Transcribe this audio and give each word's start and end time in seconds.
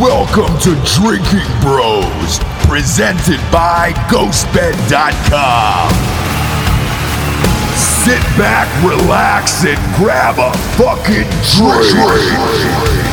Welcome 0.00 0.58
to 0.58 0.74
Drinking 0.84 1.48
Bros, 1.62 2.38
presented 2.68 3.40
by 3.50 3.92
GhostBed.com. 4.10 5.90
Sit 7.74 8.20
back, 8.36 8.68
relax, 8.84 9.64
and 9.64 9.78
grab 9.96 10.36
a 10.38 10.52
fucking 10.76 11.24
drink. 11.56 13.06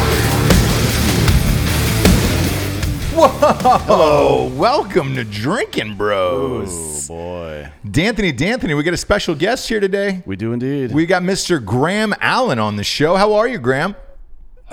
Whoa! 3.16 4.52
Welcome 4.54 5.16
to 5.16 5.24
Drinking 5.24 5.96
Bros. 5.96 6.70
Oh 7.10 7.14
boy, 7.14 7.72
D'Anthony, 7.90 8.34
D'Anthony, 8.34 8.74
we 8.74 8.84
got 8.84 8.94
a 8.94 8.98
special 8.98 9.36
guest 9.36 9.70
here 9.70 9.80
today. 9.80 10.22
we 10.26 10.36
do 10.36 10.52
indeed. 10.52 10.92
We 10.92 11.06
got 11.06 11.24
Mr. 11.24 11.64
Graham 11.64 12.14
Allen 12.20 12.60
on 12.60 12.76
the 12.76 12.84
show. 12.84 13.16
How 13.16 13.36
are 13.36 13.48
you, 13.48 13.58
Graham? 13.60 13.96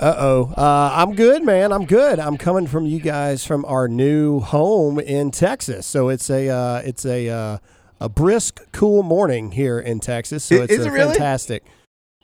Uh-oh. 0.01 0.53
Uh 0.57 0.91
I'm 0.93 1.13
good, 1.13 1.43
man. 1.43 1.71
I'm 1.71 1.85
good. 1.85 2.19
I'm 2.19 2.35
coming 2.37 2.65
from 2.65 2.87
you 2.87 2.99
guys 2.99 3.45
from 3.45 3.63
our 3.65 3.87
new 3.87 4.39
home 4.39 4.99
in 4.99 5.29
Texas. 5.29 5.85
So 5.85 6.09
it's 6.09 6.29
a 6.29 6.49
uh, 6.49 6.81
it's 6.83 7.05
a 7.05 7.29
uh, 7.29 7.57
a 7.99 8.09
brisk, 8.09 8.61
cool 8.71 9.03
morning 9.03 9.51
here 9.51 9.79
in 9.79 9.99
Texas. 9.99 10.43
So 10.43 10.63
it's 10.63 10.73
is 10.73 10.85
it 10.87 10.89
really? 10.91 11.13
fantastic. 11.13 11.63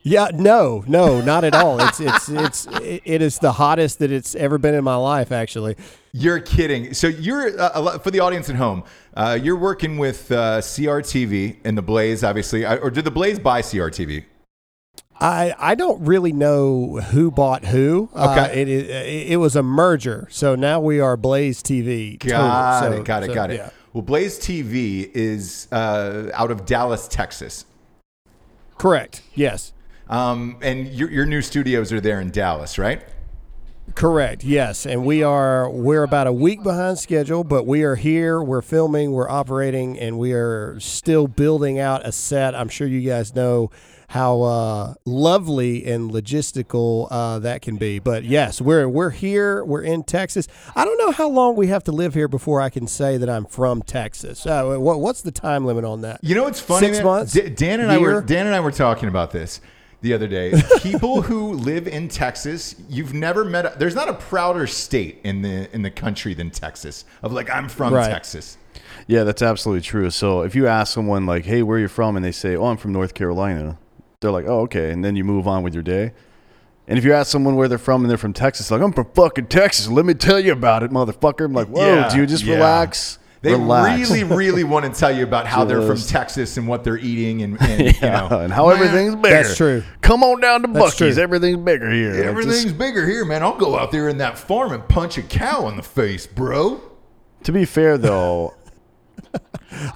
Yeah, 0.01 0.29
no, 0.33 0.85
no, 0.87 1.21
not 1.21 1.43
at 1.43 1.53
all. 1.53 1.79
It's 1.81 1.99
it's 1.99 2.29
it's 2.29 2.67
it 2.81 3.21
is 3.21 3.39
the 3.39 3.51
hottest 3.51 3.99
that 3.99 4.11
it's 4.11 4.35
ever 4.35 4.57
been 4.57 4.73
in 4.73 4.83
my 4.83 4.95
life. 4.95 5.31
Actually, 5.31 5.75
You're 6.13 6.39
kidding. 6.39 6.93
So 6.93 7.07
you're 7.07 7.59
uh, 7.59 7.99
for 7.99 8.09
the 8.09 8.21
audience 8.21 8.49
at 8.49 8.55
home. 8.55 8.85
Uh, 9.13 9.37
you're 9.39 9.57
working 9.57 9.97
with 9.97 10.31
uh, 10.31 10.61
CRTV 10.61 11.57
and 11.63 11.77
the 11.77 11.81
Blaze, 11.81 12.23
obviously, 12.23 12.65
or 12.65 12.89
did 12.89 13.05
the 13.05 13.11
Blaze 13.11 13.37
buy 13.37 13.61
CRTV? 13.61 14.23
I 15.19 15.53
I 15.57 15.75
don't 15.75 16.03
really 16.05 16.31
know 16.31 16.97
who 17.11 17.31
bought 17.31 17.65
who. 17.65 18.09
Uh, 18.15 18.35
Okay. 18.39 18.61
it, 18.61 18.67
it 18.67 19.31
it 19.31 19.37
was 19.37 19.55
a 19.55 19.63
merger. 19.63 20.27
So 20.31 20.55
now 20.55 20.79
we 20.79 20.99
are 20.99 21.17
Blaze 21.17 21.61
TV. 21.63 22.17
Got 22.19 22.83
So- 22.83 22.91
it. 22.93 23.05
Got 23.05 23.23
it. 23.23 23.27
so, 23.27 23.33
got 23.33 23.51
it. 23.51 23.55
yeah. 23.57 23.69
Well, 23.93 24.03
Blaze 24.03 24.37
TV 24.37 25.09
is 25.13 25.67
uh, 25.71 26.29
out 26.33 26.51
of 26.51 26.65
Dallas, 26.67 27.07
Texas, 27.07 27.65
Correct. 28.77 29.23
Yes. 29.33 29.73
um, 30.07 30.57
and 30.61 30.87
your, 30.89 31.09
your 31.09 31.25
new 31.25 31.41
studios 31.41 31.91
are 31.91 31.99
there 31.99 32.21
in 32.21 32.29
Dallas, 32.29 32.77
right? 32.77 33.01
Correct. 33.95 34.43
Yes, 34.43 34.85
and 34.85 35.03
we 35.05 35.23
are 35.23 35.67
we're 35.71 36.03
about 36.03 36.27
a 36.27 36.31
week 36.33 36.61
behind 36.61 36.99
schedule, 36.99 37.43
but 37.43 37.65
we 37.65 37.81
are 37.83 37.95
here. 37.95 38.43
We're 38.43 38.61
filming. 38.61 39.13
We're 39.13 39.29
operating, 39.29 39.97
and 39.97 40.19
we 40.19 40.33
are 40.33 40.77
still 40.79 41.27
building 41.27 41.79
out 41.79 42.05
a 42.05 42.11
set. 42.11 42.53
I'm 42.53 42.69
sure 42.69 42.85
you 42.85 43.01
guys 43.09 43.33
know 43.33 43.71
how 44.09 44.41
uh, 44.41 44.93
lovely 45.05 45.85
and 45.85 46.09
logistical 46.11 47.07
uh, 47.11 47.39
that 47.39 47.61
can 47.61 47.75
be. 47.75 47.99
But 47.99 48.23
yes, 48.23 48.61
we're 48.61 48.87
we're 48.87 49.09
here. 49.09 49.63
We're 49.65 49.81
in 49.83 50.03
Texas. 50.03 50.47
I 50.75 50.85
don't 50.85 50.97
know 50.97 51.11
how 51.11 51.27
long 51.29 51.55
we 51.55 51.67
have 51.67 51.83
to 51.85 51.91
live 51.91 52.13
here 52.13 52.27
before 52.27 52.61
I 52.61 52.69
can 52.69 52.87
say 52.87 53.17
that 53.17 53.29
I'm 53.29 53.45
from 53.45 53.81
Texas. 53.81 54.45
Uh, 54.45 54.77
what, 54.77 54.99
what's 55.01 55.21
the 55.21 55.31
time 55.31 55.65
limit 55.65 55.83
on 55.83 56.01
that? 56.01 56.19
You 56.23 56.35
know 56.35 56.43
what's 56.43 56.59
funny? 56.61 56.87
Six 56.87 56.97
man? 56.99 57.05
months? 57.05 57.33
D- 57.33 57.49
Dan 57.49 57.79
and 57.81 57.91
I 57.91 57.97
were 57.97 58.21
Dan 58.21 58.45
and 58.47 58.55
I 58.55 58.59
were 58.61 58.71
talking 58.71 59.09
about 59.09 59.31
this 59.31 59.59
the 60.01 60.13
other 60.13 60.27
day. 60.27 60.53
People 60.81 61.21
who 61.23 61.53
live 61.53 61.87
in 61.87 62.07
Texas, 62.07 62.75
you've 62.87 63.13
never 63.13 63.43
met. 63.43 63.65
A, 63.65 63.77
there's 63.77 63.95
not 63.95 64.07
a 64.07 64.13
prouder 64.13 64.67
state 64.67 65.19
in 65.25 65.41
the 65.41 65.73
in 65.75 65.81
the 65.81 65.91
country 65.91 66.33
than 66.33 66.49
Texas. 66.49 67.03
Of 67.23 67.33
like, 67.33 67.49
I'm 67.49 67.67
from 67.67 67.93
Right. 67.93 68.09
Texas. 68.09 68.57
yeah, 69.07 69.23
that's 69.23 69.41
absolutely 69.41 69.81
true. 69.81 70.09
So 70.11 70.43
if 70.43 70.55
you 70.55 70.65
ask 70.67 70.93
someone 70.93 71.25
like, 71.25 71.43
"Hey, 71.43 71.61
where 71.61 71.77
are 71.77 71.81
you 71.81 71.87
from?" 71.89 72.15
and 72.15 72.23
they 72.23 72.31
say, 72.31 72.55
"Oh, 72.55 72.67
I'm 72.67 72.77
from 72.77 72.93
North 72.93 73.13
Carolina," 73.13 73.77
they're 74.21 74.31
like, 74.31 74.45
"Oh, 74.47 74.61
okay," 74.61 74.91
and 74.91 75.03
then 75.03 75.15
you 75.15 75.23
move 75.23 75.47
on 75.47 75.63
with 75.63 75.73
your 75.73 75.83
day. 75.83 76.11
And 76.87 76.97
if 76.97 77.03
you 77.03 77.13
ask 77.13 77.29
someone 77.31 77.55
where 77.55 77.67
they're 77.67 77.77
from 77.77 78.01
and 78.01 78.09
they're 78.09 78.17
from 78.17 78.33
Texas, 78.33 78.71
like, 78.71 78.81
"I'm 78.81 78.93
from 78.93 79.07
fucking 79.13 79.47
Texas. 79.47 79.87
Let 79.89 80.05
me 80.05 80.13
tell 80.13 80.39
you 80.39 80.53
about 80.53 80.83
it, 80.83 80.91
motherfucker." 80.91 81.45
I'm 81.45 81.53
like, 81.53 81.67
"Whoa, 81.67 81.85
Yeah, 81.95 82.09
dude, 82.09 82.29
just 82.29 82.43
yeah. 82.43 82.55
relax." 82.55 83.19
They 83.43 83.51
relax. 83.51 84.09
really, 84.09 84.23
really 84.23 84.63
want 84.73 84.91
to 84.91 84.99
tell 84.99 85.15
you 85.15 85.23
about 85.23 85.45
how 85.45 85.63
they're 85.63 85.83
from 85.83 85.99
Texas 85.99 86.57
and 86.57 86.67
what 86.67 86.83
they're 86.83 86.97
eating 86.97 87.43
and, 87.43 87.61
and 87.61 87.95
you 88.01 88.01
know 88.01 88.39
and 88.41 88.51
how 88.51 88.69
everything's 88.69 89.15
bigger. 89.15 89.29
That's 89.43 89.55
true. 89.55 89.83
Come 90.01 90.23
on 90.23 90.41
down 90.41 90.63
to 90.63 90.67
Buc-ee's. 90.67 91.19
Everything's 91.19 91.63
bigger 91.63 91.91
here. 91.91 92.07
Like, 92.09 92.17
just- 92.17 92.27
Everything's 92.29 92.73
bigger 92.73 93.05
here, 93.07 93.23
man. 93.25 93.43
I'll 93.43 93.55
go 93.55 93.77
out 93.77 93.91
there 93.91 94.09
in 94.09 94.17
that 94.17 94.39
farm 94.39 94.71
and 94.73 94.85
punch 94.89 95.19
a 95.19 95.21
cow 95.21 95.67
in 95.67 95.75
the 95.77 95.83
face, 95.83 96.25
bro. 96.25 96.81
to 97.43 97.51
be 97.51 97.63
fair, 97.63 97.99
though, 97.99 98.55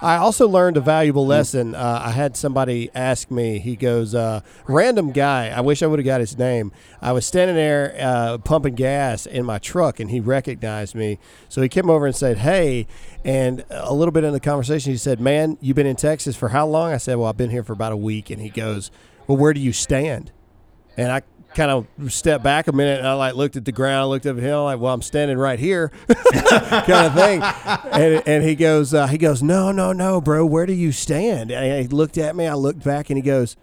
I 0.00 0.16
also 0.16 0.48
learned 0.48 0.76
a 0.76 0.80
valuable 0.80 1.26
lesson. 1.26 1.74
Uh, 1.74 2.02
I 2.04 2.10
had 2.10 2.36
somebody 2.36 2.90
ask 2.94 3.30
me. 3.30 3.58
He 3.58 3.76
goes, 3.76 4.14
uh, 4.14 4.40
"Random 4.68 5.12
guy. 5.12 5.48
I 5.48 5.60
wish 5.60 5.82
I 5.82 5.86
would 5.86 5.98
have 5.98 6.06
got 6.06 6.20
his 6.20 6.36
name. 6.38 6.72
I 7.00 7.12
was 7.12 7.26
standing 7.26 7.56
there 7.56 7.96
uh, 7.98 8.38
pumping 8.38 8.74
gas 8.74 9.26
in 9.26 9.44
my 9.44 9.58
truck, 9.58 10.00
and 10.00 10.10
he 10.10 10.20
recognized 10.20 10.94
me. 10.94 11.18
So 11.48 11.62
he 11.62 11.68
came 11.68 11.88
over 11.88 12.06
and 12.06 12.14
said, 12.14 12.38
"Hey." 12.38 12.86
And 13.24 13.64
a 13.70 13.94
little 13.94 14.12
bit 14.12 14.24
in 14.24 14.32
the 14.32 14.40
conversation, 14.40 14.92
he 14.92 14.98
said, 14.98 15.20
"Man, 15.20 15.56
you've 15.60 15.76
been 15.76 15.86
in 15.86 15.96
Texas 15.96 16.36
for 16.36 16.48
how 16.48 16.66
long?" 16.66 16.92
I 16.92 16.96
said, 16.96 17.16
"Well, 17.16 17.28
I've 17.28 17.36
been 17.36 17.50
here 17.50 17.64
for 17.64 17.72
about 17.72 17.92
a 17.92 17.96
week." 17.96 18.30
And 18.30 18.40
he 18.40 18.50
goes, 18.50 18.90
"Well, 19.26 19.38
where 19.38 19.54
do 19.54 19.60
you 19.60 19.72
stand?" 19.72 20.32
And 20.96 21.10
I 21.10 21.22
kind 21.54 21.70
of 21.70 22.12
stepped 22.12 22.42
back 22.44 22.66
a 22.68 22.72
minute 22.72 22.98
and 22.98 23.06
I 23.08 23.14
like 23.14 23.34
looked 23.34 23.56
at 23.56 23.64
the 23.64 23.72
ground, 23.72 24.08
looked 24.10 24.26
up 24.26 24.36
at 24.36 24.42
him, 24.42 24.58
like, 24.64 24.78
well, 24.80 24.92
I'm 24.94 25.02
standing 25.02 25.38
right 25.38 25.58
here, 25.58 25.90
kind 26.08 27.06
of 27.06 27.14
thing. 27.14 27.42
And, 27.42 28.22
and 28.26 28.44
he 28.44 28.54
goes, 28.54 28.94
uh, 28.94 29.06
he 29.06 29.18
goes, 29.18 29.42
no, 29.42 29.72
no, 29.72 29.92
no, 29.92 30.20
bro, 30.20 30.44
where 30.46 30.66
do 30.66 30.72
you 30.72 30.92
stand? 30.92 31.50
And 31.50 31.82
he 31.82 31.88
looked 31.88 32.18
at 32.18 32.34
me, 32.36 32.46
I 32.46 32.54
looked 32.54 32.82
back, 32.84 33.10
and 33.10 33.16
he 33.16 33.22
goes, 33.22 33.56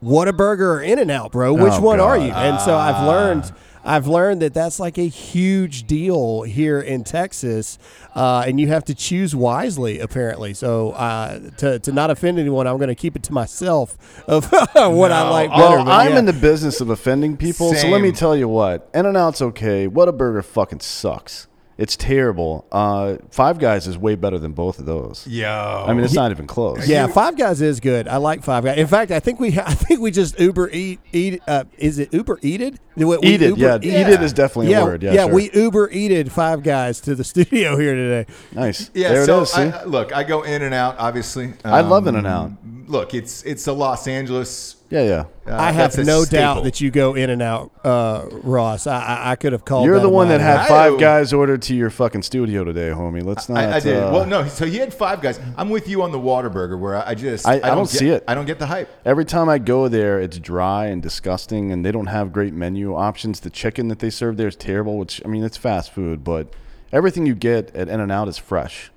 what 0.00 0.26
Whataburger 0.28 0.60
or 0.60 0.82
In 0.82 0.98
and 0.98 1.10
Out, 1.10 1.32
bro? 1.32 1.52
Which 1.54 1.74
Oh, 1.74 1.80
one 1.80 2.00
are 2.00 2.18
you? 2.18 2.32
And 2.32 2.60
so 2.60 2.74
I've 2.76 3.06
learned. 3.06 3.52
I've 3.84 4.06
learned 4.06 4.42
that 4.42 4.54
that's 4.54 4.78
like 4.78 4.98
a 4.98 5.08
huge 5.08 5.86
deal 5.86 6.42
here 6.42 6.80
in 6.80 7.04
Texas, 7.04 7.78
uh, 8.14 8.44
and 8.46 8.60
you 8.60 8.68
have 8.68 8.84
to 8.84 8.94
choose 8.94 9.34
wisely, 9.34 9.98
apparently. 9.98 10.54
So, 10.54 10.92
uh, 10.92 11.50
to, 11.58 11.78
to 11.80 11.92
not 11.92 12.10
offend 12.10 12.38
anyone, 12.38 12.66
I'm 12.66 12.76
going 12.76 12.88
to 12.88 12.94
keep 12.94 13.16
it 13.16 13.22
to 13.24 13.32
myself 13.32 14.22
of 14.28 14.50
what 14.74 15.12
I 15.12 15.28
like 15.28 15.50
better. 15.50 15.76
Well, 15.76 15.88
I'm 15.88 16.12
yeah. 16.12 16.18
in 16.20 16.24
the 16.26 16.32
business 16.32 16.80
of 16.80 16.90
offending 16.90 17.36
people, 17.36 17.74
so 17.74 17.88
let 17.88 18.00
me 18.00 18.12
tell 18.12 18.36
you 18.36 18.48
what. 18.48 18.88
In 18.94 19.06
and 19.06 19.16
Out's 19.16 19.42
okay. 19.42 19.88
Whataburger 19.88 20.44
fucking 20.44 20.80
sucks. 20.80 21.48
It's 21.82 21.96
terrible. 21.96 22.64
Uh, 22.70 23.16
Five 23.30 23.58
Guys 23.58 23.88
is 23.88 23.98
way 23.98 24.14
better 24.14 24.38
than 24.38 24.52
both 24.52 24.78
of 24.78 24.86
those. 24.86 25.26
Yeah, 25.26 25.82
I 25.82 25.92
mean, 25.92 26.04
it's 26.04 26.14
not 26.14 26.30
even 26.30 26.46
close. 26.46 26.86
Yeah, 26.88 27.08
Five 27.08 27.36
Guys 27.36 27.60
is 27.60 27.80
good. 27.80 28.06
I 28.06 28.18
like 28.18 28.44
Five 28.44 28.62
Guys. 28.64 28.78
In 28.78 28.86
fact, 28.86 29.10
I 29.10 29.18
think 29.18 29.40
we 29.40 29.58
I 29.58 29.74
think 29.74 29.98
we 30.00 30.12
just 30.12 30.38
Uber 30.38 30.70
eat 30.70 31.00
eat. 31.12 31.42
Uh, 31.48 31.64
is 31.78 31.98
it 31.98 32.14
Uber 32.14 32.38
eated? 32.40 32.78
We- 32.94 33.04
we 33.06 33.16
Eat 33.22 33.42
it, 33.42 33.48
Uber- 33.58 33.60
yeah. 33.60 33.78
Eat 33.82 34.12
it 34.12 34.22
is 34.22 34.32
definitely 34.32 34.70
yeah, 34.70 34.82
a 34.82 34.84
word. 34.84 35.02
Yeah, 35.02 35.24
sure. 35.24 35.34
we 35.34 35.50
Uber 35.52 35.90
eated 35.90 36.30
Five 36.30 36.62
Guys 36.62 37.00
to 37.00 37.14
the 37.16 37.24
studio 37.32 37.76
here 37.76 37.94
today. 37.96 38.32
nice. 38.52 38.90
Yeah, 38.94 39.08
there 39.08 39.24
so 39.24 39.38
it 39.40 39.42
is. 39.42 39.50
See? 39.50 39.62
I, 39.62 39.84
look, 39.84 40.12
I 40.14 40.22
go 40.22 40.42
in 40.42 40.62
and 40.62 40.72
out. 40.74 40.96
Obviously, 40.98 41.54
I 41.64 41.80
love 41.80 42.06
Um, 42.06 42.14
In-N-Out. 42.16 42.52
Look, 42.86 43.12
it's 43.14 43.42
it's 43.42 43.66
a 43.66 43.72
Los 43.72 44.06
Angeles. 44.06 44.76
Yeah, 44.92 45.24
yeah. 45.46 45.52
uh, 45.52 45.56
I 45.58 45.72
have 45.72 45.96
no 45.96 46.22
staple. 46.24 46.38
doubt 46.56 46.64
that 46.64 46.82
you 46.82 46.90
go 46.90 47.14
in 47.14 47.30
and 47.30 47.40
out, 47.40 47.72
uh, 47.82 48.26
Ross. 48.30 48.86
I, 48.86 48.98
I, 49.02 49.30
I 49.30 49.36
could 49.36 49.52
have 49.52 49.64
called. 49.64 49.86
You're 49.86 49.94
that 49.96 50.02
the 50.02 50.10
one 50.10 50.28
that 50.28 50.40
had. 50.42 50.68
Five 50.68 51.00
Guys 51.00 51.32
ordered 51.32 51.62
to 51.62 51.74
your 51.74 51.88
fucking 51.88 52.22
studio 52.22 52.62
today, 52.62 52.90
homie. 52.90 53.24
Let's 53.24 53.48
not. 53.48 53.56
I, 53.58 53.76
I 53.76 53.80
did. 53.80 53.96
uh, 53.96 54.10
well, 54.12 54.26
no. 54.26 54.46
So 54.46 54.66
he 54.66 54.76
had 54.76 54.92
five 54.92 55.22
guys. 55.22 55.40
I'm 55.56 55.70
with 55.70 55.88
you 55.88 56.02
on 56.02 56.12
the 56.12 56.18
Whataburger, 56.18 56.78
where 56.78 56.96
I, 56.96 57.12
I 57.12 57.14
just 57.14 57.48
I- 57.48 57.54
I 57.54 57.74
don't 57.74 57.90
get, 57.90 57.98
see 57.98 58.10
it. 58.10 58.22
I 58.28 58.34
don't 58.34 58.44
get 58.44 58.58
the 58.58 58.66
hype. 58.66 58.90
Every 59.06 59.24
time 59.24 59.48
I 59.48 59.56
go 59.58 59.88
there, 59.88 60.20
it's 60.20 60.38
dry 60.38 60.86
and 60.88 61.02
disgusting, 61.02 61.72
and 61.72 61.86
they 61.86 61.90
don't 61.90 62.08
have 62.08 62.30
great 62.30 62.52
menu 62.52 62.94
options. 62.94 63.40
The 63.40 63.48
chicken 63.50 63.88
that 63.88 64.00
they 64.00 64.10
serve 64.10 64.36
there 64.36 64.48
is 64.48 64.56
terrible, 64.56 64.98
which 64.98 65.22
I 65.24 65.28
mean, 65.28 65.42
it's 65.42 65.56
fast 65.56 65.90
food, 65.92 66.22
but 66.22 66.52
everything 66.92 67.24
you 67.24 67.34
get 67.34 67.74
at 67.74 67.88
In 67.88 67.98
and 67.98 68.12
Out 68.12 68.28
is 68.28 68.36
fresh. 68.36 68.90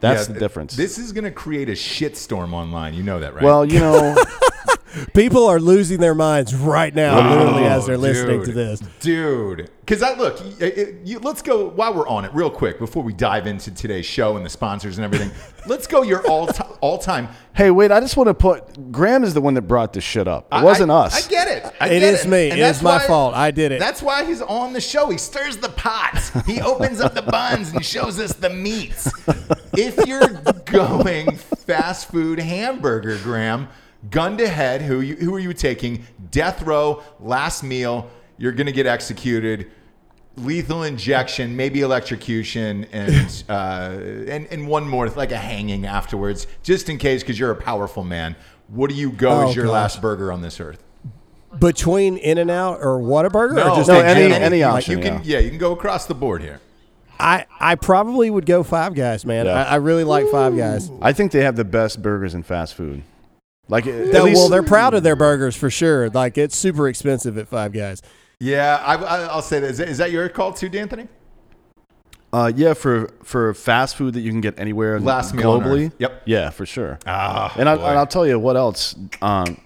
That's 0.00 0.28
Yeah, 0.28 0.34
the 0.34 0.40
difference. 0.40 0.76
This 0.76 0.98
is 0.98 1.12
going 1.12 1.24
to 1.24 1.30
create 1.30 1.68
a 1.68 1.72
shitstorm 1.72 2.52
online. 2.54 2.94
You 2.94 3.02
know 3.02 3.20
that, 3.20 3.34
right? 3.34 3.42
well, 3.44 3.66
you 3.66 3.80
know, 3.80 4.16
People 5.14 5.46
are 5.46 5.60
losing 5.60 6.00
their 6.00 6.14
minds 6.14 6.54
right 6.54 6.94
now, 6.94 7.16
literally 7.30 7.64
as 7.64 7.86
they're 7.86 7.94
Oh, 7.94 7.98
listening 7.98 8.44
to 8.44 8.52
this. 8.52 8.80
dude. 9.00 9.70
Because 9.80 10.02
I 10.04 10.14
look, 10.14 10.38
y- 10.40 10.72
y- 10.76 10.94
you, 11.04 11.18
let's 11.18 11.42
go 11.42 11.68
while 11.68 11.92
we're 11.94 12.06
on 12.06 12.24
it, 12.24 12.32
real 12.32 12.50
quick, 12.50 12.78
before 12.78 13.02
we 13.02 13.12
dive 13.12 13.48
into 13.48 13.72
today's 13.74 14.06
show 14.06 14.36
and 14.36 14.46
the 14.46 14.50
sponsors 14.50 14.98
and 14.98 15.04
everything. 15.04 15.32
let's 15.66 15.88
go 15.88 16.02
your 16.02 16.24
all 16.28 16.46
ti 16.46 16.62
all 16.80 16.96
time. 16.98 17.28
hey, 17.54 17.72
wait, 17.72 17.90
I 17.90 17.98
just 17.98 18.16
want 18.16 18.28
to 18.28 18.34
put 18.34 18.92
Graham 18.92 19.24
is 19.24 19.34
the 19.34 19.40
one 19.40 19.54
that 19.54 19.62
brought 19.62 19.92
this 19.92 20.04
shit 20.04 20.28
up. 20.28 20.44
It 20.52 20.56
I- 20.56 20.62
wasn't 20.64 20.92
I, 20.92 20.94
us. 20.94 21.26
I 21.26 21.28
get 21.30 21.48
it. 21.48 21.72
I 21.80 21.86
It 21.88 22.00
get 22.00 22.14
is 22.14 22.26
me. 22.26 22.50
And 22.50 22.58
It 22.58 22.62
that's 22.62 22.78
is 22.78 22.84
my 22.84 22.98
why- 22.98 23.06
fault. 23.06 23.34
I 23.34 23.50
did 23.50 23.72
it. 23.72 23.80
That's 23.80 24.00
why 24.02 24.24
he's 24.24 24.42
on 24.42 24.72
the 24.72 24.80
show. 24.80 25.08
He 25.10 25.18
stirs 25.18 25.56
the 25.56 25.70
pots. 25.70 26.30
He 26.46 26.60
opens 26.72 27.00
up 27.00 27.14
the 27.14 27.22
buns 27.22 27.72
and 27.72 27.84
shows 27.84 28.20
us 28.20 28.32
the 28.32 28.50
meats. 28.50 29.10
If 29.72 30.06
you're 30.06 30.28
going 30.66 31.34
fast 31.36 32.10
food 32.10 32.38
hamburger, 32.38 33.18
Graham, 33.24 33.68
gun 34.10 34.38
to 34.38 34.48
head, 34.48 34.82
who 34.82 35.00
you, 35.00 35.16
who 35.16 35.34
are 35.34 35.38
you 35.40 35.52
taking? 35.52 36.04
Death 36.30 36.62
row, 36.62 37.02
last 37.20 37.62
meal. 37.62 38.08
You're 38.38 38.52
gonna 38.52 38.72
get 38.72 38.86
executed. 38.86 39.70
Lethal 40.36 40.84
injection, 40.84 41.54
maybe 41.56 41.80
electrocution, 41.82 42.86
and 42.92 43.44
uh, 43.48 43.90
and 44.28 44.46
and 44.50 44.66
one 44.68 44.88
more, 44.88 45.08
like 45.10 45.32
a 45.32 45.36
hanging 45.36 45.84
afterwards, 45.84 46.46
just 46.62 46.88
in 46.88 46.96
case, 46.98 47.22
because 47.22 47.38
you're 47.38 47.50
a 47.50 47.56
powerful 47.56 48.04
man. 48.04 48.36
What 48.68 48.88
do 48.88 48.96
you 48.96 49.10
go 49.10 49.30
Oh, 49.42 49.48
as 49.48 49.56
your 49.56 49.64
gosh. 49.66 49.72
last 49.72 50.00
burger 50.02 50.32
on 50.32 50.40
this 50.40 50.60
earth? 50.60 50.82
between 51.58 52.16
In 52.16 52.38
and 52.38 52.48
Out 52.48 52.78
or 52.80 53.00
Whataburger? 53.00 53.56
No, 53.56 53.72
or 53.72 53.76
just 53.76 53.88
No, 53.88 53.98
in 53.98 54.06
any- 54.06 54.20
general? 54.28 54.40
any 54.42 54.64
like 54.64 54.74
option, 54.76 54.98
You 54.98 55.04
can, 55.04 55.14
yeah. 55.14 55.20
yeah, 55.24 55.38
you 55.40 55.50
can 55.50 55.58
go 55.58 55.72
across 55.72 56.06
the 56.06 56.14
board 56.14 56.42
here. 56.42 56.60
I 57.18 57.44
I 57.58 57.74
probably 57.74 58.30
would 58.30 58.46
go 58.46 58.62
Five 58.62 58.94
Guys, 58.94 59.26
man. 59.26 59.46
Yeah. 59.46 59.64
I, 59.64 59.72
I 59.72 59.74
really 59.76 60.04
like 60.04 60.28
Five 60.28 60.56
Guys. 60.56 60.90
I 61.02 61.12
think 61.12 61.32
they 61.32 61.42
have 61.42 61.56
the 61.56 61.64
best 61.64 62.00
burgers 62.02 62.34
in 62.34 62.44
fast 62.44 62.74
food. 62.74 63.02
Like 63.70 63.86
at 63.86 64.12
That- 64.12 64.24
least, 64.24 64.36
well, 64.36 64.48
they're 64.48 64.62
proud 64.62 64.92
of 64.94 65.02
their 65.02 65.16
burgers 65.16 65.56
for 65.56 65.70
sure. 65.70 66.10
Like 66.10 66.36
it's 66.36 66.56
super 66.56 66.88
expensive 66.88 67.38
at 67.38 67.48
Five 67.48 67.72
Guys. 67.72 68.02
Yeah, 68.40 68.82
I, 68.84 68.94
I, 68.96 69.20
I'll 69.26 69.42
say 69.42 69.60
that. 69.60 69.70
Is, 69.70 69.78
that. 69.78 69.88
is 69.88 69.98
that 69.98 70.10
your 70.10 70.28
call 70.28 70.52
too, 70.52 70.68
D'Anthony? 70.68 71.08
uh, 72.32 72.50
yeah, 72.54 72.74
for 72.74 73.08
for 73.22 73.54
fast 73.54 73.96
food 73.96 74.14
that 74.14 74.20
you 74.20 74.30
can 74.30 74.40
get 74.40 74.58
anywhere 74.58 74.98
Last 75.00 75.34
globally. 75.34 75.86
Earth. 75.88 75.94
Yep. 75.98 76.22
Yeah, 76.26 76.50
for 76.50 76.64
sure. 76.66 76.98
Ah, 77.06 77.52
and, 77.58 77.68
I, 77.68 77.72
and 77.74 77.82
I'll 77.98 78.06
tell 78.06 78.26
you 78.26 78.38
what 78.38 78.56
else. 78.56 78.94
Um, 79.20 79.60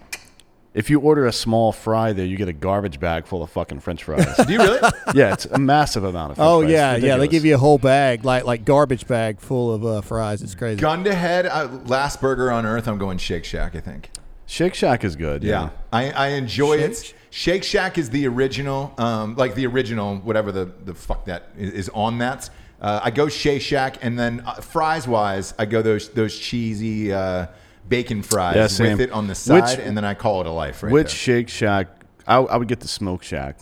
if 0.74 0.90
you 0.90 1.00
order 1.00 1.26
a 1.26 1.32
small 1.32 1.70
fry 1.72 2.12
there, 2.12 2.26
you 2.26 2.36
get 2.36 2.48
a 2.48 2.52
garbage 2.52 2.98
bag 3.00 3.26
full 3.26 3.42
of 3.42 3.50
fucking 3.50 3.80
French 3.80 4.02
fries. 4.04 4.26
Do 4.46 4.52
you 4.52 4.58
really? 4.58 4.80
yeah, 5.14 5.32
it's 5.32 5.46
a 5.46 5.58
massive 5.58 6.04
amount 6.04 6.32
of. 6.32 6.36
French 6.36 6.46
Oh 6.48 6.60
fries. 6.60 6.70
yeah, 6.72 6.96
yeah. 6.96 7.16
They 7.16 7.28
give 7.28 7.44
you 7.44 7.54
a 7.54 7.58
whole 7.58 7.78
bag, 7.78 8.24
like 8.24 8.44
like 8.44 8.64
garbage 8.64 9.06
bag 9.06 9.40
full 9.40 9.72
of 9.72 9.86
uh, 9.86 10.00
fries. 10.00 10.42
It's 10.42 10.54
crazy. 10.54 10.80
Gun 10.80 11.04
to 11.04 11.14
head, 11.14 11.46
uh, 11.46 11.68
last 11.86 12.20
burger 12.20 12.50
on 12.50 12.66
earth. 12.66 12.88
I'm 12.88 12.98
going 12.98 13.18
Shake 13.18 13.44
Shack. 13.44 13.74
I 13.76 13.80
think. 13.80 14.10
Shake 14.46 14.74
Shack 14.74 15.04
is 15.04 15.16
good. 15.16 15.42
Yeah, 15.42 15.62
Yeah. 15.62 15.70
I, 15.92 16.10
I 16.10 16.28
enjoy 16.30 16.76
Shake- 16.78 16.90
it. 16.90 17.14
Shake 17.30 17.64
Shack 17.64 17.96
is 17.98 18.10
the 18.10 18.26
original, 18.28 18.92
um, 18.98 19.34
like 19.36 19.54
the 19.54 19.66
original, 19.66 20.16
whatever 20.18 20.52
the, 20.52 20.66
the 20.84 20.94
fuck 20.94 21.24
that 21.24 21.48
is, 21.58 21.70
is 21.72 21.88
on 21.94 22.18
that. 22.18 22.50
Uh, 22.80 23.00
I 23.02 23.10
go 23.10 23.28
Shake 23.28 23.62
Shack, 23.62 23.96
and 24.02 24.18
then 24.18 24.42
uh, 24.46 24.54
fries 24.54 25.08
wise, 25.08 25.54
I 25.58 25.64
go 25.64 25.80
those 25.82 26.10
those 26.10 26.38
cheesy 26.38 27.12
uh, 27.12 27.46
bacon 27.88 28.22
fries 28.22 28.56
Yeah, 28.80 28.90
with 28.92 29.00
it 29.00 29.10
on 29.12 29.26
the 29.26 29.34
side, 29.34 29.62
Which- 29.78 29.86
and 29.86 29.96
then 29.96 30.04
I 30.04 30.14
call 30.14 30.40
it 30.40 30.46
a 30.46 30.50
life. 30.50 30.82
Right 30.82 30.92
Which 30.92 31.06
there. 31.06 31.14
Shake 31.16 31.48
Shack? 31.48 31.88
I, 32.26 32.36
I 32.36 32.56
would 32.56 32.68
get 32.68 32.80
the 32.80 32.88
Smoke 32.88 33.22
Shack. 33.22 33.58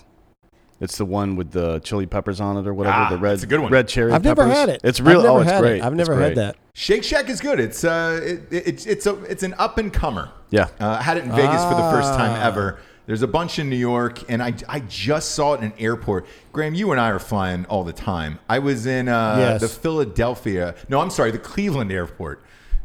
It's 0.81 0.99
the 0.99 1.05
one 1.05 1.37
with 1.37 1.53
the 1.53 1.79
chili 1.81 2.07
peppers 2.07 2.41
on 2.41 2.57
it 2.57 2.67
or 2.67 2.75
whatever. 2.75 2.97
Ah, 2.97 3.09
the 3.11 3.17
red, 3.19 3.33
that's 3.35 3.45
a 3.45 3.47
good 3.47 3.61
one. 3.61 3.71
red 3.71 3.87
cherry. 3.87 4.11
I've 4.13 4.25
never 4.25 4.45
had 4.49 4.69
it. 4.69 4.81
It's 4.83 4.99
I've 4.99 5.07
real. 5.07 5.21
Oh, 5.25 5.39
it's 5.39 5.61
great. 5.61 5.77
It. 5.77 5.85
I've 5.85 5.95
never 5.95 6.15
great. 6.17 6.31
had 6.31 6.37
that. 6.39 6.57
Shake 6.75 7.05
Shack 7.05 7.29
is 7.29 7.41
good. 7.41 7.61
It's 7.61 7.85
uh, 7.85 8.21
it, 8.23 8.49
it's 8.51 8.87
it's 8.87 9.07
a 9.07 9.23
it's 9.25 9.45
an 9.45 9.55
up 9.59 9.79
and 9.79 9.93
comer. 9.93 10.31
Yeah. 10.51 10.65
Uh, 10.81 10.97
I 10.99 11.03
had 11.03 11.19
it 11.19 11.25
in 11.25 11.31
Vegas 11.31 11.63
for 11.65 11.75
the 11.77 11.89
first 11.93 12.15
time 12.15 12.33
Ah. 12.33 12.47
ever. 12.49 12.81
There's 13.07 13.23
a 13.23 13.29
bunch 13.29 13.59
in 13.61 13.69
New 13.71 13.77
York, 13.77 14.29
and 14.31 14.43
I, 14.43 14.55
I 14.69 14.81
just 14.81 15.33
saw 15.33 15.55
it 15.55 15.59
in 15.59 15.65
an 15.67 15.73
airport. 15.79 16.25
Graham, 16.53 16.75
you 16.75 16.91
and 16.93 17.01
I 17.01 17.11
are 17.11 17.19
flying 17.19 17.65
all 17.67 17.83
the 17.85 17.93
time. 17.93 18.39
I 18.49 18.59
was 18.61 18.87
in 18.87 19.09
uh, 19.09 19.37
Yes. 19.39 19.61
the 19.61 19.69
Philadelphia, 19.69 20.75
no, 20.89 21.01
I'm 21.01 21.11
sorry, 21.11 21.31
the 21.33 21.39
Cleveland 21.39 21.91
airport. 21.91 22.43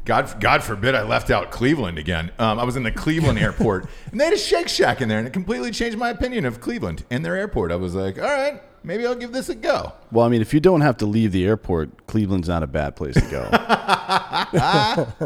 God, 0.08 0.40
God 0.40 0.64
forbid 0.64 0.96
I 0.96 1.04
left 1.04 1.30
out 1.30 1.52
Cleveland 1.52 2.00
again. 2.00 2.32
Um, 2.40 2.60
I 2.60 2.64
was 2.64 2.78
in 2.78 2.84
the 2.84 2.94
Cleveland 2.94 3.38
airport, 3.38 3.90
and 4.12 4.18
they 4.18 4.24
had 4.24 4.34
a 4.34 4.38
Shake 4.38 4.70
Shack 4.70 5.02
in 5.02 5.10
there, 5.10 5.20
and 5.20 5.28
it 5.28 5.34
completely 5.34 5.70
changed 5.70 5.98
my 5.98 6.12
opinion 6.12 6.46
of 6.46 6.62
Cleveland 6.62 7.04
and 7.12 7.26
their 7.26 7.36
airport. 7.36 7.74
I 7.74 7.76
was 7.76 7.94
like, 7.94 8.18
all 8.18 8.24
right, 8.24 8.62
maybe 8.86 9.06
I'll 9.06 9.16
give 9.16 9.34
this 9.34 9.50
a 9.50 9.56
go. 9.56 9.92
Well, 10.14 10.26
I 10.26 10.30
mean, 10.30 10.42
if 10.42 10.54
you 10.54 10.62
don't 10.62 10.80
have 10.80 10.96
to 11.00 11.06
leave 11.06 11.34
the 11.34 11.46
airport, 11.46 12.08
Cleveland's 12.08 12.48
not 12.48 12.64
a 12.64 12.68
bad 12.68 12.96
place 12.96 13.16
to 13.16 13.30
go. 13.30 13.50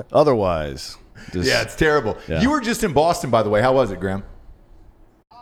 Otherwise, 0.12 0.98
just, 1.32 1.48
Yeah, 1.48 1.62
it's 1.62 1.76
terrible. 1.76 2.18
Yeah. 2.28 2.42
You 2.42 2.50
were 2.50 2.60
just 2.60 2.84
in 2.84 2.92
Boston, 2.92 3.30
by 3.30 3.44
the 3.44 3.52
way. 3.52 3.62
How 3.62 3.74
was 3.74 3.92
it, 3.92 4.00
Graham? 4.00 4.24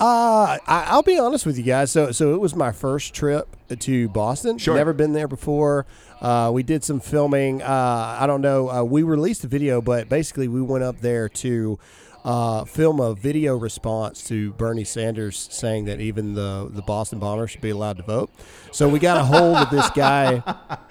Uh, 0.02 0.58
I, 0.66 0.86
I'll 0.88 1.04
be 1.04 1.20
honest 1.20 1.46
with 1.46 1.58
you 1.58 1.64
guys. 1.64 1.92
So, 1.92 2.12
so 2.12 2.34
it 2.34 2.40
was 2.40 2.56
my 2.56 2.72
first 2.72 3.14
trip 3.14 3.56
to 3.78 4.08
Boston. 4.10 4.58
Sure. 4.58 4.76
Never 4.76 4.94
been 4.94 5.12
there 5.12 5.28
before. 5.28 5.86
Uh, 6.22 6.52
we 6.54 6.64
did 6.64 6.84
some 6.84 7.00
filming. 7.00 7.62
Uh, 7.62 8.18
I 8.20 8.28
don't 8.28 8.42
know. 8.42 8.70
Uh, 8.70 8.84
we 8.84 9.04
released 9.04 9.44
a 9.44 9.48
video, 9.48 9.82
but 9.82 10.10
basically 10.10 10.48
we 10.48 10.62
went 10.62 10.84
up 10.84 11.00
there 11.00 11.30
to 11.30 11.80
uh, 12.26 12.66
film 12.66 13.00
a 13.00 13.14
video 13.16 13.56
response 13.58 14.24
to 14.26 14.52
Bernie 14.54 14.84
Sanders 14.84 15.48
saying 15.52 15.86
that 15.86 16.02
even 16.02 16.34
the 16.34 16.70
the 16.70 16.82
Boston 16.82 17.20
Bombers 17.20 17.52
should 17.52 17.62
be 17.62 17.70
allowed 17.70 17.98
to 17.98 18.04
vote. 18.04 18.30
So 18.72 18.90
we 18.90 19.00
got 19.00 19.18
a 19.18 19.24
hold 19.24 19.58
of 19.58 19.70
this 19.70 19.90
guy. 19.92 20.44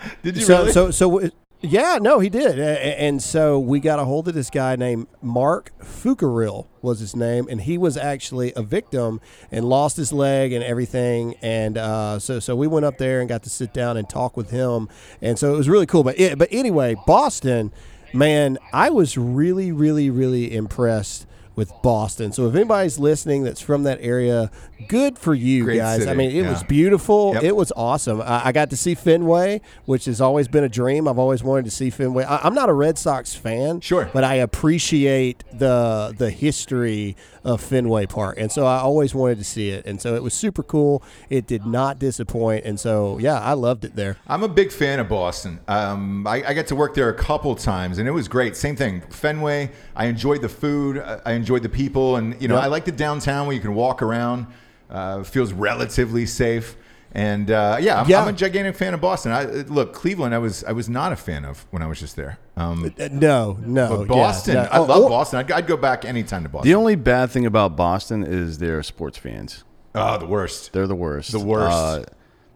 Did 0.22 0.36
you 0.36 0.44
so, 0.44 0.60
really? 0.60 0.72
so, 0.72 0.90
so, 0.90 1.30
yeah, 1.60 1.99
no, 2.00 2.20
he 2.20 2.28
did, 2.28 2.58
and 2.58 3.20
so 3.20 3.58
we 3.58 3.81
got 3.81 3.99
a 3.99 4.05
hold 4.05 4.28
of 4.28 4.34
this 4.34 4.49
guy 4.49 4.76
named 4.76 5.08
Marc 5.20 5.72
Fucarile 5.81 6.66
was 6.82 7.00
his 7.00 7.16
name, 7.16 7.49
and 7.50 7.62
he 7.62 7.76
was 7.76 7.96
actually 7.96 8.52
a 8.55 8.62
victim 8.62 9.20
and 9.50 9.64
lost 9.64 9.96
his 9.96 10.12
leg 10.12 10.52
and 10.52 10.62
everything, 10.62 11.34
and 11.43 11.76
uh, 11.76 12.19
so, 12.20 12.38
so 12.38 12.55
we 12.55 12.69
went 12.69 12.87
up 12.87 12.99
there 12.99 13.19
and 13.20 13.28
got 13.28 13.43
to 13.43 13.50
sit 13.50 13.75
down 13.75 13.96
and 13.96 14.08
talk 14.08 14.37
with 14.37 14.50
him, 14.50 14.88
and 15.20 15.37
so 15.37 15.52
it 15.52 15.56
was 15.56 15.69
really 15.69 15.87
cool. 15.87 16.05
But, 16.05 16.19
it, 16.19 16.38
but 16.38 16.49
anyway, 16.52 16.94
Boston, 17.06 17.72
man, 18.14 18.58
I 18.72 18.90
was 18.90 19.19
really, 19.19 19.72
really, 19.72 20.11
really 20.11 20.54
impressed 20.54 21.26
with 21.58 21.72
Boston. 21.82 22.31
So 22.31 22.46
if 22.46 22.55
anybody's 22.55 23.00
listening 23.00 23.43
that's 23.43 23.60
from 23.60 23.82
that 23.82 23.99
area, 24.00 24.49
good 24.87 25.19
for 25.19 25.34
you 25.34 25.64
Great 25.64 25.78
guys. 25.78 26.06
I 26.06 26.14
mean, 26.14 26.31
it 26.31 26.44
yeah. 26.44 26.50
was 26.50 26.62
beautiful. 26.62 27.34
Yep. 27.34 27.43
It 27.43 27.56
was 27.56 27.72
awesome. 27.75 28.22
I, 28.22 28.46
I 28.46 28.52
got 28.52 28.70
to 28.70 28.76
see 28.76 28.94
Fenway, 28.94 29.60
which 29.84 30.05
has 30.05 30.20
always 30.20 30.46
been 30.46 30.62
a 30.62 30.69
dream. 30.69 31.08
I've 31.08 31.19
always 31.19 31.43
wanted 31.43 31.64
to 31.64 31.72
see 31.72 31.90
Fenway. 31.90 32.22
I, 32.22 32.37
I'm 32.44 32.55
not 32.55 32.69
a 32.69 32.72
Red 32.72 32.96
Sox 32.96 33.34
fan, 33.34 33.81
Sure. 33.81 34.08
but 34.14 34.22
I 34.22 34.34
appreciate 34.34 35.43
the 35.52 36.14
the 36.16 36.31
history 36.31 37.16
of 37.49 37.62
Fenway 37.62 38.05
Park, 38.06 38.37
and 38.39 38.53
so 38.53 38.67
I 38.67 38.79
always 38.81 39.15
wanted 39.15 39.39
to 39.39 39.45
see 39.45 39.71
it. 39.71 39.87
And 39.87 40.00
so 40.03 40.15
it 40.15 40.23
was 40.23 40.35
super 40.35 40.62
cool. 40.62 41.03
It 41.31 41.47
did 41.47 41.65
not 41.65 41.99
disappoint, 41.99 42.65
and 42.67 42.79
so 42.79 43.17
yeah, 43.19 43.41
I 43.41 43.55
loved 43.55 43.85
it 43.87 43.97
there. 43.97 44.19
I'm 44.27 44.43
a 44.43 44.49
big 44.49 44.71
fan 44.71 45.00
of 45.00 45.09
Boston. 45.09 45.59
Um, 45.67 46.27
I, 46.27 46.45
I 46.49 46.53
got 46.55 46.67
to 46.67 46.77
work 46.77 46.95
there 46.95 47.09
a 47.09 47.15
couple 47.15 47.55
times, 47.55 47.99
and 47.99 48.06
it 48.06 48.12
was 48.12 48.29
great. 48.29 48.55
Same 48.56 48.77
thing, 48.77 49.00
Fenway. 49.11 49.71
I 49.97 50.06
enjoyed 50.06 50.43
the 50.43 50.49
food. 50.49 50.99
I 51.25 51.33
enjoyed 51.33 51.62
the 51.62 51.69
people, 51.71 52.17
and 52.17 52.41
you 52.41 52.49
know, 52.49 52.56
Yep. 52.56 52.65
I 52.65 52.67
like 52.67 52.85
the 52.85 52.93
downtown 52.93 53.47
where 53.47 53.55
you 53.56 53.62
can 53.62 53.75
walk 53.75 54.03
around. 54.03 54.47
Uh, 54.91 55.23
feels 55.23 55.53
relatively 55.53 56.27
safe, 56.27 56.77
and 57.12 57.50
uh, 57.50 57.79
yeah, 57.81 58.00
I'm, 58.00 58.09
Yeah. 58.09 58.23
I'm 58.23 58.29
a 58.29 58.33
gigantic 58.33 58.75
fan 58.77 58.93
of 58.95 59.00
Boston. 59.00 59.33
I, 59.33 59.45
look, 59.45 59.93
Cleveland, 59.95 60.35
I 60.35 60.39
was 60.39 60.65
I 60.65 60.73
was 60.73 60.89
not 60.89 61.12
a 61.12 61.17
fan 61.17 61.45
of 61.45 61.67
when 61.71 61.83
I 61.83 61.87
was 61.87 61.99
just 62.00 62.15
there. 62.17 62.39
Um, 62.58 62.93
Uh, 62.99 63.08
No, 63.12 63.58
no, 63.64 63.88
but 63.88 64.00
yeah, 64.00 64.06
Boston, 64.06 64.55
no. 64.55 64.60
I 64.62 64.78
Oh, 64.78 64.82
love 64.84 65.02
oh, 65.05 65.08
Boston. 65.08 65.38
I'd, 65.40 65.52
I'd 65.52 65.66
go 65.66 65.76
back 65.76 66.05
anytime 66.05 66.43
to 66.43 66.49
Boston. 66.49 66.69
The 66.69 66.75
only 66.75 66.96
bad 66.96 67.31
thing 67.31 67.46
about 67.46 67.76
Boston 67.76 68.25
is 68.25 68.58
they're 68.58 68.82
sports 68.82 69.16
fans. 69.19 69.64
oh, 69.94 70.19
the 70.19 70.26
worst. 70.26 70.72
They're 70.72 70.87
the 70.87 70.94
worst. 70.94 71.32
The 71.32 71.40
worst. 71.40 71.72
Uh, 71.76 72.05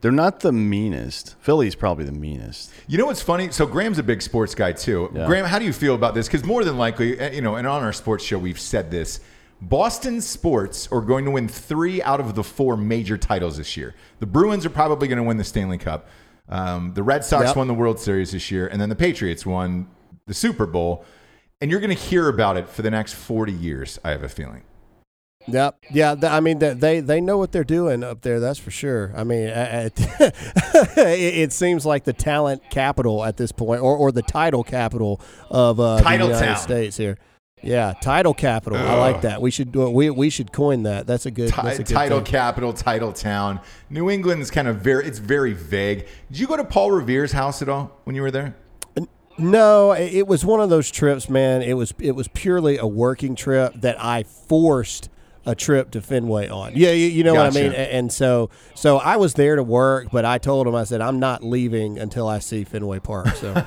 they're 0.00 0.10
not 0.10 0.40
the 0.40 0.50
meanest. 0.50 1.36
Philly's 1.40 1.76
probably 1.76 2.04
the 2.04 2.10
meanest. 2.12 2.72
You 2.88 2.98
know 2.98 3.06
what's 3.06 3.22
funny? 3.22 3.52
So 3.52 3.66
Graham's 3.66 3.98
a 3.98 4.02
big 4.02 4.20
sports 4.20 4.52
guy 4.54 4.72
too. 4.72 5.10
Yeah. 5.14 5.26
Graham, 5.26 5.44
how 5.46 5.60
do 5.60 5.64
you 5.64 5.72
feel 5.72 5.94
about 5.94 6.14
this? 6.14 6.26
Because 6.26 6.44
more 6.44 6.64
than 6.64 6.76
likely, 6.76 7.16
eh, 7.20 7.30
you 7.34 7.40
know, 7.40 7.54
and 7.54 7.66
on 7.68 7.84
our 7.84 7.92
sports 7.92 8.24
show, 8.24 8.36
we've 8.38 8.58
said 8.58 8.90
this. 8.90 9.20
Boston 9.60 10.20
sports 10.20 10.88
are 10.90 11.00
going 11.00 11.24
to 11.24 11.30
win 11.30 11.46
three 11.46 12.02
out 12.02 12.18
of 12.18 12.34
the 12.34 12.42
four 12.42 12.76
major 12.76 13.16
titles 13.16 13.58
this 13.58 13.76
year. 13.76 13.94
The 14.18 14.26
Bruins 14.26 14.66
are 14.66 14.70
probably 14.70 15.06
going 15.06 15.18
to 15.18 15.22
win 15.22 15.36
the 15.36 15.44
Stanley 15.44 15.78
Cup. 15.78 16.08
Um, 16.48 16.92
the 16.94 17.02
Red 17.02 17.24
Sox 17.24 17.46
Yep. 17.48 17.56
won 17.56 17.68
the 17.68 17.74
World 17.74 17.98
Series 17.98 18.32
this 18.32 18.50
year, 18.50 18.66
and 18.66 18.80
then 18.80 18.88
the 18.88 18.96
Patriots 18.96 19.46
won 19.46 19.88
the 20.26 20.34
Super 20.34 20.66
Bowl. 20.66 21.04
And 21.60 21.70
you're 21.70 21.80
going 21.80 21.94
to 21.96 22.02
hear 22.02 22.28
about 22.28 22.56
it 22.56 22.68
for 22.68 22.82
the 22.82 22.90
next 22.90 23.14
40 23.14 23.52
years. 23.52 23.98
I 24.04 24.10
have 24.10 24.24
a 24.24 24.28
feeling. 24.28 24.62
Yep. 25.46 25.84
Yeah. 25.92 26.14
th- 26.14 26.24
I 26.32 26.40
mean, 26.40 26.58
th- 26.60 26.78
they 26.78 27.00
they 27.00 27.20
know 27.20 27.36
what 27.38 27.50
they're 27.52 27.64
doing 27.64 28.04
up 28.04 28.22
there. 28.22 28.38
That's 28.40 28.58
for 28.60 28.70
sure. 28.70 29.12
I 29.16 29.24
mean, 29.24 29.48
it, 29.54 29.92
it 30.96 31.52
seems 31.52 31.84
like 31.86 32.04
the 32.04 32.12
talent 32.12 32.62
capital 32.70 33.24
at 33.24 33.36
this 33.36 33.52
point, 33.52 33.80
or, 33.82 33.96
or 33.96 34.12
the 34.12 34.22
title 34.22 34.62
capital 34.64 35.20
of 35.50 35.80
uh, 35.80 35.96
the 35.96 36.12
United 36.12 36.38
town. 36.38 36.56
States 36.58 36.96
here. 36.96 37.18
Yeah, 37.62 37.94
title 38.00 38.34
capital. 38.34 38.78
I 38.78 38.94
like 38.94 39.22
that. 39.22 39.40
We 39.40 39.50
should 39.50 39.72
do 39.72 39.86
it. 39.86 39.92
We 39.92 40.10
we 40.10 40.30
should 40.30 40.52
coin 40.52 40.82
that. 40.82 41.06
That's 41.06 41.26
a 41.26 41.30
good. 41.30 41.50
Ti- 41.50 41.62
that's 41.62 41.78
a 41.78 41.84
good 41.84 41.94
title 41.94 42.18
thing. 42.18 42.26
capital, 42.26 42.72
title 42.72 43.12
town. 43.12 43.60
New 43.88 44.10
England's 44.10 44.50
kind 44.50 44.66
of 44.68 44.76
very, 44.76 45.06
it's 45.06 45.18
very 45.18 45.52
vague. 45.52 46.06
Did 46.30 46.40
you 46.40 46.46
go 46.46 46.56
to 46.56 46.64
Paul 46.64 46.90
Revere's 46.90 47.32
house 47.32 47.62
at 47.62 47.68
all 47.68 47.92
when 48.04 48.16
you 48.16 48.22
were 48.22 48.30
there? 48.30 48.56
No, 49.38 49.92
it 49.92 50.26
was 50.26 50.44
one 50.44 50.60
of 50.60 50.68
those 50.68 50.90
trips, 50.90 51.28
man. 51.30 51.62
It 51.62 51.72
was 51.74 51.94
it 51.98 52.12
was 52.12 52.28
purely 52.28 52.76
a 52.76 52.86
working 52.86 53.34
trip 53.34 53.72
that 53.76 53.96
I 54.02 54.24
forced 54.24 55.08
a 55.44 55.54
trip 55.54 55.90
to 55.92 56.00
Fenway 56.00 56.48
on. 56.48 56.72
Yeah, 56.74 56.90
you, 56.90 57.06
you 57.06 57.24
know 57.24 57.34
what 57.34 57.46
I 57.46 57.50
mean. 57.50 57.72
And 57.72 58.12
so 58.12 58.50
so 58.74 58.98
I 58.98 59.16
was 59.16 59.34
there 59.34 59.56
to 59.56 59.62
work, 59.62 60.08
but 60.12 60.24
I 60.24 60.38
told 60.38 60.66
him 60.66 60.74
I 60.74 60.84
said 60.84 61.00
I'm 61.00 61.18
not 61.18 61.42
leaving 61.42 61.98
until 61.98 62.28
I 62.28 62.38
see 62.38 62.64
Fenway 62.64 63.00
Park. 63.00 63.28
So 63.36 63.52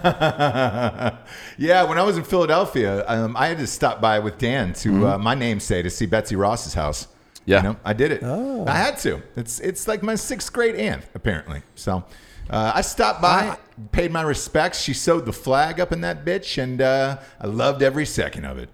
yeah, 1.57 1.83
when 1.83 1.97
I 1.97 2.03
was 2.03 2.17
in 2.17 2.23
Philadelphia, 2.23 3.05
um, 3.07 3.35
I 3.35 3.47
had 3.47 3.57
to 3.59 3.67
stop 3.67 4.01
by 4.01 4.19
with 4.19 4.37
Dan 4.37 4.73
to 4.73 5.07
uh, 5.07 5.17
my 5.17 5.35
namesake 5.35 5.83
to 5.83 5.89
see 5.89 6.05
Betsy 6.05 6.35
Ross's 6.35 6.73
house. 6.73 7.07
Yeah. 7.45 7.57
you 7.57 7.63
know, 7.63 7.75
I 7.85 7.93
did 7.93 8.11
it. 8.11 8.23
I 8.23 8.75
had 8.75 8.97
to. 8.99 9.21
It's 9.35 9.59
it's 9.59 9.87
like 9.87 10.01
my 10.01 10.15
sixth 10.15 10.51
grade 10.51 10.75
aunt 10.75 11.03
apparently. 11.13 11.61
So 11.75 12.03
uh, 12.49 12.71
I 12.75 12.81
stopped 12.81 13.21
by, 13.21 13.57
paid 13.91 14.11
my 14.11 14.21
respects. 14.21 14.81
She 14.81 14.93
sewed 14.93 15.25
the 15.25 15.33
flag 15.33 15.79
up 15.79 15.91
in 15.91 16.01
that 16.01 16.23
bitch, 16.25 16.61
and 16.61 16.81
uh, 16.81 17.17
I 17.39 17.47
loved 17.47 17.81
every 17.81 18.05
second 18.05 18.45
of 18.45 18.57
it. 18.57 18.69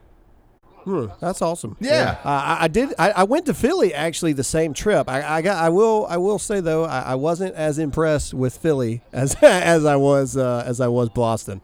Hmm, 0.84 1.06
that's 1.20 1.42
awesome. 1.42 1.78
Yeah. 1.80 2.18
Uh, 2.24 2.30
I, 2.30 2.58
I 2.62 2.68
did. 2.68 2.94
I, 2.98 3.12
I 3.12 3.24
went 3.24 3.46
to 3.48 3.54
Philly 3.54 3.94
actually 3.94 4.34
the 4.34 4.44
same 4.44 4.74
trip. 4.74 5.10
I, 5.10 5.38
I 5.38 5.42
got. 5.42 5.64
I 5.64 5.70
will. 5.70 6.06
I 6.10 6.18
will 6.18 6.40
say 6.40 6.60
though, 6.60 6.86
I, 6.86 7.02
I 7.02 7.16
wasn't 7.16 7.56
as 7.56 7.80
impressed 7.80 8.34
with 8.34 8.58
Philly 8.58 9.02
as 9.14 9.36
as 9.42 9.86
I 9.86 9.96
was 9.96 10.38
uh, 10.38 10.64
as 10.66 10.82
I 10.82 10.88
was 10.88 11.10
Boston. 11.10 11.62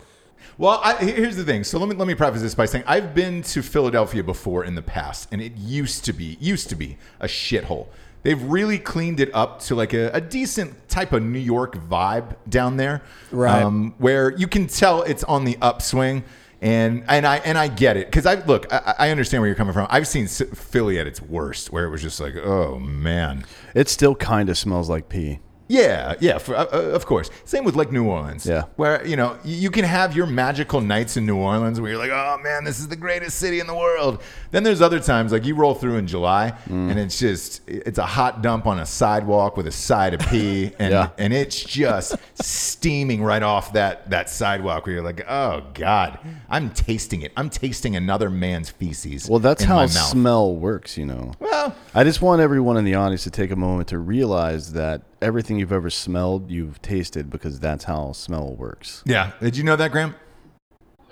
Well, 0.60 0.82
I, 0.84 0.96
here's 0.96 1.36
the 1.36 1.44
thing. 1.44 1.64
So 1.64 1.78
let 1.78 1.88
me 1.90 1.96
let 1.96 2.08
me 2.08 2.16
preface 2.16 2.42
this 2.42 2.56
by 2.56 2.66
saying 2.66 2.84
I've 2.88 3.14
been 3.14 3.44
to 3.44 3.62
Philadelphia 3.62 4.24
before 4.24 4.64
in 4.66 4.76
the 4.76 4.82
past, 4.82 5.30
and 5.32 5.42
it 5.42 5.56
used 5.56 6.06
to 6.06 6.14
be 6.14 6.38
used 6.40 6.70
to 6.70 6.76
be 6.76 6.98
a 7.20 7.28
shithole. 7.28 7.88
They've 8.24 8.42
really 8.42 8.80
cleaned 8.80 9.20
it 9.20 9.30
up 9.34 9.62
to 9.62 9.76
like 9.76 9.94
a, 9.94 10.10
a 10.14 10.20
decent 10.20 10.90
type 10.90 11.14
of 11.14 11.24
New 11.24 11.40
York 11.40 11.76
vibe 11.76 12.36
down 12.50 12.76
there, 12.76 13.02
Right. 13.32 13.62
Um, 13.62 13.94
where 14.00 14.32
you 14.32 14.48
can 14.48 14.68
tell 14.68 15.04
it's 15.04 15.24
on 15.24 15.46
the 15.46 15.58
upswing. 15.62 16.24
And 16.62 17.04
and 17.08 17.28
I 17.28 17.38
and 17.38 17.58
I 17.58 17.68
get 17.68 17.98
it 17.98 18.08
because 18.08 18.26
I 18.26 18.36
look 18.46 18.72
I, 18.74 18.96
I 18.98 19.10
understand 19.12 19.42
where 19.42 19.48
you're 19.48 19.56
coming 19.56 19.74
from. 19.74 19.88
I've 19.90 20.08
seen 20.08 20.28
Philly 20.28 21.00
at 21.00 21.06
its 21.06 21.22
worst, 21.22 21.72
where 21.72 21.86
it 21.86 21.90
was 21.90 22.02
just 22.02 22.20
like, 22.20 22.36
oh 22.36 22.80
man, 22.80 23.46
It 23.76 23.90
still 23.90 24.16
kind 24.16 24.50
of 24.50 24.58
smells 24.58 24.90
like 24.90 25.08
pee. 25.08 25.40
Yeah, 25.68 26.16
yeah, 26.20 26.38
for, 26.38 26.56
uh, 26.56 26.66
uh, 26.72 26.78
of 26.96 27.06
course. 27.06 27.30
Same 27.46 27.64
with 27.64 27.76
like 27.76 27.92
New 27.92 28.06
Orleans. 28.06 28.46
Yeah. 28.46 28.64
Where, 28.76 29.06
you 29.06 29.16
know, 29.16 29.38
you 29.44 29.70
can 29.72 29.84
have 29.86 30.16
your 30.16 30.26
magical 30.26 30.82
nights 30.82 31.18
in 31.18 31.26
New 31.26 31.38
Orleans 31.38 31.80
where 31.82 31.92
you're 31.92 32.00
like, 32.00 32.12
oh 32.12 32.38
man, 32.42 32.64
this 32.64 32.80
is 32.80 32.88
the 32.88 32.96
greatest 32.96 33.38
city 33.40 33.60
in 33.60 33.68
the 33.68 33.76
world. 33.76 34.22
Then 34.52 34.64
there's 34.64 34.82
other 34.82 35.00
times, 35.00 35.32
like 35.32 35.46
you 35.46 35.56
roll 35.56 35.76
through 35.76 35.96
in 35.98 36.08
July 36.08 36.54
Mm. 36.68 36.92
and 36.92 37.00
it's 37.00 37.20
just, 37.20 37.62
it's 37.68 37.98
a 37.98 38.06
hot 38.06 38.42
dump 38.42 38.66
on 38.68 38.80
a 38.80 38.86
sidewalk 38.86 39.58
with 39.58 39.68
a 39.68 39.72
side 39.72 40.14
of 40.14 40.20
pee. 40.30 40.72
And, 40.80 40.92
Yeah. 40.92 41.10
and 41.18 41.34
it's 41.34 41.64
just 41.64 42.16
steaming 42.42 43.24
right 43.24 43.44
off 43.44 43.74
that, 43.74 44.10
that 44.10 44.30
sidewalk 44.30 44.86
where 44.86 44.96
you're 44.96 45.04
like, 45.04 45.26
oh 45.30 45.64
God, 45.74 46.20
I'm 46.50 46.70
tasting 46.72 47.22
it. 47.22 47.32
I'm 47.36 47.50
tasting 47.50 47.96
another 47.96 48.30
man's 48.30 48.70
feces. 48.70 49.30
Well, 49.30 49.40
that's 49.40 49.64
how 49.64 49.86
smell 49.88 50.56
works, 50.56 50.98
you 50.98 51.06
know. 51.06 51.34
Well, 51.40 51.76
I 51.94 52.04
just 52.04 52.22
want 52.22 52.42
everyone 52.42 52.78
in 52.78 52.86
the 52.86 52.96
audience 52.96 53.24
to 53.24 53.32
take 53.32 53.52
a 53.52 53.56
moment 53.56 53.90
to 53.90 53.98
realize 53.98 54.74
that 54.74 55.02
everything 55.22 55.60
you've 55.60 55.72
ever 55.74 55.90
smelled, 55.90 56.50
you've 56.52 56.82
tasted 56.82 57.30
because 57.30 57.60
that's 57.60 57.86
how 57.86 58.12
smell 58.12 58.54
works. 58.56 59.04
yeah. 59.06 59.32
Did 59.42 59.58
you 59.58 59.64
know 59.64 59.76
that, 59.76 59.92
Graham? 59.92 60.16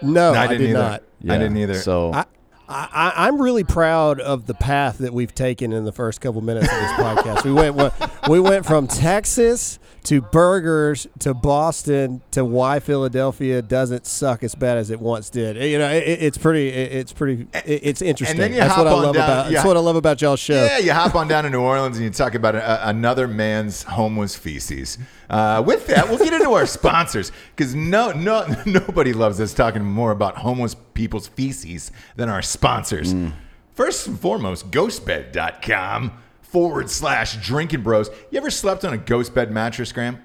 No, 0.02 0.34
I 0.34 0.44
I, 0.44 0.48
didn't 0.48 0.62
did 0.62 0.70
either. 0.72 0.80
not. 0.80 1.04
I 1.30 1.38
didn't 1.38 1.58
either. 1.58 1.76
So 1.76 2.12
I, 2.14 2.26
I, 2.68 3.14
I'm 3.28 3.42
really 3.42 3.64
proud 3.64 4.20
of 4.20 4.46
the 4.46 4.54
path 4.54 4.98
that 4.98 5.14
we've 5.14 5.34
taken 5.34 5.72
in 5.72 5.86
the 5.86 5.92
first 5.92 6.20
couple 6.22 6.42
minutes 6.42 6.68
of 6.72 6.78
this 6.80 6.92
podcast. 6.94 7.44
We 7.46 7.54
went 7.54 7.94
we 8.30 8.40
went 8.40 8.66
from 8.66 8.88
Texas 8.88 9.80
to 10.06 10.22
burgers 10.22 11.08
to 11.20 11.34
Boston 11.34 12.22
to 12.32 12.46
why 12.46 12.80
Philadelphia 12.80 13.62
doesn't 13.62 14.06
suck 14.08 14.44
as 14.44 14.56
bad 14.56 14.78
as 14.78 14.90
it 14.92 15.00
once 15.00 15.30
did. 15.30 15.58
Eh, 15.58 15.66
you 15.66 15.78
know, 15.78 15.90
it, 15.92 16.04
it's 16.08 16.38
pretty. 16.38 16.70
it- 16.70 16.92
It's 16.94 17.14
pretty. 17.14 17.48
Eh, 17.54 17.62
it- 17.66 17.82
It's 17.84 18.02
interesting. 18.02 18.38
then 18.40 18.52
you 18.54 18.58
that's 18.60 18.78
what 18.78 18.88
I 18.88 18.90
hop 18.92 18.98
on 19.00 19.04
love 19.06 19.16
down- 19.16 19.24
about. 19.30 19.46
yeah. 19.48 19.52
That's 19.56 19.68
what 19.68 19.78
I 19.78 19.80
love 19.82 19.96
about 19.96 20.22
y'all's 20.22 20.40
show. 20.40 20.54
Yeah, 20.64 20.78
you 20.80 20.94
hop 20.94 21.16
on 21.16 21.28
down 21.28 21.44
to 21.44 21.50
New 21.50 21.62
Orleans 21.62 21.98
and 21.98 22.06
you 22.06 22.12
talk 22.12 22.36
about 22.36 22.56
a, 22.56 22.88
another 22.90 23.28
man's 23.28 23.84
homeless 23.84 24.36
feces. 24.36 24.98
Uh, 25.30 25.62
with 25.66 25.88
that, 25.88 26.08
we'll 26.08 26.20
get 26.20 26.34
into 26.34 26.52
our 26.54 26.66
sponsors 26.68 27.32
because 27.56 27.74
no, 27.76 28.12
no, 28.12 28.46
nobody 28.66 29.12
loves 29.14 29.42
us 29.42 29.54
talking 29.54 29.84
more 29.84 30.12
about 30.12 30.38
homeless 30.38 30.76
people's 30.94 31.28
feces 31.28 31.92
than 32.16 32.30
our 32.30 32.42
sponsors. 32.42 33.14
Mm. 33.14 33.34
First 33.74 34.08
and 34.08 34.20
foremost, 34.20 34.72
ghostbed.com 34.72 36.12
forward 36.56 36.90
slash 36.90 37.36
drinking 37.46 37.82
bros. 37.82 38.10
You 38.32 38.38
ever 38.38 38.50
slept 38.50 38.86
on 38.86 38.94
a 38.94 38.98
ghost 38.98 39.36
bed 39.36 39.52
mattress, 39.52 39.92
Graham? 39.92 40.24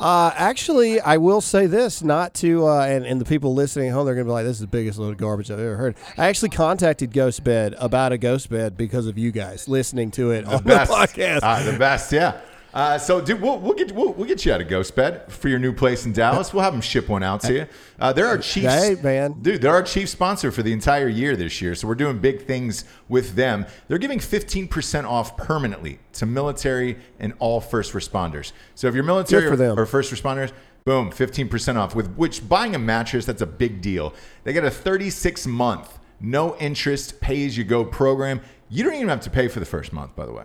Uh, 0.00 0.30
actually, 0.34 1.02
I 1.02 1.18
will 1.18 1.42
say 1.42 1.66
this, 1.66 2.02
not 2.02 2.32
to, 2.36 2.66
uh, 2.66 2.86
and, 2.86 3.04
and 3.04 3.20
the 3.20 3.26
people 3.26 3.52
listening 3.52 3.88
at 3.88 3.92
home, 3.92 4.06
they're 4.06 4.14
going 4.14 4.24
to 4.24 4.30
be 4.30 4.32
like, 4.32 4.46
this 4.46 4.56
is 4.56 4.62
the 4.62 4.66
biggest 4.66 4.98
load 4.98 5.10
of 5.10 5.16
garbage 5.18 5.50
I've 5.50 5.58
ever 5.58 5.76
heard. 5.76 5.96
I 6.16 6.28
actually 6.28 6.48
contacted 6.48 7.12
Ghost 7.12 7.44
Bed 7.44 7.74
about 7.78 8.12
a 8.12 8.16
ghost 8.16 8.48
bed 8.48 8.74
because 8.74 9.06
of 9.06 9.18
you 9.18 9.32
guys 9.32 9.68
listening 9.68 10.10
to 10.12 10.30
it 10.30 10.46
on 10.46 10.62
best. 10.62 10.90
the 10.90 10.96
podcast. 10.96 11.40
Uh, 11.42 11.70
the 11.70 11.78
best, 11.78 12.10
yeah. 12.10 12.40
Uh, 12.74 12.98
so, 12.98 13.20
dude, 13.20 13.40
we'll, 13.40 13.56
we'll 13.60 13.72
get 13.72 13.92
we'll, 13.92 14.12
we'll 14.14 14.26
get 14.26 14.44
you 14.44 14.52
out 14.52 14.60
of 14.60 14.66
Ghost 14.66 14.96
Bed 14.96 15.30
for 15.32 15.48
your 15.48 15.60
new 15.60 15.72
place 15.72 16.06
in 16.06 16.12
Dallas. 16.12 16.52
We'll 16.52 16.64
have 16.64 16.72
them 16.72 16.82
ship 16.82 17.08
one 17.08 17.22
out 17.22 17.40
to 17.42 17.52
you. 17.54 17.66
Uh, 18.00 18.12
they're 18.12 18.26
our 18.26 18.36
chief, 18.36 18.64
Hey, 18.64 18.96
man. 19.00 19.36
dude. 19.40 19.62
They're 19.62 19.72
our 19.72 19.84
chief 19.84 20.08
sponsor 20.08 20.50
for 20.50 20.64
the 20.64 20.72
entire 20.72 21.06
year 21.06 21.36
this 21.36 21.62
year. 21.62 21.76
So 21.76 21.86
we're 21.86 21.94
doing 21.94 22.18
big 22.18 22.46
things 22.46 22.84
with 23.08 23.36
them. 23.36 23.64
They're 23.86 23.98
giving 23.98 24.18
fifteen 24.18 24.66
percent 24.66 25.06
off 25.06 25.36
permanently 25.36 26.00
to 26.14 26.26
military 26.26 26.96
and 27.20 27.32
all 27.38 27.60
first 27.60 27.92
responders. 27.92 28.50
So 28.74 28.88
if 28.88 28.94
you're 28.96 29.04
military 29.04 29.48
for 29.48 29.56
them. 29.56 29.78
or, 29.78 29.82
or 29.82 29.86
first 29.86 30.12
responders, 30.12 30.50
boom, 30.84 31.12
fifteen 31.12 31.48
percent 31.48 31.78
off. 31.78 31.94
With 31.94 32.16
which 32.16 32.48
buying 32.48 32.74
a 32.74 32.78
mattress, 32.80 33.24
that's 33.24 33.42
a 33.42 33.46
big 33.46 33.82
deal. 33.82 34.12
They 34.42 34.52
get 34.52 34.64
a 34.64 34.70
thirty-six 34.70 35.46
month, 35.46 35.96
no 36.20 36.56
interest, 36.56 37.20
pay 37.20 37.46
as 37.46 37.56
you 37.56 37.62
go 37.62 37.84
program. 37.84 38.40
You 38.68 38.82
don't 38.82 38.94
even 38.94 39.10
have 39.10 39.20
to 39.20 39.30
pay 39.30 39.46
for 39.46 39.60
the 39.60 39.66
first 39.66 39.92
month, 39.92 40.16
by 40.16 40.26
the 40.26 40.32
way. 40.32 40.42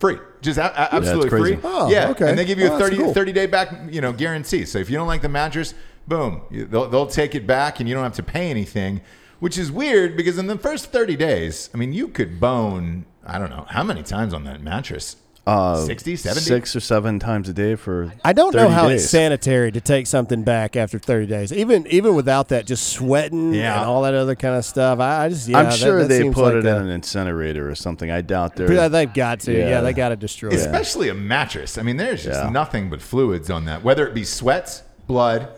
Free, 0.00 0.18
just 0.40 0.58
a- 0.58 0.64
a- 0.64 0.94
absolutely 0.96 1.28
crazy. 1.28 1.54
free. 1.56 1.60
Oh, 1.62 1.88
yeah, 1.90 2.08
okay. 2.10 2.28
and 2.30 2.38
they 2.38 2.44
give 2.46 2.58
you 2.58 2.64
Oh, 2.68 2.74
a 2.74 2.78
that's 2.78 2.90
30, 2.90 2.96
cool. 2.96 3.14
30 3.14 3.32
day 3.32 3.46
back, 3.46 3.68
you 3.90 4.00
know, 4.00 4.12
guarantee. 4.12 4.64
So 4.64 4.78
if 4.78 4.88
you 4.90 4.96
don't 4.96 5.06
like 5.06 5.20
the 5.22 5.28
mattress, 5.28 5.74
boom, 6.08 6.40
you- 6.50 6.64
they'll, 6.64 6.88
they'll 6.88 7.06
take 7.06 7.34
it 7.34 7.46
back, 7.46 7.78
and 7.80 7.88
you 7.88 7.94
don't 7.94 8.02
have 8.04 8.14
to 8.14 8.22
pay 8.22 8.50
anything. 8.50 9.02
Which 9.40 9.56
is 9.56 9.70
weird 9.72 10.16
because 10.16 10.36
in 10.38 10.48
the 10.48 10.58
first 10.58 10.92
thirty 10.92 11.16
days, 11.16 11.70
I 11.72 11.78
mean, 11.78 11.92
you 11.94 12.08
could 12.08 12.38
bone. 12.40 13.06
I 13.26 13.38
don't 13.38 13.48
know 13.50 13.64
how 13.70 13.82
many 13.82 14.02
times 14.02 14.34
on 14.34 14.44
that 14.44 14.62
mattress. 14.62 15.16
Uh, 15.46 15.76
60, 15.84 16.16
70? 16.16 16.40
six 16.42 16.76
or 16.76 16.80
seven 16.80 17.18
times 17.18 17.48
a 17.48 17.52
day 17.52 17.74
for. 17.74 18.12
I 18.24 18.32
don't 18.32 18.54
know 18.54 18.64
30 18.64 18.72
how 18.74 18.88
days. 18.88 19.02
it's 19.02 19.10
sanitary 19.10 19.72
to 19.72 19.80
take 19.80 20.06
something 20.06 20.42
back 20.44 20.76
after 20.76 20.98
30 20.98 21.26
days. 21.26 21.52
Even 21.52 21.86
even 21.88 22.14
without 22.14 22.48
that, 22.50 22.66
just 22.66 22.88
sweating 22.88 23.54
Yeah. 23.54 23.80
and 23.80 23.88
all 23.88 24.02
that 24.02 24.14
other 24.14 24.34
kind 24.36 24.54
of 24.54 24.64
stuff. 24.64 25.00
I, 25.00 25.24
I 25.24 25.28
just, 25.30 25.48
yeah, 25.48 25.58
I'm 25.58 25.64
that- 25.66 25.74
sure 25.78 26.00
that 26.02 26.08
they 26.08 26.18
seems 26.20 26.34
put 26.34 26.54
like 26.54 26.64
it 26.64 26.66
a- 26.66 26.76
in 26.76 26.82
an 26.82 26.88
incinerator 26.90 27.68
or 27.70 27.74
something. 27.74 28.10
I 28.10 28.20
doubt 28.20 28.54
they're. 28.56 28.72
Yeah, 28.72 28.88
they've 28.88 29.12
got 29.12 29.40
to. 29.40 29.52
Yeah, 29.56 29.68
Yeah. 29.68 29.80
they 29.80 29.92
got 29.92 30.10
to 30.10 30.16
destroy 30.16 30.50
it. 30.50 30.54
especially 30.56 31.08
a 31.08 31.14
mattress. 31.14 31.78
I 31.78 31.82
mean, 31.82 31.96
there's 31.96 32.22
just 32.24 32.42
Yeah. 32.44 32.50
nothing 32.50 32.90
but 32.90 33.00
fluids 33.00 33.50
on 33.50 33.64
that, 33.64 33.82
whether 33.82 34.06
it 34.06 34.14
be 34.14 34.24
sweat, 34.24 34.82
blood, 35.06 35.48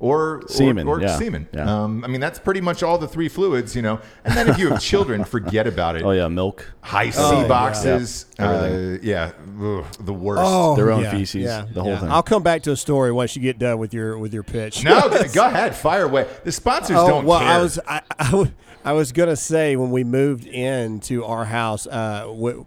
or 0.00 0.42
Semen, 0.46 0.86
or, 0.86 0.98
or 0.98 1.00
yeah. 1.00 1.16
semen. 1.18 1.48
Yeah. 1.52 1.82
Um, 1.82 2.04
I 2.04 2.06
mean, 2.08 2.20
that's 2.20 2.38
pretty 2.38 2.60
much 2.60 2.82
all 2.84 2.98
the 2.98 3.08
three 3.08 3.28
fluids, 3.28 3.74
you 3.74 3.82
know. 3.82 4.00
And 4.24 4.34
then 4.34 4.48
if 4.48 4.56
you 4.58 4.68
have 4.68 4.80
children, 4.80 5.24
forget 5.36 5.66
about 5.66 5.96
it. 5.96 6.02
oh 6.02 6.12
yeah, 6.12 6.28
milk. 6.28 6.72
Hi-C 6.82 7.18
Oh, 7.20 7.48
boxes, 7.48 8.26
Yeah. 8.38 8.50
uh, 8.50 8.98
yeah, 9.02 9.32
ugh, 9.60 9.84
the 10.00 10.12
worst. 10.12 10.42
Oh, 10.44 10.76
Their 10.76 10.92
own 10.92 11.02
yeah, 11.02 11.10
feces, 11.10 11.42
yeah, 11.42 11.64
the 11.72 11.82
whole 11.82 11.92
yeah. 11.92 11.98
thing. 12.00 12.10
I'll 12.10 12.22
come 12.22 12.42
back 12.44 12.62
to 12.62 12.72
a 12.72 12.76
story 12.76 13.10
once 13.12 13.34
you 13.34 13.42
get 13.42 13.58
done 13.58 13.78
with 13.78 13.92
your 13.92 14.16
with 14.18 14.32
your 14.32 14.44
pitch. 14.44 14.84
No, 14.84 15.08
go 15.32 15.46
ahead, 15.48 15.74
fire 15.74 16.04
away. 16.04 16.26
The 16.44 16.52
sponsors 16.52 16.96
Oh 16.98 17.08
don't 17.08 17.24
well, 17.24 17.40
care. 17.40 17.48
I 17.58 17.58
was 17.60 17.78
I, 17.86 18.02
I, 18.18 18.30
w- 18.30 18.52
I 18.84 18.92
was 18.92 19.10
gonna 19.12 19.34
say 19.36 19.74
when 19.74 19.90
we 19.90 20.04
moved 20.04 20.46
into 20.46 21.24
our 21.24 21.44
house, 21.44 21.86
uh, 21.88 22.20
w- 22.26 22.64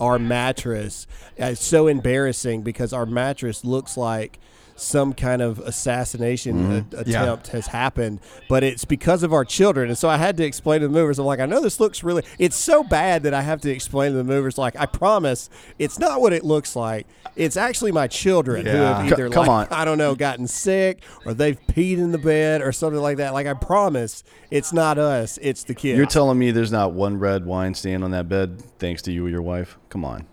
our 0.00 0.18
mattress. 0.20 1.06
Uh, 1.40 1.46
it's 1.46 1.64
so 1.64 1.88
embarrassing 1.88 2.62
because 2.62 2.92
our 2.92 3.06
mattress 3.06 3.64
looks 3.64 3.96
like 3.96 4.38
some 4.76 5.12
kind 5.12 5.40
of 5.42 5.58
assassination 5.60 6.54
mm-hmm. 6.82 6.96
a- 6.96 7.04
Yeah. 7.06 7.22
attempt 7.22 7.48
has 7.48 7.68
happened, 7.68 8.20
but 8.48 8.64
it's 8.64 8.84
because 8.84 9.22
of 9.22 9.32
our 9.32 9.44
children. 9.44 9.88
And 9.88 9.96
so 9.98 10.08
I 10.08 10.16
had 10.16 10.36
to 10.38 10.44
explain 10.44 10.80
to 10.80 10.88
the 10.88 10.92
movers. 10.92 11.18
I'm 11.18 11.26
like, 11.26 11.40
I 11.40 11.46
know 11.46 11.60
this 11.60 11.78
looks 11.80 12.02
really. 12.02 12.22
It's 12.38 12.56
so 12.56 12.82
bad 12.82 13.22
that 13.24 13.34
I 13.34 13.42
have 13.42 13.60
to 13.62 13.70
explain 13.70 14.12
to 14.12 14.16
the 14.16 14.24
movers. 14.24 14.58
Like, 14.58 14.74
I 14.76 14.86
promise, 14.86 15.48
it's 15.78 15.98
not 15.98 16.20
what 16.20 16.32
it 16.32 16.44
looks 16.44 16.74
like. 16.74 17.06
It's 17.36 17.56
actually 17.56 17.92
my 17.92 18.06
children 18.06 18.66
who 18.66 18.72
Yeah. 18.72 18.98
have 18.98 19.08
C- 19.08 19.12
either 19.14 19.28
come 19.30 19.46
like, 19.46 19.70
on. 19.72 19.78
I 19.78 19.84
don't 19.84 19.98
know, 19.98 20.14
gotten 20.14 20.46
sick 20.46 21.02
or 21.24 21.34
they've 21.34 21.58
peed 21.66 21.98
in 21.98 22.12
the 22.12 22.18
bed 22.18 22.62
or 22.62 22.72
something 22.72 23.00
like 23.00 23.16
that. 23.18 23.32
Like 23.32 23.46
I 23.46 23.54
promise, 23.54 24.24
it's 24.50 24.72
not 24.72 24.98
us, 24.98 25.38
it's 25.42 25.64
the 25.64 25.74
kids. 25.74 25.96
You're 25.96 26.06
telling 26.06 26.38
me 26.38 26.50
there's 26.50 26.72
not 26.72 26.92
one 26.92 27.18
red 27.18 27.44
wine 27.46 27.74
stain 27.74 28.02
on 28.02 28.10
that 28.12 28.28
bed 28.28 28.60
thanks 28.78 29.02
to 29.02 29.12
you 29.12 29.26
or 29.26 29.28
your 29.28 29.42
wife? 29.42 29.78
Come 29.88 30.04
on. 30.04 30.26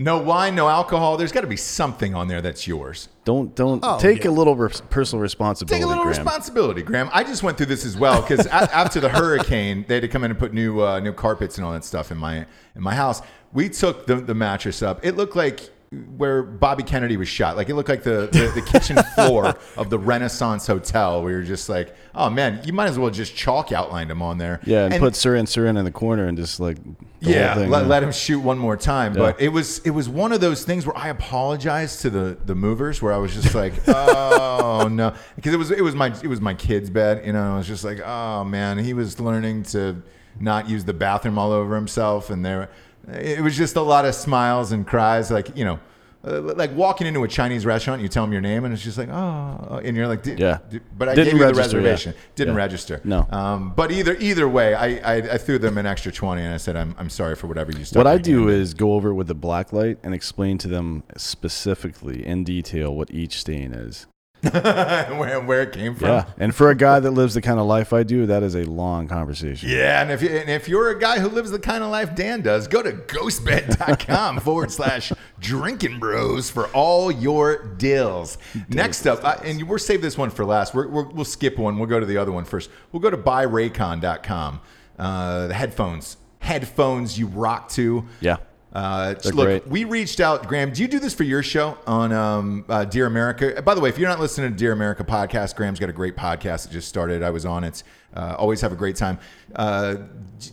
No 0.00 0.18
wine, 0.18 0.54
no 0.54 0.68
alcohol. 0.68 1.16
There's 1.16 1.30
got 1.30 1.42
to 1.42 1.46
be 1.46 1.56
something 1.56 2.14
on 2.14 2.26
there 2.26 2.40
that's 2.40 2.66
yours. 2.66 3.08
Don't 3.24 3.54
don't 3.54 3.80
Oh, 3.84 3.98
take 4.00 4.24
yeah. 4.24 4.30
a 4.30 4.32
little 4.32 4.56
res- 4.56 4.80
personal 4.90 5.22
responsibility. 5.22 5.78
Take 5.80 5.84
a 5.84 5.88
little 5.88 6.04
Graham. 6.04 6.16
responsibility, 6.24 6.82
Graham. 6.82 7.10
I 7.12 7.22
just 7.22 7.42
went 7.42 7.56
through 7.56 7.66
this 7.66 7.84
as 7.84 7.96
well 7.96 8.20
because 8.22 8.46
after 8.48 8.98
the 8.98 9.08
hurricane, 9.10 9.84
they 9.86 9.94
had 9.94 10.00
to 10.02 10.08
come 10.08 10.24
in 10.24 10.30
and 10.30 10.40
put 10.40 10.52
new 10.54 10.80
uh, 10.80 11.00
new 11.00 11.12
carpets 11.12 11.58
and 11.58 11.64
all 11.66 11.72
that 11.72 11.84
stuff 11.84 12.10
in 12.10 12.18
my 12.18 12.46
in 12.74 12.82
my 12.82 12.94
house. 12.94 13.20
We 13.52 13.68
took 13.68 14.06
the, 14.06 14.16
the 14.16 14.34
mattress 14.34 14.82
up. 14.82 15.04
It 15.04 15.16
looked 15.16 15.36
like 15.36 15.70
where 16.16 16.44
Bobby 16.44 16.84
Kennedy 16.84 17.16
was 17.16 17.26
shot. 17.26 17.56
Like 17.56 17.68
it 17.68 17.74
looked 17.74 17.88
like 17.88 18.04
the, 18.04 18.28
the, 18.30 18.52
the 18.54 18.62
kitchen 18.62 18.96
floor 19.16 19.56
of 19.76 19.90
the 19.90 19.98
Renaissance 19.98 20.64
Hotel. 20.64 21.20
We 21.24 21.32
were 21.32 21.42
just 21.42 21.68
like, 21.68 21.96
oh 22.14 22.30
man, 22.30 22.60
you 22.64 22.72
might 22.72 22.86
as 22.86 22.96
well 22.96 23.10
just 23.10 23.34
chalk 23.34 23.72
outlined 23.72 24.08
him 24.08 24.22
on 24.22 24.38
there. 24.38 24.60
Yeah, 24.64 24.84
and, 24.84 25.00
put 25.00 25.14
Sirhan 25.14 25.46
Sirhan 25.46 25.76
in 25.76 25.84
the 25.84 25.90
corner 25.90 26.26
and 26.26 26.38
just 26.38 26.60
like 26.60 26.76
yeah, 27.18 27.56
let, 27.56 27.88
let 27.88 28.04
him 28.04 28.12
shoot 28.12 28.38
one 28.38 28.56
more 28.56 28.76
time. 28.76 29.14
Yeah. 29.14 29.18
But 29.18 29.40
it 29.40 29.48
was 29.48 29.80
it 29.80 29.90
was 29.90 30.08
one 30.08 30.30
of 30.30 30.40
those 30.40 30.64
things 30.64 30.86
where 30.86 30.96
I 30.96 31.08
apologized 31.08 32.02
to 32.02 32.10
the 32.10 32.38
the 32.44 32.54
movers 32.54 33.02
where 33.02 33.12
I 33.12 33.16
was 33.16 33.34
just 33.34 33.56
like, 33.56 33.74
oh 33.88 34.88
no, 34.88 35.12
because 35.34 35.52
it 35.52 35.58
was 35.58 35.72
it 35.72 35.82
was 35.82 35.96
my 35.96 36.14
it 36.22 36.28
was 36.28 36.40
my 36.40 36.54
kid's 36.54 36.88
bed. 36.88 37.26
You 37.26 37.32
know, 37.32 37.54
I 37.54 37.56
was 37.56 37.66
just 37.66 37.82
like, 37.82 37.98
oh 37.98 38.44
man, 38.44 38.78
he 38.78 38.94
was 38.94 39.18
learning 39.18 39.64
to 39.64 40.00
not 40.38 40.68
use 40.68 40.84
the 40.84 40.94
bathroom 40.94 41.36
all 41.36 41.50
over 41.50 41.74
himself, 41.74 42.30
and 42.30 42.44
there 42.44 42.70
it 43.08 43.42
was 43.42 43.56
just 43.56 43.76
a 43.76 43.80
lot 43.82 44.04
of 44.04 44.14
smiles 44.14 44.72
and 44.72 44.86
cries, 44.86 45.30
like 45.30 45.56
you 45.56 45.64
know. 45.64 45.78
Uh, 46.22 46.38
like 46.54 46.70
walking 46.76 47.06
into 47.06 47.24
a 47.24 47.28
Chinese 47.28 47.64
restaurant, 47.64 48.02
you 48.02 48.06
tell 48.08 48.22
them 48.24 48.30
your 48.30 48.42
name, 48.42 48.66
and 48.66 48.74
it's 48.74 48.82
just 48.82 48.98
like, 48.98 49.08
oh, 49.08 49.80
and 49.82 49.96
you're 49.96 50.06
like, 50.06 50.20
Yeah. 50.26 50.58
but 50.98 51.08
I 51.08 51.14
Didn't 51.14 51.32
gave 51.32 51.40
you 51.40 51.46
the 51.46 51.54
register, 51.54 51.78
yeah. 51.80 51.84
reservation. 51.88 52.14
Didn't 52.34 52.52
Yeah. 52.56 52.58
register. 52.58 53.00
No. 53.04 53.26
Um, 53.30 53.72
but 53.74 53.90
either 53.90 54.14
either 54.20 54.46
way, 54.46 54.74
I, 54.74 54.86
I 54.98 55.14
I 55.16 55.38
threw 55.38 55.58
them 55.58 55.78
an 55.78 55.86
extra 55.86 56.12
twenty, 56.12 56.42
and 56.42 56.52
I 56.52 56.58
said, 56.58 56.76
I'm, 56.76 56.94
I'm 56.98 57.08
sorry 57.08 57.36
for 57.36 57.46
whatever 57.46 57.72
you. 57.72 57.86
What 57.94 58.06
I 58.06 58.18
do 58.18 58.50
is 58.50 58.74
go 58.74 58.92
over 58.92 59.14
with 59.14 59.28
the 59.28 59.34
black 59.34 59.72
light 59.72 59.96
and 60.02 60.12
explain 60.12 60.58
to 60.58 60.68
them 60.68 61.04
specifically 61.16 62.26
in 62.26 62.44
detail 62.44 62.94
what 62.94 63.10
each 63.10 63.40
stain 63.40 63.72
is. 63.72 64.06
where, 64.52 65.40
where 65.40 65.62
it 65.62 65.72
came 65.72 65.94
from. 65.94 66.08
Yeah. 66.08 66.24
And 66.38 66.54
for 66.54 66.70
a 66.70 66.74
guy 66.74 66.98
that 66.98 67.10
lives 67.10 67.34
the 67.34 67.42
kind 67.42 67.60
of 67.60 67.66
life 67.66 67.92
I 67.92 68.04
do, 68.04 68.24
that 68.26 68.42
is 68.42 68.54
a 68.54 68.64
long 68.64 69.06
conversation. 69.06 69.68
Yeah, 69.68 70.00
and 70.00 70.10
if, 70.10 70.22
you, 70.22 70.30
and 70.30 70.48
if 70.48 70.66
you're 70.66 70.88
a 70.88 70.98
guy 70.98 71.18
who 71.18 71.28
lives 71.28 71.50
the 71.50 71.58
kind 71.58 71.84
of 71.84 71.90
life 71.90 72.14
Dan 72.14 72.40
does, 72.40 72.66
go 72.66 72.82
to 72.82 72.92
ghostbed.com 72.92 74.40
forward 74.40 74.72
slash 74.72 75.12
drinking 75.40 75.98
bros 75.98 76.48
for 76.48 76.68
all 76.68 77.12
your 77.12 77.64
deals. 77.76 78.38
Next 78.68 79.06
up, 79.06 79.22
uh, 79.24 79.36
and 79.44 79.68
we're 79.68 79.78
save 79.78 80.00
this 80.00 80.16
one 80.16 80.30
for 80.30 80.46
last. 80.46 80.74
We're, 80.74 80.88
we're, 80.88 81.08
we'll 81.08 81.24
skip 81.26 81.58
one. 81.58 81.78
We'll 81.78 81.88
go 81.88 82.00
to 82.00 82.06
the 82.06 82.16
other 82.16 82.32
one 82.32 82.44
first. 82.44 82.70
We'll 82.92 83.00
go 83.00 83.10
to 83.10 83.18
buyraycon.com. 83.18 84.60
Uh, 84.98 85.46
the 85.48 85.54
headphones, 85.54 86.16
headphones 86.38 87.18
you 87.18 87.26
rock 87.26 87.68
to. 87.70 88.06
Yeah. 88.20 88.38
Uh, 88.72 89.14
look, 89.24 89.34
great. 89.34 89.66
we 89.66 89.84
reached 89.84 90.20
out. 90.20 90.46
Graham, 90.46 90.72
do 90.72 90.82
you 90.82 90.88
do 90.88 91.00
this 91.00 91.12
for 91.12 91.24
your 91.24 91.42
show 91.42 91.76
on 91.86 92.12
um, 92.12 92.64
uh, 92.68 92.84
Dear 92.84 93.06
America? 93.06 93.60
By 93.62 93.74
the 93.74 93.80
way, 93.80 93.88
if 93.88 93.98
you're 93.98 94.08
not 94.08 94.20
listening 94.20 94.52
to 94.52 94.56
Dear 94.56 94.72
America 94.72 95.02
podcast, 95.02 95.56
Graham's 95.56 95.80
got 95.80 95.88
a 95.88 95.92
great 95.92 96.16
podcast 96.16 96.64
that 96.64 96.72
just 96.72 96.88
started. 96.88 97.22
I 97.22 97.30
was 97.30 97.44
on 97.44 97.64
it. 97.64 97.82
Uh, 98.14 98.36
always 98.38 98.60
have 98.60 98.72
a 98.72 98.76
great 98.76 98.96
time. 98.96 99.18
Uh, 99.56 99.96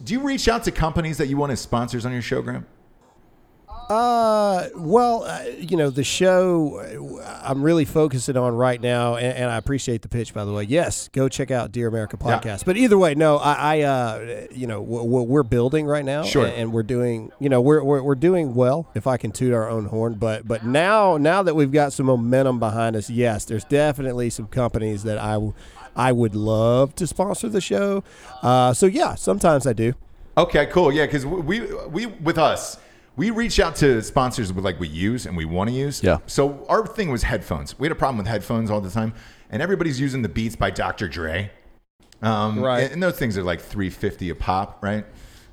do 0.03 0.13
you 0.13 0.19
reach 0.21 0.47
out 0.47 0.63
to 0.63 0.71
companies 0.71 1.17
that 1.19 1.27
you 1.27 1.38
want 1.38 1.51
as 1.51 1.59
sponsors 1.59 2.05
on 2.05 2.12
your 2.12 2.21
show, 2.21 2.41
Graham? 2.41 2.65
Uh, 3.89 4.67
well, 4.75 5.24
uh, 5.24 5.44
you 5.60 5.77
know, 5.77 5.89
the 5.89 6.03
show 6.03 7.20
uh, 7.24 7.41
I'm 7.44 7.63
really 7.63 7.86
focusing 7.86 8.36
on 8.36 8.53
right 8.53 8.82
now, 8.82 9.15
and, 9.15 9.38
and 9.38 9.50
I 9.50 9.56
appreciate 9.58 10.01
the 10.01 10.10
pitch, 10.10 10.34
by 10.34 10.44
the 10.44 10.51
way. 10.51 10.63
Yes, 10.63 11.08
go 11.13 11.29
check 11.29 11.51
out 11.51 11.72
Dear 11.72 11.88
America 11.88 12.17
Yeah. 12.20 12.38
podcast. 12.39 12.65
But 12.65 12.75
either 12.75 12.98
way, 12.98 13.15
no, 13.15 13.38
I, 13.38 13.77
I 13.77 13.82
uh, 13.84 14.48
you 14.51 14.67
know, 14.67 14.82
w- 14.82 15.03
w- 15.03 15.24
we're 15.24 15.44
building 15.44 15.86
right 15.86 16.03
now, 16.03 16.24
Sure. 16.24 16.46
and, 16.46 16.53
and 16.56 16.74
we're 16.74 16.84
doing, 16.84 17.32
you 17.39 17.48
know, 17.48 17.62
we're, 17.62 17.82
we're 17.82 18.01
we're 18.03 18.15
doing 18.15 18.53
well. 18.56 18.89
If 18.94 19.08
I 19.08 19.15
can 19.15 19.32
toot 19.32 19.53
our 19.53 19.70
own 19.70 19.86
horn, 19.86 20.15
but 20.15 20.46
but 20.46 20.65
now 20.65 21.15
now 21.15 21.41
that 21.44 21.56
we've 21.56 21.72
got 21.72 21.94
some 21.94 22.08
momentum 22.08 22.60
behind 22.60 22.98
us, 22.98 23.10
yes, 23.10 23.46
there's 23.46 23.63
definitely 23.63 24.29
some 24.29 24.48
companies 24.48 25.03
that 25.03 25.17
I 25.17 25.34
w- 25.34 25.53
I 25.96 26.12
would 26.12 26.36
love 26.36 26.94
to 26.96 27.08
sponsor 27.08 27.48
the 27.48 27.62
show. 27.62 28.03
Uh, 28.41 28.74
so 28.74 28.86
yeah, 28.86 29.15
sometimes 29.15 29.65
I 29.65 29.72
do. 29.72 29.94
Okay, 30.38 30.65
cool. 30.67 30.91
Yeah, 30.91 31.06
because 31.06 31.25
we 31.25 31.62
we 31.88 32.06
with 32.08 32.38
us, 32.38 32.77
we 33.17 33.31
reach 33.31 33.59
out 33.59 33.75
to 33.77 34.01
sponsors 34.03 34.53
with 34.53 34.63
like 34.63 34.79
we 34.79 34.88
use 34.88 35.25
and 35.25 35.36
we 35.36 35.43
want 35.43 35.69
to 35.69 35.75
use. 35.75 36.01
Yeah. 36.01 36.19
So 36.27 36.65
our 36.69 36.86
thing 36.86 37.09
was 37.12 37.24
headphones. 37.24 37.77
We 37.77 37.86
had 37.86 37.91
a 37.91 37.95
problem 38.00 38.17
with 38.17 38.27
headphones 38.27 38.71
all 38.71 38.79
the 38.79 38.91
time, 38.91 39.13
and 39.50 39.62
everybody's 39.62 40.00
using 40.00 40.21
the 40.21 40.29
Beats 40.29 40.55
by 40.55 40.69
Dr. 40.69 41.09
Dre. 41.09 41.51
Um, 42.21 42.59
Right. 42.63 42.83
And, 42.83 42.93
and 42.93 43.03
those 43.03 43.17
things 43.17 43.38
are 43.38 43.43
like 43.43 43.59
three 43.59 43.89
fifty 43.89 44.29
a 44.29 44.36
pop, 44.36 44.81
right? 44.81 45.05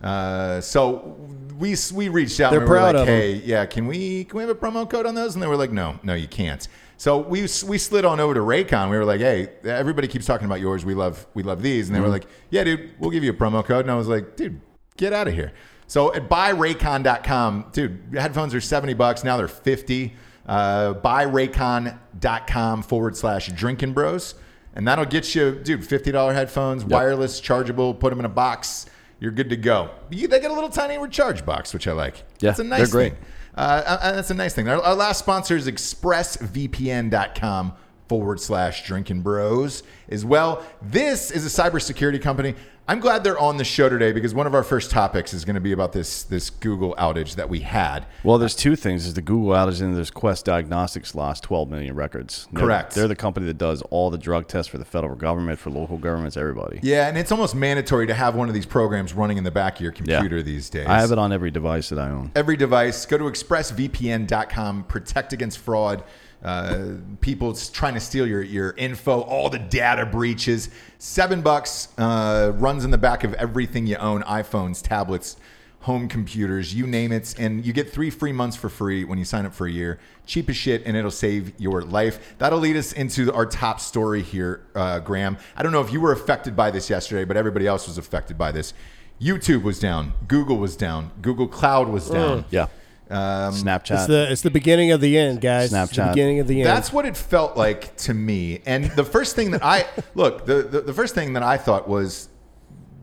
Uh, 0.03 0.61
so 0.61 1.17
we 1.59 1.75
we 1.95 2.09
reached 2.11 2.39
out. 2.41 2.51
They're 2.51 2.61
and 2.61 2.69
we 2.69 2.75
were 2.75 2.81
proud 2.81 2.95
like, 2.95 3.03
of. 3.03 3.09
Hey, 3.09 3.33
yeah, 3.45 3.65
can 3.65 3.87
we 3.87 4.25
can 4.25 4.37
we 4.37 4.43
have 4.43 4.51
a 4.51 4.55
promo 4.55 4.89
code 4.89 5.07
on 5.07 5.15
those? 5.15 5.35
And 5.35 5.43
they 5.43 5.47
were 5.47 5.57
like, 5.57 5.73
No, 5.73 5.99
no, 6.03 6.15
you 6.15 6.29
can't. 6.29 6.69
So 6.99 7.19
we 7.19 7.43
we 7.67 7.79
slid 7.79 8.05
on 8.05 8.21
over 8.21 8.35
to 8.35 8.41
Raycon. 8.41 8.91
We 8.91 8.99
were 8.99 9.07
like, 9.07 9.21
Hey, 9.21 9.49
everybody 9.65 10.07
keeps 10.07 10.27
talking 10.27 10.45
about 10.45 10.61
yours. 10.61 10.85
We 10.85 10.95
love 10.95 11.27
we 11.33 11.43
love 11.43 11.63
these, 11.63 11.89
and 11.89 11.97
they 11.97 12.01
were 12.01 12.09
like, 12.09 12.27
Yeah, 12.51 12.65
dude, 12.65 12.91
we'll 12.99 13.11
give 13.11 13.25
you 13.25 13.31
a 13.31 13.35
promo 13.35 13.65
code. 13.65 13.87
And 13.87 13.91
I 13.91 13.95
was 13.95 14.09
like, 14.09 14.37
Dude, 14.37 14.61
get 14.99 15.15
out 15.15 15.27
of 15.27 15.33
here. 15.33 15.53
So 15.87 16.15
at 16.15 16.29
buyraycon.com, 16.29 17.67
dude, 17.73 18.01
headphones 18.15 18.55
are 18.55 18.61
70 18.61 18.95
bucks. 18.95 19.25
Now 19.25 19.37
they're 19.37 19.49
50. 19.49 20.15
Uh, 20.47 20.95
buyraycon.com 20.95 22.83
forward 22.83 23.17
slash 23.17 23.49
drinking 23.49 23.93
bros. 23.93 24.35
And 24.75 24.89
that'll 24.89 25.05
get 25.05 25.35
you, 25.35 25.61
dude, 25.63 25.83
$50 25.83 26.35
headphones, 26.35 26.85
wireless, 26.85 27.41
chargeable, 27.41 27.95
put 27.95 28.11
them 28.11 28.19
in 28.19 28.25
a 28.25 28.29
box. 28.31 28.87
You're 29.21 29.31
good 29.31 29.49
to 29.51 29.57
go. 29.57 29.91
You, 30.11 30.27
they 30.27 30.41
get 30.41 30.51
a 30.51 30.55
little 30.55 30.69
tiny 30.69 30.99
recharge 30.99 31.47
box, 31.47 31.73
which 31.73 31.87
I 31.87 31.93
like. 31.93 32.25
Yeah, 32.41 32.51
That's 32.51 32.59
a 32.59 32.65
nice 32.65 32.79
they're 32.79 32.89
great. 32.89 33.13
thing. 33.15 33.23
Uh, 33.55 33.99
and 34.03 34.19
that's 34.19 34.31
a 34.31 34.35
nice 34.35 34.53
thing. 34.53 34.69
Our, 34.69 34.83
our 34.83 34.97
last 34.97 35.21
sponsor 35.21 35.57
is 35.57 35.69
expressvpn.com 35.69 37.73
forward 38.09 38.41
slash 38.41 38.85
drinking 38.87 39.21
bros 39.23 39.83
as 40.09 40.25
well. 40.25 40.65
This 40.83 41.31
is 41.31 41.47
a 41.47 41.63
cybersecurity 41.63 42.21
company. 42.21 42.57
I'm 42.87 43.01
glad 43.01 43.25
they're 43.25 43.39
on 43.39 43.57
the 43.57 43.65
show 43.65 43.89
today 43.89 44.13
because 44.13 44.35
one 44.35 44.47
of 44.47 44.55
our 44.55 44.63
first 44.63 44.91
topics 44.91 45.33
is 45.33 45.47
going 45.47 45.55
to 45.55 45.61
be 45.61 45.73
about 45.73 45.93
this 45.93 46.23
this 46.23 46.51
Google 46.51 46.95
outage 46.97 47.37
that 47.37 47.49
we 47.49 47.61
had. 47.61 48.05
Well, 48.23 48.37
there's 48.37 48.55
two 48.55 48.77
things. 48.77 49.07
is 49.07 49.15
the 49.15 49.23
Google 49.23 49.53
outage 49.53 49.81
and 49.81 49.97
there's 49.97 50.11
Quest 50.11 50.45
Diagnostics 50.45 51.15
lost 51.15 51.43
12 51.45 51.71
million 51.71 51.95
records. 51.95 52.47
They're- 52.53 52.63
Correct. 52.63 52.95
They're 52.95 53.09
the 53.09 53.17
company 53.17 53.47
that 53.47 53.57
does 53.57 53.81
all 53.89 54.11
the 54.11 54.19
drug 54.19 54.49
tests 54.49 54.71
for 54.71 54.77
the 54.77 54.85
federal 54.85 55.15
government, 55.17 55.59
for 55.59 55.71
local 55.71 55.97
governments, 55.97 56.37
everybody. 56.37 56.81
Yeah, 56.83 57.09
and 57.09 57.17
it's 57.17 57.33
almost 57.33 57.55
mandatory 57.55 58.07
to 58.07 58.13
have 58.15 58.35
one 58.35 58.49
of 58.49 58.55
these 58.55 58.67
programs 58.67 59.15
running 59.15 59.39
in 59.39 59.45
the 59.45 59.51
back 59.51 59.77
of 59.77 59.81
your 59.81 59.95
Yeah. 60.05 60.19
computer 60.19 60.43
these 60.43 60.69
days. 60.69 60.87
I 60.87 61.01
have 61.01 61.11
it 61.11 61.19
on 61.19 61.33
every 61.33 61.51
device 61.51 61.89
that 61.89 61.99
I 61.99 62.11
own. 62.11 62.33
every 62.37 62.59
device. 62.59 63.07
Go 63.07 63.17
to 63.17 63.25
expressvpn.com. 63.25 64.85
Protect 64.85 65.33
against 65.33 65.57
fraud. 65.59 66.05
Uh, 66.45 66.97
people 67.23 67.55
trying 67.73 67.95
to 67.95 68.01
steal 68.01 68.27
your, 68.27 68.43
your 68.43 68.73
info, 68.77 69.23
all 69.23 69.49
the 69.49 69.59
data 69.59 70.05
breaches. 70.05 70.69
Seven 70.99 71.41
bucks 71.41 71.89
uh, 71.97 72.53
runs 72.57 72.85
in 72.85 72.91
the 72.91 72.99
back 72.99 73.25
of 73.25 73.33
everything 73.35 73.87
you 73.87 73.97
own 73.97 74.23
iPhones, 74.25 74.83
tablets, 74.83 75.37
home 75.81 76.09
computers, 76.09 76.75
you 76.75 76.87
name 76.87 77.13
it. 77.13 77.35
And 77.39 77.65
you 77.65 77.73
get 77.73 77.91
three 77.91 78.11
free 78.11 78.33
months 78.33 78.57
for 78.57 78.69
free 78.69 79.05
when 79.05 79.19
you 79.19 79.25
sign 79.25 79.47
up 79.47 79.55
for 79.55 79.67
a 79.67 79.71
year. 79.71 79.99
Cheap 80.27 80.51
as 80.51 80.57
shit, 80.57 80.83
and 80.85 80.97
it'll 80.97 81.11
save 81.11 81.59
your 81.59 81.83
life. 81.83 82.35
That'll 82.39 82.59
lead 82.59 82.77
us 82.77 82.93
into 82.93 83.33
our 83.33 83.47
top 83.47 83.81
story 83.81 84.23
here, 84.23 84.67
uh, 84.75 85.01
Graham. 85.01 85.39
I 85.57 85.63
don't 85.63 85.73
know 85.73 85.81
if 85.81 85.93
you 85.93 86.01
were 86.01 86.13
affected 86.13 86.55
by 86.55 86.71
this 86.71 86.91
yesterday, 86.91 87.25
but 87.25 87.37
everybody 87.37 87.67
else 87.67 87.87
was 87.87 87.99
affected 87.99 88.37
by 88.37 88.53
this. 88.53 88.75
YouTube 89.21 89.63
was 89.63 89.79
down, 89.79 90.13
Google 90.27 90.57
was 90.57 90.77
down, 90.77 91.11
Google 91.23 91.47
Cloud 91.47 91.89
was 91.89 92.11
down. 92.11 92.45
Yeah. 92.51 92.67
Um, 93.11 93.53
Snapchat. 93.55 93.91
It's 93.95 94.07
the 94.07 94.33
it's 94.33 94.43
the 94.43 94.51
beginning 94.51 94.91
of 94.93 95.01
the 95.01 95.19
end, 95.19 95.41
guys. 95.41 95.73
It's 95.73 95.91
the 95.97 96.03
Snapchat. 96.03 96.11
beginning 96.13 96.41
of 96.41 96.47
the 96.49 96.61
end. 96.63 96.67
That's 96.67 96.93
what 96.93 97.05
it 97.05 97.17
felt 97.17 97.57
like 97.57 97.95
to 97.99 98.15
me. 98.15 98.61
And 98.67 98.87
the 98.93 99.05
first 99.05 99.37
thing 99.37 99.51
that 99.51 99.63
I 99.65 99.87
look, 100.15 100.47
the, 100.47 100.63
the, 100.63 100.81
the 100.81 100.93
first 100.95 101.15
thing 101.15 101.35
that 101.35 101.43
I 101.43 101.57
thought 101.59 101.87
was 101.89 102.29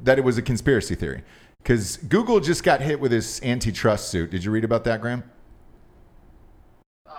that 0.04 0.18
it 0.18 0.24
was 0.24 0.38
a 0.38 0.42
conspiracy 0.42 0.96
theory. 0.96 1.24
Because 1.62 1.98
Google 1.98 2.40
just 2.40 2.64
got 2.64 2.82
hit 2.82 3.00
with 3.00 3.12
this 3.12 3.40
antitrust 3.44 4.10
suit. 4.10 4.32
Did 4.32 4.44
you 4.44 4.50
read 4.50 4.64
about 4.64 4.84
that, 4.86 5.00
Graham? 5.00 5.24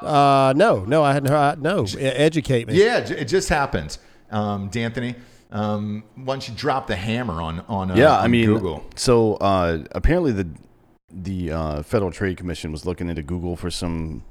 uh, 0.00 0.52
no, 0.56 0.84
no, 0.84 1.04
I 1.04 1.12
hadn't 1.12 1.28
heard. 1.30 1.62
No, 1.62 1.86
E- 1.86 1.98
educate 2.00 2.66
me. 2.66 2.74
Yeah, 2.82 2.98
it 2.98 3.26
just 3.26 3.48
happened. 3.48 3.98
Um, 4.30 4.68
D'Anthony, 4.68 5.14
um, 5.52 6.02
once 6.16 6.48
you 6.48 6.54
drop 6.56 6.86
the 6.86 6.96
hammer 6.96 7.40
on 7.40 7.60
on, 7.68 7.90
uh, 7.90 7.94
yeah, 7.94 8.18
I 8.18 8.26
mean, 8.28 8.46
Google. 8.46 8.84
So 8.96 9.34
uh, 9.34 9.84
apparently 9.92 10.32
the 10.32 10.48
the 11.12 11.52
uh, 11.52 11.82
Federal 11.82 12.10
Trade 12.10 12.36
Commission 12.36 12.72
was 12.72 12.86
looking 12.86 13.08
into 13.08 13.22
Google 13.22 13.56
for 13.56 13.70
some 13.70 14.24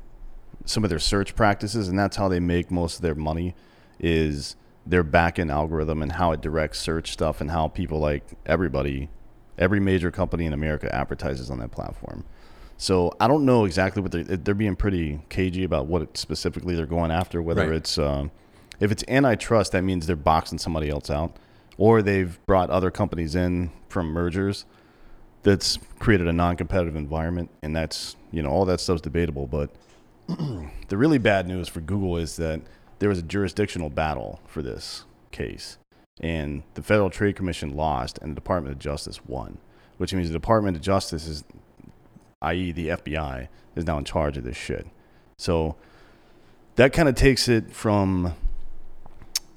some 0.66 0.84
of 0.84 0.90
their 0.90 1.00
search 1.00 1.36
practices, 1.36 1.88
and 1.88 1.98
that's 1.98 2.18
how 2.18 2.28
they 2.28 2.40
make 2.40 2.70
most 2.72 2.98
of 2.98 3.02
their 3.02 3.16
money. 3.16 3.56
Is 4.00 4.56
their 4.86 5.04
back-end 5.04 5.52
algorithm 5.52 6.02
and 6.02 6.14
how 6.14 6.32
it 6.32 6.42
directs 6.42 6.80
search 6.80 7.12
stuff 7.12 7.40
and 7.40 7.52
how 7.52 7.68
people 7.68 8.00
like 8.00 8.24
everybody, 8.48 9.10
every 9.58 9.80
major 9.80 10.10
company 10.10 10.46
in 10.46 10.54
America 10.54 10.94
advertises 10.94 11.52
on 11.52 11.60
that 11.60 11.70
platform. 11.72 12.26
So 12.78 13.14
I 13.20 13.28
don't 13.28 13.46
know 13.46 13.66
exactly 13.66 14.02
what 14.02 14.12
they're 14.12 14.24
they're 14.24 14.56
being 14.56 14.76
pretty 14.76 15.20
cagey 15.30 15.64
about 15.64 15.86
what 15.86 16.18
specifically 16.18 16.76
they're 16.76 16.88
going 16.88 17.12
after. 17.12 17.42
Whether 17.42 17.68
Right. 17.68 17.76
it's 17.76 17.98
um, 18.00 18.32
if 18.80 18.92
it's 18.92 19.04
antitrust, 19.08 19.72
that 19.74 19.84
means 19.84 20.08
they're 20.08 20.16
boxing 20.16 20.58
somebody 20.58 20.90
else 20.90 21.12
out, 21.12 21.36
or 21.78 22.02
they've 22.02 22.44
brought 22.48 22.72
other 22.72 22.90
companies 22.90 23.36
in 23.36 23.72
from 23.88 24.08
mergers 24.08 24.66
that's 25.44 25.78
created 26.00 26.28
a 26.28 26.34
non-competitive 26.34 26.96
environment, 26.96 27.50
and 27.62 27.76
that's 27.76 28.16
you 28.32 28.42
know 28.42 28.50
all 28.50 28.66
that 28.66 28.80
stuff's 28.80 29.02
debatable. 29.02 29.48
But 29.48 29.70
the 30.28 30.98
really 30.98 31.18
bad 31.18 31.48
news 31.48 31.68
for 31.68 31.82
Google 31.82 32.18
is 32.18 32.36
that 32.38 32.62
there 33.00 33.10
was 33.10 33.20
a 33.20 33.24
jurisdictional 33.24 33.90
battle 33.90 34.40
for 34.48 34.62
this 34.62 35.06
case, 35.32 35.78
and 36.20 36.64
the 36.76 36.84
Federal 36.84 37.10
Trade 37.10 37.36
Commission 37.36 37.76
lost, 37.76 38.20
and 38.22 38.32
the 38.32 38.36
Department 38.36 38.74
of 38.74 38.80
Justice 38.80 39.26
won, 39.26 39.58
which 39.98 40.14
means 40.14 40.28
the 40.28 40.34
Department 40.34 40.78
of 40.78 40.84
Justice 40.84 41.28
is, 41.28 41.44
i.e., 42.42 42.72
the 42.72 42.90
FBI, 42.90 43.48
is 43.76 43.86
now 43.86 43.98
in 43.98 44.04
charge 44.06 44.38
of 44.38 44.44
this 44.44 44.58
shit. 44.58 44.86
So 45.38 45.76
that 46.76 46.94
kind 46.94 47.10
of 47.10 47.16
takes 47.16 47.48
it 47.48 47.72
from 47.72 48.34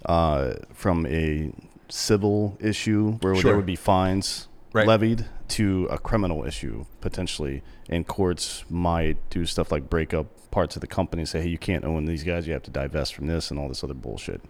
uh, 0.06 0.54
from 0.72 1.06
a 1.06 1.52
civil 1.88 2.56
issue 2.60 3.12
where 3.20 3.34
Sure. 3.34 3.42
there 3.50 3.56
would 3.56 3.66
be 3.66 3.76
fines 3.76 4.48
Right. 4.72 4.86
levied 4.86 5.26
to 5.48 5.86
a 5.90 5.98
criminal 5.98 6.44
issue 6.44 6.86
potentially, 7.00 7.62
and 7.88 8.06
courts 8.06 8.64
might 8.68 9.16
do 9.30 9.46
stuff 9.46 9.70
like 9.70 9.88
break 9.90 10.14
up 10.14 10.26
parts 10.50 10.76
of 10.76 10.80
the 10.80 10.86
company, 10.86 11.22
and 11.22 11.28
say, 11.28 11.42
"Hey, 11.42 11.48
you 11.48 11.58
can't 11.58 11.84
own 11.84 12.06
these 12.06 12.24
guys; 12.24 12.46
you 12.46 12.52
have 12.52 12.62
to 12.64 12.70
divest 12.70 13.14
from 13.14 13.26
this 13.26 13.50
and 13.50 13.58
all 13.58 13.68
this 13.68 13.84
other 13.84 13.94
bullshit." 13.94 14.40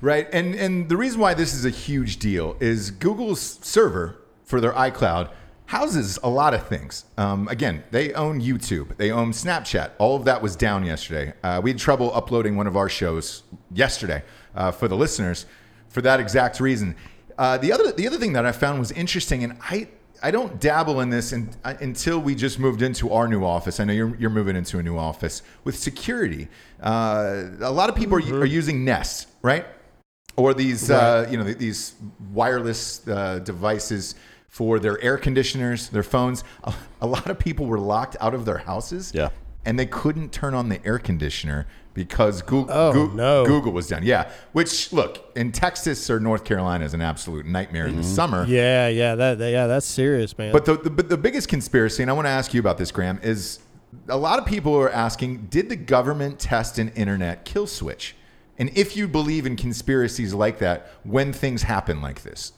Right. 0.00 0.28
And 0.32 0.54
and 0.54 0.88
the 0.88 0.96
reason 0.96 1.20
why 1.20 1.34
this 1.34 1.54
is 1.54 1.64
a 1.64 1.70
huge 1.70 2.18
deal 2.18 2.56
is 2.60 2.90
Google's 2.90 3.58
server 3.62 4.16
for 4.44 4.60
their 4.60 4.72
iCloud 4.72 5.30
houses 5.66 6.18
a 6.22 6.28
lot 6.28 6.54
of 6.54 6.66
things. 6.68 7.04
Um, 7.18 7.48
again, 7.48 7.82
they 7.90 8.12
own 8.14 8.40
YouTube, 8.40 8.96
they 8.96 9.10
own 9.10 9.32
Snapchat. 9.32 9.90
All 9.98 10.14
of 10.16 10.24
that 10.24 10.40
was 10.40 10.54
down 10.54 10.84
yesterday. 10.84 11.34
Uh, 11.42 11.60
we 11.62 11.70
had 11.70 11.78
trouble 11.78 12.14
uploading 12.14 12.56
one 12.56 12.68
of 12.68 12.76
our 12.76 12.88
shows 12.88 13.42
yesterday 13.72 14.22
uh, 14.54 14.70
for 14.70 14.86
the 14.86 14.96
listeners 14.96 15.44
for 15.88 16.00
that 16.02 16.20
exact 16.20 16.60
reason. 16.60 16.94
Uh, 17.38 17.58
the 17.58 17.72
other 17.72 17.92
the 17.92 18.06
other 18.06 18.16
thing 18.18 18.32
that 18.32 18.46
I 18.46 18.52
found 18.52 18.78
was 18.78 18.92
interesting, 18.92 19.44
and 19.44 19.58
I 19.62 19.88
I 20.22 20.30
don't 20.30 20.60
dabble 20.60 21.00
in 21.00 21.10
this 21.10 21.32
in, 21.32 21.50
uh, 21.64 21.74
until 21.80 22.18
we 22.18 22.34
just 22.34 22.58
moved 22.58 22.82
into 22.82 23.12
our 23.12 23.28
new 23.28 23.44
office. 23.44 23.80
I 23.80 23.84
know 23.84 23.92
you're, 23.92 24.16
you're 24.16 24.30
moving 24.30 24.56
into 24.56 24.78
a 24.78 24.82
new 24.82 24.96
office 24.96 25.42
with 25.64 25.76
security. 25.76 26.48
Uh, 26.80 27.44
a 27.60 27.70
lot 27.70 27.88
of 27.88 27.96
people 27.96 28.16
are, 28.16 28.40
are 28.40 28.46
using 28.46 28.84
Nest, 28.84 29.28
right? 29.42 29.66
Or 30.36 30.54
these, 30.54 30.90
uh, 30.90 31.26
you 31.30 31.38
know, 31.38 31.44
these 31.44 31.94
wireless 32.32 33.06
uh, 33.08 33.38
devices 33.38 34.14
for 34.48 34.78
their 34.78 35.00
air 35.02 35.18
conditioners, 35.18 35.88
their 35.88 36.02
phones. 36.02 36.44
A, 36.64 36.74
a 37.00 37.06
lot 37.06 37.28
of 37.28 37.38
people 37.38 37.66
were 37.66 37.78
locked 37.78 38.16
out 38.20 38.34
of 38.34 38.44
their 38.44 38.58
houses. 38.58 39.12
Yeah. 39.14 39.30
And 39.64 39.78
they 39.78 39.86
couldn't 39.86 40.32
turn 40.32 40.54
on 40.54 40.68
the 40.68 40.84
air 40.86 40.98
conditioner 40.98 41.66
because 41.96 42.42
Google, 42.42 42.72
Oh, 42.72 43.06
no. 43.14 43.44
Google 43.44 43.72
was 43.72 43.88
down. 43.88 44.04
Yeah. 44.04 44.30
Which, 44.52 44.92
look, 44.92 45.32
in 45.34 45.50
Texas 45.50 46.08
or 46.10 46.20
North 46.20 46.44
Carolina 46.44 46.84
is 46.84 46.94
an 46.94 47.00
absolute 47.00 47.46
nightmare 47.46 47.86
in 47.86 47.96
the 47.96 48.04
summer. 48.04 48.44
Yeah, 48.46 48.86
yeah, 48.86 49.14
that, 49.16 49.38
that- 49.38 49.50
yeah, 49.50 49.66
that's 49.66 49.86
serious, 49.86 50.36
man. 50.38 50.52
But 50.52 50.66
the, 50.66 50.76
the 50.76 50.90
but 50.90 51.08
the 51.08 51.16
biggest 51.16 51.48
conspiracy, 51.48 52.02
and 52.02 52.10
I 52.10 52.14
want 52.14 52.26
to 52.26 52.30
ask 52.30 52.52
you 52.54 52.60
about 52.60 52.76
this, 52.78 52.92
Graham, 52.92 53.18
is 53.22 53.58
a 54.08 54.16
lot 54.16 54.38
of 54.38 54.44
people 54.46 54.76
are 54.76 54.90
asking, 54.90 55.46
did 55.46 55.68
the 55.70 55.76
government 55.76 56.38
test 56.38 56.78
an 56.78 56.90
internet 56.90 57.44
kill 57.46 57.66
switch? 57.66 58.14
And 58.58 58.70
if 58.76 58.96
you 58.96 59.08
believe 59.08 59.46
in 59.46 59.56
conspiracies 59.56 60.34
like 60.34 60.58
that, 60.58 60.90
when 61.02 61.32
things 61.32 61.62
happen 61.62 62.00
like 62.02 62.22
this, 62.22 62.52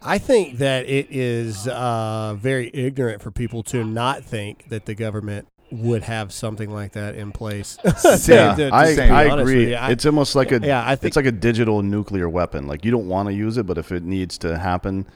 I 0.00 0.18
think 0.18 0.58
that 0.58 0.88
it 0.88 1.08
is 1.10 1.66
uh, 1.66 2.36
very 2.38 2.70
ignorant 2.72 3.20
for 3.20 3.32
people 3.32 3.64
to 3.64 3.82
not 3.84 4.24
think 4.24 4.68
that 4.68 4.86
the 4.86 4.94
government 4.94 5.48
would 5.70 6.02
have 6.04 6.32
something 6.32 6.70
like 6.70 6.92
that 6.92 7.14
in 7.14 7.32
place. 7.32 7.76
Yeah, 8.28 8.54
To- 8.54 8.70
to 8.70 8.74
I, 8.74 8.84
I 9.24 9.40
agree. 9.40 9.74
I- 9.74 9.90
it's 9.90 10.06
almost 10.06 10.34
like 10.34 10.52
a 10.52 10.60
Yeah, 10.60 10.82
I 10.86 10.96
think- 10.96 11.08
it's 11.10 11.16
like 11.16 11.26
a 11.26 11.32
digital 11.32 11.82
nuclear 11.82 12.28
weapon. 12.28 12.66
Like 12.66 12.84
you 12.84 12.90
don't 12.90 13.08
want 13.08 13.28
to 13.28 13.34
use 13.34 13.56
it, 13.58 13.66
but 13.66 13.78
if 13.78 13.92
it 13.92 14.02
needs 14.02 14.38
to 14.38 14.58
happen, 14.58 15.06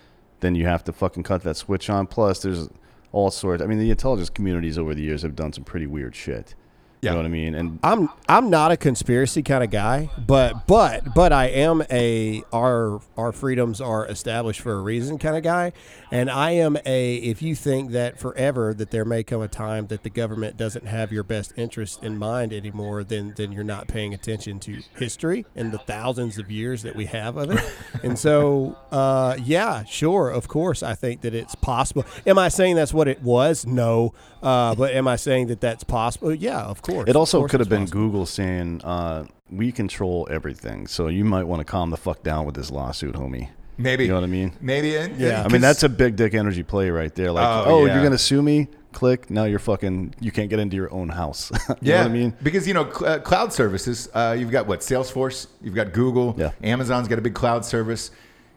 then 0.40 0.54
you 0.54 0.66
have 0.66 0.84
to 0.84 0.92
fucking 0.92 1.22
cut 1.22 1.42
that 1.44 1.56
switch 1.56 1.88
on. 1.88 2.06
Plus, 2.06 2.42
there's 2.42 2.68
all 3.12 3.30
sorts. 3.30 3.62
I 3.62 3.66
mean, 3.66 3.78
the 3.78 3.90
intelligence 3.90 4.30
communities 4.30 4.76
over 4.78 4.94
the 4.94 5.02
years 5.02 5.22
have 5.22 5.36
done 5.36 5.52
some 5.52 5.64
pretty 5.64 5.86
weird 5.86 6.14
shit. 6.16 6.54
Yeah. 7.02 7.10
You 7.10 7.14
know 7.16 7.22
what 7.22 7.26
I 7.26 7.30
mean? 7.30 7.54
And 7.56 7.80
I'm 7.82 8.10
I'm 8.28 8.48
not 8.48 8.70
a 8.70 8.76
conspiracy 8.76 9.42
kind 9.42 9.64
of 9.64 9.70
guy, 9.70 10.08
but 10.24 10.68
but 10.68 11.12
but 11.16 11.32
I 11.32 11.46
am 11.46 11.82
a 11.90 12.44
our 12.52 13.00
our 13.16 13.32
freedoms 13.32 13.80
are 13.80 14.06
established 14.06 14.60
for 14.60 14.74
a 14.74 14.80
reason 14.80 15.18
kind 15.18 15.36
of 15.36 15.42
guy, 15.42 15.72
and 16.12 16.30
I 16.30 16.52
am 16.52 16.78
a 16.86 17.16
if 17.16 17.42
you 17.42 17.56
think 17.56 17.90
that 17.90 18.20
forever 18.20 18.72
that 18.74 18.92
there 18.92 19.04
may 19.04 19.24
come 19.24 19.42
a 19.42 19.48
time 19.48 19.88
that 19.88 20.04
the 20.04 20.10
government 20.10 20.56
doesn't 20.56 20.86
have 20.86 21.10
your 21.10 21.24
best 21.24 21.52
interest 21.56 22.04
in 22.04 22.18
mind 22.18 22.52
anymore, 22.52 23.02
then 23.02 23.34
then 23.36 23.50
you're 23.50 23.64
not 23.64 23.88
paying 23.88 24.14
attention 24.14 24.60
to 24.60 24.80
history 24.96 25.44
and 25.56 25.72
the 25.72 25.78
thousands 25.78 26.38
of 26.38 26.52
years 26.52 26.82
that 26.82 26.94
we 26.94 27.06
have 27.06 27.36
of 27.36 27.50
it, 27.50 27.74
and 28.04 28.16
so 28.16 28.78
uh, 28.92 29.36
yeah, 29.42 29.82
sure, 29.82 30.30
of 30.30 30.46
course, 30.46 30.84
I 30.84 30.94
think 30.94 31.22
that 31.22 31.34
it's 31.34 31.56
possible. 31.56 32.04
Am 32.28 32.38
I 32.38 32.48
saying 32.48 32.76
that's 32.76 32.94
what 32.94 33.08
it 33.08 33.22
was? 33.22 33.66
No, 33.66 34.14
uh, 34.42 34.74
but 34.74 34.92
am 34.94 35.06
I 35.08 35.16
saying 35.16 35.46
that 35.48 35.60
that's 35.60 35.84
possible? 35.84 36.34
Yeah, 36.34 36.62
of 36.62 36.82
course. 36.82 37.08
it 37.08 37.16
also 37.16 37.38
course 37.40 37.50
could 37.50 37.60
have 37.60 37.68
been 37.68 37.82
possible. 37.82 38.00
Google 38.00 38.26
saying, 38.26 38.80
uh, 38.84 39.24
"We 39.50 39.72
control 39.72 40.26
everything," 40.30 40.86
so 40.86 41.08
you 41.08 41.24
might 41.24 41.44
want 41.44 41.60
to 41.60 41.64
calm 41.64 41.90
the 41.90 41.96
fuck 41.96 42.22
down 42.22 42.44
with 42.46 42.54
this 42.54 42.70
lawsuit, 42.70 43.14
homie. 43.14 43.48
maybe 43.78 44.04
You 44.04 44.10
know 44.10 44.16
what 44.16 44.24
I 44.24 44.28
mean? 44.28 44.52
Maybe, 44.60 44.96
and- 44.96 45.18
Yeah. 45.18 45.42
I 45.44 45.48
mean, 45.48 45.60
that's 45.62 45.82
a 45.82 45.88
big 45.88 46.14
dick 46.16 46.34
energy 46.34 46.62
play 46.62 46.90
right 46.90 47.12
there. 47.14 47.32
Like, 47.32 47.46
Oh, 47.46 47.64
oh, 47.66 47.86
yeah. 47.86 47.94
you're 47.94 48.02
gonna 48.04 48.18
sue 48.18 48.42
me? 48.42 48.68
Click. 48.92 49.30
Now 49.30 49.44
you're 49.44 49.58
fucking. 49.58 50.14
You 50.20 50.30
can't 50.30 50.50
get 50.50 50.58
into 50.58 50.76
your 50.76 50.92
own 50.92 51.08
house. 51.08 51.50
you 51.68 51.74
yeah. 51.80 51.96
know 51.96 52.02
what 52.02 52.10
I 52.10 52.12
mean? 52.14 52.34
because 52.42 52.68
you 52.68 52.74
know, 52.74 52.84
cl- 52.92 53.12
uh, 53.12 53.18
cloud 53.20 53.50
services. 53.52 54.08
Uh, 54.12 54.36
you've 54.38 54.50
got 54.50 54.66
what 54.66 54.80
Salesforce, 54.80 55.46
you've 55.62 55.74
got 55.74 55.92
Google, 55.94 56.34
Yeah. 56.36 56.50
Amazon's 56.62 57.08
got 57.08 57.18
a 57.18 57.22
big 57.22 57.34
cloud 57.34 57.64
service. 57.64 58.10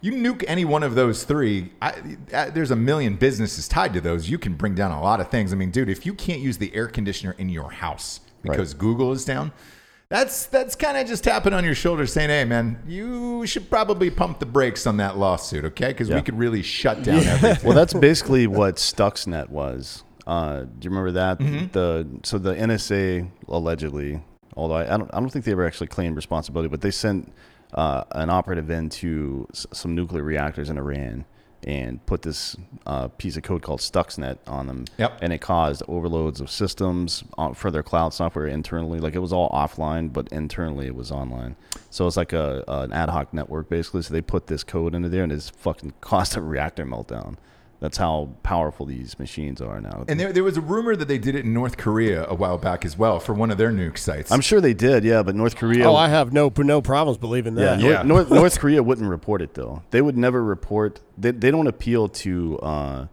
You 0.06 0.12
nuke 0.12 0.44
any 0.48 0.66
one 0.66 0.84
of 0.84 0.94
those 0.94 1.24
three, 1.24 1.72
I, 1.82 2.18
uh, 2.32 2.52
there's 2.52 2.70
a 2.70 2.76
million 2.76 3.16
businesses 3.16 3.68
tied 3.68 3.92
to 3.96 4.02
those. 4.02 4.30
You 4.30 4.38
can 4.38 4.54
bring 4.54 4.76
down 4.76 4.92
a 4.92 5.02
lot 5.02 5.20
of 5.20 5.32
things. 5.32 5.52
I 5.52 5.56
mean, 5.56 5.72
dude, 5.72 5.90
if 5.90 6.06
you 6.06 6.14
can't 6.14 6.42
use 6.42 6.60
the 6.60 6.76
air 6.76 6.88
conditioner 6.88 7.32
in 7.40 7.50
your 7.50 7.72
house 7.72 8.20
because 8.44 8.76
Google 8.76 9.14
is 9.14 9.26
down, 9.26 9.52
that's 10.10 10.46
that's 10.46 10.76
kind 10.76 10.96
of 10.96 11.08
just 11.08 11.24
tapping 11.24 11.54
on 11.54 11.64
your 11.64 11.74
shoulder, 11.74 12.06
saying, 12.06 12.30
"Hey, 12.30 12.46
man, 12.46 12.84
you 12.86 13.48
should 13.48 13.68
probably 13.68 14.12
pump 14.12 14.38
the 14.38 14.46
brakes 14.46 14.86
on 14.86 14.98
that 14.98 15.18
lawsuit, 15.18 15.66
okay? 15.66 15.88
Because 15.88 16.12
we 16.12 16.22
could 16.22 16.38
really 16.38 16.62
shut 16.62 17.02
down 17.04 17.24
everything." 17.24 17.66
Well, 17.66 17.76
that's 17.76 17.96
basically 17.96 18.46
what 18.46 18.76
Stuxnet 18.76 19.50
was. 19.50 20.04
Uh, 20.28 20.66
do 20.66 20.70
you 20.82 20.92
remember 20.92 21.14
that? 21.14 21.40
Mm-hmm. 21.40 21.72
The 21.72 22.08
so 22.22 22.38
the 22.38 22.54
NSA 22.54 23.28
allegedly, 23.48 24.22
although 24.56 24.76
I, 24.76 24.94
I 24.94 24.98
don't, 24.98 25.10
I 25.12 25.20
don't 25.20 25.30
think 25.30 25.46
they 25.46 25.52
ever 25.52 25.66
actually 25.66 25.88
claimed 25.88 26.16
responsibility, 26.16 26.70
but 26.70 26.82
they 26.82 26.92
sent 26.92 27.34
uh, 27.76 28.04
an 28.12 28.30
operative 28.30 28.70
into 28.70 29.48
s- 29.52 29.68
some 29.72 29.94
nuclear 29.94 30.24
reactors 30.24 30.70
in 30.70 30.78
Iran 30.78 31.26
and 31.64 32.06
put 32.06 32.22
this 32.22 32.56
uh, 32.86 33.08
piece 33.08 33.38
of 33.38 33.44
code 33.44 33.64
called 33.64 33.80
Stuxnet 33.80 34.38
on 34.46 34.68
them. 34.68 34.86
Yep. 34.98 35.18
And 35.22 35.34
it 35.34 35.40
caused 35.40 35.82
overloads 35.88 36.40
of 36.40 36.50
systems 36.50 37.24
for 37.56 37.72
their 37.72 37.82
cloud 37.82 38.14
software 38.14 38.46
internally. 38.46 39.00
Like 39.00 39.16
it 39.16 39.20
was 39.20 39.34
all 39.34 39.50
offline, 39.50 40.14
but 40.14 40.28
internally 40.32 40.86
it 40.86 40.96
was 40.96 41.12
online. 41.12 41.56
So 41.90 42.06
it's 42.06 42.18
like 42.18 42.34
a 42.34 42.64
an 42.68 42.94
ad 42.94 43.10
hoc 43.10 43.34
network 43.34 43.68
basically. 43.70 44.04
So 44.04 44.14
they 44.14 44.22
put 44.22 44.46
this 44.48 44.64
code 44.64 44.94
into 44.94 45.10
there, 45.10 45.24
and 45.24 45.32
it's 45.32 45.50
fucking 45.50 45.94
caused 46.02 46.38
a 46.38 46.42
reactor 46.42 46.86
meltdown. 46.86 47.38
That's 47.86 47.98
how 47.98 48.30
powerful 48.42 48.88
these 48.88 49.20
machines 49.20 49.62
are 49.62 49.80
now. 49.80 50.06
And 50.08 50.20
there, 50.20 50.34
there 50.34 50.44
was 50.44 50.58
a 50.58 50.62
rumor 50.62 50.96
that 50.96 51.08
they 51.08 51.20
did 51.20 51.36
it 51.36 51.46
in 51.46 51.54
North 51.54 51.78
Korea 51.78 52.26
a 52.28 52.34
while 52.34 52.58
back 52.58 52.84
as 52.84 52.98
well 52.98 53.20
for 53.20 53.34
one 53.36 53.52
of 53.52 53.60
their 53.60 53.70
nuke 53.70 54.00
sites. 54.00 54.32
I'm 54.32 54.42
sure 54.42 54.60
they 54.60 54.74
did, 54.74 55.04
yeah. 55.04 55.22
But 55.22 55.36
North 55.36 55.56
Korea, 55.56 55.88
Oh, 55.88 55.96
I 55.96 56.10
have 56.10 56.34
no 56.34 56.52
no 56.58 56.82
problems 56.82 57.20
believing 57.20 57.54
that. 57.56 57.78
North, 57.80 57.94
Yeah. 57.94 58.02
North, 58.02 58.32
North 58.32 58.60
Korea 58.60 58.82
wouldn't 58.82 59.08
report 59.08 59.44
it 59.44 59.54
though. 59.54 59.84
They 59.92 60.02
would 60.02 60.18
never 60.18 60.44
report. 60.44 61.00
They, 61.16 61.30
they 61.30 61.52
don't 61.52 61.68
appeal 61.68 62.08
to 62.10 62.58
uh, 62.64 63.06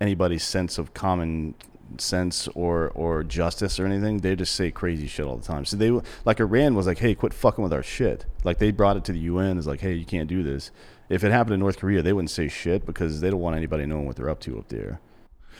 anybody's 0.00 0.44
sense 0.44 0.78
of 0.78 0.94
common 0.94 1.56
sense 1.98 2.46
or 2.54 2.90
or 2.90 3.24
justice 3.24 3.80
or 3.80 3.84
anything. 3.86 4.18
They 4.18 4.36
just 4.36 4.54
say 4.54 4.70
crazy 4.70 5.08
shit 5.08 5.26
all 5.26 5.38
the 5.38 5.44
time. 5.44 5.64
So 5.64 5.76
they 5.76 5.90
like 6.24 6.38
Iran 6.38 6.76
was 6.76 6.86
like, 6.86 6.98
hey, 6.98 7.16
quit 7.16 7.34
fucking 7.34 7.64
with 7.64 7.72
our 7.72 7.82
shit. 7.82 8.26
Like 8.44 8.58
they 8.58 8.70
brought 8.70 8.96
it 8.96 9.04
to 9.06 9.12
the 9.12 9.18
UN. 9.18 9.58
Is 9.58 9.66
like, 9.66 9.80
hey, 9.80 9.94
you 9.94 10.04
can't 10.06 10.28
do 10.28 10.44
this. 10.44 10.70
If 11.10 11.24
it 11.24 11.32
happened 11.32 11.54
in 11.54 11.60
North 11.60 11.78
Korea, 11.78 12.00
they 12.00 12.12
wouldn't 12.12 12.30
say 12.30 12.48
shit 12.48 12.86
because 12.86 13.20
they 13.20 13.28
don't 13.28 13.40
want 13.40 13.56
anybody 13.56 13.84
knowing 13.84 14.06
what 14.06 14.16
they're 14.16 14.30
up 14.30 14.40
to 14.40 14.58
up 14.58 14.68
there. 14.68 15.00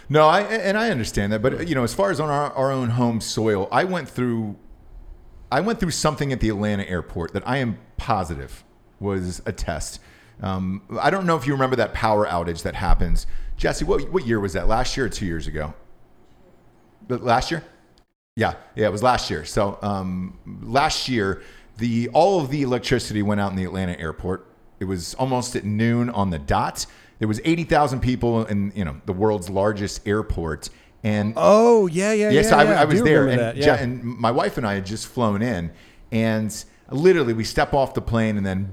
No, 0.08 0.26
I 0.26 0.42
and 0.42 0.78
I 0.78 0.90
understand 0.90 1.32
that, 1.32 1.42
but 1.42 1.68
you 1.68 1.74
know, 1.74 1.84
as 1.84 1.92
far 1.92 2.10
as 2.10 2.20
on 2.20 2.30
our, 2.30 2.52
our 2.52 2.72
own 2.72 2.90
home 2.90 3.20
soil, 3.20 3.68
I 3.70 3.84
went 3.84 4.08
through 4.08 4.56
I 5.52 5.60
went 5.60 5.80
through 5.80 5.90
something 5.90 6.32
at 6.32 6.40
the 6.40 6.48
Atlanta 6.48 6.84
airport 6.88 7.32
that 7.32 7.46
I 7.46 7.58
am 7.58 7.78
positive 7.96 8.64
was 9.00 9.42
a 9.44 9.52
test. 9.52 10.00
Um, 10.40 10.82
I 10.98 11.10
don't 11.10 11.26
know 11.26 11.36
if 11.36 11.46
you 11.46 11.52
remember 11.52 11.76
that 11.76 11.92
power 11.92 12.26
outage 12.26 12.62
that 12.62 12.76
happens. 12.76 13.26
Jesse, 13.56 13.84
what 13.84 14.10
what 14.12 14.26
year 14.26 14.40
was 14.40 14.52
that? 14.52 14.68
Last 14.68 14.96
year 14.96 15.06
or 15.06 15.10
two 15.10 15.26
years 15.26 15.46
ago? 15.46 15.74
Last 17.08 17.50
year? 17.50 17.64
Yeah, 18.36 18.54
yeah, 18.76 18.86
it 18.86 18.92
was 18.92 19.02
last 19.02 19.30
year. 19.30 19.44
So 19.44 19.78
um, 19.82 20.38
last 20.62 21.08
year, 21.08 21.42
the 21.78 22.08
all 22.12 22.40
of 22.40 22.50
the 22.50 22.62
electricity 22.62 23.22
went 23.22 23.40
out 23.40 23.50
in 23.50 23.56
the 23.56 23.64
Atlanta 23.64 23.98
airport. 23.98 24.46
It 24.80 24.84
was 24.84 25.14
almost 25.14 25.54
at 25.54 25.64
noon 25.64 26.10
on 26.10 26.30
the 26.30 26.38
dot. 26.38 26.86
There 27.18 27.28
was 27.28 27.40
eighty 27.44 27.64
thousand 27.64 28.00
people 28.00 28.44
in 28.46 28.72
you 28.74 28.84
know 28.84 29.00
the 29.06 29.12
world's 29.12 29.48
largest 29.50 30.08
airport, 30.08 30.70
and 31.04 31.34
Oh 31.36 31.86
yeah, 31.86 32.12
yeah, 32.12 32.30
yeah. 32.30 32.40
yeah, 32.40 32.48
so 32.48 32.56
I, 32.56 32.64
yeah. 32.64 32.80
I 32.80 32.84
was 32.86 32.98
do 32.98 33.04
there, 33.04 33.28
and, 33.28 33.58
yeah. 33.58 33.74
and 33.74 34.02
my 34.02 34.30
wife 34.30 34.56
and 34.56 34.66
I 34.66 34.74
had 34.74 34.86
just 34.86 35.06
flown 35.06 35.42
in, 35.42 35.70
and 36.10 36.64
literally 36.90 37.34
we 37.34 37.44
step 37.44 37.74
off 37.74 37.94
the 37.94 38.00
plane, 38.00 38.36
and 38.36 38.46
then 38.46 38.72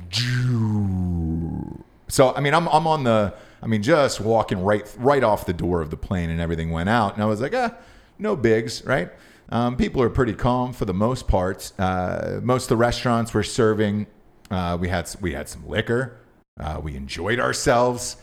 so 2.08 2.34
I 2.36 2.40
mean 2.40 2.54
I'm 2.54 2.68
I'm 2.70 2.88
on 2.88 3.04
the 3.04 3.34
I 3.62 3.68
mean 3.68 3.84
just 3.84 4.22
walking 4.22 4.64
right 4.64 4.90
right 4.98 5.24
off 5.24 5.46
the 5.46 5.54
door 5.54 5.82
of 5.82 5.90
the 5.90 5.98
plane, 5.98 6.30
and 6.30 6.40
everything 6.40 6.72
went 6.72 6.90
out, 6.90 7.14
and 7.14 7.24
I 7.24 7.26
was 7.26 7.42
like 7.42 7.54
ah 7.54 7.76
no 8.18 8.36
bigs 8.36 8.84
right. 8.86 9.12
Um, 9.50 9.78
people 9.78 10.02
are 10.02 10.10
pretty 10.10 10.34
calm 10.34 10.74
for 10.74 10.86
the 10.86 10.94
most 10.94 11.28
part. 11.28 11.72
Uh, 11.80 12.40
most 12.42 12.64
of 12.64 12.70
the 12.70 12.78
restaurants 12.78 13.34
were 13.34 13.44
serving. 13.44 14.08
Uh, 14.50 14.78
we 14.80 14.90
had 14.90 15.14
we 15.22 15.34
had 15.34 15.50
some 15.50 15.68
liquor. 15.68 16.18
Uh, 16.60 16.80
we 16.82 16.96
enjoyed 16.96 17.40
ourselves. 17.40 18.18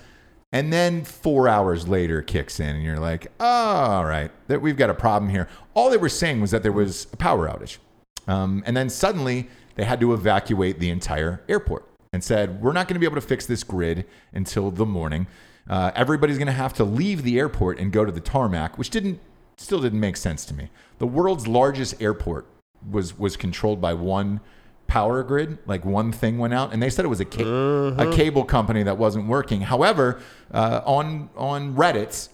And 0.53 0.73
then 0.73 1.05
four 1.05 1.49
hours 1.49 1.89
later 1.89 2.23
kicks 2.23 2.61
in, 2.61 2.77
and 2.77 2.85
you're 2.85 3.01
like, 3.01 3.27
oh, 3.41 3.45
all 3.45 4.05
right, 4.05 4.31
that 4.47 4.63
we've 4.63 4.77
got 4.77 4.89
a 4.89 4.95
problem 4.95 5.29
here. 5.29 5.49
All 5.75 5.91
they 5.91 5.97
were 5.97 6.09
saying 6.09 6.41
was 6.41 6.53
that 6.53 6.63
there 6.63 6.71
was 6.73 7.09
a 7.13 7.17
power 7.17 7.49
outage. 7.49 7.79
Um, 8.29 8.63
and 8.65 8.77
then 8.77 8.89
suddenly 8.89 9.49
they 9.75 9.83
had 9.83 9.99
to 9.99 10.15
evacuate 10.15 10.79
the 10.79 10.91
entire 10.91 11.43
airport 11.49 11.89
and 12.13 12.23
said, 12.23 12.63
we're 12.63 12.73
not 12.73 12.87
going 12.87 12.95
to 12.95 13.01
be 13.01 13.07
able 13.07 13.17
to 13.17 13.27
fix 13.27 13.47
this 13.47 13.65
grid 13.65 14.07
until 14.33 14.71
the 14.71 14.87
morning. 14.87 15.27
Uh, 15.69 15.91
everybody's 15.97 16.39
going 16.39 16.47
to 16.47 16.53
have 16.53 16.73
to 16.75 16.85
leave 16.85 17.25
the 17.25 17.37
airport 17.39 17.81
and 17.81 17.91
go 17.91 18.05
to 18.05 18.13
the 18.13 18.21
tarmac, 18.21 18.79
which 18.79 18.91
didn't 18.91 19.19
still 19.57 19.81
didn't 19.81 20.01
make 20.01 20.17
sense 20.17 20.45
to 20.45 20.55
me. 20.55 20.71
The 20.99 21.07
world's 21.07 21.49
largest 21.49 22.01
airport 22.01 22.47
was 22.89 23.19
was 23.19 23.37
controlled 23.37 23.81
by 23.81 23.95
one 23.95 24.41
power 24.87 25.23
grid 25.23 25.59
like 25.67 25.85
one 25.85 26.13
thing 26.13 26.39
went 26.39 26.53
out 26.55 26.73
and 26.73 26.83
they 26.83 26.91
said 26.91 27.05
it 27.05 27.09
was 27.09 27.21
a, 27.21 27.25
ca- 27.25 27.43
a 27.99 28.13
cable 28.15 28.45
company 28.45 28.83
that 28.83 28.97
wasn't 28.99 29.27
working 29.27 29.63
however 29.63 30.21
uh, 30.53 30.81
on 30.85 31.29
on 31.37 31.75
reddit 31.75 32.29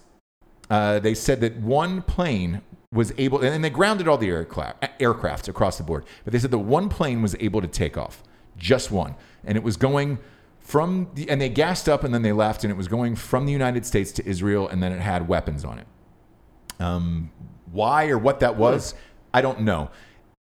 uh, 0.69 0.99
they 0.99 1.13
said 1.13 1.41
that 1.41 1.55
one 1.57 2.01
plane 2.01 2.61
was 2.93 3.13
able 3.17 3.41
and 3.41 3.63
they 3.63 3.69
grounded 3.69 4.07
all 4.07 4.17
the 4.17 4.29
aircraft 4.29 4.83
aircrafts 4.99 5.47
across 5.47 5.77
the 5.77 5.83
board 5.83 6.03
but 6.23 6.33
they 6.33 6.39
said 6.39 6.51
that 6.51 6.57
one 6.59 6.89
plane 6.89 7.21
was 7.21 7.35
able 7.39 7.61
to 7.61 7.67
take 7.67 7.97
off 7.97 8.21
just 8.57 8.91
one 8.91 9.15
and 9.43 9.57
it 9.57 9.63
was 9.63 9.77
going 9.77 10.19
from 10.59 11.09
the, 11.15 11.27
and 11.29 11.41
they 11.41 11.49
gassed 11.49 11.89
up 11.89 12.03
and 12.03 12.13
then 12.13 12.21
they 12.21 12.31
left, 12.31 12.63
and 12.63 12.71
it 12.71 12.77
was 12.77 12.87
going 12.87 13.15
from 13.15 13.47
the 13.47 13.51
United 13.51 13.83
States 13.83 14.11
to 14.13 14.25
Israel, 14.27 14.67
and 14.67 14.81
then 14.81 14.91
it 14.91 15.01
had 15.01 15.27
weapons 15.27 15.65
on 15.65 15.79
it. 15.79 15.87
Um, 16.79 17.31
why 17.71 18.09
or 18.09 18.17
what 18.19 18.39
that 18.41 18.57
was, 18.57 18.93
I 19.33 19.41
don't 19.41 19.61
know. 19.61 19.89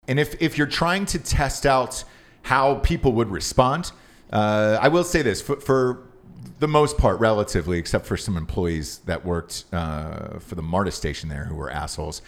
And 0.08 0.20
if 0.20 0.42
if 0.42 0.58
you're 0.58 0.68
trying 0.68 1.06
to 1.08 1.20
test 1.20 1.66
out 1.66 2.04
how 2.44 2.76
people 2.76 3.14
would 3.14 3.30
respond, 3.30 3.92
uh, 4.32 4.78
I 4.82 4.90
will 4.90 5.04
say 5.04 5.22
this 5.22 5.42
for, 5.42 5.60
for 5.60 6.04
the 6.60 6.68
most 6.68 6.98
part, 6.98 7.20
relatively, 7.20 7.78
except 7.78 8.06
for 8.06 8.18
some 8.18 8.38
employees 8.38 9.00
that 9.06 9.26
worked 9.26 9.66
uh, 9.72 10.40
for 10.40 10.56
the 10.56 10.62
MARTA 10.62 10.92
station 10.92 11.30
there 11.30 11.46
who 11.46 11.56
were 11.56 11.70
assholes. 11.70 12.22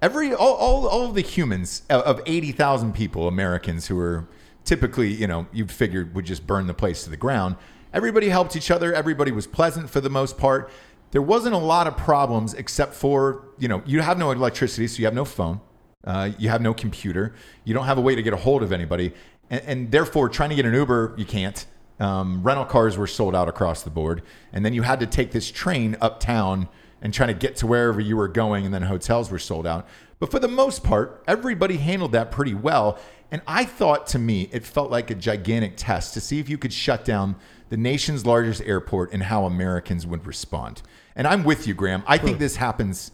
Every 0.00 0.34
all, 0.34 0.54
all, 0.54 0.86
all 0.88 1.06
of 1.06 1.14
the 1.14 1.22
humans 1.22 1.82
of- 1.88 2.02
of 2.02 2.20
eighty 2.26 2.52
thousand 2.52 2.92
people, 2.94 3.28
Americans 3.28 3.86
who 3.86 3.96
were 3.96 4.26
typically, 4.64 5.12
you 5.12 5.26
know, 5.26 5.46
you'd 5.52 5.72
figured 5.72 6.14
would 6.14 6.26
just 6.26 6.46
burn 6.46 6.66
the 6.66 6.74
place 6.74 7.04
to 7.04 7.10
the 7.10 7.16
ground. 7.16 7.56
Everybody 7.92 8.28
helped 8.28 8.56
each 8.56 8.70
other. 8.70 8.92
Everybody 8.94 9.32
was 9.32 9.46
pleasant 9.46 9.90
for 9.90 10.00
the 10.00 10.10
most 10.10 10.38
part. 10.38 10.70
There 11.10 11.22
wasn't 11.22 11.54
a 11.54 11.58
lot 11.58 11.86
of 11.86 11.96
problems 11.96 12.54
except 12.54 12.94
for, 12.94 13.44
you 13.58 13.68
know, 13.68 13.82
you 13.84 14.00
have 14.00 14.18
no 14.18 14.30
electricity, 14.30 14.86
so 14.88 14.98
you 14.98 15.04
have 15.04 15.14
no 15.14 15.24
phone. 15.24 15.60
Uh, 16.04 16.30
you 16.38 16.48
have 16.48 16.60
no 16.60 16.74
computer. 16.74 17.34
You 17.64 17.74
don't 17.74 17.86
have 17.86 17.98
a 17.98 18.00
way 18.00 18.14
to 18.14 18.22
get 18.22 18.32
a 18.32 18.36
hold 18.36 18.62
of 18.62 18.72
anybody. 18.72 19.12
And, 19.50 19.62
and 19.66 19.90
therefore, 19.90 20.28
trying 20.28 20.50
to 20.50 20.56
get 20.56 20.66
an 20.66 20.74
Uber, 20.74 21.14
you 21.16 21.24
can't. 21.24 21.64
Um, 22.00 22.42
rental 22.42 22.64
cars 22.64 22.96
were 22.96 23.06
sold 23.06 23.36
out 23.36 23.48
across 23.48 23.82
the 23.82 23.90
board. 23.90 24.22
And 24.52 24.64
then 24.64 24.74
you 24.74 24.82
had 24.82 25.00
to 25.00 25.06
take 25.06 25.30
this 25.30 25.50
train 25.50 25.96
uptown 26.00 26.68
and 27.00 27.12
trying 27.12 27.28
to 27.28 27.34
get 27.34 27.56
to 27.56 27.66
wherever 27.66 28.00
you 28.00 28.16
were 28.16 28.28
going. 28.28 28.64
And 28.64 28.74
then 28.74 28.82
hotels 28.82 29.30
were 29.30 29.38
sold 29.38 29.66
out. 29.66 29.86
But 30.18 30.30
for 30.30 30.38
the 30.38 30.48
most 30.48 30.84
part, 30.84 31.22
everybody 31.26 31.76
handled 31.76 32.12
that 32.12 32.30
pretty 32.30 32.54
well. 32.54 32.98
And 33.30 33.42
I 33.46 33.64
thought 33.64 34.06
to 34.08 34.18
me, 34.18 34.48
it 34.52 34.64
felt 34.64 34.90
like 34.90 35.10
a 35.10 35.14
gigantic 35.14 35.74
test 35.76 36.14
to 36.14 36.20
see 36.20 36.38
if 36.38 36.48
you 36.48 36.58
could 36.58 36.72
shut 36.72 37.04
down 37.04 37.36
the 37.70 37.76
nation's 37.76 38.26
largest 38.26 38.60
airport 38.62 39.12
and 39.12 39.22
how 39.22 39.46
Americans 39.46 40.06
would 40.06 40.26
respond. 40.26 40.82
And 41.16 41.26
I'm 41.26 41.42
with 41.42 41.66
you, 41.66 41.74
Graham. 41.74 42.02
I 42.06 42.18
think 42.18 42.38
this 42.38 42.56
happens 42.56 43.10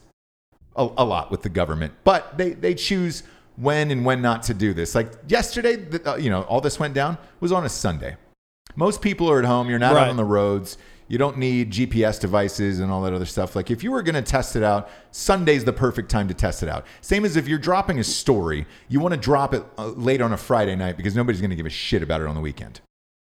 a, 0.79 0.89
a 0.97 1.05
lot 1.05 1.29
with 1.29 1.43
the 1.43 1.49
government, 1.49 1.93
but 2.03 2.37
they, 2.37 2.51
they 2.51 2.73
choose 2.73 3.21
when 3.57 3.91
and 3.91 4.03
when 4.05 4.21
not 4.21 4.41
to 4.43 4.53
do 4.53 4.73
this. 4.73 4.95
Like 4.95 5.11
yesterday, 5.27 5.75
the, 5.75 6.13
uh, 6.13 6.15
you 6.15 6.29
know, 6.31 6.41
all 6.43 6.61
this 6.61 6.79
went 6.79 6.93
down 6.95 7.17
was 7.39 7.51
on 7.51 7.65
a 7.65 7.69
Sunday. 7.69 8.15
Most 8.75 9.01
people 9.01 9.29
are 9.29 9.39
at 9.39 9.45
home. 9.45 9.69
You're 9.69 9.79
not 9.79 9.93
Right. 9.93 10.03
out 10.03 10.09
on 10.09 10.15
the 10.17 10.23
roads. 10.23 10.77
You 11.09 11.17
don't 11.17 11.37
need 11.39 11.71
GPS 11.71 12.19
devices 12.19 12.79
and 12.79 12.91
all 12.91 13.01
that 13.01 13.13
other 13.13 13.25
stuff. 13.25 13.55
Like 13.55 13.71
if 13.71 13.83
you 13.83 13.91
were 13.91 14.03
going 14.03 14.13
to 14.15 14.21
test 14.21 14.55
it 14.55 14.61
out, 14.63 14.89
Sunday's 15.11 15.63
the 15.65 15.73
perfect 15.73 16.09
time 16.09 16.27
to 16.27 16.33
test 16.35 16.61
it 16.63 16.69
out. 16.69 16.85
Same 17.01 17.25
as 17.25 17.35
if 17.35 17.47
you're 17.47 17.57
dropping 17.59 17.97
a 17.99 18.03
story, 18.03 18.67
you 18.89 18.99
want 18.99 19.13
to 19.15 19.19
drop 19.19 19.53
it 19.55 19.63
uh, 19.79 19.87
late 19.87 20.21
on 20.21 20.31
a 20.33 20.37
Friday 20.37 20.75
night 20.75 20.97
because 20.97 21.15
nobody's 21.15 21.41
going 21.41 21.49
to 21.49 21.55
give 21.55 21.65
a 21.65 21.69
shit 21.71 22.03
about 22.03 22.21
it 22.21 22.27
on 22.27 22.35
the 22.35 22.41
weekend, 22.41 22.79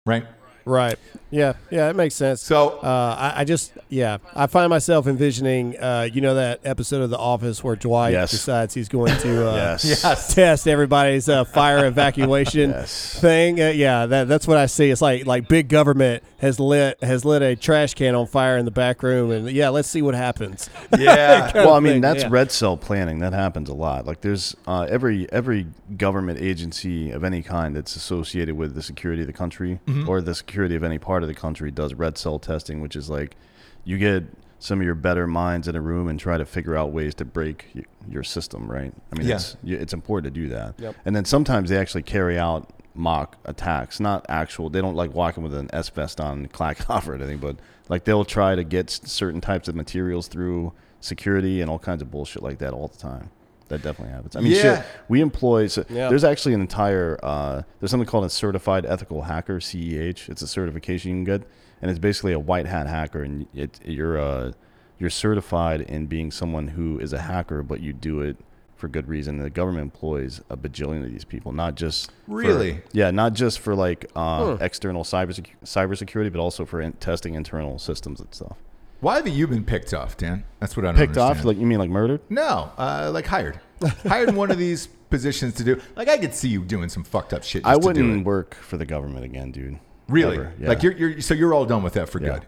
right? 0.06 0.26
Right. 0.70 0.98
Yeah. 1.32 1.54
Yeah. 1.70 1.90
It 1.90 1.96
makes 1.96 2.16
sense. 2.16 2.42
So 2.42 2.80
Uh, 2.82 3.16
I, 3.36 3.42
I 3.42 3.44
just, 3.44 3.72
yeah, 3.90 4.18
I 4.36 4.48
find 4.48 4.70
myself 4.70 5.06
envisioning, 5.08 5.78
uh, 5.80 6.08
you 6.12 6.22
know, 6.22 6.36
that 6.36 6.60
episode 6.64 7.02
of 7.02 7.10
The 7.12 7.18
Office 7.18 7.64
where 7.64 7.76
Dwight 7.76 8.14
Yes. 8.14 8.32
decides 8.32 8.74
he's 8.74 8.90
going 8.90 9.16
to 9.18 9.48
uh, 9.50 9.54
Yes. 9.56 9.86
yes, 10.04 10.34
test 10.34 10.68
everybody's 10.68 11.30
uh, 11.30 11.44
fire 11.46 11.86
evacuation 11.94 12.72
Yes. 12.72 13.20
thing. 13.20 13.60
Uh, 13.62 13.68
yeah, 13.70 14.06
that, 14.08 14.28
that's 14.28 14.48
what 14.48 14.58
I 14.58 14.66
see. 14.68 14.90
It's 14.90 15.02
like 15.02 15.26
like 15.26 15.48
big 15.48 15.70
government 15.70 16.24
has 16.40 16.60
lit 16.60 16.98
has 17.04 17.26
lit 17.26 17.42
a 17.42 17.56
trash 17.56 17.94
can 17.96 18.16
on 18.16 18.26
fire 18.28 18.58
in 18.58 18.66
the 18.66 18.72
back 18.72 19.04
room, 19.04 19.30
and 19.32 19.50
yeah, 19.52 19.70
let's 19.70 19.90
see 19.90 20.02
what 20.02 20.16
happens. 20.16 20.70
yeah. 20.98 21.52
well, 21.54 21.74
I 21.74 21.80
mean, 21.80 21.94
thing, 21.94 22.02
that's 22.02 22.24
yeah. 22.24 22.30
red 22.32 22.52
cell 22.52 22.78
planning. 22.78 23.20
That 23.20 23.34
happens 23.34 23.70
a 23.70 23.74
lot. 23.74 24.06
Like, 24.06 24.22
there's 24.22 24.56
uh, 24.68 24.88
every 24.90 25.32
every 25.32 25.68
government 25.98 26.40
agency 26.40 27.12
of 27.12 27.24
any 27.24 27.42
kind 27.44 27.76
that's 27.76 27.96
associated 27.96 28.56
with 28.56 28.74
the 28.76 28.82
security 28.82 29.22
of 29.22 29.28
the 29.28 29.34
country 29.34 29.80
Mm-hmm. 29.88 30.08
or 30.10 30.22
the 30.22 30.34
security 30.36 30.59
of 30.66 30.84
any 30.84 30.98
part 31.00 31.24
of 31.24 31.30
the 31.30 31.36
country 31.36 31.72
does 31.72 31.94
red 31.94 32.18
cell 32.18 32.40
testing, 32.40 32.82
which 32.82 32.96
is 32.96 33.10
like 33.10 33.36
you 33.84 33.98
get 33.98 34.24
some 34.60 34.80
of 34.80 34.86
your 34.86 34.96
better 34.96 35.26
minds 35.26 35.68
in 35.70 35.76
a 35.76 35.82
room 35.82 36.08
and 36.10 36.20
try 36.20 36.38
to 36.38 36.46
figure 36.46 36.76
out 36.76 36.92
ways 36.92 37.16
to 37.16 37.26
break 37.26 37.68
your 38.10 38.24
system. 38.24 38.70
Right? 38.70 38.94
I 39.14 39.18
mean, 39.18 39.28
Yeah. 39.28 39.36
it's 39.36 39.56
it's 39.64 39.94
important 39.94 40.34
to 40.34 40.42
do 40.42 40.50
that. 40.50 40.76
Yep. 40.80 40.96
And 41.06 41.16
then 41.16 41.26
sometimes 41.26 41.70
they 41.70 41.78
actually 41.78 42.04
carry 42.04 42.38
out 42.38 42.70
mock 42.94 43.38
attacks, 43.46 44.00
not 44.00 44.26
actual. 44.28 44.70
They 44.70 44.82
don't 44.82 44.96
like 44.96 45.14
walking 45.14 45.44
with 45.44 45.54
an 45.54 45.70
S 45.72 45.90
vest 45.90 46.20
on, 46.20 46.40
and 46.40 46.52
clack 46.52 46.90
off 46.90 47.08
or 47.08 47.14
anything, 47.14 47.38
but 47.38 47.56
like 47.88 48.04
they'll 48.04 48.26
try 48.26 48.56
to 48.56 48.64
get 48.64 48.90
certain 48.90 49.40
types 49.42 49.68
of 49.68 49.76
materials 49.76 50.28
through 50.28 50.74
security 51.00 51.62
and 51.62 51.70
all 51.70 51.80
kinds 51.80 52.02
of 52.02 52.12
bullshit 52.12 52.44
like 52.44 52.58
that 52.60 52.74
all 52.74 52.88
the 52.90 52.98
time. 52.98 53.30
That 53.70 53.82
definitely 53.82 54.14
happens. 54.14 54.36
I 54.36 54.42
mean, 54.42 54.52
Yeah. 54.52 54.62
shit. 54.82 54.86
We 55.08 55.22
employ. 55.22 55.68
So 55.68 55.86
Yeah. 55.90 56.10
There's 56.10 56.24
actually 56.24 56.54
an 56.56 56.62
entire. 56.62 57.18
Uh, 57.24 57.62
there's 57.80 57.92
something 57.92 58.08
called 58.08 58.26
a 58.26 58.30
certified 58.30 58.86
ethical 58.86 59.24
hacker 59.24 59.60
(CEH). 59.60 60.28
It's 60.30 60.42
a 60.42 60.48
certification 60.48 61.10
you 61.12 61.16
can 61.18 61.24
get, 61.24 61.48
and 61.82 61.90
it's 61.90 62.00
basically 62.00 62.34
a 62.34 62.40
white 62.40 62.66
hat 62.66 62.88
hacker, 62.88 63.24
and 63.24 63.46
it 63.54 63.80
you're 63.86 64.20
uh, 64.20 64.52
you're 64.98 65.10
certified 65.10 65.82
in 65.82 66.08
being 66.08 66.30
someone 66.32 66.70
who 66.70 67.00
is 67.00 67.14
a 67.14 67.20
hacker, 67.20 67.64
but 67.64 67.80
you 67.80 67.94
do 67.94 68.22
it 68.22 68.38
for 68.76 68.88
good 68.88 69.08
reason. 69.08 69.38
The 69.38 69.50
government 69.50 69.84
employs 69.84 70.42
a 70.50 70.56
bajillion 70.58 71.04
of 71.06 71.12
these 71.12 71.26
people, 71.26 71.52
not 71.52 71.76
just 71.76 72.12
for- 72.26 72.36
Really? 72.36 72.82
yeah, 72.94 73.12
not 73.12 73.34
just 73.34 73.60
for 73.60 73.76
like 73.76 74.10
uh, 74.16 74.58
external 74.62 75.04
cyber 75.04 75.34
cybersecurity, 75.64 76.32
but 76.32 76.40
also 76.40 76.66
for 76.66 76.82
in- 76.82 76.94
testing 76.94 77.36
internal 77.36 77.78
systems 77.78 78.20
and 78.20 78.34
stuff. 78.34 78.58
Why 79.02 79.16
haven't 79.16 79.32
you 79.34 79.48
been 79.48 79.64
picked 79.64 79.94
off, 79.94 80.18
Dan? 80.18 80.44
That's 80.60 80.76
what 80.76 80.86
I 80.86 80.90
don't 80.92 80.98
Picked 80.98 81.18
off, 81.18 81.46
like 81.46 81.58
you 81.58 81.66
mean 81.66 81.80
like 81.80 81.90
murdered? 81.90 82.20
No, 82.30 82.72
uh, 82.78 83.10
like 83.14 83.26
hired. 83.26 83.60
hired 84.08 84.30
in 84.30 84.36
one 84.36 84.52
of 84.52 84.58
these 84.58 84.88
positions 85.10 85.54
to 85.56 85.64
do. 85.64 85.82
Like 85.96 86.10
I 86.10 86.18
could 86.18 86.34
see 86.36 86.50
you 86.50 86.64
doing 86.64 86.90
some 86.90 87.04
fucked 87.06 87.34
up 87.34 87.44
shit. 87.44 87.64
Just 87.64 87.70
I 87.72 87.76
To 87.76 87.80
do 87.82 87.88
wouldn't 87.88 88.22
it. 88.22 88.26
work 88.26 88.56
for 88.56 88.76
the 88.78 88.86
government 88.86 89.24
again, 89.24 89.52
dude. 89.52 89.80
Really? 90.10 90.36
Ever, 90.38 90.54
yeah. 90.60 90.68
Like 90.68 90.84
you're, 90.84 90.94
you're 90.94 91.22
so 91.22 91.34
you're 91.34 91.54
all 91.54 91.66
done 91.66 91.82
with 91.82 91.94
that 91.94 92.10
for 92.10 92.22
Yeah. 92.22 92.40
good. 92.40 92.48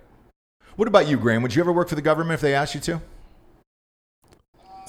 What 0.76 0.88
about 0.88 1.08
you, 1.08 1.18
Graham? 1.18 1.42
Would 1.44 1.56
you 1.56 1.62
ever 1.62 1.72
work 1.72 1.88
for 1.90 1.96
the 1.96 2.02
government 2.02 2.34
if 2.36 2.42
they 2.42 2.54
asked 2.54 2.76
you 2.76 2.82
to? 2.82 3.02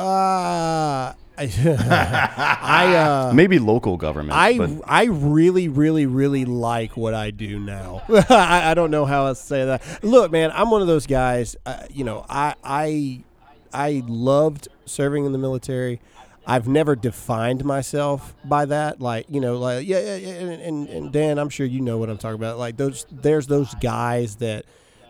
Uh, 0.03 1.13
I, 1.39 2.95
uh, 2.95 3.33
Maybe 3.35 3.59
local 3.59 3.97
government. 3.97 4.33
I 4.33 4.59
but 4.59 4.71
I 4.87 5.05
really 5.05 5.69
really 5.69 6.07
really 6.07 6.45
like 6.45 6.97
what 6.97 7.15
I 7.15 7.31
do 7.31 7.59
now. 7.59 8.03
I, 8.09 8.71
I 8.71 8.75
don't 8.75 8.91
know 8.91 9.07
how 9.07 9.27
else 9.27 9.41
to 9.41 9.47
say 9.47 9.65
that. 9.65 10.05
Look, 10.05 10.31
man, 10.31 10.51
I'm 10.53 10.71
one 10.71 10.83
of 10.83 10.89
those 10.89 11.07
guys. 11.07 11.57
Uh, 11.65 11.85
you 11.91 12.05
know, 12.05 12.27
I 12.29 12.55
I 12.63 13.25
I 13.73 14.03
loved 14.07 14.69
serving 14.85 15.25
in 15.25 15.33
the 15.33 15.39
military. 15.39 16.01
I've 16.47 16.67
never 16.67 16.97
defined 16.97 17.65
myself 17.65 18.35
by 18.45 18.67
that. 18.67 19.01
Like 19.01 19.27
you 19.29 19.41
know, 19.41 19.59
like 19.59 19.87
yeah, 19.87 20.01
yeah, 20.01 20.17
yeah 20.17 20.35
and, 20.35 20.63
and, 20.63 20.89
and 20.89 21.13
Dan, 21.13 21.39
I'm 21.39 21.49
sure 21.49 21.67
you 21.67 21.81
know 21.81 21.99
what 21.99 22.11
I'm 22.11 22.19
talking 22.19 22.35
about. 22.35 22.59
Like 22.59 22.77
those, 22.77 23.07
there's 23.11 23.47
those 23.47 23.75
guys 23.77 24.37
that 24.37 24.65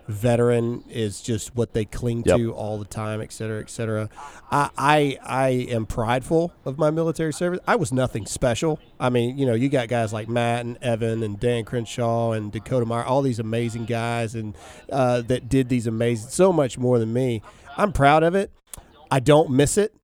veteran 0.08 0.84
is 0.90 1.20
just 1.20 1.54
what 1.56 1.72
they 1.72 1.84
cling 1.84 2.22
Yep. 2.26 2.36
to 2.36 2.52
all 2.52 2.78
the 2.78 2.84
time, 2.84 3.20
et 3.20 3.32
cetera, 3.32 3.60
et 3.60 3.70
cetera. 3.70 4.08
I, 4.50 4.70
I 4.76 5.18
I 5.24 5.48
am 5.70 5.86
prideful 5.86 6.52
of 6.64 6.78
my 6.78 6.90
military 6.90 7.32
service. 7.32 7.60
I 7.66 7.76
was 7.76 7.92
nothing 7.92 8.26
special. 8.26 8.78
I 9.00 9.10
mean, 9.10 9.38
you 9.38 9.46
know, 9.46 9.54
you 9.54 9.68
got 9.68 9.88
guys 9.88 10.12
like 10.12 10.28
Matt 10.28 10.64
and 10.64 10.76
Evan 10.82 11.22
and 11.22 11.38
Dan 11.40 11.64
Crenshaw 11.64 12.32
and 12.32 12.52
Dakota 12.52 12.84
Meyer, 12.86 13.04
all 13.04 13.22
these 13.22 13.38
amazing 13.38 13.84
guys 13.86 14.34
and 14.34 14.54
uh, 14.90 15.22
that 15.22 15.48
did 15.48 15.68
these 15.68 15.86
amazing 15.86 16.30
so 16.30 16.52
much 16.52 16.78
more 16.78 16.98
than 16.98 17.12
me. 17.12 17.42
I'm 17.76 17.92
proud 17.92 18.22
of 18.22 18.34
it. 18.34 18.50
I 19.10 19.20
don't 19.20 19.50
miss 19.50 19.78
it. 19.78 19.94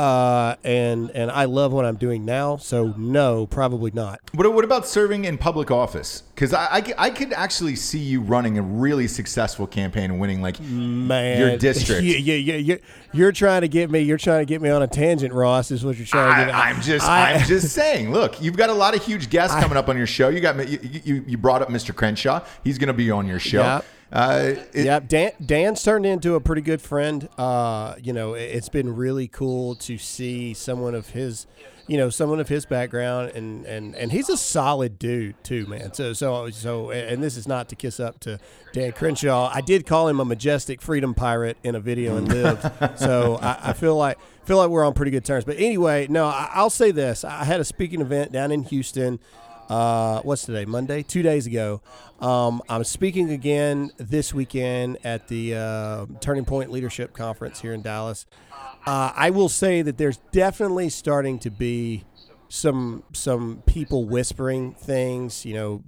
Uh, 0.00 0.56
and 0.64 1.10
and 1.10 1.30
I 1.30 1.44
love 1.44 1.74
what 1.74 1.84
I'm 1.84 1.96
doing 1.96 2.24
now. 2.24 2.56
So 2.56 2.94
no, 2.96 3.46
probably 3.46 3.90
not. 3.90 4.18
What, 4.32 4.50
what 4.54 4.64
about 4.64 4.86
serving 4.86 5.26
in 5.26 5.36
public 5.36 5.70
office? 5.70 6.22
Because 6.34 6.54
I, 6.54 6.76
I, 6.76 6.80
could- 6.80 6.94
I 6.96 7.10
could 7.10 7.32
actually 7.34 7.76
see 7.76 7.98
you 7.98 8.22
running 8.22 8.56
a 8.56 8.62
really 8.62 9.06
successful 9.06 9.66
campaign 9.66 10.10
and 10.10 10.18
winning 10.18 10.40
like 10.40 10.58
Man, 10.58 11.38
Your 11.38 11.58
district. 11.58 12.02
you, 12.02 12.14
you, 12.16 12.34
you, 12.34 12.54
you, 12.54 12.78
you're 13.12 13.32
trying 13.32 13.60
to 13.60 13.68
get 13.68 13.90
me. 13.90 14.00
You're 14.00 14.16
trying 14.16 14.40
to 14.40 14.46
get 14.46 14.62
me 14.62 14.70
on 14.70 14.82
a 14.82 14.86
tangent, 14.86 15.34
Ross. 15.34 15.70
Is 15.70 15.84
what 15.84 15.98
you're 15.98 16.06
trying 16.06 16.46
to 16.46 16.46
get. 16.46 16.54
I, 16.54 16.70
I'm 16.70 16.80
just, 16.80 17.06
I- 17.06 17.32
I, 17.32 17.32
am 17.32 17.46
just 17.46 17.74
saying. 17.74 18.10
Look, 18.10 18.40
you've 18.40 18.56
got 18.56 18.70
a 18.70 18.74
lot 18.74 18.96
of 18.96 19.04
huge 19.04 19.28
guests 19.28 19.54
coming 19.60 19.76
up 19.76 19.90
on 19.90 19.98
your 19.98 20.06
show. 20.06 20.30
You 20.30 20.40
got 20.40 20.66
you, 20.66 20.78
you, 21.04 21.24
you 21.26 21.36
brought 21.36 21.60
up 21.60 21.68
Mr. 21.68 21.94
Crenshaw. 21.94 22.42
He's 22.64 22.78
going 22.78 22.88
to 22.88 22.94
be 22.94 23.10
on 23.10 23.26
your 23.26 23.38
show. 23.38 23.60
Yeah. 23.60 23.80
Uh, 24.12 24.54
it- 24.72 24.84
yeah, 24.86 24.98
Dan, 25.00 25.32
Dan's 25.44 25.82
turned 25.82 26.04
into 26.06 26.34
a 26.34 26.40
pretty 26.40 26.62
good 26.62 26.82
friend. 26.82 27.28
Uh, 27.38 27.94
you 28.02 28.12
know, 28.12 28.34
it- 28.34 28.42
it's 28.54 28.68
been 28.68 28.96
really 28.96 29.28
cool 29.28 29.74
to 29.76 29.98
see 29.98 30.52
someone 30.54 30.94
of 30.94 31.10
his, 31.10 31.46
you 31.86 31.96
know, 31.96 32.10
someone 32.10 32.40
of 32.40 32.48
his 32.48 32.66
background, 32.66 33.32
and 33.34 33.64
and 33.66 33.94
and 33.94 34.10
he's 34.12 34.28
a 34.28 34.36
solid 34.36 34.98
dude 34.98 35.34
too, 35.44 35.66
man. 35.66 35.92
So 35.94 36.12
so 36.12 36.50
so, 36.50 36.90
and 36.90 37.22
this 37.22 37.36
is 37.36 37.46
not 37.46 37.68
to 37.68 37.76
kiss 37.76 38.00
up 38.00 38.18
to 38.20 38.38
Dan 38.72 38.92
Crenshaw. 38.92 39.50
I 39.54 39.60
did 39.60 39.86
call 39.86 40.08
him 40.08 40.18
a 40.20 40.24
majestic 40.24 40.82
freedom 40.82 41.14
pirate 41.14 41.56
in 41.62 41.74
a 41.76 41.80
video 41.80 42.16
and 42.16 42.28
lived. 42.28 42.68
so 42.98 43.38
I, 43.40 43.70
I 43.70 43.72
feel 43.74 43.96
like 43.96 44.18
feel 44.44 44.56
like 44.56 44.70
we're 44.70 44.84
on 44.84 44.92
pretty 44.94 45.10
good 45.12 45.24
terms. 45.24 45.44
But 45.44 45.56
anyway, 45.58 46.06
no, 46.10 46.26
I, 46.26 46.50
I'll 46.54 46.70
say 46.70 46.90
this: 46.90 47.22
I 47.24 47.44
had 47.44 47.60
a 47.60 47.64
speaking 47.64 48.00
event 48.00 48.32
down 48.32 48.50
in 48.50 48.64
Houston 48.64 49.20
uh, 49.70 50.20
what's 50.22 50.44
today? 50.44 50.64
Monday, 50.64 51.02
two 51.02 51.22
days 51.22 51.46
ago. 51.46 51.80
Um, 52.20 52.60
I'm 52.68 52.84
speaking 52.84 53.30
again 53.30 53.92
this 53.96 54.34
weekend 54.34 54.98
at 55.04 55.28
the 55.28 55.54
uh, 55.54 56.06
Turning 56.20 56.44
Point 56.44 56.70
Leadership 56.70 57.14
Conference 57.14 57.60
here 57.60 57.72
in 57.72 57.80
Dallas. 57.80 58.26
Uh, 58.86 59.12
I 59.14 59.30
will 59.30 59.48
say 59.48 59.80
that 59.82 59.96
there's 59.96 60.18
definitely 60.32 60.88
starting 60.88 61.38
to 61.40 61.50
be 61.50 62.04
some 62.48 63.04
some 63.12 63.62
people 63.64 64.04
whispering 64.06 64.72
things. 64.74 65.46
You 65.46 65.54
know, 65.54 65.84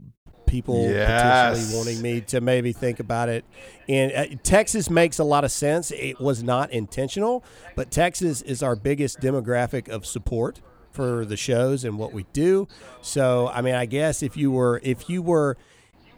people 0.47 0.91
Yes. 0.91 1.51
potentially 1.57 1.77
wanting 1.77 2.03
me 2.03 2.21
to 2.21 2.41
maybe 2.41 2.73
think 2.73 3.01
about 3.01 3.29
it. 3.29 3.45
And 3.89 4.13
uh, 4.13 4.37
Texas 4.45 4.89
makes 4.91 5.19
a 5.19 5.25
lot 5.25 5.43
of 5.45 5.51
sense. 5.51 5.91
It 5.91 6.21
was 6.21 6.43
not 6.43 6.71
intentional, 6.71 7.43
but 7.75 7.91
Texas 7.91 8.43
is 8.43 8.63
our 8.63 8.77
biggest 8.77 9.21
demographic 9.21 9.89
of 9.89 10.07
support 10.07 10.61
for 10.93 11.25
the 11.25 11.37
shows 11.37 11.85
and 11.85 11.99
what 11.99 12.13
we 12.13 12.27
do. 12.33 12.69
So, 13.01 13.49
I 13.49 13.61
mean, 13.61 13.75
I 13.75 13.87
guess 13.87 14.23
if 14.23 14.37
you 14.37 14.51
were 14.51 14.81
if 14.83 15.09
you 15.09 15.23
were 15.23 15.57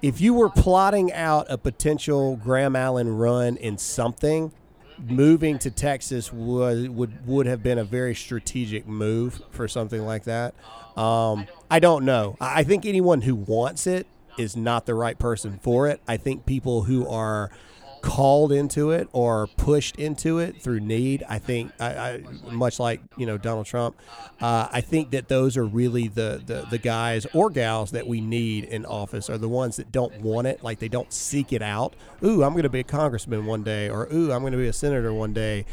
if 0.03 0.21
you 0.21 0.35
were 0.35 0.51
plotting 0.51 1.13
out 1.13 1.47
a 1.49 1.57
potential 1.57 2.37
Graham 2.37 2.77
Allen 2.77 3.17
run 3.17 3.57
in 3.57 3.79
something, 3.79 4.53
moving 4.99 5.59
to 5.61 5.71
Texas 5.71 6.33
would 6.33 6.91
would 6.91 7.27
would 7.27 7.47
have 7.47 7.63
been 7.63 7.79
a 7.79 7.85
very 7.85 8.15
strategic 8.15 8.87
move 8.87 9.41
for 9.51 9.67
something 9.69 10.05
like 10.05 10.25
that. 10.25 10.55
Um, 10.97 11.47
I 11.71 11.79
don't 11.79 12.05
know. 12.05 12.37
I 12.41 12.61
I 12.61 12.65
think 12.65 12.85
anyone 12.87 13.23
who 13.23 13.35
wants 13.35 13.87
it 13.87 14.07
is 14.37 14.57
not 14.57 14.87
the 14.87 14.95
right 14.95 15.19
person 15.19 15.59
for 15.63 15.89
it. 15.89 16.01
I 16.09 16.17
think 16.17 16.45
people 16.45 16.83
who 16.83 17.07
are 17.09 17.51
called 18.05 18.53
into 18.53 18.91
it 18.91 19.09
or 19.13 19.47
pushed 19.57 19.97
into 19.97 20.39
it 20.39 20.61
through 20.61 20.79
need. 20.79 21.25
I 21.27 21.39
think, 21.39 21.73
I, 21.81 21.87
I 21.87 22.23
much 22.51 22.79
like 22.79 23.01
you 23.17 23.25
know 23.25 23.39
Donald 23.39 23.65
Trump, 23.65 23.97
uh, 24.43 24.69
I 24.71 24.83
think 24.83 25.11
that 25.13 25.29
those 25.29 25.57
are 25.57 25.65
really 25.65 26.09
the, 26.09 26.43
the 26.45 26.67
the 26.71 26.77
guys 26.77 27.27
or 27.33 27.49
gals 27.49 27.93
that 27.93 28.07
we 28.07 28.21
need 28.21 28.65
in 28.65 28.85
office 28.85 29.31
are 29.31 29.39
the 29.39 29.49
ones 29.49 29.77
that 29.77 29.91
don't 29.91 30.21
want 30.21 30.47
it, 30.47 30.63
like 30.63 30.79
they 30.81 30.89
don't 30.89 31.13
seek 31.13 31.53
it 31.53 31.63
out. 31.63 31.95
Ooh, 32.23 32.45
I'm 32.45 32.53
going 32.53 32.65
to 32.65 32.69
be 32.69 32.81
a 32.81 32.85
congressman 32.85 33.47
one 33.47 33.63
day, 33.63 33.89
or 33.89 34.07
ooh, 34.13 34.33
I'm 34.33 34.43
going 34.43 34.53
to 34.53 34.59
be 34.59 34.69
a 34.69 34.73
senator 34.73 35.13
one 35.13 35.33
day. 35.33 35.65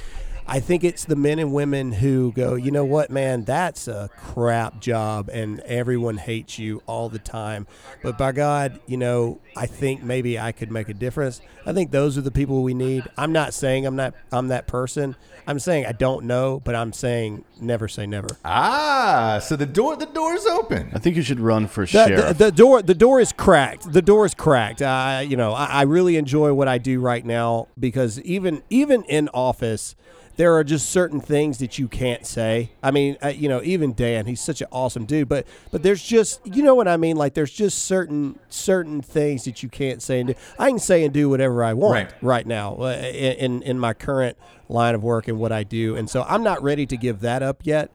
I 0.47 0.59
think 0.59 0.83
it's 0.83 1.05
the 1.05 1.15
men 1.15 1.39
and 1.39 1.53
women 1.53 1.93
who 1.93 2.31
go, 2.33 2.55
you 2.55 2.71
know 2.71 2.83
what, 2.83 3.09
man, 3.09 3.43
that's 3.45 3.87
a 3.87 4.09
crap 4.17 4.81
job 4.81 5.29
and 5.31 5.59
everyone 5.61 6.17
hates 6.17 6.59
you 6.59 6.81
all 6.87 7.07
the 7.09 7.19
time. 7.19 7.67
But 8.03 8.17
by 8.17 8.31
God, 8.33 8.79
you 8.85 8.97
know, 8.97 9.39
I 9.55 9.65
think 9.65 10.03
maybe 10.03 10.37
I 10.39 10.51
could 10.51 10.71
make 10.71 10.89
a 10.89 10.93
difference. 10.93 11.41
I 11.65 11.73
think 11.73 11.91
those 11.91 12.17
are 12.17 12.21
the 12.21 12.31
people 12.31 12.63
we 12.63 12.73
need. 12.73 13.03
I'm 13.17 13.31
not 13.31 13.53
saying 13.53 13.85
I'm 13.85 13.95
not 13.95 14.13
I'm 14.31 14.47
that 14.49 14.67
person. 14.67 15.15
I'm 15.47 15.59
saying 15.59 15.85
I 15.85 15.91
don't 15.93 16.25
know, 16.25 16.59
but 16.63 16.75
I'm 16.75 16.91
saying 16.91 17.45
never 17.59 17.87
say 17.87 18.05
never. 18.05 18.27
Ah, 18.43 19.39
so 19.41 19.55
the 19.55 19.65
door 19.65 19.95
the 19.95 20.05
door's 20.07 20.45
open. 20.45 20.91
I 20.93 20.99
think 20.99 21.15
you 21.15 21.21
should 21.21 21.39
run 21.39 21.67
for 21.67 21.81
The, 21.81 21.87
sheriff. 21.87 22.37
the, 22.37 22.45
the 22.45 22.51
door 22.51 22.81
the 22.81 22.95
door 22.95 23.19
is 23.19 23.31
cracked. 23.31 23.91
The 23.93 24.01
door 24.01 24.25
is 24.25 24.33
cracked. 24.33 24.81
Uh, 24.81 25.23
you 25.25 25.37
know, 25.37 25.53
I, 25.53 25.65
I 25.65 25.81
really 25.83 26.17
enjoy 26.17 26.53
what 26.53 26.67
I 26.67 26.77
do 26.77 26.99
right 26.99 27.23
now 27.25 27.67
because 27.79 28.19
even 28.21 28.63
even 28.69 29.03
in 29.03 29.29
office, 29.29 29.95
there 30.41 30.55
are 30.55 30.63
just 30.63 30.89
certain 30.89 31.19
things 31.21 31.59
that 31.59 31.77
you 31.77 31.87
can't 31.87 32.25
say. 32.25 32.71
I 32.81 32.89
mean, 32.89 33.15
uh, 33.23 33.27
you 33.27 33.47
know, 33.47 33.61
even 33.63 33.93
Dan, 33.93 34.25
he's 34.25 34.41
such 34.41 34.59
an 34.59 34.67
awesome 34.71 35.05
dude, 35.05 35.29
but 35.29 35.45
but 35.69 35.83
there's 35.83 36.01
just 36.01 36.41
you 36.43 36.63
know 36.63 36.73
what 36.73 36.87
I 36.87 36.97
mean. 36.97 37.15
Like 37.15 37.35
there's 37.35 37.51
just 37.53 37.85
certain 37.85 38.39
certain 38.49 39.03
things 39.03 39.43
that 39.45 39.61
you 39.61 39.69
can't 39.69 40.01
say 40.01 40.19
and 40.21 40.29
do. 40.29 40.33
I 40.57 40.69
can 40.69 40.79
say 40.79 41.03
and 41.03 41.13
do 41.13 41.29
whatever 41.29 41.63
I 41.63 41.73
want 41.73 41.93
Right. 41.93 42.13
right 42.23 42.47
now 42.47 42.73
uh, 42.77 42.87
in 43.13 43.33
in- 43.37 43.61
in 43.61 43.77
my 43.79 43.93
current 43.93 44.35
line 44.67 44.95
of 44.95 45.03
work 45.03 45.27
and 45.27 45.37
what 45.37 45.51
I 45.51 45.61
do, 45.63 45.95
and 45.95 46.09
so 46.09 46.23
I'm 46.27 46.41
not 46.41 46.63
ready 46.63 46.87
to 46.87 46.97
give 46.97 47.19
that 47.19 47.43
up 47.43 47.59
yet. 47.63 47.91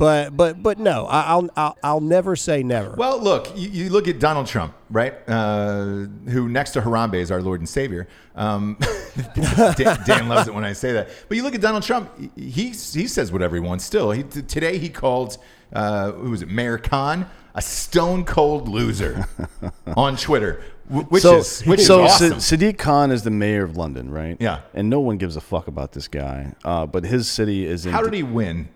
But 0.00 0.34
but 0.34 0.62
but 0.62 0.78
no, 0.78 1.04
I- 1.04 1.24
I'll 1.24 1.50
I'll, 1.58 1.76
I'll 1.84 2.00
never 2.00 2.34
say 2.34 2.62
never. 2.62 2.92
Well, 2.92 3.20
look, 3.20 3.52
you, 3.54 3.68
you 3.68 3.90
look 3.90 4.08
at 4.08 4.18
Donald 4.18 4.46
Trump, 4.46 4.72
right? 4.88 5.12
Uh, 5.28 6.06
who 6.30 6.48
next 6.48 6.70
to 6.70 6.80
Harambe 6.80 7.16
is 7.16 7.30
our 7.30 7.42
Lord 7.42 7.60
and 7.60 7.68
Savior. 7.68 8.08
Um, 8.34 8.78
Dan, 9.76 9.98
Dan 10.06 10.28
loves 10.30 10.48
it 10.48 10.54
when 10.54 10.64
I 10.64 10.72
say 10.72 10.92
that. 10.94 11.10
But 11.28 11.36
you 11.36 11.42
look 11.42 11.54
at 11.54 11.60
Donald 11.60 11.82
Trump; 11.82 12.10
he 12.34 12.70
he 12.70 13.06
says 13.06 13.30
whatever 13.30 13.56
he 13.56 13.60
wants. 13.60 13.84
Still, 13.84 14.10
he, 14.12 14.22
today 14.22 14.78
he 14.78 14.88
called 14.88 15.36
uh, 15.74 16.12
who 16.12 16.30
was 16.30 16.40
it, 16.40 16.48
Mayor 16.48 16.78
Khan, 16.78 17.26
a 17.54 17.60
stone 17.60 18.24
cold 18.24 18.68
loser 18.68 19.28
on 19.98 20.16
Twitter, 20.16 20.64
which 20.88 21.22
so, 21.22 21.36
is 21.36 21.60
which 21.66 21.80
so 21.80 22.06
is 22.06 22.12
awesome. 22.12 22.38
Sadiq 22.38 22.78
Khan 22.78 23.10
is 23.10 23.22
the 23.22 23.30
mayor 23.30 23.64
of 23.64 23.76
London, 23.76 24.10
right? 24.10 24.38
Yeah. 24.40 24.60
And 24.72 24.88
no 24.88 25.00
one 25.00 25.18
gives 25.18 25.36
a 25.36 25.42
fuck 25.42 25.68
about 25.68 25.92
this 25.92 26.08
guy. 26.08 26.54
Uh, 26.64 26.86
but 26.86 27.04
his 27.04 27.28
city 27.30 27.66
is 27.66 27.84
in. 27.84 27.92
How 27.92 28.02
did 28.02 28.14
he 28.14 28.22
win? 28.22 28.70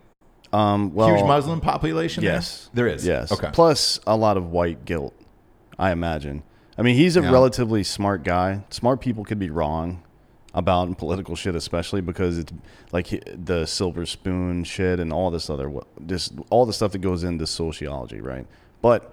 Um, 0.55 0.93
well, 0.93 1.09
Huge 1.15 1.25
Muslim 1.27 1.59
population. 1.59 2.23
there? 2.23 2.33
Yes, 2.35 2.69
there 2.73 2.87
is. 2.87 3.05
Yes. 3.05 3.31
Okay. 3.31 3.49
Plus 3.51 3.99
a 4.07 4.15
lot 4.15 4.37
of 4.37 4.51
white 4.51 4.85
guilt, 4.85 5.13
I 5.77 5.91
imagine. 5.91 6.43
I 6.77 6.81
mean, 6.81 6.95
he's 6.95 7.17
a 7.17 7.21
Yeah. 7.21 7.31
relatively 7.31 7.83
smart 7.83 8.23
guy. 8.23 8.63
Smart 8.69 9.01
people 9.01 9.23
could 9.23 9.39
be 9.39 9.49
wrong 9.49 10.01
about 10.53 10.97
political 10.97 11.35
shit, 11.35 11.55
especially 11.55 11.99
because 12.01 12.37
it's 12.37 12.53
like 12.93 13.07
he- 13.07 13.21
the 13.33 13.65
silver 13.65 14.05
spoon 14.05 14.63
shit 14.63 14.99
and 14.99 15.11
all 15.11 15.29
this 15.29 15.49
other, 15.49 15.69
just 16.05 16.33
all 16.49 16.65
the 16.65 16.71
stuff 16.73 16.91
that 16.93 16.99
goes 16.99 17.23
into 17.23 17.45
sociology, 17.45 18.21
right? 18.21 18.45
But 18.81 19.11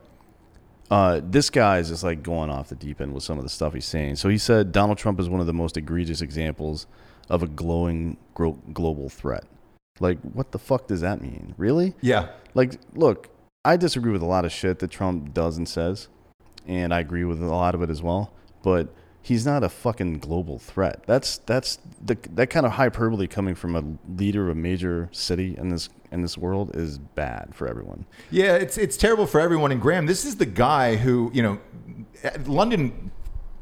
uh, 0.90 1.20
this 1.24 1.50
guy 1.50 1.78
is 1.78 1.88
just 1.88 2.04
like 2.04 2.22
going 2.22 2.50
off 2.50 2.68
the 2.68 2.74
deep 2.76 3.00
end 3.00 3.14
with 3.14 3.24
some 3.24 3.38
of 3.38 3.44
the 3.44 3.50
stuff 3.50 3.72
he's 3.74 3.86
saying. 3.86 4.16
So 4.16 4.28
he 4.28 4.38
said 4.38 4.70
Donald 4.72 4.98
Trump 4.98 5.18
is 5.18 5.28
one 5.28 5.40
of 5.40 5.46
the 5.46 5.52
most 5.54 5.76
egregious 5.76 6.20
examples 6.20 6.86
of 7.30 7.42
a 7.42 7.46
glowing 7.48 8.18
gro- 8.34 8.58
global 8.72 9.08
threat. 9.08 9.44
Like, 10.02 10.18
what 10.20 10.52
the 10.52 10.58
fuck 10.58 10.88
does 10.88 11.00
that 11.00 11.22
mean? 11.22 11.54
Really? 11.56 11.94
yeah. 12.00 12.30
Like, 12.54 12.78
look, 12.94 13.30
I 13.64 13.78
disagree 13.78 14.12
with 14.12 14.20
a 14.20 14.26
lot 14.26 14.44
of 14.44 14.52
shit 14.52 14.80
that 14.80 14.90
Trump 14.90 15.32
does 15.32 15.56
and 15.56 15.66
says, 15.66 16.08
and 16.66 16.92
I 16.92 17.00
agree 17.00 17.24
with 17.24 17.42
a 17.42 17.46
lot 17.46 17.74
of 17.74 17.80
it 17.80 17.88
as 17.88 18.02
well. 18.02 18.32
But 18.62 18.88
he's 19.22 19.46
not 19.46 19.62
a 19.62 19.68
fucking 19.68 20.18
global 20.18 20.58
threat. 20.58 21.04
That's 21.06 21.38
that's 21.38 21.78
the 22.04 22.18
that 22.34 22.50
kind 22.50 22.66
of 22.66 22.72
hyperbole 22.72 23.26
coming 23.28 23.54
from 23.54 23.76
a 23.76 23.84
leader 24.20 24.44
of 24.44 24.50
a 24.50 24.60
major 24.60 25.08
city 25.12 25.56
in 25.56 25.70
this 25.70 25.88
in 26.10 26.22
this 26.22 26.36
world 26.36 26.76
is 26.76 26.98
bad 26.98 27.54
for 27.54 27.66
everyone. 27.66 28.04
Yeah, 28.30 28.56
it's 28.56 28.76
it's 28.76 28.96
terrible 28.96 29.26
for 29.26 29.40
everyone. 29.40 29.72
And 29.72 29.80
Graham, 29.80 30.06
this 30.06 30.24
is 30.24 30.36
the 30.36 30.46
guy 30.46 30.96
who 30.96 31.30
you 31.32 31.42
know, 31.42 31.58
London 32.44 33.12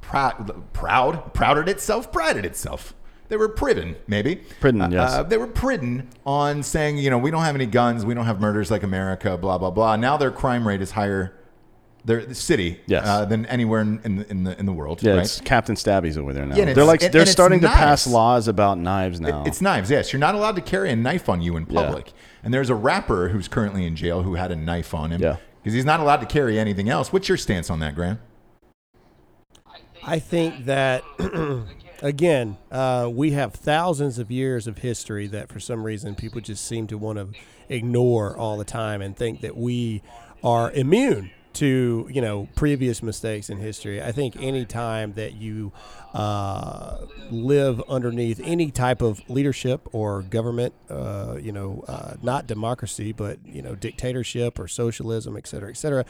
proud 0.00 0.72
proud 0.72 1.32
prouded 1.34 1.68
itself, 1.68 2.10
prided 2.10 2.44
itself. 2.44 2.94
They 3.30 3.36
were 3.36 3.48
pridden, 3.48 3.94
maybe. 4.08 4.36
Pridden, 4.60 4.90
yes. 4.90 5.12
Uh, 5.14 5.22
they 5.22 5.38
were 5.38 5.46
pridden 5.46 6.08
on 6.26 6.62
saying, 6.64 6.98
you 6.98 7.08
know, 7.10 7.16
we 7.16 7.30
don't 7.30 7.44
have 7.44 7.54
any 7.54 7.64
guns, 7.64 8.04
we 8.04 8.12
don't 8.12 8.26
have 8.26 8.40
murders 8.40 8.70
like 8.72 8.82
America, 8.82 9.38
blah 9.38 9.56
blah 9.56 9.70
blah. 9.70 9.94
Now 9.96 10.16
their 10.16 10.32
crime 10.32 10.66
rate 10.66 10.82
is 10.82 10.90
higher, 10.90 11.32
their 12.04 12.26
the 12.26 12.34
city, 12.34 12.80
Yes. 12.86 13.06
uh, 13.06 13.24
than 13.26 13.46
anywhere 13.46 13.82
in, 13.82 14.00
in 14.04 14.16
the 14.16 14.30
in 14.30 14.42
the 14.44 14.58
in 14.58 14.66
the 14.66 14.72
world. 14.72 15.00
Yeah, 15.00 15.12
right? 15.12 15.20
it's 15.20 15.40
Captain 15.40 15.76
Stabby's 15.76 16.18
over 16.18 16.32
there 16.32 16.44
now. 16.44 16.56
Yeah, 16.56 16.72
they're 16.74 16.82
like 16.84 17.04
and- 17.04 17.14
they're 17.14 17.20
and 17.22 17.30
starting 17.30 17.60
to 17.60 17.68
pass 17.68 18.04
laws 18.04 18.48
about 18.48 18.78
knives 18.78 19.20
now. 19.20 19.44
It's 19.46 19.60
knives, 19.60 19.90
yes. 19.92 20.12
You're 20.12 20.18
not 20.18 20.34
allowed 20.34 20.56
to 20.56 20.62
carry 20.62 20.90
a 20.90 20.96
knife 20.96 21.28
on 21.28 21.40
you 21.40 21.56
in 21.56 21.66
public. 21.66 21.82
Yeah. 21.82 21.86
public. 21.88 22.12
And 22.42 22.52
there's 22.52 22.68
a 22.70 22.74
rapper 22.74 23.28
who's 23.28 23.46
currently 23.46 23.86
in 23.86 23.94
jail 23.94 24.22
who 24.22 24.34
had 24.34 24.50
a 24.50 24.56
knife 24.56 24.92
on 24.92 25.12
him. 25.12 25.22
Yeah. 25.22 25.36
Because 25.62 25.74
he's 25.74 25.84
not 25.84 26.00
allowed 26.00 26.20
to 26.22 26.26
carry 26.26 26.58
anything 26.58 26.88
else. 26.88 27.12
What's 27.12 27.28
your 27.28 27.38
stance 27.38 27.70
on 27.70 27.78
that, 27.78 27.94
Graham? 27.94 28.18
I 30.02 30.18
think 30.18 30.64
that 30.64 31.04
again, 32.02 32.56
uh, 32.70 33.08
we 33.12 33.32
have 33.32 33.54
thousands 33.54 34.18
of 34.18 34.30
years 34.30 34.66
of 34.66 34.78
history 34.78 35.26
that 35.28 35.50
for 35.50 35.60
some 35.60 35.84
reason 35.84 36.14
people 36.14 36.40
just 36.40 36.66
seem 36.66 36.86
to 36.88 36.98
want 36.98 37.18
to 37.18 37.28
ignore 37.68 38.36
all 38.36 38.56
the 38.56 38.64
time 38.64 39.02
and 39.02 39.16
think 39.16 39.40
that 39.40 39.56
we 39.56 40.02
are 40.42 40.70
immune 40.72 41.30
to 41.52 42.08
you 42.12 42.20
know 42.20 42.48
previous 42.54 43.02
mistakes 43.02 43.50
in 43.50 43.58
history. 43.58 44.02
I 44.02 44.12
think 44.12 44.36
any 44.40 44.64
time 44.64 45.14
that 45.14 45.34
you 45.34 45.72
uh, 46.14 46.98
live 47.30 47.82
underneath 47.88 48.40
any 48.44 48.70
type 48.70 49.02
of 49.02 49.20
leadership 49.28 49.88
or 49.92 50.22
government, 50.22 50.74
uh, 50.88 51.36
you 51.40 51.52
know, 51.52 51.84
uh, 51.86 52.14
not 52.22 52.46
democracy, 52.46 53.12
but 53.12 53.38
you 53.44 53.62
know, 53.62 53.74
dictatorship 53.74 54.58
or 54.58 54.68
socialism, 54.68 55.36
et 55.36 55.46
cetera, 55.46 55.70
et 55.70 55.76
cetera, 55.76 56.04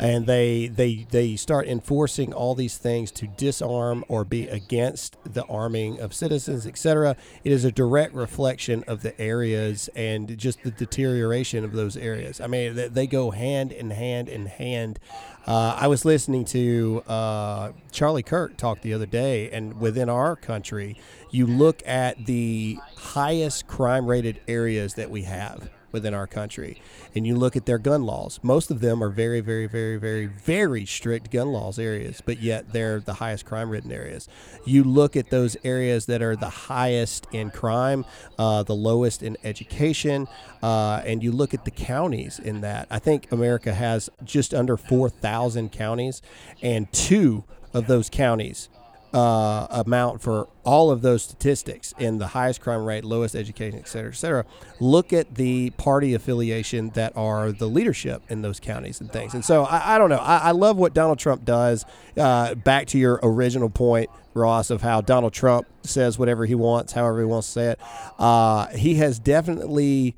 and 0.00 0.26
they 0.26 0.66
they 0.66 1.06
they 1.10 1.36
start 1.36 1.68
enforcing 1.68 2.32
all 2.32 2.54
these 2.54 2.78
things 2.78 3.10
to 3.12 3.26
disarm 3.26 4.02
or 4.08 4.24
be 4.24 4.48
against 4.48 5.18
the 5.24 5.44
arming 5.44 6.00
of 6.00 6.14
citizens, 6.14 6.66
et 6.66 6.78
cetera. 6.78 7.14
It 7.44 7.52
is 7.52 7.66
a 7.66 7.70
direct 7.70 8.14
reflection 8.14 8.82
of 8.88 9.02
the 9.02 9.18
areas 9.20 9.90
and 9.94 10.38
just 10.38 10.62
the 10.62 10.70
deterioration 10.70 11.64
of 11.64 11.72
those 11.72 11.98
areas. 11.98 12.40
I 12.40 12.46
mean, 12.46 12.74
they, 12.76 12.88
they 12.88 13.06
go 13.06 13.30
hand 13.30 13.72
in 13.72 13.90
hand 13.90 14.30
in 14.30 14.46
hand. 14.46 14.98
Uh, 15.46 15.76
I 15.78 15.86
was 15.86 16.06
listening 16.06 16.46
to 16.46 17.02
uh, 17.06 17.72
Charlie 17.92 18.22
Kirk 18.22 18.56
talk 18.56 18.80
the 18.80 18.94
other 18.94 19.06
day, 19.06 19.50
and 19.50 19.80
within 19.80 20.08
our 20.08 20.34
country, 20.34 20.96
you 21.30 21.46
look 21.46 21.82
at 21.86 22.24
the 22.24 22.78
highest 22.96 23.66
crime 23.66 24.06
rated 24.06 24.40
areas 24.48 24.94
that 24.94 25.10
we 25.10 25.22
have 25.22 25.68
within 25.92 26.14
our 26.14 26.26
country, 26.26 26.80
and 27.14 27.26
you 27.26 27.36
look 27.36 27.56
at 27.56 27.66
their 27.66 27.78
gun 27.78 28.04
laws. 28.04 28.40
Most 28.42 28.70
of 28.70 28.80
them 28.80 29.02
are 29.02 29.10
very, 29.10 29.40
very, 29.40 29.66
very, 29.66 29.96
very, 29.96 30.26
very 30.26 30.86
strict 30.86 31.30
gun 31.30 31.48
laws 31.48 31.78
areas, 31.78 32.22
but 32.24 32.40
yet 32.40 32.72
they're 32.72 33.00
the 33.00 33.14
highest 33.14 33.44
crime 33.44 33.70
ridden 33.70 33.92
areas. 33.92 34.28
You 34.64 34.84
look 34.84 35.16
at 35.16 35.30
those 35.30 35.56
areas 35.64 36.06
that 36.06 36.22
are 36.22 36.36
the 36.36 36.48
highest 36.48 37.26
in 37.32 37.50
crime, 37.50 38.04
uh, 38.38 38.62
the 38.62 38.74
lowest 38.74 39.22
in 39.22 39.36
education, 39.44 40.28
uh, 40.62 41.02
and 41.04 41.22
you 41.22 41.32
look 41.32 41.54
at 41.54 41.64
the 41.64 41.70
counties 41.70 42.38
in 42.38 42.60
that. 42.60 42.86
I 42.90 42.98
think 42.98 43.30
America 43.32 43.74
has 43.74 44.10
just 44.24 44.54
under 44.54 44.76
4,000 44.76 45.72
counties, 45.72 46.22
and 46.62 46.90
two 46.92 47.44
of 47.72 47.86
those 47.86 48.10
counties 48.10 48.68
uh, 49.12 49.66
amount 49.70 50.20
for 50.22 50.48
all 50.64 50.90
of 50.90 51.02
those 51.02 51.22
statistics 51.22 51.92
in 51.98 52.18
the 52.18 52.28
highest 52.28 52.60
crime 52.60 52.84
rate, 52.84 53.04
lowest 53.04 53.34
education, 53.34 53.78
et 53.78 53.88
cetera, 53.88 54.10
et 54.10 54.14
cetera, 54.14 54.44
look 54.78 55.12
at 55.12 55.34
the 55.34 55.70
party 55.70 56.14
affiliation 56.14 56.90
that 56.90 57.12
are 57.16 57.50
the 57.50 57.66
leadership 57.66 58.22
in 58.28 58.42
those 58.42 58.60
counties 58.60 59.00
and 59.00 59.10
things. 59.10 59.34
And 59.34 59.44
so 59.44 59.64
I, 59.64 59.94
I 59.94 59.98
don't 59.98 60.10
know. 60.10 60.18
I, 60.18 60.38
I 60.38 60.50
love 60.52 60.76
what 60.76 60.94
Donald 60.94 61.18
Trump 61.18 61.44
does. 61.44 61.84
Uh, 62.16 62.54
back 62.54 62.86
to 62.88 62.98
your 62.98 63.18
original 63.22 63.70
point, 63.70 64.10
Ross, 64.34 64.70
of 64.70 64.82
how 64.82 65.00
Donald 65.00 65.32
Trump 65.32 65.66
says 65.82 66.18
whatever 66.18 66.46
he 66.46 66.54
wants, 66.54 66.92
however 66.92 67.18
he 67.20 67.24
wants 67.24 67.48
to 67.48 67.52
say 67.52 67.66
it. 67.70 67.80
Uh, 68.18 68.68
he 68.68 68.94
has 68.96 69.18
definitely 69.18 70.14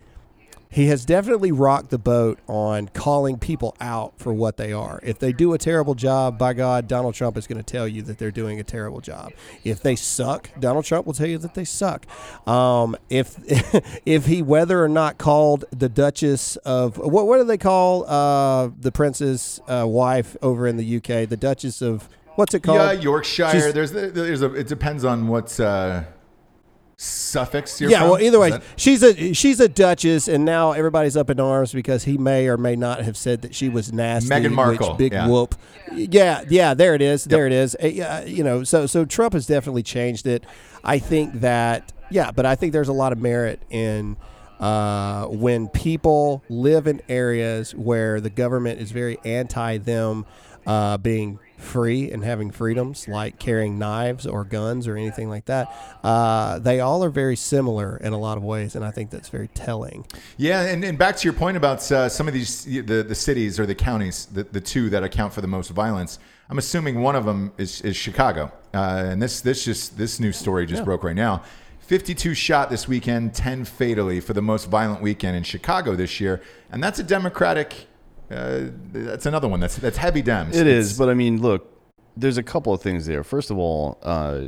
he 0.73 0.87
has 0.87 1.05
definitely 1.05 1.53
rocked 1.53 1.91
the 1.91 1.99
boat 1.99 2.39
on 2.49 2.89
calling 2.89 3.39
people 3.39 3.77
out 3.79 4.15
for 4.17 4.33
what 4.33 4.57
they 4.57 4.73
are. 4.73 5.01
If 5.03 5.19
they 5.19 5.33
do 5.33 5.53
a 5.53 5.59
terrible 5.59 5.95
job, 5.95 6.39
by 6.39 6.55
God, 6.55 6.89
Donald 6.89 7.15
Trump 7.15 7.37
is 7.37 7.47
going 7.47 7.63
to 7.63 7.63
tell 7.63 7.87
you 7.87 8.01
that 8.03 8.17
they're 8.17 8.31
doing 8.31 8.59
a 8.59 8.65
terrible 8.65 9.03
job. 9.03 9.33
If 9.65 9.83
they 9.83 9.95
suck, 9.97 10.49
Donald 10.59 10.87
Trump 10.87 11.07
will 11.07 11.13
tell 11.13 11.27
you 11.27 11.37
that 11.39 11.53
they 11.55 11.65
suck. 11.65 12.07
Um, 12.49 12.97
if 13.11 13.37
if 14.07 14.25
he 14.27 14.41
whether 14.41 14.83
or 14.83 14.89
not 14.89 15.19
called 15.19 15.67
the 15.71 15.91
Duchess 15.91 16.57
of 16.57 16.97
what 16.97 17.27
what 17.27 17.37
do 17.37 17.45
they 17.45 17.59
call 17.59 18.07
uh, 18.09 18.71
the 18.81 18.91
prince's 18.93 19.61
uh, 19.69 19.85
wife 19.87 20.37
over 20.41 20.67
in 20.67 20.79
the 20.79 20.97
UK, 20.97 21.29
the 21.29 21.37
Duchess 21.37 21.83
of 21.83 22.09
what's 22.37 22.55
it 22.55 22.63
called? 22.63 22.79
Yeah, 22.79 22.93
Yorkshire. 22.93 23.51
She's- 23.51 23.73
there's 23.75 23.93
there's 23.93 24.41
a. 24.41 24.55
It 24.55 24.69
depends 24.69 25.05
on 25.05 25.29
what's 25.29 25.61
uh, 25.61 26.05
suffix. 27.03 27.81
You're 27.81 27.91
yeah, 27.91 28.01
from. 28.01 28.11
well, 28.11 28.21
either 28.21 28.39
way, 28.39 28.51
that- 28.51 28.63
she's 28.77 29.03
a 29.03 29.33
she's 29.33 29.61
a 29.61 29.69
duchess, 29.69 30.29
and 30.29 30.45
now 30.45 30.73
everybody's 30.73 31.17
up 31.17 31.31
in 31.31 31.41
arms 31.41 31.73
because 31.73 32.05
he 32.05 32.17
may 32.17 32.49
or 32.49 32.57
may 32.57 32.77
not 32.77 33.03
have 33.03 33.17
said 33.17 33.43
that 33.43 33.55
she 33.55 33.69
was 33.69 33.93
nasty. 33.93 34.31
Meghan 34.31 34.53
Markle, 34.53 34.95
big 34.95 35.13
yeah. 35.13 35.29
whoop. 35.29 35.55
Yeah, 35.93 36.45
yeah, 36.49 36.75
there 36.75 36.95
it 36.95 37.03
is, 37.03 37.25
there 37.25 37.47
it 37.47 37.53
is. 37.53 37.75
Uh, 37.75 38.25
you 38.27 38.45
know, 38.45 38.65
so 38.65 38.87
so 38.87 39.05
Trump 39.05 39.35
has 39.35 39.47
definitely 39.47 39.83
changed 39.83 40.27
it. 40.27 40.45
I 40.85 40.99
think 40.99 41.41
that 41.41 41.93
yeah, 42.11 42.31
but 42.31 42.47
I 42.47 42.55
think 42.55 42.73
there's 42.73 42.89
a 42.89 42.95
lot 42.95 43.13
of 43.13 43.19
merit 43.19 43.61
in. 43.71 44.17
Uh, 44.61 45.27
when 45.27 45.67
people 45.67 46.41
live 46.49 46.87
in 46.87 47.03
areas 47.09 47.75
where 47.75 48.21
the 48.21 48.31
government 48.31 48.81
is 48.81 48.93
very 48.93 49.19
anti 49.25 49.77
them 49.79 50.25
uh, 50.69 50.97
being 50.99 51.41
free 51.63 52.11
and 52.11 52.25
having 52.25 52.51
freedoms 52.51 53.09
like 53.09 53.39
carrying 53.39 53.79
knives 53.79 54.27
or 54.27 54.45
guns 54.45 54.87
or 54.87 54.97
anything 54.97 55.29
like 55.29 55.47
that, 55.47 55.69
uh, 56.03 56.59
they 56.59 56.81
all 56.81 57.03
are 57.05 57.11
very 57.11 57.37
similar 57.37 57.97
in 57.97 58.13
a 58.13 58.19
lot 58.19 58.37
of 58.37 58.45
ways, 58.45 58.75
and 58.77 58.85
I 58.85 58.91
think 58.91 59.11
that's 59.11 59.29
very 59.29 59.49
telling. 59.49 60.05
Yeah, 60.37 60.63
and, 60.63 60.85
and 60.85 60.99
back 60.99 61.17
to 61.17 61.25
your 61.25 61.33
point 61.33 61.57
about 61.57 61.91
uh, 61.91 62.09
some 62.09 62.29
of 62.29 62.35
these 62.35 62.65
the, 62.65 63.03
the 63.03 63.15
cities 63.15 63.59
or 63.59 63.67
the 63.67 63.75
counties, 63.75 64.27
the, 64.27 64.45
the 64.45 64.61
two 64.61 64.91
that 64.91 65.03
account 65.03 65.33
for 65.33 65.41
the 65.41 65.49
most 65.49 65.71
violence. 65.71 66.19
I'm 66.51 66.59
assuming 66.59 67.01
one 67.01 67.17
of 67.17 67.25
them 67.25 67.53
is, 67.57 67.81
is 67.81 67.97
Chicago, 67.97 68.53
uh, 68.75 69.05
and 69.07 69.23
this 69.23 69.41
this 69.41 69.65
just 69.65 69.97
this 69.97 70.21
news 70.21 70.37
story 70.37 70.67
just 70.67 70.85
broke 70.85 71.05
right 71.05 71.17
now. 71.17 71.43
52 71.81 72.35
shot 72.35 72.71
this 72.71 72.87
weekend, 72.87 73.35
10 73.35 73.65
fatally 73.65 74.21
for 74.21 74.33
the 74.33 74.41
most 74.41 74.71
violent 74.71 75.03
weekend 75.03 75.37
in 75.37 75.43
Chicago 75.43 75.95
this 75.95 76.21
year, 76.21 76.41
and 76.71 76.83
that's 76.83 76.99
a 76.99 77.03
Democratic. 77.03 77.87
Uh, 78.33 78.71
that's 78.93 79.27
another 79.27 79.49
one 79.49 79.61
that's 79.61 79.77
that's 79.77 79.97
heavy 79.99 80.23
Dems. 80.23 80.51
It 80.55 80.67
It's- 80.67 80.87
is, 80.93 80.99
but 80.99 81.09
I 81.09 81.15
mean, 81.15 81.41
look, 81.41 81.69
there's 82.17 82.39
a 82.39 82.43
couple 82.43 82.73
of 82.73 82.81
things 82.83 83.07
there. 83.07 83.23
First 83.25 83.51
of 83.51 83.59
all, 83.59 83.99
uh, 84.03 84.47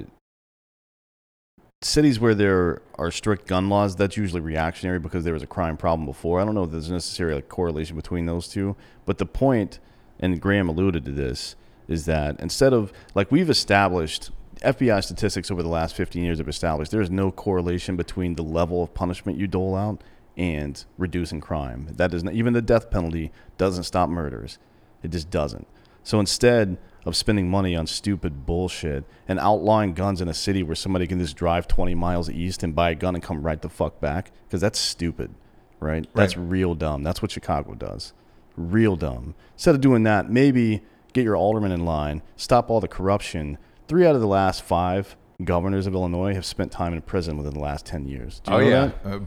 cities 1.83 2.19
where 2.19 2.35
there 2.35 2.81
are 2.97 3.11
strict 3.11 3.47
gun 3.47 3.69
laws, 3.69 3.95
that's 3.97 4.17
usually 4.17 4.41
reactionary 4.41 4.99
because 4.99 5.25
there 5.25 5.35
was 5.35 5.43
a 5.43 5.47
crime 5.47 5.77
problem 5.77 6.07
before. 6.07 6.41
I 6.41 6.45
don't 6.45 6.55
know 6.55 6.65
if 6.65 6.71
there's 6.71 6.91
necessarily 6.91 7.39
a 7.39 7.43
correlation 7.43 7.97
between 7.97 8.27
those 8.27 8.49
two, 8.49 8.75
but 9.05 9.19
the 9.19 9.27
point, 9.27 9.81
and 10.19 10.41
Graham 10.41 10.69
alluded 10.69 11.05
to 11.05 11.11
this, 11.11 11.57
is 11.87 12.07
that 12.07 12.41
instead 12.41 12.73
of 12.73 12.93
like 13.15 13.31
we've 13.31 13.51
established. 13.51 14.31
FBI 14.63 15.05
statistics 15.05 15.51
over 15.51 15.63
the 15.63 15.69
last 15.69 15.95
15 15.95 16.25
years 16.25 16.39
have 16.39 16.49
established 16.49 16.91
there 16.91 17.03
is 17.03 17.11
no 17.11 17.31
correlation 17.31 17.97
between 17.97 18.35
the 18.37 18.43
level 18.43 18.83
of 18.83 18.95
punishment 18.95 19.37
you 19.37 19.47
dole 19.47 19.75
out 19.75 20.01
and 20.37 20.85
reducing 20.99 21.41
crime. 21.41 21.89
That 21.93 22.11
does 22.11 22.25
not, 22.25 22.35
even 22.35 22.53
the 22.53 22.63
death 22.63 22.91
penalty 22.91 23.31
doesn't 23.57 23.85
stop 23.85 24.09
murders. 24.09 24.59
It 25.03 25.11
just 25.11 25.31
doesn't. 25.31 25.67
So 26.03 26.21
instead 26.21 26.77
of 27.07 27.17
spending 27.17 27.51
money 27.51 27.77
on 27.77 27.87
stupid 27.87 28.47
bullshit 28.47 29.05
and 29.29 29.39
outlawing 29.39 29.95
guns 29.95 30.21
in 30.21 30.29
a 30.29 30.35
city 30.35 30.63
where 30.63 30.75
somebody 30.75 31.07
can 31.07 31.19
just 31.19 31.37
drive 31.37 31.69
20 31.69 31.95
miles 31.95 32.31
east 32.31 32.63
and 32.63 32.75
buy 32.75 32.91
a 32.91 32.95
gun 32.95 33.15
and 33.15 33.23
come 33.23 33.43
right 33.43 33.61
the 33.61 33.69
fuck 33.69 34.01
back, 34.01 34.33
because 34.47 34.61
that's 34.61 34.79
stupid, 34.79 35.35
right? 35.81 36.07
That's 36.15 36.37
real 36.37 36.75
dumb. 36.75 37.03
That's 37.03 37.21
what 37.23 37.31
Chicago 37.31 37.75
does. 37.75 38.13
Real 38.57 38.97
dumb. 38.97 39.35
Instead 39.55 39.75
of 39.75 39.81
doing 39.81 40.03
that, 40.05 40.31
maybe 40.31 40.83
get 41.13 41.25
your 41.25 41.37
alderman 41.37 41.73
in 41.73 41.85
line, 41.85 42.23
stop 42.37 42.71
all 42.71 42.81
the 42.81 42.89
corruption. 42.89 43.59
Three 43.87 44.07
out 44.07 44.15
of 44.15 44.21
the 44.21 44.27
last 44.27 44.63
five 44.63 45.17
governors 45.43 45.87
of 45.87 45.95
Illinois 45.95 46.35
have 46.35 46.45
spent 46.45 46.71
time 46.71 46.93
in 46.95 47.03
prison 47.03 47.37
within 47.37 47.55
the 47.55 47.61
last 47.61 47.85
10 47.87 48.07
years. 48.07 48.41
Do 48.45 48.53
you 48.53 48.57
Oh 48.57 48.61
know 48.61 48.69
yeah, 48.69 48.91
that? 49.05 49.15
uh, 49.15 49.19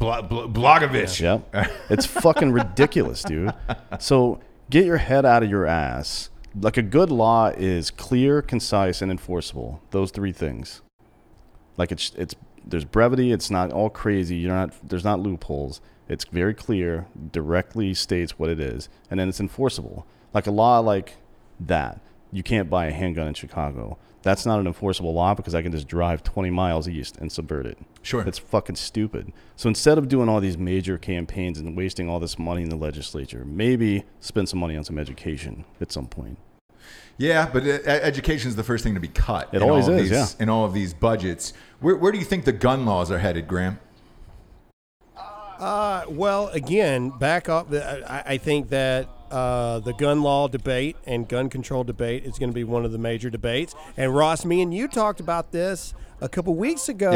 Blagojevich. 0.47 1.19
Yep. 1.19 1.71
it's 1.89 2.05
fucking 2.05 2.51
ridiculous, 2.51 3.23
dude. 3.23 3.53
So 3.99 4.39
get 4.69 4.85
your 4.85 4.97
head 4.97 5.25
out 5.25 5.43
of 5.43 5.49
your 5.49 5.65
ass. 5.65 6.29
Like 6.59 6.77
a 6.77 6.81
good 6.81 7.11
law 7.11 7.47
is 7.55 7.91
clear, 7.91 8.41
concise, 8.41 9.01
and 9.01 9.11
enforceable. 9.11 9.81
Those 9.91 10.11
three 10.11 10.31
things. 10.31 10.81
Like 11.75 11.91
it's 11.91 12.11
it's 12.17 12.35
there's 12.65 12.85
brevity. 12.85 13.31
It's 13.31 13.51
not 13.51 13.71
all 13.71 13.89
crazy. 13.89 14.37
You're 14.37 14.53
not 14.55 14.73
there's 14.87 15.03
not 15.03 15.19
loopholes. 15.19 15.81
It's 16.09 16.23
very 16.25 16.53
clear, 16.53 17.05
directly 17.33 17.93
states 17.93 18.39
what 18.39 18.49
it 18.49 18.59
is, 18.61 18.87
and 19.11 19.19
then 19.19 19.27
it's 19.29 19.39
enforceable. 19.41 20.07
Like 20.33 20.47
a 20.47 20.51
law 20.51 20.79
like 20.79 21.17
that, 21.59 21.99
you 22.31 22.41
can't 22.43 22.69
buy 22.69 22.85
a 22.87 22.91
handgun 22.91 23.27
in 23.27 23.33
Chicago. 23.33 23.97
That's 24.23 24.45
not 24.45 24.59
an 24.59 24.67
enforceable 24.67 25.13
law 25.13 25.33
because 25.35 25.55
I 25.55 25.61
can 25.61 25.71
just 25.71 25.87
drive 25.87 26.23
20 26.23 26.49
miles 26.49 26.87
east 26.87 27.17
and 27.17 27.31
subvert 27.31 27.65
it. 27.65 27.77
Sure. 28.01 28.23
It's 28.27 28.39
fucking 28.39 28.75
stupid. 28.75 29.31
So 29.55 29.69
instead 29.69 29.97
of 29.97 30.07
doing 30.09 30.27
all 30.27 30.39
these 30.39 30.57
major 30.57 30.97
campaigns 30.97 31.59
and 31.59 31.77
wasting 31.77 32.09
all 32.09 32.19
this 32.19 32.37
money 32.37 32.63
in 32.63 32.69
the 32.69 32.75
legislature, 32.75 33.45
maybe 33.45 34.03
spend 34.19 34.49
some 34.49 34.59
money 34.59 34.75
on 34.75 34.83
some 34.83 34.97
education 34.97 35.65
at 35.79 35.91
some 35.91 36.07
point. 36.07 36.37
Yeah, 37.17 37.49
but 37.51 37.63
uh, 37.63 37.79
education 37.87 38.49
is 38.49 38.55
the 38.55 38.63
first 38.63 38.83
thing 38.83 38.93
to 38.93 38.99
be 38.99 39.07
cut. 39.07 39.49
It 39.51 39.61
always 39.61 39.87
is, 39.87 40.09
these, 40.09 40.11
yeah. 40.11 40.27
In 40.39 40.49
all 40.49 40.65
of 40.65 40.73
these 40.73 40.93
budgets, 40.93 41.53
where, 41.79 41.95
where 41.95 42.11
do 42.11 42.19
you 42.19 42.25
think 42.25 42.45
the 42.45 42.51
gun 42.51 42.85
laws 42.85 43.09
are 43.11 43.17
headed, 43.17 43.47
Graham? 43.47 43.79
Uh, 45.15 46.05
well, 46.07 46.49
again, 46.49 47.09
back 47.09 47.49
up. 47.49 47.73
I, 47.73 48.23
I 48.25 48.37
think 48.37 48.69
that 48.69 49.09
uh, 49.31 49.79
the 49.79 49.93
gun 49.93 50.21
law 50.21 50.47
debate 50.47 50.95
and 51.05 51.27
gun 51.27 51.49
control 51.49 51.83
debate 51.83 52.25
is 52.25 52.37
going 52.39 52.49
to 52.49 52.55
be 52.55 52.63
one 52.63 52.85
of 52.85 52.91
the 52.91 52.97
major 52.97 53.29
debates. 53.29 53.75
And 53.95 54.15
Ross, 54.15 54.45
me 54.45 54.61
and 54.61 54.73
you 54.73 54.87
talked 54.87 55.19
about 55.19 55.51
this 55.51 55.93
a 56.21 56.29
couple 56.29 56.55
weeks 56.55 56.89
ago, 56.89 57.11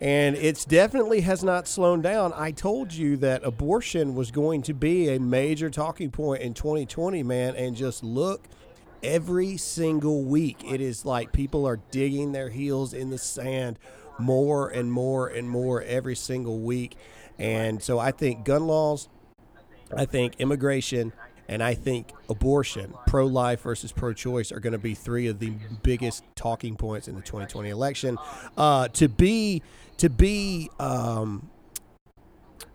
and 0.00 0.36
it's 0.36 0.64
definitely 0.64 1.20
has 1.22 1.44
not 1.44 1.68
slowed 1.68 2.02
down. 2.02 2.32
I 2.34 2.52
told 2.52 2.92
you 2.92 3.16
that 3.18 3.44
abortion 3.44 4.14
was 4.14 4.30
going 4.30 4.62
to 4.62 4.74
be 4.74 5.08
a 5.14 5.18
major 5.20 5.68
talking 5.70 6.10
point 6.10 6.42
in 6.42 6.54
2020, 6.54 7.22
man, 7.22 7.54
and 7.56 7.76
just 7.76 8.02
look 8.02 8.44
every 9.02 9.56
single 9.56 10.22
week. 10.22 10.62
It 10.64 10.80
is 10.80 11.04
like 11.04 11.32
people 11.32 11.66
are 11.66 11.80
digging 11.90 12.32
their 12.32 12.48
heels 12.48 12.94
in 12.94 13.10
the 13.10 13.18
sand 13.18 13.78
more 14.18 14.68
and 14.68 14.92
more 14.92 15.28
and 15.28 15.48
more 15.48 15.82
every 15.82 16.16
single 16.16 16.58
week. 16.58 16.96
And 17.38 17.82
so 17.82 17.98
I 17.98 18.10
think 18.10 18.44
gun 18.44 18.66
laws, 18.66 19.08
I 19.94 20.04
think 20.04 20.36
immigration, 20.38 21.12
and 21.50 21.64
I 21.64 21.74
think 21.74 22.12
abortion, 22.28 22.94
pro 23.08 23.26
life 23.26 23.62
versus 23.62 23.90
pro 23.90 24.12
choice, 24.12 24.52
are 24.52 24.60
going 24.60 24.72
to 24.72 24.78
be 24.78 24.94
three 24.94 25.26
of 25.26 25.40
the 25.40 25.52
biggest 25.82 26.22
talking 26.36 26.76
points 26.76 27.08
in 27.08 27.16
the 27.16 27.22
2020 27.22 27.68
election. 27.68 28.18
Uh, 28.56 28.86
to 28.88 29.08
be, 29.08 29.60
to 29.96 30.08
be, 30.08 30.70
um, 30.78 31.50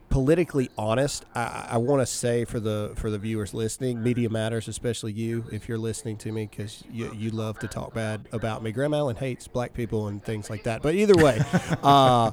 politically 0.09 0.69
honest, 0.77 1.25
I, 1.33 1.67
I 1.71 1.77
want 1.77 2.01
to 2.01 2.05
say 2.05 2.43
for 2.45 2.59
the 2.59 2.91
for 2.95 3.09
the 3.09 3.17
viewers 3.17 3.53
listening, 3.53 4.03
media 4.03 4.29
matters, 4.29 4.67
especially 4.67 5.13
you, 5.13 5.45
if 5.53 5.69
you're 5.69 5.77
listening 5.77 6.17
to 6.17 6.31
me, 6.33 6.47
because 6.49 6.83
you, 6.91 7.13
you 7.13 7.31
love 7.31 7.59
to 7.59 7.67
talk 7.67 7.93
bad 7.93 8.27
about 8.33 8.61
me. 8.61 8.73
Graham 8.73 8.93
Allen 8.93 9.15
hates 9.15 9.47
black 9.47 9.73
people 9.73 10.07
and 10.07 10.23
things 10.23 10.49
like 10.49 10.63
that. 10.63 10.81
But 10.81 10.95
either 10.95 11.21
way, 11.21 11.41
uh, 11.83 12.31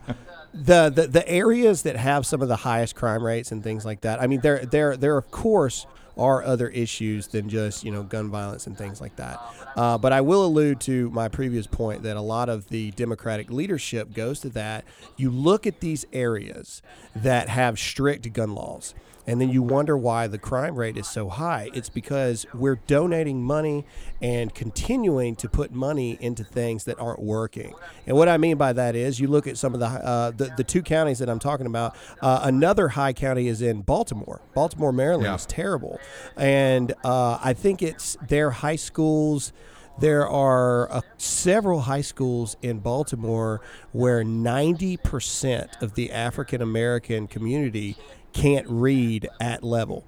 the, 0.52 0.90
the 0.90 1.06
the 1.06 1.28
areas 1.28 1.82
that 1.82 1.96
have 1.96 2.26
some 2.26 2.42
of 2.42 2.48
the 2.48 2.56
highest 2.56 2.96
crime 2.96 3.22
rates 3.22 3.52
and 3.52 3.62
things 3.62 3.84
like 3.84 4.00
that. 4.00 4.20
I 4.20 4.26
mean, 4.26 4.40
there 4.40 4.64
there 4.66 4.96
there 4.96 5.16
of 5.16 5.30
course 5.30 5.86
are 6.16 6.42
other 6.42 6.68
issues 6.68 7.28
than 7.28 7.48
just 7.48 7.84
you 7.84 7.90
know 7.90 8.02
gun 8.02 8.30
violence 8.30 8.66
and 8.66 8.76
things 8.76 9.00
like 9.00 9.16
that. 9.16 9.40
Uh, 9.76 9.98
but 9.98 10.12
I 10.12 10.20
will 10.20 10.44
allude 10.44 10.80
to 10.82 11.10
my 11.10 11.28
previous 11.28 11.66
point 11.66 12.02
that 12.02 12.16
a 12.16 12.20
lot 12.20 12.48
of 12.48 12.68
the 12.68 12.90
Democratic 12.92 13.50
leadership 13.50 14.12
goes 14.12 14.40
to 14.40 14.48
that. 14.50 14.84
You 15.16 15.30
look 15.30 15.66
at 15.66 15.80
these 15.80 16.04
areas 16.12 16.82
that 17.14 17.48
have 17.48 17.78
strict 17.78 18.32
gun 18.32 18.54
laws. 18.54 18.94
And 19.26 19.40
then 19.40 19.50
you 19.50 19.62
wonder 19.62 19.96
why 19.96 20.26
the 20.26 20.38
crime 20.38 20.74
rate 20.74 20.96
is 20.96 21.06
so 21.08 21.28
high. 21.28 21.70
It's 21.74 21.88
because 21.88 22.44
we're 22.52 22.80
donating 22.86 23.42
money 23.42 23.84
and 24.20 24.52
continuing 24.52 25.36
to 25.36 25.48
put 25.48 25.70
money 25.72 26.18
into 26.20 26.42
things 26.42 26.84
that 26.84 26.98
aren't 26.98 27.22
working. 27.22 27.72
And 28.06 28.16
what 28.16 28.28
I 28.28 28.36
mean 28.36 28.56
by 28.56 28.72
that 28.72 28.96
is, 28.96 29.20
you 29.20 29.28
look 29.28 29.46
at 29.46 29.56
some 29.56 29.74
of 29.74 29.80
the 29.80 29.86
uh, 29.86 30.30
the, 30.32 30.52
the 30.56 30.64
two 30.64 30.82
counties 30.82 31.20
that 31.20 31.28
I'm 31.28 31.38
talking 31.38 31.66
about. 31.66 31.94
Uh, 32.20 32.40
another 32.42 32.88
high 32.88 33.12
county 33.12 33.46
is 33.46 33.62
in 33.62 33.82
Baltimore. 33.82 34.40
Baltimore, 34.54 34.92
Maryland 34.92 35.26
Yeah. 35.26 35.34
is 35.36 35.46
terrible, 35.46 36.00
and 36.36 36.92
uh, 37.04 37.38
I 37.42 37.52
think 37.52 37.80
it's 37.82 38.16
their 38.26 38.50
high 38.50 38.76
schools 38.76 39.52
there 39.98 40.26
are 40.26 40.90
uh, 40.90 41.00
several 41.18 41.82
high 41.82 42.00
schools 42.00 42.56
in 42.62 42.78
Baltimore 42.78 43.60
where 43.92 44.24
90% 44.24 45.82
of 45.82 45.94
the 45.94 46.10
African 46.10 46.62
American 46.62 47.26
community 47.26 47.96
can't 48.32 48.66
read 48.68 49.28
at 49.40 49.62
level. 49.62 50.04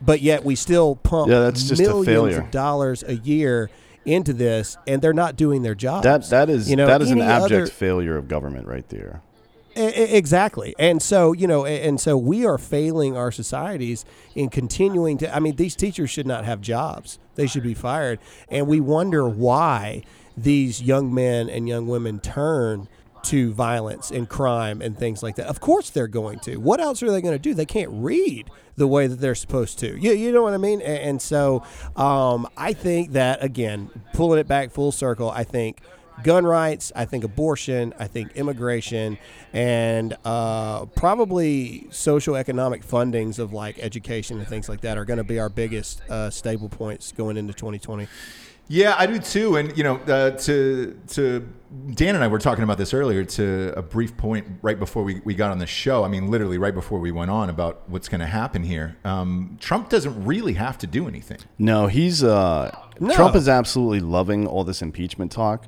But 0.00 0.20
yet 0.20 0.44
we 0.44 0.54
still 0.56 0.96
pump 0.96 1.30
Yeah, 1.30 1.40
that's 1.40 1.68
just 1.68 1.80
millions 1.80 2.36
of 2.36 2.50
dollars 2.50 3.02
a 3.02 3.14
year 3.14 3.70
into 4.04 4.32
this, 4.32 4.76
and 4.86 5.02
they're 5.02 5.12
not 5.12 5.36
doing 5.36 5.62
their 5.62 5.74
job. 5.74 6.04
That 6.04 6.28
that 6.30 6.48
is 6.48 6.70
you 6.70 6.76
know, 6.76 6.86
that 6.86 7.02
is 7.02 7.10
an 7.10 7.20
abject 7.20 7.52
other- 7.52 7.66
failure 7.66 8.16
of 8.16 8.28
government 8.28 8.66
right 8.66 8.88
there. 8.88 9.22
Exactly, 9.74 10.74
and 10.78 11.02
so 11.02 11.32
you 11.34 11.46
know, 11.46 11.66
and 11.66 12.00
so 12.00 12.16
we 12.16 12.46
are 12.46 12.56
failing 12.56 13.14
our 13.14 13.30
societies 13.30 14.06
in 14.34 14.48
continuing 14.48 15.18
to. 15.18 15.34
I 15.34 15.38
mean, 15.38 15.56
these 15.56 15.76
teachers 15.76 16.08
should 16.08 16.26
not 16.26 16.46
have 16.46 16.62
jobs; 16.62 17.18
they 17.34 17.46
should 17.46 17.62
be 17.62 17.74
fired, 17.74 18.18
and 18.48 18.66
we 18.66 18.80
wonder 18.80 19.28
why 19.28 20.02
these 20.34 20.80
young 20.80 21.12
men 21.12 21.50
and 21.50 21.68
young 21.68 21.88
women 21.88 22.20
turn 22.20 22.88
to 23.26 23.52
violence 23.52 24.10
and 24.10 24.28
crime 24.28 24.80
and 24.82 24.98
things 24.98 25.22
like 25.22 25.36
that. 25.36 25.46
Of 25.46 25.60
course, 25.60 25.90
they're 25.90 26.08
going 26.08 26.38
to. 26.40 26.56
What 26.56 26.80
else 26.80 27.02
are 27.02 27.10
they 27.10 27.20
going 27.20 27.34
to 27.34 27.38
do? 27.38 27.54
They 27.54 27.66
can't 27.66 27.90
read 27.92 28.50
the 28.76 28.86
way 28.86 29.06
that 29.06 29.20
they're 29.20 29.34
supposed 29.34 29.78
to. 29.80 29.96
You, 29.98 30.12
you 30.12 30.32
know 30.32 30.42
what 30.42 30.54
I 30.54 30.58
mean? 30.58 30.80
A- 30.80 30.84
And, 30.84 31.20
so, 31.20 31.62
um, 31.96 32.46
I 32.56 32.72
think 32.72 33.12
that 33.12 33.42
again, 33.42 33.90
pulling 34.12 34.38
it 34.38 34.46
back 34.48 34.70
full 34.70 34.92
circle, 34.92 35.30
I 35.30 35.44
think 35.44 35.80
gun 36.22 36.46
rights, 36.46 36.92
I 36.96 37.04
think 37.04 37.24
abortion, 37.24 37.92
I 37.98 38.06
think 38.06 38.32
immigration, 38.36 39.18
and 39.52 40.16
uh, 40.24 40.86
probably 40.86 41.86
social 41.90 42.36
economic 42.36 42.86
fundings 42.86 43.38
of 43.38 43.52
like 43.52 43.78
education 43.78 44.38
and 44.38 44.46
things 44.48 44.68
like 44.68 44.80
that 44.82 44.96
are 44.98 45.04
going 45.04 45.18
to 45.18 45.24
be 45.24 45.38
our 45.38 45.48
biggest 45.50 46.00
uh, 46.10 46.30
stable 46.30 46.68
points 46.68 47.12
going 47.12 47.36
into 47.36 47.52
2020. 47.52 48.08
Yeah, 48.68 48.94
I 48.98 49.06
do 49.06 49.18
too. 49.18 49.56
And 49.56 49.76
you 49.76 49.84
know, 49.84 49.96
uh, 49.96 50.30
to 50.30 50.98
to 51.08 51.48
Dan 51.94 52.14
and 52.14 52.24
I 52.24 52.28
were 52.28 52.38
talking 52.38 52.64
about 52.64 52.78
this 52.78 52.92
earlier. 52.92 53.24
To 53.24 53.72
a 53.76 53.82
brief 53.82 54.16
point 54.16 54.46
right 54.62 54.78
before 54.78 55.02
we, 55.02 55.20
we 55.24 55.34
got 55.34 55.50
on 55.50 55.58
the 55.58 55.66
show. 55.66 56.04
I 56.04 56.08
mean, 56.08 56.28
literally 56.28 56.58
right 56.58 56.74
before 56.74 56.98
we 56.98 57.12
went 57.12 57.30
on 57.30 57.48
about 57.50 57.88
what's 57.88 58.08
going 58.08 58.20
to 58.20 58.26
happen 58.26 58.62
here. 58.64 58.96
Um, 59.04 59.56
Trump 59.60 59.88
doesn't 59.88 60.24
really 60.24 60.54
have 60.54 60.78
to 60.78 60.86
do 60.86 61.06
anything. 61.06 61.38
No, 61.58 61.86
he's 61.86 62.24
uh 62.24 62.76
No. 62.98 63.14
Trump 63.14 63.36
is 63.36 63.48
absolutely 63.48 64.00
loving 64.00 64.46
all 64.46 64.64
this 64.64 64.82
impeachment 64.82 65.30
talk. 65.30 65.66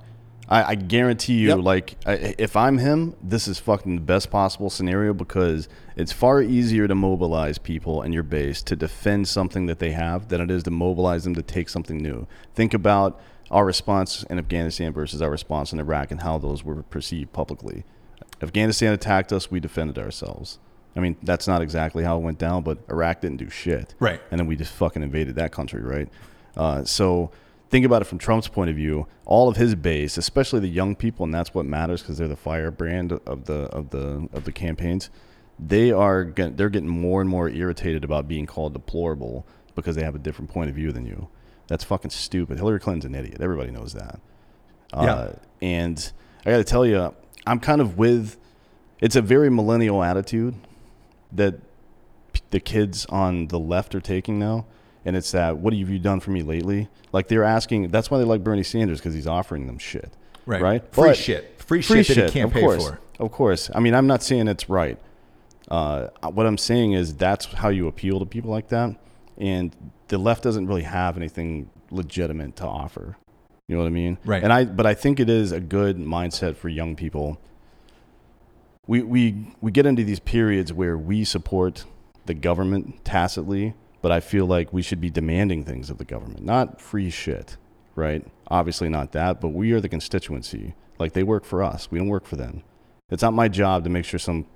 I, 0.49 0.70
I 0.70 0.74
guarantee 0.76 1.34
you, 1.34 1.49
Yep. 1.49 1.59
like, 1.59 1.96
I, 2.07 2.34
if 2.38 2.57
I'm 2.57 2.78
him, 2.78 3.14
this 3.22 3.46
is 3.46 3.59
fucking 3.59 3.96
the 3.96 4.01
best 4.01 4.30
possible 4.30 4.70
scenario 4.70 5.12
because 5.12 5.68
it's 5.96 6.12
far 6.12 6.40
easier 6.40 6.88
to 6.88 6.94
mobilize 6.94 7.59
people 7.59 8.03
in 8.03 8.12
your 8.14 8.22
base 8.22 8.62
to 8.62 8.76
defend 8.76 9.28
something 9.28 9.66
that 9.66 9.78
they 9.78 9.90
have 9.92 10.28
than 10.28 10.40
it 10.40 10.51
is 10.51 10.62
to 10.64 10.70
mobilize 10.70 11.24
them 11.24 11.34
to 11.34 11.42
take 11.42 11.68
something 11.68 11.99
new. 11.99 12.26
Think 12.55 12.72
about 12.72 13.20
our 13.51 13.64
response 13.66 14.22
in 14.24 14.38
Afghanistan 14.38 14.92
versus 14.92 15.20
our 15.20 15.30
response 15.30 15.72
in 15.72 15.80
Iraq 15.80 16.11
and 16.11 16.22
how 16.22 16.38
those 16.38 16.64
were 16.64 16.82
perceived 16.84 17.32
publicly. 17.32 17.84
Afghanistan 18.42 18.92
attacked 18.92 19.32
us, 19.32 19.51
we 19.51 19.61
defended 19.61 19.99
ourselves. 19.99 20.59
I 20.96 21.01
mean, 21.01 21.16
that's 21.22 21.46
not 21.46 21.62
exactly 21.62 22.05
how 22.05 22.16
it 22.16 22.22
went 22.22 22.38
down, 22.38 22.62
but 22.62 22.78
Iraq 22.88 23.20
didn't 23.20 23.36
do 23.38 23.51
shit. 23.51 23.94
Right. 24.01 24.20
And 24.30 24.38
then 24.40 24.46
we 24.46 24.57
just 24.57 24.72
fucking 24.72 25.03
invaded 25.03 25.34
that 25.36 25.53
country, 25.53 25.82
right? 25.82 26.09
Uh, 26.57 26.84
so 26.84 27.30
think 27.70 27.84
about 27.84 28.02
it 28.02 28.06
from 28.06 28.18
Trump's 28.18 28.48
point 28.48 28.70
of 28.70 28.76
view. 28.76 29.06
All 29.24 29.48
of 29.48 29.56
his 29.56 29.74
base, 29.74 30.16
especially 30.16 30.60
the 30.60 30.68
young 30.68 30.96
people, 30.96 31.24
and 31.24 31.34
that's 31.34 31.54
what 31.54 31.66
matters 31.66 32.02
because 32.02 32.18
they're 32.18 32.28
the 32.28 32.36
firebrand 32.36 33.12
of 33.12 33.44
the 33.44 33.64
of 33.64 33.90
the 33.90 34.28
of 34.32 34.44
the 34.44 34.52
campaigns. 34.52 35.10
They 35.58 35.90
are 35.90 36.24
they're 36.24 36.68
getting 36.68 36.88
more 36.88 37.20
and 37.20 37.28
more 37.28 37.48
irritated 37.48 38.04
about 38.04 38.28
being 38.28 38.46
called 38.46 38.72
deplorable 38.72 39.46
because 39.74 39.96
they 39.96 40.02
have 40.02 40.14
a 40.14 40.18
different 40.18 40.50
point 40.50 40.70
of 40.70 40.76
view 40.76 40.92
than 40.92 41.06
you. 41.06 41.28
That's 41.66 41.84
fucking 41.84 42.10
stupid. 42.10 42.58
Hillary 42.58 42.80
Clinton's 42.80 43.04
an 43.04 43.14
idiot. 43.14 43.40
Everybody 43.40 43.70
knows 43.70 43.92
that. 43.92 44.20
Uh, 44.92 45.32
and 45.60 46.12
I 46.46 46.50
got 46.50 46.56
to 46.58 46.64
tell 46.64 46.86
you, 46.86 47.14
I'm 47.46 47.60
kind 47.60 47.80
of 47.80 47.98
with. 47.98 48.38
It's 49.00 49.14
a 49.14 49.22
very 49.22 49.50
millennial 49.50 50.02
attitude 50.02 50.56
that 51.30 51.60
the 52.50 52.58
kids 52.58 53.06
on 53.06 53.48
the 53.48 53.58
left 53.58 53.94
are 53.94 54.00
taking 54.00 54.38
now. 54.38 54.66
And 55.05 55.16
it's 55.16 55.30
that, 55.32 55.59
what 55.59 55.72
have 55.72 55.88
you 55.88 55.99
done 55.99 56.20
for 56.20 56.30
me 56.30 56.42
lately? 56.42 56.88
Like 57.12 57.28
they're 57.28 57.44
asking, 57.44 57.88
that's 57.88 58.11
why 58.11 58.18
they 58.18 58.24
like 58.24 58.44
Bernie 58.44 58.62
Sanders 58.62 58.99
because 58.99 59.14
he's 59.14 59.26
offering 59.26 59.66
them 59.66 59.78
shit. 59.78 60.12
Right. 60.44 60.61
Right? 60.62 60.94
Free 60.94 61.09
But- 61.09 61.16
shit. 61.16 61.55
Free, 61.59 61.82
free 61.82 62.03
shit 62.03 62.16
that 62.16 62.30
he 62.30 62.40
can't 62.40 62.46
of 62.51 62.55
pay 62.55 62.61
course, 62.61 62.88
for. 62.88 63.01
Of 63.20 63.30
course. 63.30 63.70
I 63.74 63.80
mean, 63.80 63.94
I'm 63.94 64.07
not 64.07 64.22
saying 64.22 64.49
it's 64.49 64.70
right. 64.70 64.99
Uh, 65.70 66.09
what 66.22 66.46
I'm 66.46 66.57
saying 66.57 66.92
is 66.92 67.14
that's 67.14 67.44
how 67.44 67.68
you 67.68 67.88
appeal 67.88 68.18
to 68.20 68.24
people 68.26 68.51
like 68.51 68.68
that. 68.68 68.96
And 69.36 69.76
the 70.09 70.16
left 70.16 70.42
doesn't 70.42 70.66
really 70.66 70.84
have 70.84 71.18
anything 71.18 71.68
legitimate 71.90 72.57
to 72.57 72.64
offer. 72.66 73.18
You 73.66 73.76
know 73.76 73.82
what 73.82 73.88
I 73.88 73.92
mean? 73.92 74.16
Right. 74.24 74.42
And 74.42 74.51
I, 74.51 74.64
but 74.64 74.86
I 74.86 74.94
think 74.94 75.20
it 75.20 75.28
is 75.28 75.53
a 75.53 75.61
good 75.61 75.99
mindset 75.99 76.57
for 76.57 76.70
young 76.70 76.96
people. 76.96 77.38
We, 78.86 79.03
we, 79.03 79.53
we 79.61 79.70
get 79.70 79.84
into 79.84 80.05
these 80.05 80.20
periods 80.20 80.72
where 80.72 80.96
we 80.96 81.22
support 81.24 81.84
the 82.24 82.32
government 82.32 83.05
tacitly, 83.05 83.74
but 84.01 84.12
I 84.12 84.20
feel 84.20 84.46
like 84.46 84.72
we 84.72 84.82
should 84.82 85.01
be 85.01 85.11
demanding 85.11 85.64
things 85.64 85.90
of 85.90 85.99
the 85.99 86.05
government, 86.05 86.44
not 86.44 86.80
free 86.80 87.11
shit, 87.11 87.57
right? 87.94 88.24
Obviously 88.49 88.88
not 88.88 89.12
that, 89.12 89.40
but 89.40 89.49
we 89.49 89.72
are 89.72 89.80
the 89.80 89.88
constituency. 89.88 90.74
Like 90.99 91.12
they 91.12 91.22
work 91.22 91.44
for 91.44 91.62
us. 91.62 91.90
We 91.90 91.99
don't 91.99 92.09
work 92.09 92.26
for 92.26 92.36
them. 92.36 92.62
It's 93.11 93.22
not 93.22 93.34
my 93.34 93.49
job 93.49 93.84
to 93.84 93.90
make 93.90 94.05
sure 94.05 94.18
some 94.18 94.46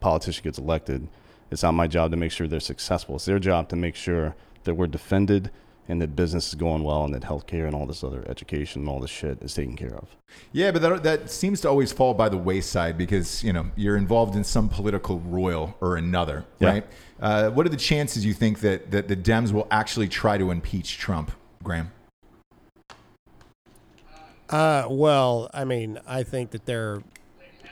politician 0.00 0.42
gets 0.44 0.58
elected. 0.58 1.08
It's 1.50 1.62
not 1.62 1.72
my 1.72 1.86
job 1.86 2.10
to 2.10 2.16
make 2.16 2.32
sure 2.32 2.46
they're 2.46 2.60
successful. 2.60 3.16
It's 3.16 3.24
their 3.24 3.38
job 3.38 3.68
to 3.70 3.76
make 3.76 3.96
sure 3.96 4.34
that 4.64 4.74
we're 4.74 4.86
defended 4.86 5.50
and 5.90 6.00
that 6.00 6.14
business 6.14 6.48
is 6.48 6.54
going 6.54 6.84
well 6.84 7.04
and 7.04 7.12
that 7.12 7.22
healthcare 7.22 7.66
and 7.66 7.74
all 7.74 7.84
this 7.84 8.04
other 8.04 8.24
education 8.28 8.82
and 8.82 8.88
all 8.88 9.00
this 9.00 9.10
shit 9.10 9.42
is 9.42 9.52
taken 9.52 9.76
care 9.76 9.94
of. 9.94 10.16
Yeah, 10.52 10.70
but 10.70 10.82
that, 10.82 11.02
that 11.02 11.30
seems 11.30 11.60
to 11.62 11.68
always 11.68 11.90
fall 11.90 12.14
by 12.14 12.28
the 12.28 12.36
wayside 12.36 12.96
because 12.96 13.42
you 13.42 13.52
know 13.52 13.66
you're 13.74 13.96
involved 13.96 14.36
in 14.36 14.44
some 14.44 14.68
political 14.68 15.18
royal 15.20 15.76
or 15.80 15.96
another, 15.96 16.44
Yeah. 16.60 16.68
right? 16.68 16.86
Uh, 17.20 17.50
what 17.50 17.66
are 17.66 17.70
the 17.70 17.76
chances 17.76 18.24
you 18.24 18.32
think 18.32 18.60
that, 18.60 18.90
that 18.92 19.08
the 19.08 19.16
Dems 19.16 19.52
will 19.52 19.66
actually 19.70 20.08
try 20.08 20.38
to 20.38 20.50
impeach 20.50 20.96
Trump, 20.96 21.32
Graham? 21.62 21.90
Uh, 24.48 24.86
well, 24.88 25.50
I 25.52 25.64
mean, 25.64 25.98
I 26.06 26.22
think 26.22 26.50
that 26.52 26.66
they're 26.66 27.02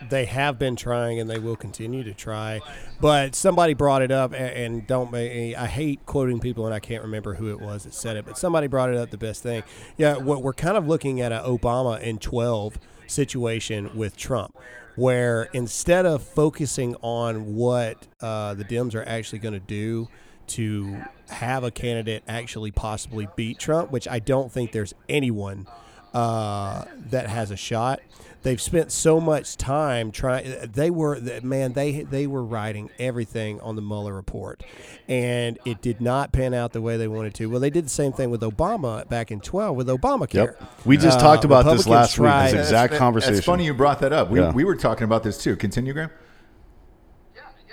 they 0.09 0.25
have 0.27 0.59
been 0.59 0.77
trying 0.77 1.21
and 1.21 1.29
they 1.29 1.39
will 1.39 1.57
continue 1.57 2.05
to 2.05 2.15
try. 2.15 2.61
But 3.01 3.35
somebody 3.35 3.75
brought 3.75 4.03
it 4.03 4.11
up, 4.11 4.33
and, 4.35 4.87
don't 4.87 5.11
make 5.13 5.33
me. 5.33 5.57
I 5.57 5.67
hate 5.67 6.05
quoting 6.07 6.41
people, 6.41 6.67
and 6.67 6.75
I 6.75 6.81
can't 6.81 7.03
remember 7.03 7.35
who 7.35 7.51
it 7.51 7.61
was 7.61 7.85
that 7.85 7.95
said 7.95 8.17
it. 8.17 8.25
But 8.25 8.39
somebody 8.39 8.67
brought 8.67 8.91
it 8.91 8.97
up. 8.97 9.11
The 9.11 9.19
best 9.19 9.43
thing, 9.43 9.63
yeah. 9.97 10.17
What 10.17 10.43
we're 10.43 10.53
kind 10.53 10.77
of 10.77 10.87
looking 10.87 11.21
at 11.21 11.33
an 11.33 11.43
Obama 11.43 12.01
in 12.01 12.19
twelve 12.19 12.79
situation 13.07 13.97
with 13.97 14.17
Trump, 14.17 14.57
where 14.97 15.49
instead 15.53 16.07
of 16.07 16.23
focusing 16.23 16.95
on 17.03 17.55
what 17.55 18.07
uh, 18.21 18.55
the 18.55 18.65
Dems 18.65 18.95
are 18.95 19.05
actually 19.07 19.39
going 19.39 19.55
to 19.55 19.61
do 19.61 20.09
to 20.49 21.03
have 21.29 21.63
a 21.63 21.71
candidate 21.71 22.23
actually 22.27 22.71
possibly 22.71 23.29
beat 23.37 23.59
Trump, 23.59 23.91
which 23.91 24.09
I 24.09 24.19
don't 24.19 24.51
think 24.51 24.73
there's 24.73 24.95
anyone 25.09 25.67
uh, 26.15 26.85
that 27.11 27.29
has 27.29 27.51
a 27.51 27.57
shot. 27.57 28.01
They've 28.43 28.61
spent 28.61 28.93
so 28.93 29.21
much 29.21 29.57
time 29.57 30.13
trying. 30.13 30.55
They 30.73 30.91
were 30.91 31.19
man. 31.43 31.73
They 31.73 32.03
they 32.05 32.27
were 32.29 32.45
writing 32.45 32.89
everything 32.99 33.61
on 33.61 33.75
the 33.75 33.83
Mueller 33.83 34.15
report, 34.15 34.63
and 35.09 35.59
it 35.65 35.83
did 35.83 36.01
not 36.01 36.31
pan 36.33 36.55
out 36.55 36.73
the 36.73 36.81
way 36.81 36.97
they 36.97 37.09
wanted 37.09 37.35
to. 37.35 37.47
Well, 37.47 37.59
they 37.59 37.69
did 37.71 37.87
the 37.87 37.91
same 37.91 38.13
thing 38.13 38.31
with 38.31 38.43
Obama 38.43 39.09
back 39.09 39.33
in 39.33 39.41
twelve 39.41 39.77
with 39.77 39.89
Obamacare. 39.89 40.35
Yep. 40.61 40.63
We 40.87 40.97
just 40.97 41.19
Uh, 41.19 41.23
talked 41.23 41.45
about 41.45 41.65
this 41.65 41.85
Republicans 41.85 41.87
last 41.89 42.19
week. 42.19 42.27
tried- 42.29 42.45
This 42.45 42.53
That's- 42.53 42.67
exact 42.69 42.93
that- 42.93 42.99
conversation. 42.99 43.35
It's 43.35 43.45
funny 43.47 43.65
you 43.65 43.75
brought 43.75 43.99
that 44.01 44.13
up. 44.13 44.31
We, 44.31 44.39
Yeah. 44.41 44.53
we 44.53 44.63
were 44.63 44.77
talking 44.77 45.05
about 45.05 45.25
this 45.25 45.37
too. 45.43 45.57
Continue, 45.57 45.93
Graham. 45.93 46.11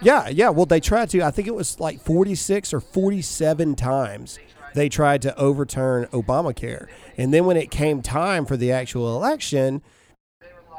Yeah, 0.02 0.28
yeah. 0.28 0.50
Well, 0.50 0.66
they 0.66 0.80
tried 0.80 1.10
to. 1.12 1.22
I 1.22 1.32
think 1.32 1.48
it 1.48 1.56
was 1.56 1.80
like 1.80 2.02
46 2.02 2.74
or 2.74 2.80
47 2.82 3.76
times 3.76 4.40
they 4.74 4.90
tried 4.90 5.22
to 5.22 5.38
overturn 5.38 6.06
Obamacare. 6.08 6.88
And 7.18 7.34
then 7.34 7.46
when 7.46 7.56
it 7.56 7.72
came 7.72 8.02
time 8.02 8.46
for 8.46 8.58
the 8.58 8.74
actual 8.74 9.16
election, 9.16 9.82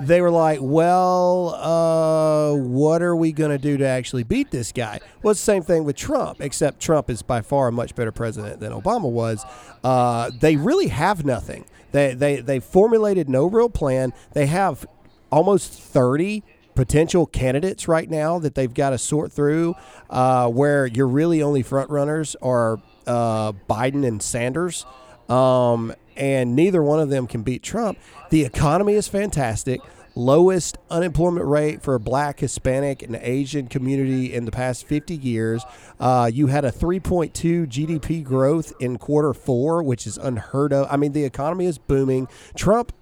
they 0.01 0.20
were 0.20 0.30
like, 0.30 0.59
well, 0.61 1.55
uh, 1.55 2.57
what 2.57 3.03
are 3.03 3.16
we 3.16 3.32
going 3.32 3.51
to 3.51 3.59
do 3.59 3.76
to 3.76 3.86
actually 3.86 4.24
beat 4.24 4.51
this 4.51 4.72
guy? 4.72 5.01
Well, 5.22 5.32
it's 5.32 5.40
the 5.40 5.44
same 5.44 5.62
thing 5.62 5.84
with 5.84 5.97
Trump, 5.97 6.40
except 6.40 6.80
Trump 6.80 7.11
is 7.11 7.22
by 7.22 7.40
far 7.40 7.68
a 7.68 7.72
much 7.72 7.94
better 7.94 8.12
president 8.12 8.61
than 8.61 8.72
Obama 8.72 9.11
was. 9.11 9.44
Uh, 9.82 10.30
they 10.40 10.57
really 10.57 10.88
have 10.88 11.24
nothing. 11.24 11.64
They, 11.92 12.14
they, 12.14 12.40
they 12.40 12.61
formulated 12.61 13.28
no 13.28 13.47
real 13.47 13.70
plan. 13.70 14.12
They 14.32 14.47
have 14.47 14.86
almost 15.30 15.72
30 15.72 16.42
potential 16.74 17.26
candidates 17.26 17.88
right 17.88 18.11
now 18.11 18.38
that 18.38 18.55
they've 18.55 18.74
got 18.74 18.90
to 18.90 18.99
sort 18.99 19.32
through 19.32 19.74
uh, 20.11 20.49
where 20.49 20.86
your 20.86 21.09
really 21.09 21.42
only 21.42 21.62
front 21.62 21.90
runners 21.90 22.36
are 22.42 22.78
uh, 23.07 23.53
Biden 23.68 24.07
and 24.07 24.22
Sanders. 24.22 24.84
Um, 25.28 25.94
and 26.17 26.57
neither 26.57 26.83
one 26.83 27.01
of 27.01 27.09
them 27.11 27.27
can 27.27 27.43
beat 27.43 27.62
Trump. 27.62 27.99
The 28.31 28.45
economy 28.45 28.95
is 28.95 29.09
fantastic. 29.09 29.81
lowest 30.19 30.79
unemployment 30.91 31.45
rate 31.45 31.83
for 31.83 31.99
Black, 31.99 32.41
Hispanic, 32.41 33.03
and 33.03 33.17
Asian 33.17 33.67
community 33.69 34.33
in 34.33 34.47
the 34.47 34.51
past 34.51 34.87
50 34.87 35.14
years. 35.14 35.62
Uh, 36.01 36.31
you 36.33 36.47
had 36.47 36.64
a 36.64 36.73
3.2 36.73 37.33
GDP 37.67 38.25
growth 38.25 38.73
in 38.81 38.97
quarter 38.97 39.35
four, 39.35 39.83
which 39.83 40.07
is 40.07 40.17
unheard 40.17 40.73
of. 40.73 40.87
I 40.91 40.97
mean, 40.97 41.12
the 41.12 41.25
economy 41.25 41.67
is 41.67 41.77
booming. 41.77 42.29
Trump 42.55 42.93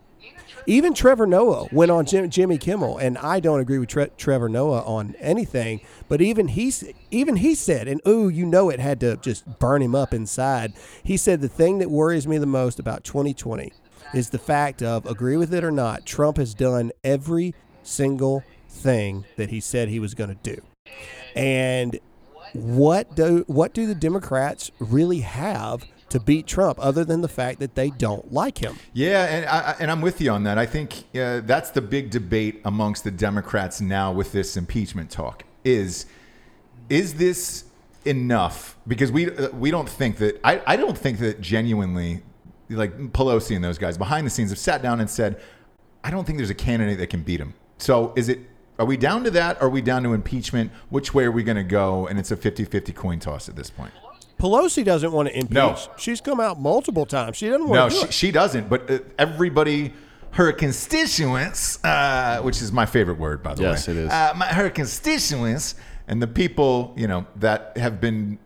even 0.67 0.95
Trevor 0.95 1.27
Noah 1.27 1.69
went 1.73 1.91
on 1.91 2.07
Jim, 2.07 2.31
Jimmy 2.31 2.59
Kimmel, 2.59 2.99
and 2.99 3.19
I 3.19 3.41
don't 3.41 3.61
agree 3.61 3.79
with 3.79 3.89
Tre- 3.89 4.11
Trevor 4.17 4.49
Noah 4.49 4.83
on 4.83 5.15
anything. 5.19 5.81
But 6.09 6.21
even 6.21 6.49
he, 6.49 6.73
even 7.11 7.37
he 7.37 7.55
said, 7.55 7.89
and 7.89 8.01
ooh, 8.07 8.29
you 8.29 8.47
know, 8.47 8.71
it 8.71 8.81
had 8.81 9.01
to 9.01 9.17
just 9.17 9.59
burn 9.59 9.83
him 9.83 9.95
up 9.95 10.15
inside. 10.15 10.73
He 11.03 11.17
said 11.17 11.41
the 11.41 11.49
thing 11.49 11.79
that 11.79 11.91
worries 11.91 12.27
me 12.27 12.39
the 12.39 12.47
most 12.47 12.79
about 12.79 13.05
2020 13.05 13.73
is 14.13 14.31
the 14.31 14.39
fact 14.39 14.83
of 14.83 15.07
agree 15.07 15.37
with 15.37 15.53
it 15.53 15.65
or 15.65 15.71
not, 15.71 16.07
Trump 16.07 16.37
has 16.37 16.55
done 16.55 16.93
every 17.03 17.55
single 17.83 18.45
thing 18.69 19.25
that 19.37 19.51
he 19.51 19.61
said 19.61 19.89
he 19.89 19.99
was 19.99 20.15
going 20.15 20.31
to 20.31 20.55
do, 20.55 20.61
and 21.35 21.99
what 22.53 23.17
do 23.17 23.45
what 23.47 23.75
do 23.75 23.87
the 23.87 23.95
Democrats 23.95 24.71
really 24.79 25.21
have? 25.21 25.85
To 26.15 26.21
beat 26.21 26.47
Trump, 26.47 26.79
other 26.81 27.05
than 27.05 27.23
the 27.23 27.29
fact 27.29 27.59
that 27.59 27.75
they 27.75 27.91
don't 27.91 28.33
like 28.33 28.59
him. 28.59 28.79
Yeah, 28.93 29.25
and 29.25 29.47
I, 29.47 29.75
and 29.81 29.91
I'm 29.91 30.01
with 30.01 30.21
you 30.21 30.31
on 30.31 30.45
that. 30.45 30.59
I 30.59 30.65
think 30.65 31.03
uh, 31.13 31.41
that's 31.41 31.71
the 31.71 31.81
big 31.81 32.11
debate 32.11 32.61
amongst 32.65 33.03
the 33.03 33.11
Democrats 33.11 33.81
now 33.81 34.13
with 34.13 34.31
this 34.31 34.57
impeachment 34.57 35.11
talk. 35.11 35.43
Is 35.65 36.07
is 36.89 37.15
this 37.15 37.65
enough? 38.05 38.77
Because 38.87 39.11
we 39.11 39.29
uh, 39.29 39.49
we 39.51 39.73
don't 39.73 39.89
think 39.89 40.19
that 40.19 40.41
I, 40.45 40.63
I 40.69 40.77
don't 40.77 40.97
think 40.97 41.19
that 41.19 41.41
genuinely 41.41 42.23
like 42.71 42.97
Pelosi 43.13 43.57
and 43.57 43.65
those 43.65 43.79
guys 43.79 43.99
behind 43.99 44.25
the 44.25 44.31
scenes 44.31 44.51
have 44.51 44.59
sat 44.61 44.83
down 44.83 45.01
and 45.01 45.11
said, 45.11 45.41
I 46.05 46.13
don't 46.13 46.25
think 46.25 46.39
there's 46.39 46.49
a 46.49 46.55
candidate 46.55 46.99
that 46.99 47.09
can 47.09 47.25
beat 47.25 47.41
him. 47.41 47.55
So 47.79 48.13
is 48.15 48.29
it 48.29 48.39
are 48.79 48.87
we 48.87 48.97
down 48.97 49.25
to 49.25 49.31
that? 49.33 49.61
Are 49.61 49.69
we 49.69 49.83
down 49.83 50.05
to 50.05 50.15
impeachment? 50.15 50.71
Which 50.91 51.13
way 51.13 51.25
are 51.25 51.33
we 51.33 51.43
going 51.43 51.57
to 51.57 51.63
go? 51.63 52.07
And 52.07 52.19
it's 52.19 52.31
a 52.31 52.37
50-50 52.37 52.95
coin 52.95 53.21
toss 53.21 53.49
at 53.49 53.55
this 53.55 53.71
point. 53.71 53.93
Pelosi 54.45 54.85
doesn't 54.85 55.11
want 55.11 55.29
to 55.29 55.35
impeach. 55.39 55.55
No. 55.55 55.79
She's 55.97 56.21
come 56.21 56.39
out 56.39 56.61
multiple 56.61 57.07
times. 57.07 57.37
She 57.39 57.49
doesn't 57.49 57.67
No, 57.67 57.73
want 57.73 57.93
to 57.93 58.01
do 58.01 58.07
she, 58.09 58.13
she 58.13 58.31
doesn't. 58.31 58.69
But 58.69 58.91
uh, 58.91 58.99
everybody, 59.19 59.95
her 60.33 60.53
constituents, 60.53 61.83
uh, 61.83 62.41
which 62.43 62.61
is 62.61 62.71
my 62.71 62.85
favorite 62.87 63.19
word, 63.19 63.43
by 63.43 63.55
the 63.55 63.63
Yes, 63.63 63.89
way. 63.89 63.95
it 63.95 63.97
is. 64.01 64.11
Uh, 64.11 64.35
my, 64.37 64.47
her 64.47 64.69
constituents 64.71 65.77
and 66.09 66.21
the 66.21 66.27
people, 66.27 66.93
you 66.97 67.07
know, 67.09 67.27
that 67.37 67.77
have 67.79 68.01
been 68.03 68.39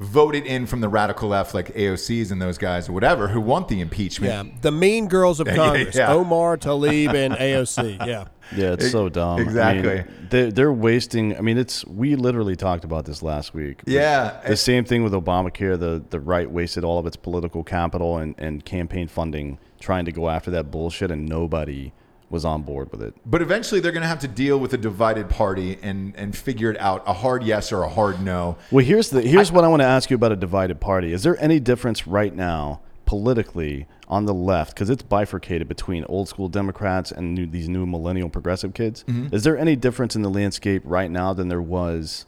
voted 0.00 0.44
in 0.46 0.66
from 0.66 0.80
the 0.80 0.88
radical 0.88 1.28
left, 1.28 1.54
like 1.54 1.74
AOCs 1.74 2.30
and 2.30 2.40
those 2.42 2.58
guys 2.58 2.88
or 2.88 2.92
whatever, 2.92 3.28
who 3.28 3.40
want 3.40 3.68
the 3.68 3.80
impeachment. 3.80 4.32
yeah, 4.48 4.54
the 4.60 4.70
mean 4.72 5.08
girls 5.08 5.40
of 5.40 5.46
Yeah, 5.48 5.56
Congress, 5.56 5.96
yeah. 5.96 6.12
Omar, 6.12 6.56
Tlaib, 6.58 7.14
and 7.14 7.34
AOC. 7.34 8.06
Yeah. 8.06 8.26
Yeah, 8.56 8.74
it's 8.74 8.90
so 8.90 9.08
dumb. 9.08 9.34
I 9.34 9.38
mean, 9.38 9.46
exactly. 9.46 10.04
they, 10.30 10.50
they're 10.50 10.72
wasting. 10.72 11.36
I 11.36 11.40
mean, 11.40 11.58
it's 11.58 11.84
we 11.86 12.14
literally 12.14 12.56
talked 12.56 12.84
about 12.84 13.04
this 13.04 13.22
last 13.22 13.54
week. 13.54 13.82
Yeah. 13.86 14.40
the 14.46 14.56
same 14.56 14.84
thing 14.84 15.02
with 15.02 15.12
Obamacare. 15.12 15.78
The 15.78 16.04
the 16.08 16.20
right 16.20 16.50
wasted 16.50 16.84
all 16.84 16.98
of 16.98 17.06
its 17.06 17.16
political 17.16 17.64
capital 17.64 18.18
and, 18.18 18.34
and 18.38 18.64
campaign 18.64 19.08
funding 19.08 19.58
trying 19.80 20.04
to 20.04 20.12
go 20.12 20.28
after 20.28 20.50
that 20.52 20.70
bullshit, 20.70 21.10
and 21.10 21.28
nobody 21.28 21.92
was 22.30 22.44
on 22.44 22.62
board 22.62 22.90
with 22.90 23.02
it. 23.02 23.14
But 23.26 23.42
eventually, 23.42 23.80
they're 23.80 23.92
going 23.92 24.02
to 24.02 24.08
have 24.08 24.20
to 24.20 24.28
deal 24.28 24.58
with 24.58 24.72
a 24.72 24.78
divided 24.78 25.28
party 25.28 25.78
and 25.82 26.14
and 26.16 26.36
figure 26.36 26.70
it 26.70 26.78
out: 26.78 27.02
a 27.06 27.12
hard 27.12 27.42
yes 27.42 27.72
or 27.72 27.82
a 27.82 27.88
hard 27.88 28.20
no. 28.22 28.56
Well, 28.70 28.84
here's 28.84 29.10
the 29.10 29.22
here's 29.22 29.50
what 29.50 29.64
I 29.64 29.68
want 29.68 29.80
to 29.80 29.86
ask 29.86 30.10
you 30.10 30.16
about 30.16 30.32
a 30.32 30.36
divided 30.36 30.80
party. 30.80 31.12
Is 31.12 31.22
there 31.22 31.40
any 31.42 31.60
difference 31.60 32.06
right 32.06 32.34
now 32.34 32.80
politically 33.06 33.86
on 34.08 34.26
the 34.26 34.34
left 34.34 34.74
because 34.74 34.90
it's 34.90 35.02
bifurcated 35.02 35.68
between 35.68 36.04
old 36.08 36.28
school 36.28 36.48
Democrats 36.48 37.10
and 37.12 37.34
new, 37.34 37.46
these 37.46 37.68
new 37.68 37.86
millennial 37.86 38.28
progressive 38.28 38.74
kids? 38.74 39.04
Mm-hmm. 39.08 39.34
Is 39.34 39.44
there 39.44 39.56
any 39.58 39.76
difference 39.76 40.14
in 40.16 40.22
the 40.22 40.30
landscape 40.30 40.82
right 40.84 41.10
now 41.10 41.32
than 41.32 41.48
there 41.48 41.62
was 41.62 42.26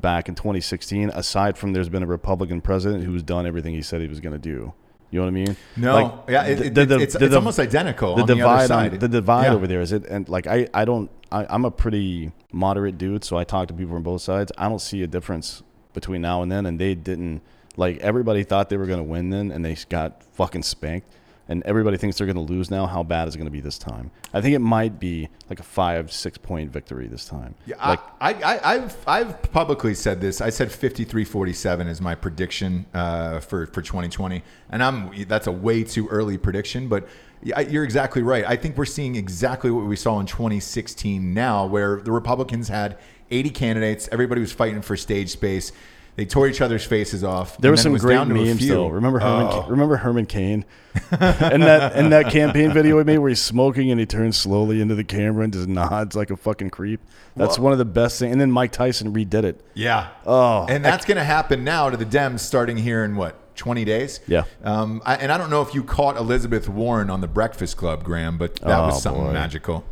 back 0.00 0.28
in 0.28 0.34
2016? 0.34 1.10
Aside 1.10 1.56
from 1.56 1.72
there's 1.72 1.88
been 1.88 2.02
a 2.02 2.06
Republican 2.06 2.60
president 2.60 3.04
who's 3.04 3.22
done 3.22 3.46
everything 3.46 3.74
he 3.74 3.82
said 3.82 4.00
he 4.00 4.08
was 4.08 4.20
going 4.20 4.32
to 4.34 4.38
do. 4.38 4.72
You 5.10 5.20
know 5.20 5.26
what 5.26 5.28
I 5.28 5.32
mean? 5.32 5.56
No, 5.76 5.94
Like, 5.94 6.12
yeah, 6.28 6.42
it, 6.44 6.56
the- 6.56 6.64
it- 6.66 6.74
the- 6.74 6.86
the- 6.86 6.98
it's, 7.00 7.14
the- 7.14 7.24
it's 7.26 7.34
almost 7.34 7.60
identical 7.60 8.16
the 8.16 8.22
on 8.22 8.26
divide 8.28 8.70
on, 8.70 8.98
the 8.98 9.08
divide 9.08 9.44
Yeah. 9.44 9.54
over 9.54 9.66
there 9.68 9.80
is 9.80 9.92
it 9.92 10.04
and 10.06 10.28
like 10.28 10.46
I, 10.48 10.66
I 10.74 10.84
don't 10.84 11.08
I, 11.30 11.46
I'm 11.48 11.64
a 11.64 11.70
pretty 11.70 12.32
moderate 12.52 12.98
dude 12.98 13.22
so 13.22 13.36
I 13.36 13.44
talk 13.44 13.68
to 13.68 13.74
people 13.74 13.94
from 13.94 14.02
both 14.02 14.22
sides 14.22 14.50
I 14.58 14.68
don't 14.68 14.80
see 14.80 15.02
a 15.02 15.06
difference 15.06 15.62
between 15.92 16.20
now 16.22 16.42
and 16.42 16.50
then 16.50 16.66
and 16.66 16.80
they 16.80 16.96
didn't 16.96 17.42
like 17.76 17.98
everybody 17.98 18.44
thought 18.44 18.68
they 18.68 18.76
were 18.76 18.86
going 18.86 18.98
to 18.98 19.04
win 19.04 19.30
then 19.30 19.50
and 19.50 19.64
they 19.64 19.76
got 19.88 20.22
fucking 20.34 20.62
spanked 20.62 21.08
and 21.46 21.62
everybody 21.64 21.96
thinks 21.98 22.16
they're 22.16 22.26
going 22.26 22.46
to 22.46 22.52
lose 22.52 22.70
now 22.70 22.86
how 22.86 23.02
bad 23.02 23.28
is 23.28 23.34
it 23.34 23.38
going 23.38 23.46
to 23.46 23.52
be 23.52 23.60
this 23.60 23.78
time 23.78 24.10
I 24.32 24.40
think 24.40 24.54
it 24.54 24.60
might 24.60 24.98
be 24.98 25.28
like 25.50 25.60
a 25.60 25.64
five 25.64 26.12
six 26.12 26.38
point 26.38 26.70
victory 26.70 27.06
this 27.06 27.26
time 27.26 27.54
Yeah, 27.66 27.86
like 27.86 28.00
I, 28.20 28.32
I, 28.34 28.74
I've, 28.74 28.96
I've 29.06 29.52
publicly 29.52 29.94
said 29.94 30.20
this. 30.20 30.40
I 30.40 30.50
said 30.50 30.68
53-47 30.68 31.88
is 31.88 32.00
my 32.00 32.14
prediction 32.14 32.86
uh, 32.94 33.40
for, 33.40 33.66
for 33.66 33.82
2020. 33.82 34.42
And 34.70 34.82
I'm 34.82 35.24
that's 35.24 35.46
a 35.46 35.52
way 35.52 35.84
too 35.84 36.08
early 36.08 36.38
prediction, 36.38 36.88
but 36.88 37.06
you're 37.44 37.84
exactly 37.84 38.22
right. 38.22 38.44
I 38.46 38.56
think 38.56 38.78
we're 38.78 38.86
seeing 38.86 39.16
exactly 39.16 39.70
what 39.70 39.84
we 39.84 39.96
saw 39.96 40.18
in 40.18 40.26
2016 40.26 41.34
now, 41.34 41.66
where 41.66 42.00
the 42.00 42.10
Republicans 42.10 42.68
had 42.68 42.98
80 43.30 43.50
candidates. 43.50 44.08
Everybody 44.10 44.40
was 44.40 44.52
fighting 44.52 44.80
for 44.80 44.96
stage 44.96 45.30
space. 45.30 45.72
They 46.16 46.24
tore 46.24 46.46
each 46.46 46.60
other's 46.60 46.84
faces 46.84 47.24
off. 47.24 47.58
There 47.58 47.70
were 47.72 47.76
some 47.76 47.92
was 47.92 48.02
great 48.02 48.24
memes 48.28 48.66
though. 48.68 48.86
Remember 48.88 49.18
Herman? 49.18 49.48
Oh. 49.50 49.66
Remember 49.68 49.96
Herman 49.96 50.26
Cain? 50.26 50.64
and 51.10 51.62
that 51.64 51.92
and 51.94 52.12
that 52.12 52.30
campaign 52.30 52.72
video 52.72 52.98
he 52.98 53.04
made 53.04 53.18
where 53.18 53.28
he's 53.28 53.42
smoking 53.42 53.90
and 53.90 53.98
he 53.98 54.06
turns 54.06 54.36
slowly 54.36 54.80
into 54.80 54.94
the 54.94 55.02
camera 55.02 55.42
and 55.42 55.52
just 55.52 55.66
nods 55.68 56.14
like 56.14 56.30
a 56.30 56.36
fucking 56.36 56.70
creep. 56.70 57.00
That's 57.34 57.58
Well- 57.58 57.64
one 57.64 57.72
of 57.72 57.78
the 57.78 57.84
best 57.84 58.20
things. 58.20 58.30
And 58.30 58.40
then 58.40 58.52
Mike 58.52 58.70
Tyson 58.70 59.12
redid 59.12 59.42
it. 59.42 59.60
Yeah. 59.74 60.08
Oh, 60.24 60.66
and 60.68 60.84
that's 60.84 61.04
going 61.04 61.16
to 61.18 61.24
happen 61.24 61.64
now 61.64 61.90
to 61.90 61.96
the 61.96 62.06
Dems 62.06 62.40
starting 62.40 62.76
here 62.76 63.02
in 63.04 63.16
what 63.16 63.40
20 63.56 63.84
days. 63.84 64.20
Yeah. 64.28 64.44
Um, 64.62 65.02
I, 65.04 65.16
and 65.16 65.32
I 65.32 65.38
don't 65.38 65.50
know 65.50 65.62
if 65.62 65.74
you 65.74 65.82
caught 65.82 66.16
Elizabeth 66.16 66.68
Warren 66.68 67.10
on 67.10 67.20
the 67.22 67.28
Breakfast 67.28 67.76
Club, 67.76 68.04
Graham, 68.04 68.38
but 68.38 68.54
that 68.56 68.78
Oh, 68.80 68.86
was 68.86 69.02
something 69.02 69.24
boy. 69.24 69.32
magical. 69.32 69.84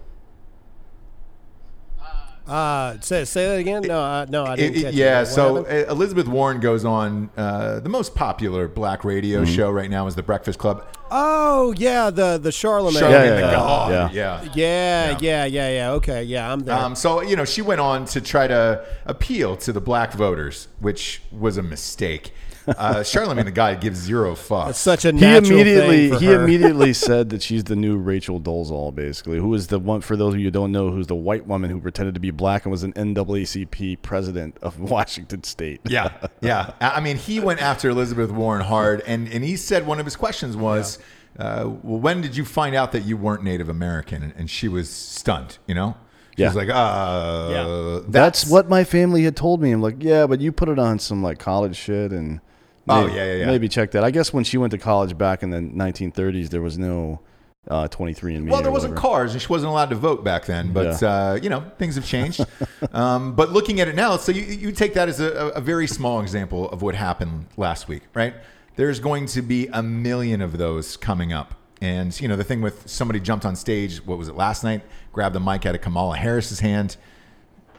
Uh, 2.47 2.99
say 3.01 3.25
say 3.25 3.47
that 3.47 3.59
again. 3.61 3.83
No, 3.83 4.01
I, 4.01 4.27
no, 4.29 4.45
I 4.45 4.57
didn't 4.57 4.77
it- 4.79 4.83
catch 4.83 4.95
yeah, 4.95 5.23
so 5.25 5.65
happened? 5.65 5.89
uh, 5.89 5.93
Elizabeth 5.93 6.27
Warren 6.27 6.59
goes 6.61 6.85
on 6.85 7.31
uh, 7.37 7.79
the 7.81 7.89
most 7.89 8.15
popular 8.15 8.67
black 8.69 9.05
radio 9.05 9.43
Mm-hmm. 9.43 9.55
show 9.55 9.71
right 9.71 9.89
now 9.91 10.07
is 10.09 10.15
the 10.17 10.23
Breakfast 10.25 10.59
Club. 10.59 10.85
oh 11.13 11.73
yeah, 11.77 12.11
the 12.11 12.39
the 12.39 12.51
Charlemagne. 12.51 13.03
Charlamagne 13.03 13.11
yeah, 13.13 13.35
the 13.35 13.41
yeah, 13.41 13.51
God. 13.53 13.91
yeah. 13.93 14.11
yeah. 14.13 14.49
yeah, 14.55 15.19
yeah, 15.21 15.45
yeah, 15.45 15.69
yeah. 15.71 15.91
Okay, 15.93 16.23
yeah, 16.25 16.53
I'm 16.53 16.61
there. 16.61 16.75
Um, 16.77 16.95
so 16.97 17.23
you 17.23 17.37
know, 17.37 17.45
she 17.45 17.63
went 17.63 17.81
on 17.81 18.07
to 18.07 18.21
try 18.21 18.47
to 18.49 18.85
appeal 19.07 19.57
to 19.59 19.73
the 19.73 19.81
black 19.81 20.13
voters, 20.13 20.67
which 20.81 21.23
was 21.31 21.57
a 21.57 21.63
mistake. 21.63 22.33
Uh, 22.67 22.97
Charlamagne 23.01 23.45
the 23.45 23.51
guy 23.51 23.75
gives 23.75 23.99
zero 23.99 24.35
fucks. 24.35 24.67
That's 24.67 24.79
such 24.79 25.05
a 25.05 25.13
He 25.13 25.25
immediately 25.37 26.09
thing 26.09 26.13
for 26.13 26.19
he 26.21 26.27
her. 26.27 26.43
immediately 26.45 26.93
said 26.93 27.31
that 27.31 27.43
she's 27.43 27.65
the 27.65 27.75
new 27.77 27.97
Rachel 27.97 28.41
Dolezal, 28.41 28.95
basically, 28.95 29.39
who 29.39 29.53
is 29.55 29.67
the 29.67 29.79
one 29.79 30.01
for 30.01 30.17
those 30.17 30.35
of 30.35 30.39
you 30.41 30.47
who 30.47 30.51
don't 30.53 30.71
know, 30.71 30.91
who's 30.91 31.09
the 31.09 31.17
white 31.17 31.47
woman 31.47 31.71
who 31.71 31.81
pretended 31.81 32.15
to 32.15 32.21
be 32.21 32.31
black 32.31 32.65
and 32.65 32.71
was 32.71 32.83
an 32.85 32.93
NAACP 32.93 34.03
president 34.03 34.57
of 34.63 34.79
Washington 34.91 35.43
State. 35.43 35.81
Yeah, 35.89 36.13
yeah. 36.41 36.73
I 36.81 36.91
I 36.91 37.01
mean, 37.01 37.17
he 37.17 37.41
went 37.41 37.61
after 37.61 37.89
Elizabeth 37.91 38.31
Warren 38.31 38.63
hard, 38.65 39.03
and, 39.07 39.27
and 39.33 39.43
he 39.43 39.57
said 39.57 39.87
one 39.87 39.99
of 39.99 40.05
his 40.07 40.15
questions 40.17 40.57
was, 40.57 40.99
uh, 41.39 41.65
"Well, 41.83 41.99
when 41.99 42.21
did 42.21 42.37
you 42.37 42.45
find 42.45 42.77
out 42.77 42.93
that 42.93 43.05
you 43.05 43.17
weren't 43.17 43.43
Native 43.43 43.69
American?" 43.69 44.23
And, 44.23 44.33
and 44.37 44.49
she 44.51 44.69
was 44.69 44.89
stunned. 44.89 45.59
You 45.67 45.75
know, 45.75 45.97
she 46.37 46.43
Yeah. 46.43 46.49
was 46.49 46.57
like, 46.57 46.69
"Uh, 46.69 47.49
Yeah. 47.51 48.01
That's 48.09 48.47
what 48.47 48.69
my 48.69 48.85
family 48.85 49.25
had 49.25 49.35
told 49.37 49.61
me. 49.61 49.73
I'm 49.73 49.83
like, 49.83 49.97
yeah, 49.99 50.27
but 50.29 50.41
you 50.41 50.53
put 50.53 50.69
it 50.69 50.79
on 50.79 50.99
some 51.01 51.23
like 51.23 51.39
college 51.41 51.75
shit 51.77 52.13
and 52.13 52.41
Oh, 52.89 53.07
yeah, 53.07 53.15
yeah, 53.15 53.35
yeah. 53.35 53.47
maybe 53.47 53.69
check 53.69 53.93
that. 53.93 54.03
I 54.03 54.11
guess 54.11 54.33
when 54.33 54.45
she 54.45 54.59
went 54.59 54.73
to 54.73 54.79
college 54.79 55.17
back 55.17 55.43
in 55.43 55.51
the 55.51 55.59
1930s, 55.59 56.49
there 56.49 56.63
was 56.63 56.79
no 56.79 57.21
uh, 57.69 57.87
23 57.89 58.35
and 58.35 58.45
me. 58.45 58.51
Well, 58.51 58.63
there 58.63 58.73
wasn't 58.73 58.97
cars, 58.97 59.33
and 59.33 59.41
she 59.41 59.49
wasn't 59.49 59.71
allowed 59.71 59.91
to 59.91 59.97
vote 59.97 60.25
back 60.25 60.47
then. 60.47 60.73
But 60.73 61.03
uh, 61.03 61.39
you 61.41 61.49
know, 61.49 61.65
things 61.79 61.95
have 61.95 62.05
changed. 62.05 62.45
um, 62.93 63.35
but 63.35 63.53
looking 63.53 63.81
at 63.81 63.89
it 63.89 63.95
now, 63.95 64.17
so 64.17 64.33
you, 64.33 64.43
you 64.43 64.73
take 64.73 64.95
that 64.95 65.09
as 65.09 65.21
a, 65.21 65.49
a 65.55 65.61
very 65.61 65.87
small 65.87 66.21
example 66.21 66.69
of 66.71 66.83
what 66.83 66.95
happened 66.95 67.47
last 67.57 67.89
week, 67.89 68.03
right? 68.15 68.35
There's 68.77 69.01
going 69.01 69.27
to 69.27 69.43
be 69.43 69.69
a 69.69 69.83
million 69.83 70.41
of 70.41 70.59
those 70.59 70.97
coming 70.97 71.33
up. 71.33 71.55
And 71.81 72.19
you 72.21 72.29
know, 72.29 72.37
the 72.37 72.45
thing 72.45 72.63
with 72.63 72.89
somebody 72.89 73.21
jumped 73.21 73.45
on 73.45 73.55
stage. 73.57 74.05
What 74.05 74.19
was 74.19 74.29
it 74.29 74.37
last 74.37 74.65
night? 74.65 74.83
Grabbed 75.13 75.35
the 75.35 75.41
mic 75.41 75.67
out 75.67 75.75
of 75.75 75.81
Kamala 75.81 76.17
Harris's 76.17 76.61
hand. 76.61 76.97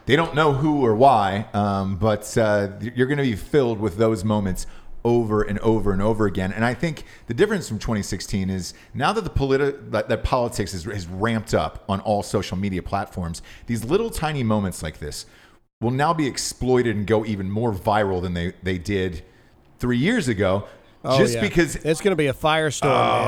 They 0.06 0.18
don't 0.18 0.36
know 0.36 0.52
who 0.52 0.86
or 0.86 0.94
why, 0.96 1.48
um, 1.54 1.96
but 1.96 2.38
uh, 2.38 2.72
you're 2.82 3.08
going 3.08 3.20
to 3.20 3.24
be 3.24 3.38
filled 3.38 3.80
with 3.80 3.96
those 3.96 4.26
moments 4.26 4.68
over 5.06 5.42
and 5.42 5.60
over 5.60 5.92
and 5.92 6.02
over 6.02 6.26
again. 6.26 6.52
And 6.54 6.64
I 6.64 6.74
think 6.74 7.04
the 7.28 7.34
difference 7.34 7.68
from 7.68 7.80
2016 7.80 8.50
is 8.50 8.74
now 8.94 9.12
that 9.14 9.24
the 9.24 9.30
politi- 9.30 9.92
that, 9.92 10.10
that 10.10 10.24
politics 10.24 10.74
is, 10.74 10.88
is 10.88 11.08
ramped 11.08 11.54
up 11.54 11.84
on 11.90 12.00
all 12.02 12.24
social 12.24 12.58
media 12.58 12.82
platforms, 12.82 13.42
these 13.68 13.84
little 13.84 14.10
tiny 14.10 14.44
moments 14.44 14.82
like 14.82 15.00
this 15.00 15.26
will 15.82 15.92
now 15.92 16.14
be 16.14 16.26
exploited 16.28 16.96
and 16.96 17.06
go 17.06 17.26
even 17.26 17.50
more 17.50 17.74
viral 17.74 18.22
than 18.22 18.34
they, 18.34 18.54
they 18.64 18.78
did 18.78 19.24
three 19.80 19.98
years 19.98 20.28
ago 20.28 20.66
Oh, 21.06 21.18
just 21.18 21.34
yeah. 21.34 21.42
because 21.42 21.76
it's 21.76 22.00
going 22.00 22.14
to 22.14 22.16
be 22.16 22.28
a 22.28 22.34
firestorm, 22.34 22.86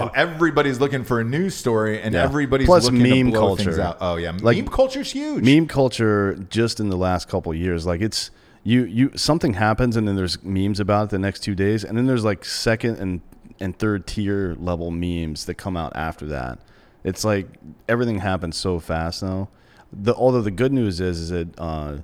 oh, 0.07 0.09
everybody's 0.15 0.79
looking 0.79 1.03
for 1.03 1.19
a 1.19 1.25
news 1.25 1.55
story 1.55 2.01
and 2.01 2.13
Yeah. 2.15 2.23
everybody's 2.23 2.67
Plus 2.67 2.85
looking 2.85 3.01
meme 3.03 3.25
to 3.25 3.31
blow 3.31 3.47
culture. 3.47 3.63
things 3.65 3.79
out. 3.79 3.97
Oh 3.99 4.15
yeah, 4.15 4.31
Like, 4.41 4.55
meme 4.55 4.69
culture's 4.69 5.11
huge. 5.11 5.43
meme 5.43 5.67
culture 5.67 6.35
just 6.49 6.79
in 6.79 6.87
the 6.87 6.95
last 6.95 7.27
couple 7.27 7.51
of 7.51 7.57
years 7.57 7.85
like 7.85 7.99
it's 7.99 8.31
you 8.65 8.83
you 8.83 9.11
something 9.15 9.53
happens 9.53 9.95
and 9.95 10.05
then 10.05 10.17
there's 10.17 10.43
memes 10.43 10.81
about 10.81 11.05
it 11.05 11.09
the 11.11 11.19
next 11.19 11.39
two 11.39 11.55
days 11.55 11.85
and 11.85 11.97
then 11.97 12.05
there's 12.05 12.25
like 12.25 12.43
second 12.43 12.97
and 12.97 13.21
and 13.61 13.79
third 13.79 14.05
tier 14.05 14.53
level 14.59 14.91
memes 14.91 15.45
that 15.45 15.53
come 15.53 15.77
out 15.77 15.95
after 15.95 16.25
that 16.25 16.59
it's 17.05 17.23
like 17.23 17.47
everything 17.87 18.19
happens 18.19 18.57
so 18.57 18.79
fast 18.79 19.23
now 19.23 19.47
the 19.93 20.13
although 20.15 20.41
the 20.41 20.51
good 20.51 20.73
news 20.73 20.99
is 20.99 21.21
is 21.21 21.29
that 21.29 21.47
uh 21.57 21.95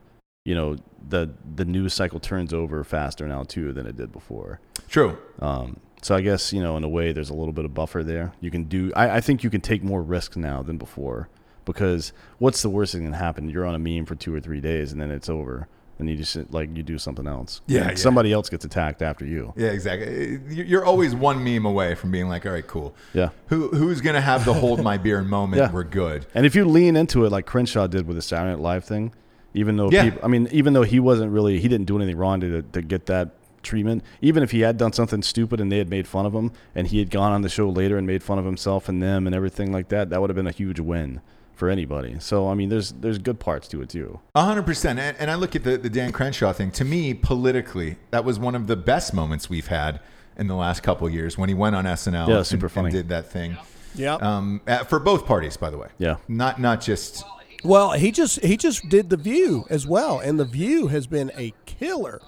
you 0.45 0.55
know 0.55 0.77
the 1.09 1.29
the 1.55 1.65
news 1.65 1.93
cycle 1.93 2.19
turns 2.19 2.53
over 2.53 2.83
faster 2.85 3.27
now 3.27 3.43
too 3.43 3.73
than 3.73 3.85
it 3.85 3.97
did 3.97 4.13
before 4.13 4.61
True. 4.87 5.17
um, 5.39 5.77
so 6.01 6.15
I 6.15 6.21
guess 6.21 6.51
you 6.51 6.61
know, 6.61 6.77
in 6.77 6.83
a 6.83 6.89
way, 6.89 7.11
there's 7.11 7.29
a 7.29 7.33
little 7.33 7.53
bit 7.53 7.65
of 7.65 7.73
buffer 7.73 8.03
there. 8.03 8.33
You 8.41 8.51
can 8.51 8.65
do. 8.65 8.91
I, 8.95 9.17
I 9.17 9.21
think 9.21 9.43
you 9.43 9.49
can 9.49 9.61
take 9.61 9.83
more 9.83 10.01
risks 10.01 10.35
now 10.35 10.63
than 10.63 10.77
before 10.77 11.29
because 11.63 12.11
what's 12.39 12.61
the 12.61 12.69
worst 12.69 12.93
thing 12.93 13.03
that 13.03 13.11
can 13.11 13.19
happen? 13.19 13.49
You're 13.49 13.65
on 13.65 13.75
a 13.75 13.79
meme 13.79 14.05
for 14.05 14.15
two 14.15 14.33
or 14.33 14.39
three 14.39 14.61
days 14.61 14.91
and 14.91 14.99
then 14.99 15.11
it's 15.11 15.29
over, 15.29 15.67
and 16.01 16.09
you 16.09 16.17
just 16.17 16.35
like 16.51 16.75
you 16.75 16.83
do 16.83 16.97
something 16.97 17.25
else. 17.27 17.61
Yeah, 17.67 17.89
yeah. 17.89 17.95
somebody 17.95 18.33
else 18.33 18.49
gets 18.49 18.65
attacked 18.65 19.01
after 19.01 19.25
you. 19.25 19.53
Yeah, 19.55 19.69
exactly. 19.69 20.39
You- 20.49 20.63
You're 20.65 20.83
always 20.85 21.15
one 21.15 21.41
meme 21.43 21.65
away 21.65 21.95
from 21.95 22.11
being 22.11 22.27
like, 22.27 22.45
all 22.45 22.51
right, 22.51 22.67
cool. 22.67 22.93
Yeah. 23.13 23.29
Who 23.47 23.69
who's 23.69 24.01
gonna 24.01 24.19
have 24.21 24.43
the 24.43 24.53
hold 24.53 24.83
my 24.83 24.97
beer 24.97 25.21
moment? 25.37 25.61
Yeah. 25.61 25.71
We're 25.71 25.83
good. 25.85 26.25
And 26.35 26.45
if 26.45 26.53
you 26.55 26.65
lean 26.65 26.97
into 26.97 27.23
it 27.23 27.31
like 27.31 27.45
Crenshaw 27.45 27.87
did 27.87 28.05
with 28.07 28.17
the 28.17 28.21
Saturday 28.21 28.51
Night 28.51 28.59
Live 28.61 28.83
thing, 28.83 29.13
even 29.53 29.77
though 29.77 29.89
Yeah. 29.89 30.03
people, 30.05 30.19
I 30.23 30.27
mean, 30.27 30.49
even 30.51 30.73
though 30.73 30.83
he 30.83 30.99
wasn't 30.99 31.31
really, 31.31 31.59
he 31.61 31.67
didn't 31.69 31.85
do 31.85 31.95
anything 31.95 32.17
wrong 32.17 32.41
to, 32.41 32.61
to 32.63 32.81
get 32.81 33.05
that 33.05 33.29
treatment. 33.63 34.03
Even 34.21 34.41
if 34.41 34.49
he 34.51 34.61
had 34.61 34.77
done 34.77 34.91
something 34.91 35.21
stupid 35.21 35.61
and 35.61 35.71
they 35.71 35.77
had 35.77 35.87
made 35.89 36.07
fun 36.07 36.25
of 36.25 36.33
him, 36.33 36.51
and 36.73 36.87
he 36.87 36.97
had 36.99 37.11
gone 37.11 37.31
on 37.31 37.41
the 37.43 37.49
show 37.49 37.69
later 37.69 37.95
and 37.97 38.07
made 38.07 38.23
fun 38.23 38.39
of 38.39 38.45
himself 38.45 38.89
and 38.89 39.03
them 39.03 39.27
and 39.27 39.35
everything 39.35 39.71
like 39.71 39.89
that, 39.89 40.09
that 40.09 40.19
would 40.19 40.29
have 40.31 40.35
been 40.35 40.47
a 40.47 40.51
huge 40.51 40.79
win 40.79 41.21
for 41.61 41.69
anybody. 41.69 42.15
So 42.19 42.49
I 42.49 42.55
mean, 42.55 42.69
there's 42.69 42.91
there's 42.93 43.19
good 43.19 43.39
parts 43.39 43.67
to 43.67 43.83
it 43.83 43.89
too. 43.89 44.19
A 44.33 44.43
hundred 44.43 44.65
percent. 44.65 44.97
And 44.97 45.15
and 45.19 45.29
I 45.29 45.35
look 45.35 45.55
at 45.55 45.63
the, 45.63 45.77
the 45.77 45.91
Dan 45.91 46.11
Crenshaw 46.11 46.53
thing. 46.53 46.71
To 46.71 46.83
me, 46.83 47.13
politically, 47.13 47.97
that 48.09 48.25
was 48.25 48.39
one 48.39 48.55
of 48.55 48.65
the 48.65 48.75
best 48.75 49.13
moments 49.13 49.47
we've 49.47 49.67
had 49.67 49.99
in 50.37 50.47
the 50.47 50.55
last 50.55 50.81
couple 50.81 51.05
of 51.05 51.13
years 51.13 51.37
when 51.37 51.49
he 51.49 51.53
went 51.53 51.75
on 51.75 51.85
SNL 51.85 52.27
Yeah, 52.27 52.37
and- 52.37 52.47
super 52.47 52.65
and, 52.65 52.73
funny. 52.73 52.89
did 52.89 53.09
that 53.09 53.31
thing. 53.31 53.57
Yeah. 53.93 54.15
Um, 54.15 54.61
uh, 54.67 54.85
for 54.85 54.97
both 54.99 55.27
parties, 55.27 55.55
by 55.55 55.69
the 55.69 55.77
way. 55.77 55.89
Yeah. 55.99 56.15
Not 56.27 56.59
not 56.59 56.81
just 56.81 57.23
Well, 57.63 57.91
he 57.91 58.11
just 58.11 58.43
he 58.43 58.57
just 58.57 58.89
did 58.89 59.11
the 59.11 59.17
View 59.17 59.65
as 59.69 59.85
well, 59.85 60.17
and 60.17 60.39
the 60.39 60.45
View 60.45 60.87
has 60.87 61.05
been 61.05 61.31
a 61.37 61.53
killer 61.67 62.21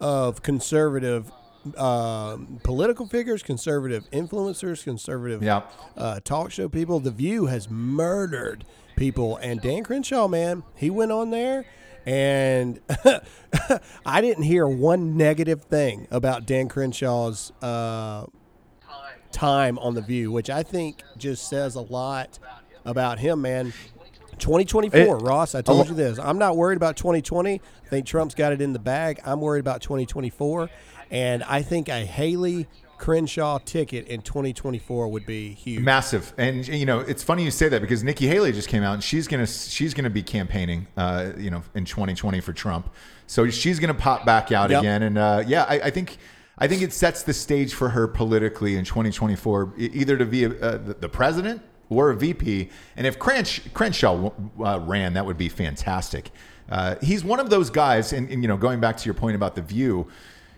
of 0.00 0.42
conservative 0.42 1.30
um, 1.76 2.60
political 2.62 3.06
figures, 3.06 3.42
conservative 3.42 4.08
influencers, 4.10 4.82
conservative 4.84 5.42
Yeah. 5.42 5.62
uh, 5.96 6.20
talk 6.24 6.50
show 6.50 6.68
people. 6.68 7.00
The 7.00 7.10
View 7.10 7.46
has 7.46 7.68
murdered 7.70 8.64
people, 8.96 9.36
and 9.38 9.60
Dan 9.60 9.84
Crenshaw, 9.84 10.28
man, 10.28 10.62
he 10.76 10.90
went 10.90 11.12
on 11.12 11.30
there. 11.30 11.64
And 12.06 12.80
I 14.06 14.20
didn't 14.22 14.44
hear 14.44 14.66
one 14.66 15.16
negative 15.18 15.64
thing 15.64 16.06
about 16.10 16.46
Dan 16.46 16.68
Crenshaw's 16.68 17.52
uh, 17.62 18.24
time 19.32 19.78
on 19.78 19.94
the 19.94 20.00
View, 20.02 20.32
which 20.32 20.48
I 20.50 20.62
think 20.62 21.02
just 21.18 21.48
says 21.48 21.74
a 21.74 21.80
lot 21.82 22.38
about 22.86 23.18
him, 23.18 23.42
man. 23.42 23.72
2024, 24.38 24.98
It- 25.18 25.22
Ross. 25.22 25.54
I 25.54 25.60
told 25.60 25.88
you 25.88 25.94
this. 25.94 26.18
I'm 26.18 26.38
not 26.38 26.56
worried 26.56 26.76
about 26.76 26.96
2020. 26.96 27.60
I 27.84 27.88
think 27.88 28.06
Trump's 28.06 28.34
got 28.34 28.52
it 28.54 28.62
in 28.62 28.72
the 28.72 28.78
bag. 28.78 29.20
I'm 29.26 29.40
worried 29.40 29.60
about 29.60 29.82
2024, 29.82 30.70
and 31.10 31.42
I 31.44 31.62
think 31.62 31.88
a 31.88 32.04
Haley 32.04 32.66
Crenshaw 32.98 33.58
ticket 33.58 34.06
in 34.08 34.20
2024 34.20 35.08
would 35.08 35.24
be 35.24 35.54
huge. 35.54 35.82
massive. 35.82 36.34
And 36.36 36.66
you 36.68 36.84
know, 36.84 37.00
it's 37.00 37.22
funny 37.22 37.44
you 37.44 37.50
say 37.50 37.68
that 37.70 37.80
because 37.80 38.04
Nikki 38.04 38.26
Haley 38.26 38.52
just 38.52 38.68
came 38.68 38.82
out 38.82 38.94
and 38.94 39.02
she's 39.02 39.26
gonna 39.26 39.46
she's 39.46 39.94
gonna 39.94 40.10
be 40.10 40.22
campaigning, 40.22 40.86
uh, 40.96 41.30
you 41.38 41.50
know, 41.50 41.62
in 41.74 41.84
2020 41.86 42.40
for 42.40 42.52
Trump. 42.52 42.92
So 43.26 43.48
she's 43.48 43.78
gonna 43.80 43.94
pop 43.94 44.26
back 44.26 44.52
out 44.52 44.70
Yep. 44.70 44.80
again. 44.80 45.02
And 45.02 45.18
uh, 45.18 45.42
yeah, 45.46 45.64
I, 45.68 45.74
I 45.84 45.90
think. 45.90 46.18
I 46.62 46.68
think 46.68 46.82
it 46.82 46.92
sets 46.92 47.22
the 47.22 47.32
stage 47.32 47.72
for 47.72 47.88
her 47.88 48.06
politically 48.06 48.76
in 48.76 48.84
2024, 48.84 49.72
e- 49.78 49.90
either 49.94 50.18
to 50.18 50.26
be 50.26 50.44
a, 50.44 50.50
uh, 50.60 50.76
the 51.00 51.08
president 51.08 51.62
or 51.88 52.10
a 52.10 52.14
VP. 52.14 52.68
And 52.98 53.06
if 53.06 53.18
Crench, 53.18 53.72
Crenshaw 53.72 54.30
uh, 54.62 54.78
ran, 54.80 55.14
that 55.14 55.24
would 55.24 55.38
be 55.38 55.48
fantastic. 55.48 56.30
Uh, 56.68 56.96
he's 57.00 57.24
one 57.24 57.40
of 57.40 57.48
those 57.48 57.70
guys, 57.70 58.12
and, 58.12 58.28
and 58.28 58.42
you 58.42 58.48
know, 58.48 58.58
going 58.58 58.78
back 58.78 58.98
to 58.98 59.06
your 59.06 59.14
point 59.14 59.36
about 59.36 59.54
the 59.54 59.62
View, 59.62 60.06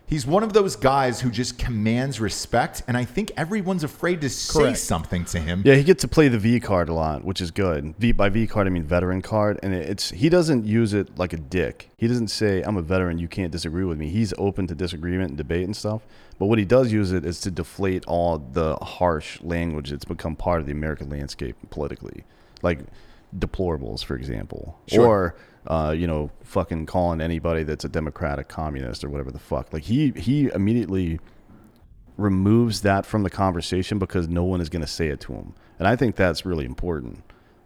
he's 0.07 0.27
one 0.27 0.43
of 0.43 0.53
those 0.53 0.77
guys 0.77 1.21
who 1.21 1.31
just 1.31 1.59
commands 1.59 2.21
respect, 2.21 2.83
and 2.87 2.97
I 2.97 3.05
think 3.05 3.33
everyone's 3.37 3.85
afraid 3.85 4.21
to 4.21 4.29
say 4.29 4.61
Correct. 4.61 4.79
something 4.79 5.25
to 5.27 5.39
him. 5.39 5.63
Yeah, 5.65 5.75
he 5.75 5.85
gets 5.85 6.03
to 6.03 6.09
play 6.09 6.29
the 6.29 6.39
V 6.39 6.61
card 6.61 6.89
a 6.89 6.95
lot, 6.95 7.25
which 7.25 7.41
is 7.41 7.51
good. 7.51 7.95
V 7.99 8.13
by 8.13 8.29
V 8.29 8.47
card, 8.47 8.67
I 8.67 8.71
mean 8.71 8.85
veteran 8.85 9.23
card, 9.23 9.59
and 9.63 9.75
it's 9.75 10.11
he 10.11 10.29
doesn't 10.29 10.67
use 10.67 10.95
it 10.95 11.19
like 11.19 11.33
a 11.33 11.39
dick. 11.39 11.91
He 11.97 12.07
doesn't 12.09 12.29
say, 12.29 12.63
"I'm 12.63 12.77
a 12.77 12.83
veteran, 12.83 13.19
you 13.19 13.29
can't 13.29 13.53
disagree 13.53 13.85
with 13.85 13.99
me." 13.99 14.09
He's 14.09 14.35
open 14.39 14.67
to 14.69 14.75
disagreement 14.75 15.31
and 15.31 15.39
debate 15.39 15.65
and 15.65 15.77
stuff. 15.77 16.03
But 16.39 16.47
what 16.47 16.59
he 16.59 16.65
does 16.65 16.93
use 16.93 17.13
it 17.13 17.25
is 17.25 17.41
to 17.43 17.51
deflate 17.51 18.05
all 18.07 18.39
the 18.39 18.77
harsh 18.77 19.41
language 19.43 19.91
that's 19.91 20.05
become 20.05 20.35
part 20.35 20.61
of 20.61 20.67
the 20.67 20.73
American 20.73 21.09
landscape 21.09 21.57
politically, 21.71 22.25
like 22.63 22.81
deplorables, 23.39 24.05
for 24.05 24.17
example, 24.17 24.79
Sure. 24.87 25.07
or 25.07 25.35
uh, 25.67 25.95
you 25.97 26.07
know, 26.07 26.31
fucking 26.43 26.87
calling 26.87 27.21
anybody 27.21 27.63
that's 27.63 27.85
a 27.85 27.89
democratic 27.89 28.49
communist 28.49 29.05
or 29.05 29.09
whatever 29.09 29.31
the 29.31 29.39
fuck. 29.39 29.73
Like 29.73 29.85
he 29.85 30.13
he 30.17 30.51
immediately 30.55 31.21
removes 32.17 32.83
that 32.83 33.07
from 33.07 33.23
the 33.23 33.31
conversation 33.31 33.99
because 33.99 34.29
no 34.29 34.45
one 34.45 34.61
is 34.61 34.69
going 34.69 34.83
to 34.83 34.89
say 34.89 35.09
it 35.09 35.21
to 35.21 35.33
him. 35.33 35.55
And 35.79 35.89
I 35.89 35.97
think 35.97 36.17
that's 36.17 36.45
really 36.45 36.65
important 36.65 37.23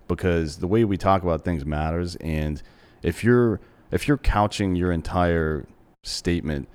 because 0.08 0.58
the 0.58 0.66
way 0.68 0.84
we 0.84 0.96
talk 0.96 1.22
about 1.22 1.44
things 1.44 1.64
matters 1.64 2.16
and 2.16 2.62
if 3.02 3.24
you're 3.24 3.60
if 3.90 4.06
you're 4.08 4.16
couching 4.16 4.76
your 4.76 4.92
entire 4.92 5.66
statement 6.02 6.68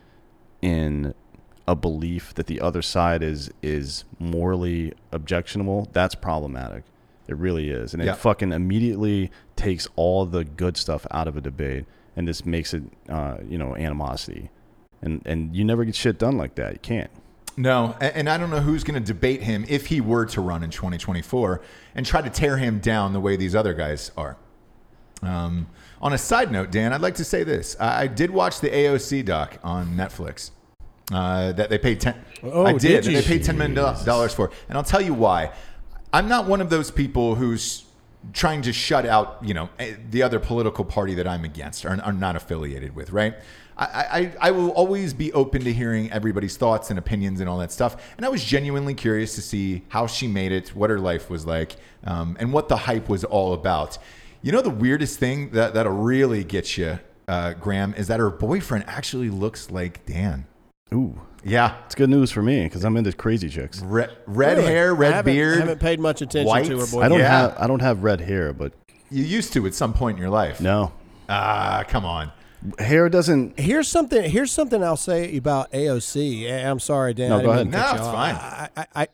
in 0.61 1.13
a 1.67 1.75
belief 1.75 2.33
that 2.33 2.47
the 2.47 2.59
other 2.59 2.81
side 2.81 3.23
is 3.23 3.49
is 3.61 4.03
morally 4.19 4.93
objectionable, 5.11 5.87
that's 5.93 6.15
problematic. 6.15 6.83
It 7.31 7.37
really 7.37 7.69
is. 7.69 7.93
And 7.93 8.03
Yeah. 8.03 8.11
it 8.13 8.17
fucking 8.17 8.51
immediately 8.51 9.31
takes 9.55 9.87
all 9.95 10.25
the 10.25 10.43
good 10.43 10.77
stuff 10.77 11.05
out 11.11 11.27
of 11.27 11.35
a 11.37 11.41
debate 11.41 11.85
and 12.15 12.27
just 12.27 12.45
makes 12.45 12.73
it 12.73 12.83
uh, 13.09 13.37
you 13.47 13.57
know, 13.57 13.75
animosity. 13.75 14.49
And 15.01 15.21
and 15.25 15.55
you 15.55 15.63
never 15.65 15.83
get 15.85 15.95
shit 15.95 16.19
done 16.19 16.37
like 16.37 16.55
that. 16.55 16.73
You 16.73 16.79
can't. 16.79 17.09
No, 17.57 17.95
and 17.99 18.29
I 18.29 18.37
don't 18.37 18.49
know 18.49 18.61
who's 18.61 18.83
going 18.83 19.01
to 19.01 19.05
debate 19.13 19.41
him 19.43 19.65
if 19.67 19.87
he 19.87 19.99
were 19.99 20.25
to 20.27 20.39
run 20.39 20.63
in 20.63 20.69
2024 20.69 21.61
and 21.95 22.05
try 22.05 22.21
to 22.21 22.29
tear 22.29 22.57
him 22.57 22.79
down 22.79 23.11
the 23.13 23.19
way 23.19 23.35
these 23.35 23.55
other 23.55 23.73
guys 23.73 24.11
are. 24.15 24.37
Um, 25.21 25.67
on 26.01 26.13
a 26.13 26.17
side 26.17 26.51
note, 26.51 26.71
Dan, 26.71 26.93
I'd 26.93 27.01
like 27.01 27.15
to 27.15 27.23
say 27.25 27.43
this: 27.43 27.75
I, 27.79 28.03
I 28.03 28.07
did 28.07 28.31
watch 28.31 28.61
the 28.61 28.69
AOC 28.69 29.25
doc 29.25 29.57
on 29.63 29.95
Netflix. 29.95 30.51
Uh, 31.11 31.51
that 31.51 31.69
they 31.69 31.77
paid 31.77 31.99
ten. 31.99 32.15
Oh, 32.41 32.65
I 32.65 32.71
did. 32.73 33.03
did 33.03 33.05
you? 33.07 33.21
They 33.21 33.27
paid 33.27 33.43
ten 33.43 33.57
million 33.57 33.75
dollars 33.75 34.33
for, 34.33 34.49
and 34.69 34.77
I'll 34.77 34.83
tell 34.83 35.01
you 35.01 35.13
why. 35.13 35.51
I'm 36.13 36.27
not 36.27 36.45
one 36.45 36.61
of 36.61 36.69
those 36.69 36.91
people 36.91 37.35
who's 37.35 37.85
trying 38.33 38.61
to 38.63 38.73
shut 38.73 39.05
out, 39.05 39.39
you 39.41 39.53
know, 39.53 39.69
eh, 39.79 39.95
the 40.09 40.23
other 40.23 40.39
political 40.39 40.85
party 40.85 41.15
that 41.15 41.27
I'm 41.27 41.43
against 41.43 41.85
or 41.85 41.99
are 42.01 42.13
not 42.13 42.35
affiliated 42.35 42.95
with, 42.95 43.11
right? 43.11 43.35
I, 43.77 43.85
I, 44.41 44.49
I 44.49 44.51
will 44.51 44.69
always 44.71 45.13
be 45.13 45.33
open 45.33 45.63
to 45.63 45.73
hearing 45.73 46.11
everybody's 46.11 46.55
thoughts 46.55 46.89
and 46.89 46.99
opinions 46.99 47.39
and 47.39 47.49
all 47.49 47.57
that 47.59 47.71
stuff. 47.71 48.13
And 48.17 48.25
I 48.25 48.29
was 48.29 48.43
genuinely 48.43 48.93
curious 48.93 49.33
to 49.35 49.41
see 49.41 49.83
how 49.89 50.05
she 50.05 50.27
made 50.27 50.51
it, 50.51 50.75
what 50.75 50.89
her 50.89 50.99
life 50.99 51.29
was 51.29 51.47
like, 51.47 51.77
um, 52.03 52.37
and 52.39 52.53
what 52.53 52.67
the 52.67 52.77
hype 52.77 53.09
was 53.09 53.23
all 53.23 53.53
about. 53.53 53.97
You 54.43 54.51
know, 54.51 54.61
the 54.61 54.69
weirdest 54.69 55.17
thing 55.17 55.51
that, 55.51 55.73
that'll 55.73 55.93
really 55.93 56.43
get 56.43 56.77
you, 56.77 56.99
uh, 57.27 57.53
Graham, 57.53 57.93
is 57.95 58.07
that 58.07 58.19
her 58.19 58.29
boyfriend 58.29 58.85
actually 58.87 59.29
looks 59.29 59.71
like 59.71 60.05
Dan. 60.05 60.45
Ooh. 60.93 61.19
Yeah. 61.43 61.75
It's 61.85 61.95
good 61.95 62.09
news 62.09 62.31
for 62.31 62.41
me 62.41 62.63
because 62.63 62.83
I'm 62.83 62.97
into 62.97 63.11
crazy 63.13 63.49
chicks. 63.49 63.81
Red, 63.81 64.11
red 64.27 64.57
Really? 64.57 64.69
hair, 64.69 64.89
I 64.89 64.97
red 64.97 65.13
haven't- 65.13 65.33
beard. 65.33 65.57
I 65.57 65.59
haven't 65.61 65.79
paid 65.79 65.99
much 65.99 66.21
attention 66.21 66.47
white. 66.47 66.65
to 66.67 66.79
her 66.79 66.85
boy. 66.87 67.01
I 67.01 67.07
don't 67.09 67.19
Yeah. 67.19 67.27
have 67.29 67.55
I 67.57 67.67
don't 67.67 67.81
have 67.81 68.03
red 68.03 68.21
hair, 68.21 68.53
but 68.53 68.73
You 69.09 69.23
used 69.23 69.53
to 69.53 69.65
at 69.65 69.73
some 69.73 69.93
point 69.93 70.17
in 70.17 70.21
your 70.21 70.29
life. 70.31 70.59
no. 70.61 70.91
Ah, 71.29 71.83
come 71.87 72.05
on. 72.05 72.31
Hair 72.77 73.09
doesn't 73.09 73.59
Here's 73.59 73.87
something. 73.87 74.29
Here's 74.29 74.51
something 74.51 74.83
I'll 74.83 74.97
say 74.97 75.35
about 75.37 75.71
AOC. 75.71 76.45
and 76.47 76.67
I'm 76.67 76.79
sorry, 76.79 77.13
Dan. 77.13 77.29
No, 77.29 77.35
I 77.37 77.39
didn't 77.39 77.51
go 77.55 77.63
mean 77.63 77.71
to 77.71 77.77
ahead. 77.77 77.87
cut 77.89 77.95
No, 77.95 77.95
you 77.95 77.97
it's 77.99 78.07
off. 78.07 78.13
fine. 78.13 78.35
I, 78.35 78.69
I, 78.95 79.01
I, 79.03 79.07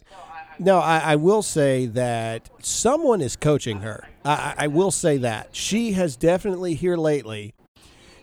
no, 0.60 0.80
I, 0.80 0.98
I 1.00 1.16
will 1.16 1.42
say 1.44 1.86
that 1.86 2.50
someone 2.62 3.22
is 3.22 3.36
coaching 3.36 3.82
her. 3.82 4.04
I, 4.26 4.32
I 4.32 4.54
I 4.64 4.68
will 4.68 4.92
say 4.92 5.18
that 5.20 5.50
she 5.56 5.92
has 5.94 6.18
definitely 6.18 6.74
here 6.74 6.98
lately. 6.98 7.54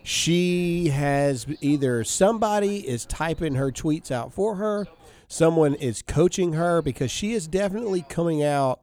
She 0.05 0.89
has 0.89 1.47
either 1.61 2.03
somebody 2.03 2.87
is 2.87 3.05
typing 3.05 3.55
her 3.55 3.71
tweets 3.71 4.11
out 4.11 4.31
for 4.31 4.55
her, 4.55 4.85
someone 5.27 5.73
is 5.73 6.03
coaching 6.03 6.53
her 6.53 6.81
because 6.83 7.09
she 7.09 7.33
is 7.33 7.47
definitely 7.47 8.05
coming 8.07 8.43
out 8.43 8.79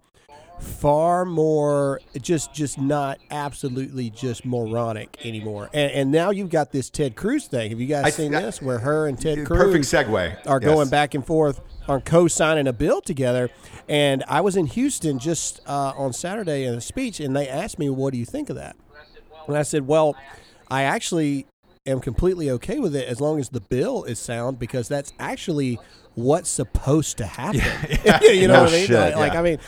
far 0.59 1.25
more 1.25 2.01
just 2.20 2.53
just 2.55 2.79
not 2.79 3.18
absolutely 3.31 4.11
just 4.11 4.45
moronic 4.45 5.16
anymore. 5.25 5.68
And, 5.73 5.91
and 5.93 6.12
now 6.12 6.31
you've 6.31 6.51
got 6.51 6.70
this 6.73 6.91
Ted 6.91 7.14
Cruz 7.16 7.47
thing. 7.47 7.70
Have 7.70 7.81
you 7.81 7.87
guys 7.87 8.05
I- 8.05 8.11
seen 8.11 8.35
I- 8.35 8.43
this 8.43 8.61
where 8.61 8.79
her 8.81 9.07
and 9.07 9.20
Ted 9.20 9.45
Cruz 9.47 9.59
Perfect 9.59 9.85
segue. 9.87 10.47
are 10.47 10.61
Yes. 10.61 10.75
going 10.75 10.89
back 10.89 11.14
and 11.14 11.25
forth 11.27 11.61
on 11.89 12.01
co-signing 12.03 12.66
a 12.68 12.73
bill 12.73 13.01
together. 13.01 13.49
And 13.89 14.23
I 14.29 14.41
was 14.41 14.57
in 14.57 14.66
Houston 14.66 15.18
just 15.18 15.61
uh, 15.66 15.93
on 15.97 16.12
Saturday 16.12 16.64
in 16.64 16.75
a 16.75 16.81
speech, 16.81 17.18
and 17.20 17.35
they 17.35 17.49
asked 17.49 17.79
me, 17.79 17.91
"What 17.91 18.12
do 18.12 18.18
you 18.18 18.25
think 18.25 18.49
of 18.51 18.55
that?" 18.57 18.77
And 19.49 19.57
I 19.57 19.62
said, 19.62 19.89
"Well, 19.89 20.14
I 20.73 20.83
actually 20.85 21.47
am 21.87 22.01
completely 22.01 22.51
okay 22.51 22.79
with 22.79 22.95
it 22.97 23.07
as 23.09 23.20
long 23.20 23.39
as 23.41 23.49
the 23.51 23.61
bill 23.61 24.05
is 24.05 24.18
sound, 24.18 24.59
because 24.59 24.89
that's 24.89 25.12
actually." 25.18 25.79
What's 26.14 26.51
supposed 26.51 27.16
to 27.18 27.25
happen? 27.25 27.62
you 28.23 28.47
know 28.47 28.55
No 28.57 28.62
what 28.64 28.68
I 28.68 28.77
mean? 28.77 28.87
shit, 28.87 29.14
like, 29.14 29.16
like. 29.16 29.35
I 29.35 29.41
mean, 29.41 29.59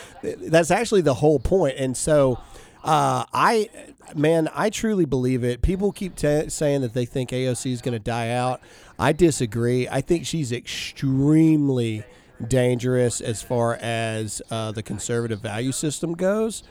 that's 0.51 0.69
actually 0.69 1.01
the 1.01 1.15
whole 1.15 1.39
point. 1.39 1.73
And 1.79 1.97
so, 1.97 2.37
uh, 2.83 3.25
I, 3.33 3.67
man, 4.13 4.47
I 4.53 4.69
truly 4.69 5.05
believe 5.05 5.43
it. 5.43 5.63
People 5.63 5.91
keep 5.91 6.15
t- 6.15 6.47
saying 6.49 6.81
that 6.81 6.93
they 6.93 7.05
think 7.05 7.31
AOC 7.31 7.71
is 7.71 7.81
going 7.81 7.93
to 7.93 7.99
die 7.99 8.29
out. 8.29 8.61
I 8.99 9.11
disagree. 9.11 9.87
I 9.89 10.01
think 10.01 10.27
she's 10.27 10.51
extremely 10.51 12.03
dangerous 12.47 13.21
as 13.21 13.41
far 13.41 13.75
as 13.81 14.39
uh, 14.51 14.71
the 14.71 14.83
conservative 14.83 15.39
value 15.39 15.71
system 15.71 16.13
goes. 16.13 16.61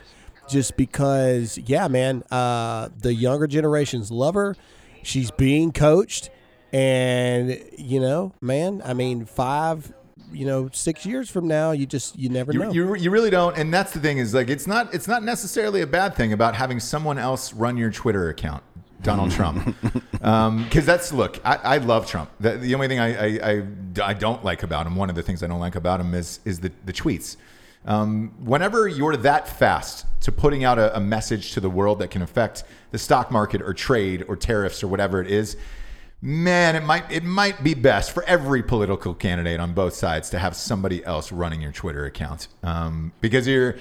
Just 0.47 0.77
because, 0.77 1.57
yeah, 1.57 1.87
man, 1.87 2.23
uh, 2.31 2.89
the 2.97 3.13
younger 3.13 3.47
generations 3.47 4.11
love 4.11 4.35
her. 4.35 4.55
She's 5.03 5.31
being 5.31 5.71
coached. 5.71 6.29
And, 6.71 7.59
you 7.77 7.99
know, 7.99 8.33
man, 8.41 8.81
I 8.83 8.93
mean, 8.93 9.25
five, 9.25 9.93
you 10.31 10.45
know, 10.45 10.69
six 10.73 11.05
years 11.05 11.29
from 11.29 11.47
now, 11.47 11.71
you 11.71 11.85
just, 11.85 12.17
you 12.17 12.29
never 12.29 12.51
know. 12.51 12.71
You, 12.71 12.87
you, 12.87 12.95
you 12.95 13.11
really 13.11 13.29
don't, 13.29 13.57
and 13.57 13.73
that's 13.73 13.93
the 13.93 13.99
thing 13.99 14.17
is 14.17 14.33
like 14.33 14.49
it's 14.49 14.67
not 14.67 14.93
it's 14.93 15.07
not 15.07 15.23
necessarily 15.23 15.81
a 15.81 15.87
bad 15.87 16.15
thing 16.15 16.33
about 16.33 16.55
having 16.55 16.79
someone 16.79 17.17
else 17.17 17.53
run 17.53 17.77
your 17.77 17.91
Twitter 17.91 18.29
account, 18.29 18.63
Donald 19.01 19.31
Trump, 19.31 19.75
because 20.11 20.85
that's 20.85 21.13
look, 21.13 21.39
I, 21.45 21.55
I 21.55 21.77
love 21.77 22.07
Trump. 22.07 22.29
The, 22.39 22.57
the 22.57 22.75
only 22.75 22.87
thing 22.87 22.99
I, 22.99 23.37
I, 23.37 23.51
I 23.51 23.63
I 24.03 24.13
don't 24.13 24.43
like 24.43 24.63
about 24.63 24.85
him, 24.85 24.95
one 24.95 25.09
of 25.09 25.15
the 25.15 25.23
things 25.23 25.43
I 25.43 25.47
don't 25.47 25.61
like 25.61 25.75
about 25.75 26.01
him 26.01 26.13
is 26.13 26.39
is 26.43 26.59
the 26.59 26.71
the 26.85 26.93
tweets. 26.93 27.37
Um, 27.85 28.33
whenever 28.43 28.87
you're 28.87 29.15
that 29.17 29.47
fast 29.47 30.05
to 30.21 30.31
putting 30.31 30.63
out 30.63 30.79
a, 30.79 30.95
a 30.97 30.99
message 30.99 31.51
to 31.53 31.59
the 31.59 31.69
world 31.69 31.99
that 31.99 32.09
can 32.09 32.21
affect 32.21 32.63
the 32.91 32.97
stock 32.97 33.31
market 33.31 33.61
or 33.61 33.73
trade 33.73 34.25
or 34.27 34.35
tariffs 34.35 34.83
or 34.83 34.87
whatever 34.87 35.21
it 35.21 35.29
is, 35.29 35.55
man, 36.21 36.75
it 36.75 36.83
might 36.83 37.09
it 37.11 37.23
might 37.23 37.63
be 37.63 37.75
best 37.75 38.11
for 38.11 38.23
every 38.23 38.63
political 38.63 39.13
candidate 39.13 39.59
on 39.59 39.73
both 39.73 39.93
sides 39.93 40.31
to 40.31 40.39
have 40.39 40.55
somebody 40.55 41.05
else 41.05 41.31
running 41.31 41.61
your 41.61 41.71
Twitter 41.71 42.05
account 42.05 42.47
um, 42.63 43.11
because 43.21 43.47
you're 43.47 43.75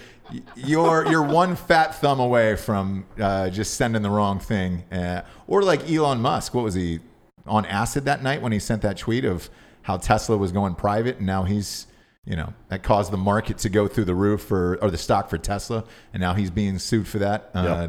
you're 0.54 1.06
you're 1.06 1.22
one 1.22 1.56
fat 1.56 1.94
thumb 1.94 2.20
away 2.20 2.56
from 2.56 3.06
uh, 3.18 3.48
just 3.48 3.74
sending 3.74 4.02
the 4.02 4.10
wrong 4.10 4.38
thing, 4.38 4.84
uh, 4.92 5.22
or 5.46 5.62
like 5.62 5.90
Elon 5.90 6.20
Musk. 6.20 6.52
What 6.54 6.64
was 6.64 6.74
he 6.74 7.00
on 7.46 7.64
acid 7.66 8.04
that 8.04 8.22
night 8.22 8.42
when 8.42 8.52
he 8.52 8.58
sent 8.58 8.82
that 8.82 8.98
tweet 8.98 9.24
of 9.24 9.48
how 9.82 9.96
Tesla 9.96 10.36
was 10.36 10.52
going 10.52 10.74
private 10.74 11.18
and 11.18 11.26
now 11.26 11.44
he's 11.44 11.86
you 12.26 12.36
know 12.36 12.54
that 12.68 12.82
caused 12.82 13.12
the 13.12 13.16
market 13.18 13.58
to 13.58 13.68
go 13.68 13.86
through 13.86 14.04
the 14.06 14.14
roof 14.14 14.42
for 14.42 14.78
or 14.82 14.90
the 14.90 14.96
stock 14.96 15.28
for 15.28 15.36
Tesla 15.36 15.84
and 16.12 16.20
now 16.22 16.32
he's 16.32 16.50
being 16.50 16.78
sued 16.78 17.06
for 17.06 17.18
that 17.18 17.50
uh, 17.54 17.88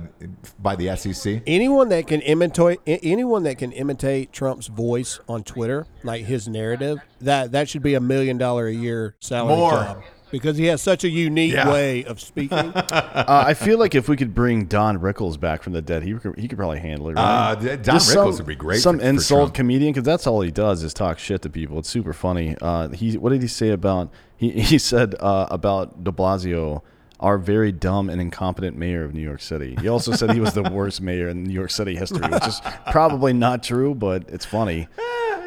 by 0.59 0.75
the 0.75 0.93
SEC. 0.97 1.41
anyone 1.47 1.88
that 1.89 2.05
can 2.07 2.19
imitate 2.21 2.79
anyone 2.86 3.43
that 3.43 3.57
can 3.57 3.71
imitate 3.71 4.33
Trump's 4.33 4.67
voice 4.67 5.19
on 5.29 5.43
Twitter, 5.43 5.88
like 6.03 6.25
his 6.25 6.47
narrative, 6.49 6.99
that 7.21 7.53
that 7.53 7.69
should 7.69 7.83
be 7.83 7.93
a 7.93 8.01
million 8.01 8.38
dollar 8.38 8.67
a 8.67 8.73
year 8.73 9.15
salary 9.19 9.55
More. 9.55 9.71
job 9.71 10.03
because 10.31 10.57
he 10.57 10.65
has 10.65 10.81
such 10.81 11.05
a 11.05 11.09
unique 11.09 11.53
Yeah. 11.53 11.71
way 11.71 12.03
of 12.03 12.19
speaking. 12.19 12.73
Uh, 13.25 13.43
I 13.47 13.53
feel 13.53 13.79
like 13.79 13.95
if 13.95 14.09
we 14.09 14.17
could 14.17 14.36
bring 14.36 14.65
Don 14.65 14.99
Rickles 14.99 15.39
back 15.39 15.63
from 15.63 15.71
the 15.73 15.81
dead, 15.81 16.03
he 16.03 16.13
could, 16.15 16.38
he 16.38 16.47
could 16.49 16.57
probably 16.57 16.79
handle 16.79 17.07
it. 17.09 17.13
Right? 17.13 17.51
Uh, 17.51 17.55
Don 17.55 17.83
Just 17.83 18.09
Rickles 18.09 18.13
some- 18.13 18.38
would 18.38 18.45
be 18.45 18.55
great 18.55 18.81
Some 18.81 18.97
for- 18.97 19.03
for 19.03 19.07
insult 19.09 19.39
Trump. 19.39 19.53
comedian 19.53 19.93
because 19.93 20.03
that's 20.05 20.27
all 20.27 20.41
he 20.41 20.51
does 20.51 20.83
is 20.83 20.93
talk 20.93 21.17
shit 21.17 21.41
to 21.43 21.49
people. 21.49 21.79
It's 21.79 21.89
super 21.89 22.11
funny. 22.13 22.55
Uh, 22.61 22.89
he 22.89 23.17
what 23.17 23.29
did 23.31 23.41
he 23.41 23.47
say 23.47 23.69
about 23.69 24.11
he 24.38 24.51
he 24.61 24.77
said 24.77 25.15
uh, 25.19 25.47
about 25.51 26.03
De 26.03 26.11
Blasio. 26.11 26.81
Our 27.17 27.38
very 27.38 27.71
dumb 27.71 28.09
and 28.09 28.19
incompetent 28.19 28.75
mayor 28.77 29.05
of 29.05 29.13
New 29.13 29.21
York 29.21 29.39
City. 29.41 29.77
He 29.79 29.88
also 29.88 30.11
said 30.11 30.33
he 30.33 30.41
was 30.41 30.53
the 30.53 30.63
worst 30.71 30.99
mayor 30.99 31.29
in 31.29 31.45
New 31.45 31.53
York 31.53 31.71
City 31.71 31.95
history, 31.95 32.27
which 32.27 32.45
is 32.45 32.61
probably 32.91 33.31
not 33.31 33.63
true, 33.63 33.95
but 33.95 34.25
it's 34.29 34.45
funny. 34.45 34.88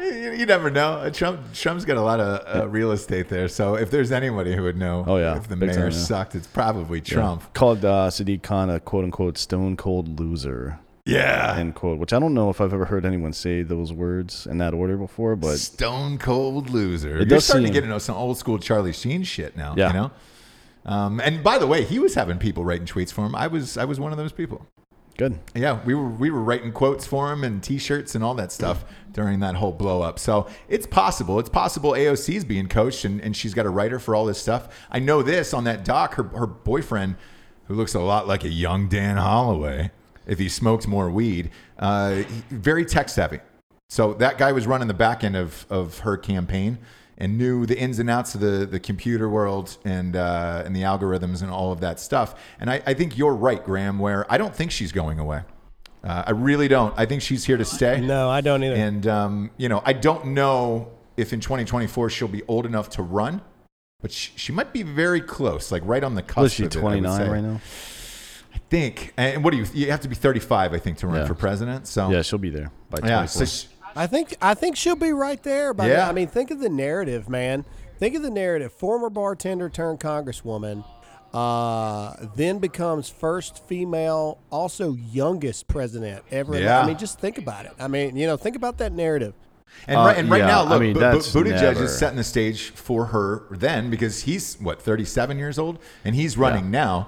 You, 0.01 0.45
never 0.45 0.69
know. 0.71 0.93
Uh, 0.93 1.09
Trump 1.11 1.39
Trump's 1.53 1.85
got 1.85 1.97
a 1.97 2.01
lot 2.01 2.19
of 2.19 2.61
uh, 2.63 2.67
real 2.67 2.91
estate 2.91 3.29
there, 3.29 3.47
so 3.47 3.75
if 3.75 3.91
there's 3.91 4.11
anybody 4.11 4.55
who 4.55 4.63
would 4.63 4.77
know 4.77 5.03
Oh, 5.05 5.17
yeah. 5.17 5.35
if 5.37 5.47
the 5.47 5.55
Big 5.55 5.69
mayor 5.69 5.75
time, 5.89 5.91
yeah. 5.91 5.97
sucked, 5.97 6.33
it's 6.35 6.47
probably 6.47 6.99
Trump. 7.01 7.53
Called 7.53 7.83
uh, 7.85 8.09
Sadiq 8.09 8.41
Khan 8.41 8.69
a 8.69 8.79
quote 8.79 9.03
unquote 9.03 9.37
stone 9.37 9.75
cold 9.77 10.19
loser. 10.19 10.79
Yeah. 11.09 11.55
End 11.57 11.75
quote. 11.75 11.99
Which 11.99 12.13
I 12.13 12.19
don't 12.19 12.33
know 12.33 12.49
if 12.49 12.61
I've 12.61 12.73
ever 12.73 12.85
heard 12.85 13.05
anyone 13.05 13.33
say 13.33 13.63
those 13.63 13.91
words 13.91 14.45
in 14.45 14.57
that 14.59 14.73
order 14.73 14.97
before, 14.97 15.35
but 15.35 15.57
Stone 15.57 16.17
cold 16.19 16.69
loser. 16.69 17.17
You're 17.17 17.25
does 17.25 17.45
starting 17.45 17.67
to 17.67 17.73
get 17.73 17.83
into 17.83 17.99
some 17.99 18.15
old 18.15 18.37
school 18.37 18.57
Charlie 18.59 18.93
Sheen 18.93 19.23
shit 19.23 19.55
now. 19.57 19.73
Yeah. 19.77 19.87
You 19.87 19.93
know. 19.93 20.11
Um, 20.85 21.19
and 21.19 21.43
by 21.43 21.57
the 21.57 21.67
way, 21.67 21.83
he 21.83 21.99
was 21.99 22.15
having 22.15 22.37
people 22.37 22.63
writing 22.63 22.87
tweets 22.87 23.11
for 23.11 23.25
him. 23.25 23.35
I 23.35 23.47
was 23.47 23.77
I 23.77 23.85
was 23.85 23.99
one 23.99 24.11
of 24.11 24.17
those 24.17 24.31
people. 24.31 24.65
good. 25.17 25.37
Yeah, 25.53 25.83
we 25.85 25.93
were 25.93 26.07
we 26.07 26.29
were 26.31 26.41
writing 26.41 26.71
quotes 26.71 27.05
for 27.05 27.31
him 27.31 27.43
and 27.43 27.61
T-shirts 27.61 28.15
and 28.15 28.23
all 28.23 28.33
that 28.35 28.51
stuff 28.51 28.85
during 29.11 29.41
that 29.41 29.55
whole 29.55 29.73
blow 29.73 30.01
up. 30.01 30.17
So 30.19 30.47
it's 30.69 30.87
possible. 30.87 31.37
It's 31.39 31.49
possible 31.49 31.91
AOC's 31.91 32.45
being 32.45 32.67
coached 32.69 33.03
and, 33.05 33.19
and 33.21 33.35
she's 33.35 33.53
got 33.53 33.65
a 33.65 33.69
writer 33.69 33.99
for 33.99 34.15
all 34.15 34.25
this 34.25 34.39
stuff. 34.39 34.69
I 34.89 34.99
know 34.99 35.21
this 35.21 35.53
on 35.53 35.65
that 35.65 35.83
doc. 35.83 36.13
Her 36.15 36.23
her 36.23 36.47
boyfriend, 36.47 37.17
who 37.65 37.73
looks 37.75 37.93
a 37.93 37.99
lot 37.99 38.27
like 38.27 38.43
a 38.45 38.49
young 38.49 38.87
Dan 38.87 39.17
Hollaway, 39.17 39.91
if 40.29 40.39
he 40.39 40.47
smoked 40.47 40.87
more 40.87 41.09
weed, 41.09 41.49
uh, 41.79 42.23
very 42.49 42.85
tech 42.85 43.09
savvy. 43.09 43.39
So 43.89 44.13
that 44.15 44.37
guy 44.37 44.51
was 44.51 44.67
running 44.67 44.87
the 44.87 44.93
back 44.93 45.23
end 45.23 45.35
of 45.35 45.65
of 45.69 45.99
her 45.99 46.15
campaign 46.15 46.77
and 47.19 47.37
knew 47.37 47.65
the 47.65 47.77
ins 47.77 47.99
and 47.99 48.09
outs 48.09 48.33
of 48.33 48.41
the, 48.41 48.65
the 48.65 48.79
computer 48.79 49.27
world 49.27 49.77
and 49.83 50.15
uh, 50.15 50.63
and 50.65 50.75
the 50.75 50.81
algorithms 50.83 51.41
and 51.41 51.51
all 51.51 51.71
of 51.71 51.81
that 51.81 51.99
stuff. 51.99 52.39
And 52.59 52.69
I, 52.69 52.81
I 52.85 52.93
think 52.93 53.17
you're 53.17 53.35
right, 53.35 53.63
Graham. 53.63 53.99
Where 53.99 54.31
I 54.31 54.37
don't 54.37 54.55
think 54.55 54.71
she's 54.71 54.91
going 54.91 55.19
away. 55.19 55.41
Uh, 56.01 56.23
I 56.27 56.31
really 56.31 56.69
don't. 56.69 56.93
I 56.97 57.05
think 57.05 57.21
she's 57.21 57.43
here 57.43 57.57
to 57.57 57.65
stay. 57.65 57.99
no, 57.99 58.29
I 58.29 58.39
don't 58.39 58.63
either. 58.63 58.75
And 58.75 59.05
um, 59.07 59.51
you 59.57 59.67
know, 59.67 59.81
I 59.85 59.93
don't 59.93 60.27
know 60.27 60.91
if 61.17 61.33
in 61.33 61.41
2024 61.41 62.09
she'll 62.09 62.29
be 62.29 62.43
old 62.47 62.65
enough 62.65 62.89
to 62.91 63.03
run, 63.03 63.41
but 64.01 64.11
she, 64.11 64.31
she 64.37 64.51
might 64.53 64.71
be 64.71 64.83
very 64.83 65.19
close, 65.19 65.71
like 65.71 65.81
right 65.85 66.03
on 66.03 66.15
the 66.15 66.21
cusp. 66.21 66.37
Was 66.37 66.53
she 66.53 66.63
of 66.63 66.75
it, 66.75 66.77
I 66.77 66.83
would 66.83 67.01
29 67.01 67.17
say. 67.17 67.29
right 67.29 67.43
now? 67.43 67.61
I 68.69 68.71
think. 68.71 69.13
And 69.17 69.43
what 69.43 69.51
do 69.51 69.57
you? 69.57 69.65
You 69.73 69.89
have 69.91 70.01
to 70.01 70.07
be 70.07 70.13
35, 70.15 70.73
I 70.73 70.77
think, 70.77 70.99
to 70.99 71.07
run 71.07 71.17
Yeah. 71.21 71.25
for 71.25 71.33
president. 71.33 71.87
So 71.87 72.09
Yeah, 72.11 72.21
she'll 72.21 72.37
be 72.39 72.51
there 72.51 72.71
by 72.91 72.99
24. 72.99 73.09
yeah. 73.09 73.25
So 73.25 73.45
she, 73.45 73.67
I 73.95 74.05
think 74.05 74.35
I 74.41 74.53
think 74.53 74.75
she'll 74.75 74.95
be 74.95 75.11
right 75.11 75.41
there. 75.41 75.73
By 75.73 75.89
Yeah. 75.89 76.07
I 76.07 76.11
mean, 76.11 76.27
think 76.27 76.51
of 76.51 76.59
the 76.59 76.69
narrative, 76.69 77.27
man. 77.29 77.65
Think 77.97 78.15
of 78.15 78.21
the 78.21 78.29
narrative. 78.29 78.71
Former 78.71 79.09
bartender 79.09 79.69
turned 79.69 79.99
congresswoman, 79.99 80.85
uh, 81.33 82.13
then 82.35 82.59
becomes 82.59 83.09
first 83.09 83.65
female, 83.67 84.37
also 84.51 84.93
youngest 84.93 85.67
president 85.67 86.23
ever. 86.31 86.57
Yeah. 86.59 86.79
I 86.81 86.85
mean, 86.85 86.97
just 86.97 87.19
think 87.19 87.37
about 87.39 87.65
it. 87.65 87.71
I 87.79 87.87
mean, 87.87 88.15
you 88.15 88.27
know, 88.27 88.37
think 88.37 88.55
about 88.55 88.77
that 88.77 88.93
narrative. 88.93 89.33
And, 89.87 89.97
Uh, 89.97 90.03
right, 90.05 90.17
and 90.17 90.29
right 90.29 90.39
yeah, 90.39 90.47
now, 90.47 90.63
I 90.65 90.69
look, 90.69 90.81
mean, 90.81 90.93
Bu- 90.93 90.99
Bu- 90.99 91.05
that's 91.11 91.31
Buttigieg 91.33 91.61
never- 91.61 91.83
is 91.85 91.97
setting 91.97 92.17
the 92.17 92.23
stage 92.23 92.69
for 92.69 93.05
her 93.07 93.43
then 93.51 93.89
because 93.89 94.21
he's 94.21 94.55
what 94.61 94.81
37 94.81 95.37
years 95.39 95.57
old 95.59 95.77
and 96.05 96.15
he's 96.15 96.37
running 96.37 96.69
now. 96.71 97.07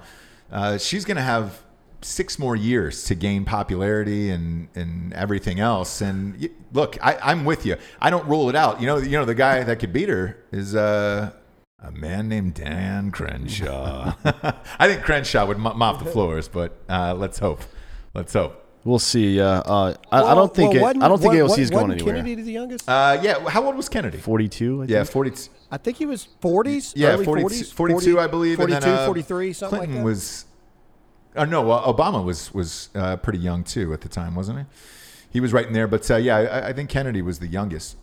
Uh, 0.52 0.78
she's 0.78 1.04
going 1.04 1.16
to 1.16 1.22
have 1.22 1.62
six 2.02 2.38
more 2.38 2.56
years 2.56 3.04
to 3.04 3.14
gain 3.14 3.44
popularity 3.44 4.30
and 4.30 4.68
and 4.74 5.12
everything 5.14 5.60
else. 5.60 6.00
And 6.00 6.48
look, 6.72 6.98
I, 7.02 7.18
I'm 7.22 7.44
with 7.44 7.64
you. 7.64 7.76
I 8.00 8.10
don't 8.10 8.26
rule 8.28 8.48
it 8.48 8.56
out. 8.56 8.80
You 8.80 8.86
know, 8.86 8.98
you 8.98 9.12
know, 9.12 9.24
the 9.24 9.34
guy 9.34 9.62
that 9.62 9.78
could 9.78 9.92
beat 9.92 10.08
her 10.08 10.36
is 10.52 10.74
uh, 10.74 11.32
a 11.80 11.90
man 11.90 12.28
named 12.28 12.54
Dan 12.54 13.10
Crenshaw. 13.10 14.14
I 14.78 14.88
think 14.88 15.02
Crenshaw 15.02 15.46
would 15.46 15.58
mop, 15.58 15.76
mop 15.76 15.98
the 15.98 16.10
floors, 16.10 16.48
but 16.48 16.76
uh, 16.88 17.14
let's 17.14 17.38
hope. 17.38 17.62
Let's 18.14 18.32
hope. 18.32 18.61
We'll 18.84 18.98
see. 18.98 19.40
Uh, 19.40 19.46
uh, 19.46 19.94
I, 20.10 20.22
I 20.22 20.34
don't 20.34 20.52
think 20.52 20.74
well, 20.74 20.88
it, 20.88 20.96
I 21.00 21.08
don't 21.08 21.20
think 21.20 21.34
wa- 21.34 21.40
AOC 21.40 21.58
is 21.58 21.70
going 21.70 21.82
wasn't 21.88 22.00
anywhere. 22.02 22.14
Kennedy 22.22 22.42
the 22.42 22.52
youngest? 22.52 22.88
Uh, 22.88 23.18
yeah, 23.22 23.48
how 23.48 23.64
old 23.64 23.76
was 23.76 23.88
Kennedy? 23.88 24.18
42. 24.18 24.82
I 24.82 24.86
Yeah, 24.86 24.98
think? 25.04 25.12
40. 25.12 25.32
I 25.70 25.76
think 25.76 25.96
he 25.98 26.06
was 26.06 26.26
40s. 26.42 26.92
Yeah, 26.96 27.10
early 27.10 27.24
42, 27.24 27.48
40s, 27.64 27.72
42, 27.72 28.18
I 28.20 28.26
believe. 28.26 28.56
42, 28.56 28.74
and 28.74 28.84
then, 28.84 28.98
uh, 28.98 29.06
43, 29.06 29.52
something 29.52 29.78
Clinton 29.78 29.94
like 29.96 30.00
that. 30.02 30.04
was. 30.04 30.44
Oh 31.36 31.44
no, 31.44 31.62
Obama 31.64 32.22
was 32.24 32.52
was 32.52 32.90
uh, 32.94 33.16
pretty 33.16 33.38
young 33.38 33.64
too 33.64 33.92
at 33.94 34.00
the 34.02 34.08
time, 34.08 34.34
wasn't 34.34 34.58
he? 34.58 34.64
He 35.30 35.40
was 35.40 35.52
right 35.52 35.66
in 35.66 35.72
there, 35.72 35.86
but 35.86 36.10
uh, 36.10 36.16
yeah, 36.16 36.36
I, 36.36 36.68
I 36.68 36.72
think 36.74 36.90
Kennedy 36.90 37.22
was 37.22 37.38
the 37.38 37.46
youngest. 37.46 37.96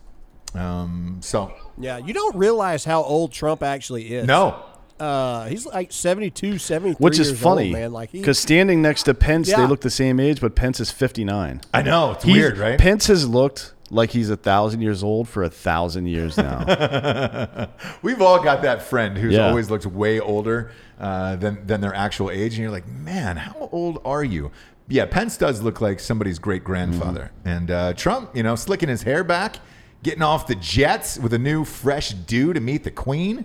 Um, 0.54 1.18
so 1.20 1.52
yeah, 1.78 1.98
you 1.98 2.12
don't 2.12 2.34
realize 2.34 2.84
how 2.84 3.02
old 3.04 3.32
Trump 3.32 3.62
actually 3.62 4.14
is. 4.14 4.26
no, 4.26 4.64
Uh, 5.00 5.46
he's 5.46 5.66
like 5.66 5.90
72, 5.92 6.58
73 6.58 6.94
Which 7.02 7.18
is 7.18 7.28
years 7.30 7.40
funny 7.40 7.64
old, 7.64 7.72
man. 7.72 7.92
Like 7.92 8.10
he, 8.10 8.18
because 8.18 8.38
standing 8.38 8.82
next 8.82 9.04
to 9.04 9.14
Pence, 9.14 9.48
they 9.52 9.66
look 9.66 9.80
the 9.80 9.90
same 9.90 10.20
age, 10.20 10.40
but 10.40 10.54
Pence 10.54 10.78
is 10.80 10.90
59. 10.90 11.60
I 11.72 11.82
know 11.82 12.12
it's 12.12 12.24
He- 12.24 12.32
weird, 12.32 12.58
right? 12.58 12.78
Pence 12.78 13.06
has 13.06 13.28
looked 13.28 13.74
like 13.92 14.10
he's 14.10 14.30
a 14.30 14.36
thousand 14.36 14.82
years 14.82 15.02
old 15.02 15.28
for 15.28 15.42
a 15.42 15.50
thousand 15.50 16.06
years 16.06 16.36
now. 16.36 17.68
We've 18.02 18.22
all 18.22 18.40
got 18.42 18.62
that 18.62 18.82
friend 18.82 19.16
who's 19.18 19.34
Yeah. 19.34 19.48
always 19.48 19.70
looked 19.70 19.86
way 19.86 20.20
older 20.20 20.70
uh, 21.00 21.36
than 21.36 21.66
than 21.66 21.80
their 21.80 21.94
actual 21.94 22.30
age, 22.30 22.52
and 22.54 22.62
you're 22.62 22.70
like, 22.70 22.86
man, 22.86 23.36
how 23.38 23.68
old 23.72 24.00
are 24.04 24.22
you? 24.22 24.50
Yeah, 24.88 25.06
Pence 25.06 25.36
does 25.36 25.62
look 25.62 25.80
like 25.80 25.98
somebody's 26.00 26.38
great 26.38 26.62
grandfather, 26.64 27.30
Mm-hmm. 27.40 27.48
and 27.48 27.70
uh, 27.70 27.92
Trump, 27.94 28.36
you 28.36 28.42
know, 28.42 28.54
slicking 28.56 28.88
his 28.88 29.02
hair 29.04 29.24
back, 29.24 29.56
getting 30.02 30.22
off 30.22 30.46
the 30.46 30.56
jets 30.56 31.18
with 31.18 31.32
a 31.32 31.38
new 31.38 31.64
fresh 31.64 32.10
do 32.10 32.52
to 32.52 32.60
meet 32.60 32.84
the 32.84 32.90
Queen. 32.90 33.44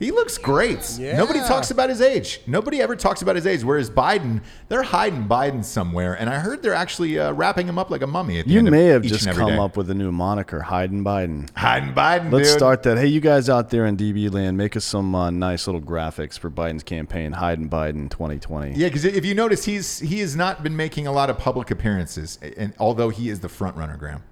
He 0.00 0.10
looks 0.12 0.38
great. 0.38 0.96
Yeah. 0.98 1.18
Nobody 1.18 1.40
talks 1.40 1.70
about 1.70 1.90
his 1.90 2.00
age. 2.00 2.40
Nobody 2.46 2.80
ever 2.80 2.96
talks 2.96 3.20
about 3.20 3.36
his 3.36 3.46
age. 3.46 3.62
Whereas 3.62 3.90
Biden, 3.90 4.40
they're 4.68 4.82
hiding 4.82 5.28
Biden 5.28 5.62
somewhere, 5.62 6.14
and 6.14 6.30
I 6.30 6.38
heard 6.38 6.62
they're 6.62 6.72
actually 6.72 7.18
uh, 7.18 7.32
wrapping 7.32 7.68
him 7.68 7.78
up 7.78 7.90
like 7.90 8.00
a 8.00 8.06
mummy. 8.06 8.38
At 8.38 8.46
the 8.46 8.50
You 8.52 8.62
may 8.62 8.86
have 8.86 9.02
just 9.02 9.28
come 9.28 9.50
day. 9.50 9.58
up 9.58 9.76
with 9.76 9.90
a 9.90 9.94
new 9.94 10.10
moniker, 10.10 10.62
Hayden 10.62 11.04
Biden. 11.04 11.50
hiding 11.54 11.92
Biden. 11.92 12.32
Let's 12.32 12.48
dude. 12.48 12.56
start 12.58 12.82
that. 12.84 12.96
Hey, 12.96 13.08
you 13.08 13.20
guys 13.20 13.50
out 13.50 13.68
there 13.68 13.84
in 13.84 13.98
DB 13.98 14.32
land, 14.32 14.56
make 14.56 14.74
us 14.74 14.86
some 14.86 15.14
uh, 15.14 15.28
nice 15.28 15.66
little 15.66 15.82
graphics 15.82 16.38
for 16.38 16.50
Biden's 16.50 16.82
campaign, 16.82 17.34
Hayden 17.34 17.68
Biden 17.68 18.08
2020. 18.08 18.72
Yeah, 18.72 18.88
because 18.88 19.04
if 19.04 19.26
you 19.26 19.34
notice, 19.34 19.66
he's 19.66 19.98
he 19.98 20.20
has 20.20 20.34
not 20.34 20.62
been 20.62 20.76
making 20.76 21.08
a 21.08 21.12
lot 21.12 21.28
of 21.28 21.36
public 21.36 21.70
appearances, 21.70 22.38
and 22.56 22.72
although 22.78 23.10
he 23.10 23.28
is 23.28 23.40
the 23.40 23.50
front 23.50 23.76
runner, 23.76 23.98
Graham. 23.98 24.22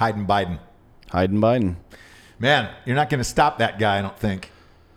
Hayden 0.00 0.26
Biden, 0.26 0.58
Hayden 1.12 1.40
Biden. 1.40 1.76
Man, 2.40 2.68
you're 2.84 2.96
not 2.96 3.08
going 3.10 3.18
to 3.18 3.24
stop 3.24 3.58
that 3.58 3.78
guy. 3.78 3.98
I 3.98 4.02
don't 4.02 4.18
think. 4.18 4.50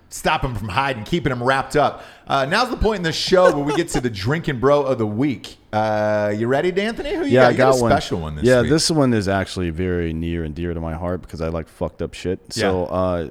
Stop 0.10 0.44
him 0.44 0.54
from 0.54 0.70
hiding, 0.70 1.04
keeping 1.06 1.32
him 1.32 1.42
wrapped 1.42 1.76
up. 1.76 2.04
Uh, 2.28 2.46
now's 2.46 2.70
the 2.70 2.78
point 2.78 2.98
in 2.98 3.04
the 3.04 3.12
show 3.12 3.46
where 3.56 3.64
we 3.66 3.76
get 3.76 3.88
to 3.90 4.00
the 4.02 4.10
drinking 4.12 4.60
bro 4.60 4.84
of 4.84 5.00
the 5.00 5.08
week. 5.08 5.58
Uh, 5.72 6.32
you 6.38 6.46
ready, 6.46 6.72
D'Anthony? 6.72 7.16
Who 7.16 7.26
you 7.26 7.32
Yeah, 7.34 7.42
got? 7.46 7.50
I 7.50 7.54
got, 7.56 7.78
a 7.78 7.82
one. 7.82 7.92
special 7.92 8.20
one 8.20 8.36
this 8.36 8.46
yeah, 8.46 8.62
week. 8.62 8.70
this 8.70 8.92
one 8.92 9.12
is 9.12 9.28
actually 9.28 9.72
very 9.72 10.14
near 10.14 10.44
and 10.44 10.54
dear 10.54 10.72
to 10.76 10.80
my 10.80 10.94
heart 10.94 11.22
because 11.24 11.42
I 11.42 11.48
like 11.48 11.68
fucked 11.68 12.04
up 12.04 12.14
shit. 12.14 12.40
So, 12.54 12.86
uh, 12.86 13.30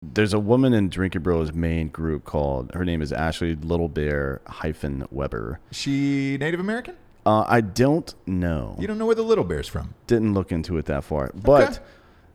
there's 0.00 0.32
a 0.32 0.38
woman 0.38 0.74
in 0.74 0.88
Drinking 0.88 1.22
Bros 1.22 1.52
main 1.52 1.88
group 1.88 2.24
called 2.24 2.72
her 2.74 2.84
name 2.84 3.02
is 3.02 3.12
Ashley 3.12 3.56
Little 3.56 3.88
Bear 3.88 4.40
hyphen 4.46 5.06
Weber. 5.10 5.58
She 5.72 6.36
Native 6.38 6.60
American? 6.60 6.94
Uh, 7.26 7.44
I 7.48 7.60
don't 7.60 8.12
know. 8.26 8.76
You 8.80 8.86
don't 8.88 8.98
know 8.98 9.06
where 9.06 9.14
the 9.14 9.22
little 9.22 9.44
bear's 9.44 9.68
from? 9.68 9.94
didn't 10.08 10.34
look 10.34 10.50
into 10.52 10.76
it 10.78 10.86
that 10.86 11.02
far. 11.04 11.30
But 11.34 11.62
Okay. 11.70 11.78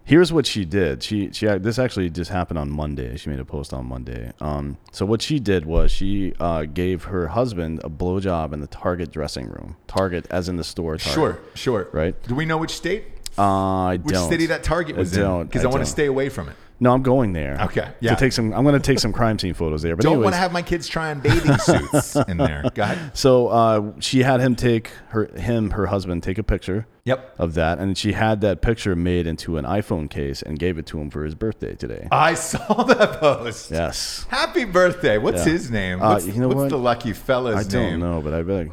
Here's 0.07 0.33
what 0.33 0.47
she 0.47 0.65
did. 0.65 1.03
She 1.03 1.31
she 1.31 1.45
this 1.45 1.77
actually 1.77 2.09
just 2.09 2.31
happened 2.31 2.57
on 2.57 2.71
Monday. 2.71 3.17
She 3.17 3.29
made 3.29 3.39
a 3.39 3.45
post 3.45 3.73
on 3.73 3.85
Monday. 3.85 4.31
Um, 4.41 4.77
so 4.91 5.05
what 5.05 5.21
she 5.21 5.39
did 5.39 5.65
was 5.65 5.91
she 5.91 6.33
uh, 6.39 6.63
gave 6.63 7.03
her 7.05 7.27
husband 7.27 7.81
a 7.83 7.89
blowjob 7.89 8.53
in 8.53 8.61
the 8.61 8.67
Target 8.67 9.11
dressing 9.11 9.47
room. 9.47 9.75
Target, 9.85 10.25
as 10.31 10.49
in 10.49 10.55
the 10.55 10.63
store. 10.63 10.97
Target. 10.97 11.13
Sure, 11.13 11.39
sure. 11.53 11.89
Right. 11.91 12.15
Do 12.23 12.33
we 12.33 12.45
know 12.45 12.57
which 12.57 12.71
state? 12.71 13.03
Uh, 13.37 13.41
I 13.85 13.97
Which 13.97 14.15
don't. 14.15 14.29
city 14.29 14.47
that 14.47 14.63
Target 14.63 14.95
I 14.95 14.99
was 14.99 15.15
in? 15.15 15.21
don't. 15.21 15.45
Because 15.45 15.63
I, 15.63 15.67
want 15.67 15.81
to 15.81 15.85
stay 15.85 16.07
away 16.07 16.29
from 16.29 16.49
it. 16.49 16.55
No, 16.79 16.91
I'm 16.91 17.03
going 17.03 17.33
there. 17.33 17.57
Okay, 17.61 17.87
yeah. 17.99 18.13
To 18.13 18.19
take 18.19 18.31
some, 18.31 18.51
I'm 18.53 18.63
going 18.63 18.73
to 18.73 18.79
take 18.79 18.99
some 18.99 19.11
crime 19.13 19.37
scene 19.37 19.53
photos 19.53 19.81
there. 19.81 19.95
But 19.95 20.03
Don't 20.03 20.13
anyways, 20.13 20.23
want 20.25 20.33
to 20.35 20.39
have 20.39 20.51
my 20.51 20.61
kids 20.63 20.87
trying 20.87 21.19
bathing 21.19 21.57
suits 21.59 22.15
in 22.27 22.37
there. 22.37 22.63
Go 22.73 22.83
ahead. 22.83 23.15
so 23.15 23.47
uh, 23.47 23.91
she 23.99 24.23
had 24.23 24.39
him 24.41 24.55
take 24.55 24.89
her, 25.09 25.25
him, 25.39 25.71
her 25.71 25.87
husband, 25.87 26.23
take 26.23 26.37
a 26.37 26.43
picture. 26.43 26.87
Yep. 27.07 27.35
Of 27.39 27.53
that, 27.53 27.79
and 27.79 27.97
she 27.97 28.11
had 28.11 28.41
that 28.41 28.61
picture 28.61 28.93
made 28.93 29.27
into 29.27 29.55
an 29.57 29.63
iPhone 29.63 30.09
case 30.09 30.41
and 30.41 30.59
gave 30.59 30.77
it 30.77 30.85
to 30.87 30.99
him 30.99 31.09
for 31.09 31.23
his 31.23 31.35
birthday 31.35 31.73
today. 31.73 32.09
I 32.11 32.33
saw 32.33 32.83
that 32.83 33.21
post. 33.21 33.71
Yes. 33.71 34.25
Happy 34.29 34.65
birthday. 34.65 35.17
What's 35.17 35.45
Yeah. 35.45 35.53
his 35.53 35.71
name? 35.71 36.01
Uh, 36.01 36.15
What's, 36.15 36.27
you 36.27 36.33
know 36.33 36.49
what's 36.49 36.57
what? 36.57 36.69
the 36.69 36.77
lucky 36.77 37.13
fella's 37.13 37.55
name? 37.55 37.59
I 37.59 37.63
don't 37.89 37.91
name? 37.91 37.99
know, 38.01 38.21
but 38.21 38.33
I 38.33 38.43
bet. 38.43 38.67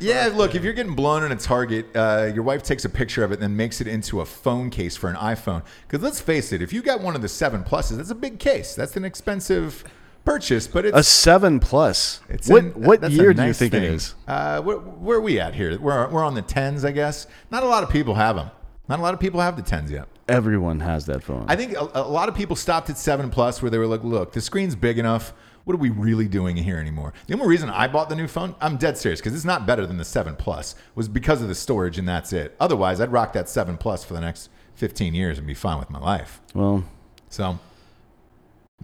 Yeah, 0.00 0.30
look, 0.32 0.54
if 0.54 0.62
you're 0.62 0.74
getting 0.74 0.94
blown 0.94 1.24
in 1.24 1.32
a 1.32 1.36
Target, 1.36 1.86
uh, 1.96 2.30
your 2.32 2.44
wife 2.44 2.62
takes 2.62 2.84
a 2.84 2.88
picture 2.88 3.24
of 3.24 3.32
it 3.32 3.34
and 3.34 3.42
then 3.42 3.56
makes 3.56 3.80
it 3.80 3.88
into 3.88 4.20
a 4.20 4.24
phone 4.24 4.70
case 4.70 4.96
for 4.96 5.10
an 5.10 5.16
iPhone. 5.16 5.64
Because 5.88 6.04
let's 6.04 6.20
face 6.20 6.52
it, 6.52 6.62
if 6.62 6.72
you 6.72 6.82
got 6.82 7.00
one 7.00 7.16
of 7.16 7.22
the 7.22 7.28
7 7.28 7.64
Pluses, 7.64 7.96
that's 7.96 8.10
a 8.10 8.14
big 8.14 8.38
case. 8.38 8.76
That's 8.76 8.96
an 8.96 9.04
expensive 9.04 9.82
purchase, 10.24 10.66
but 10.66 10.84
it's. 10.84 10.96
A 10.96 11.02
seven 11.02 11.60
plus. 11.60 12.20
it's 12.28 12.48
what 12.48 12.64
an- 12.64 12.70
what 12.72 13.00
that's 13.00 13.14
a 13.14 13.16
year 13.16 13.32
do 13.34 13.44
you 13.44 13.52
think 13.52 13.74
it 13.74 13.80
thing. 13.80 13.92
is? 13.94 14.14
Uh, 14.26 14.60
where, 14.62 14.76
where 14.78 15.18
are 15.18 15.22
we 15.22 15.38
at 15.40 15.54
here? 15.54 15.78
We're, 15.78 16.08
we're 16.08 16.24
on 16.24 16.34
the 16.34 16.42
10s, 16.42 16.84
I 16.86 16.92
guess. 16.92 17.26
Not 17.50 17.62
a 17.62 17.66
lot 17.66 17.82
of 17.82 17.90
people 17.90 18.14
have 18.14 18.36
them. 18.36 18.50
Not 18.88 18.98
a 18.98 19.02
lot 19.02 19.14
of 19.14 19.20
people 19.20 19.40
have 19.40 19.56
the 19.56 19.62
10s 19.62 19.90
yet. 19.90 20.06
Everyone 20.28 20.80
has 20.80 21.06
that 21.06 21.22
phone. 21.22 21.44
I 21.48 21.56
think 21.56 21.72
a, 21.74 21.88
a 21.94 22.02
lot 22.08 22.28
of 22.28 22.34
people 22.34 22.56
stopped 22.56 22.90
at 22.90 22.96
seven 22.98 23.30
plus 23.30 23.60
where 23.62 23.70
they 23.70 23.78
were 23.78 23.86
like, 23.86 24.04
look, 24.04 24.32
the 24.32 24.40
screen's 24.40 24.74
big 24.76 24.98
enough. 24.98 25.32
What 25.64 25.74
are 25.74 25.78
we 25.78 25.90
really 25.90 26.26
doing 26.26 26.56
here 26.56 26.78
anymore? 26.78 27.12
The 27.28 27.34
only 27.34 27.46
reason 27.46 27.70
I 27.70 27.86
bought 27.86 28.08
the 28.08 28.16
new 28.16 28.26
phone, 28.26 28.56
I'm 28.60 28.76
dead 28.78 28.98
serious 28.98 29.20
because 29.20 29.32
it's 29.34 29.44
not 29.44 29.64
better 29.64 29.86
than 29.86 29.96
the 29.96 30.04
seven 30.04 30.34
plus, 30.34 30.74
was 30.96 31.08
because 31.08 31.40
of 31.40 31.46
the 31.46 31.54
storage 31.54 31.98
and 31.98 32.08
that's 32.08 32.32
it. 32.32 32.56
Otherwise, 32.58 33.00
I'd 33.00 33.12
rock 33.12 33.32
that 33.34 33.48
seven 33.48 33.76
plus 33.76 34.04
for 34.04 34.12
the 34.14 34.20
next 34.20 34.50
15 34.74 35.14
years 35.14 35.38
and 35.38 35.46
be 35.46 35.54
fine 35.54 35.78
with 35.78 35.88
my 35.90 36.00
life. 36.00 36.40
well, 36.54 36.82
So, 37.28 37.60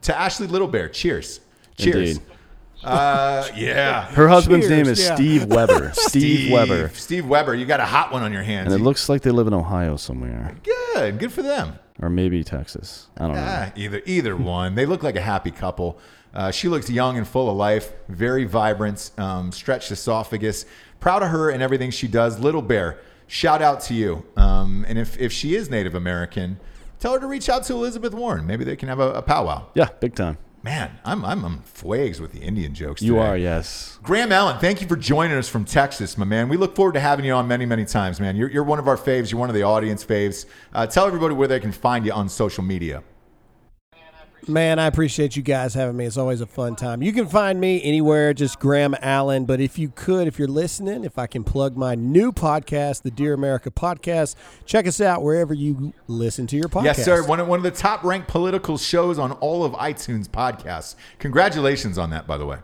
to 0.03 0.19
Ashley 0.19 0.47
Little 0.47 0.69
Bear, 0.69 0.89
cheers. 0.89 1.41
Cheers. 1.77 2.17
Indeed. 2.17 2.23
Uh, 2.85 3.49
yeah. 3.57 4.07
her 4.13 4.29
husband's 4.29 4.69
Cheers, 4.69 4.85
name 4.85 4.93
is 4.93 5.03
yeah. 5.05 5.15
Steve 5.17 5.45
Weber. 5.47 5.91
Steve, 5.95 6.53
Weber. 6.53 6.91
Steve 6.95 7.27
Weber, 7.27 7.55
you 7.55 7.67
got 7.67 7.81
a 7.81 7.85
hot 7.85 8.13
one 8.13 8.23
on 8.23 8.33
your 8.33 8.43
hands. 8.45 8.73
And 8.73 8.81
it 8.81 8.85
looks 8.85 9.09
like 9.09 9.23
they 9.23 9.31
live 9.33 9.49
in 9.49 9.55
Ohio 9.55 9.97
somewhere, 9.97 10.55
good. 10.63 11.19
Good 11.19 11.33
for 11.33 11.43
them. 11.43 11.79
or 12.01 12.09
maybe 12.09 12.45
Texas. 12.45 13.09
I 13.17 13.27
don't 13.27 13.35
know. 13.35 13.45
Ah, 13.45 13.73
either 13.75 14.01
either 14.07 14.37
one. 14.37 14.75
They 14.77 14.87
look 14.87 15.03
like 15.03 15.17
a 15.17 15.21
happy 15.21 15.51
couple. 15.51 15.99
Uh, 16.33 16.51
she 16.53 16.69
looks 16.69 16.89
young 16.89 17.17
and 17.17 17.27
full 17.27 17.51
of 17.51 17.57
life, 17.57 17.93
very 18.09 18.45
vibrant, 18.45 19.11
um, 19.19 19.51
stretched 19.51 19.91
esophagus. 19.91 20.65
Proud 21.01 21.23
of 21.23 21.31
her 21.31 21.51
and 21.51 21.63
everything 21.63 21.91
she 21.91 22.07
does. 22.07 22.39
Little 22.39 22.63
Bear, 22.63 22.99
shout 23.27 23.61
out 23.61 23.81
to 23.83 23.95
you. 23.95 24.25
Um, 24.37 24.85
and 24.89 24.99
if, 24.99 25.19
if 25.19 25.33
she 25.33 25.55
is 25.57 25.69
Native 25.71 25.95
American, 25.95 26.61
tell 26.99 27.13
her 27.13 27.21
to 27.21 27.27
reach 27.27 27.49
out 27.49 27.65
to 27.65 27.75
Elizabeth 27.75 28.15
Warren. 28.15 28.47
Maybe 28.47 28.65
they 28.65 28.77
can 28.77 28.89
have 28.89 29.01
a, 29.01 29.13
a 29.13 29.23
powwow. 29.23 29.67
Yeah, 29.75 29.89
big 30.01 30.15
time. 30.15 30.39
Man, 30.63 30.99
I'm 31.05 31.25
I'm, 31.25 31.45
I'm 31.45 31.59
fuegs 31.61 32.21
with 32.21 32.33
the 32.33 32.41
Indian 32.41 32.75
jokes. 32.75 33.01
You 33.01 33.15
today. 33.15 33.27
are, 33.27 33.37
yes. 33.37 33.99
Graham 34.03 34.33
Allen, 34.33 34.59
thank 34.59 34.81
you 34.81 34.89
for 34.89 34.97
joining 34.97 35.37
us 35.37 35.49
from 35.49 35.65
Texas, 35.65 36.19
my 36.19 36.25
man. 36.25 36.49
We 36.49 36.57
look 36.57 36.75
forward 36.75 36.95
to 36.95 37.01
having 37.01 37.25
you 37.25 37.33
on 37.33 37.47
many, 37.47 37.65
many 37.65 37.85
times, 37.85 38.21
man. 38.21 38.35
You're, 38.37 38.51
you're 38.51 38.65
one 38.65 38.81
of 38.81 38.89
our 38.89 38.97
faves. 38.97 39.31
You're 39.31 39.39
one 39.39 39.49
of 39.49 39.55
the 39.55 39.63
audience 39.63 40.05
faves. 40.05 40.47
Uh, 40.73 40.87
tell 40.87 41.07
everybody 41.07 41.35
where 41.35 41.49
they 41.49 41.61
can 41.61 41.73
find 41.73 42.05
you 42.05 42.13
on 42.13 42.29
social 42.29 42.65
media. 42.65 43.03
Man, 44.47 44.79
I 44.79 44.87
appreciate 44.87 45.37
you 45.37 45.43
guys 45.43 45.75
having 45.75 45.97
me. 45.97 46.07
It's 46.07 46.17
always 46.17 46.41
a 46.41 46.47
fun 46.47 46.77
time. 46.77 47.03
You 47.03 47.13
can 47.13 47.27
find 47.27 47.61
me 47.61 47.83
anywhere, 47.83 48.33
just 48.33 48.61
Graham 48.61 48.95
Allen. 49.03 49.45
But 49.45 49.61
if 49.61 49.79
you 49.79 49.91
could, 49.95 50.29
if 50.29 50.39
you're 50.39 50.49
listening, 50.49 51.05
if 51.05 51.19
I 51.19 51.27
can 51.27 51.45
plug 51.45 51.77
my 51.77 51.95
new 51.95 52.33
podcast, 52.33 53.03
the 53.03 53.11
Dear 53.11 53.35
America 53.35 53.71
podcast, 53.71 54.37
check 54.65 54.87
us 54.87 55.01
out 55.01 55.23
wherever 55.23 55.53
you 55.53 55.93
listen 56.07 56.47
to 56.49 56.57
your 56.57 56.69
podcast. 56.69 56.85
Yes, 56.85 57.05
sir. 57.05 57.27
One 57.27 57.41
of, 57.41 57.49
one 57.49 57.59
of 57.59 57.65
the 57.65 57.71
top 57.71 58.05
ranked 58.05 58.29
political 58.29 58.79
shows 58.79 59.19
on 59.19 59.33
all 59.33 59.65
of 59.65 59.73
iTunes 59.73 60.29
podcasts. 60.29 60.95
Congratulations 61.19 61.99
on 61.99 62.11
that, 62.11 62.27
by 62.27 62.39
the 62.39 62.47
way. 62.47 62.59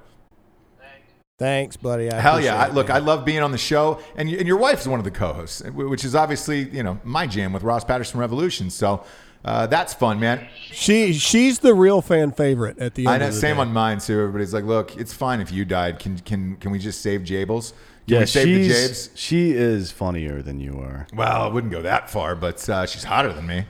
Thanks, 1.36 1.76
buddy. 1.76 2.12
I 2.12 2.20
Hell 2.20 2.40
yeah. 2.40 2.56
I, 2.56 2.68
look, 2.68 2.90
I 2.90 2.98
love 2.98 3.24
being 3.24 3.42
on 3.42 3.50
the 3.50 3.58
show. 3.58 4.00
And, 4.16 4.28
and 4.30 4.46
your 4.46 4.56
wife 4.56 4.80
is 4.80 4.88
one 4.88 5.00
of 5.00 5.04
the 5.04 5.10
co 5.10 5.32
hosts, 5.32 5.62
which 5.62 6.04
is 6.04 6.14
obviously, 6.14 6.68
you 6.70 6.84
know, 6.84 7.00
my 7.02 7.26
jam 7.26 7.52
with 7.52 7.64
Ross 7.64 7.84
Patterson 7.84 8.20
Revolution. 8.20 8.70
So 8.70 9.04
uh, 9.45 9.66
that's 9.66 9.92
fun, 9.95 10.18
man. 10.20 10.47
she 10.70 11.12
she's 11.12 11.59
the 11.59 11.74
real 11.74 12.01
fan 12.03 12.32
favorite 12.32 12.78
at 12.78 12.95
the 12.95 13.03
end. 13.07 13.14
I 13.14 13.18
know, 13.18 13.28
of 13.28 13.34
the 13.34 13.40
same 13.40 13.57
day. 13.57 13.61
on 13.62 13.72
mine, 13.72 13.99
too. 13.99 14.18
Everybody's 14.18 14.55
like, 14.55 14.64
look, 14.64 14.97
it's 14.97 15.12
fine 15.12 15.40
if 15.40 15.53
you 15.53 15.64
died. 15.64 15.99
Can, 15.99 16.18
can, 16.20 16.57
can 16.57 16.70
we 16.70 16.78
just 16.78 17.01
save 17.03 17.20
Jables? 17.22 17.72
Can 18.07 18.14
Yeah, 18.14 18.20
we 18.20 18.26
save 18.26 18.47
the 18.47 18.68
she's 18.68 18.72
Jabes? 19.09 19.11
she 19.14 19.51
is 19.53 19.90
funnier 19.90 20.42
than 20.42 20.61
you 20.61 20.78
are. 20.80 21.07
Well, 21.14 21.42
I 21.42 21.47
wouldn't 21.49 21.72
go 21.72 21.82
that 21.82 22.11
far, 22.11 22.34
but 22.34 22.66
uh, 22.68 22.86
she's 22.86 23.05
hotter 23.05 23.32
than 23.32 23.47
me. 23.47 23.64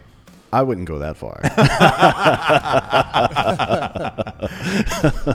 I 0.53 0.63
wouldn't 0.63 0.87
go 0.87 1.01
that 1.01 1.17
far. 1.17 1.41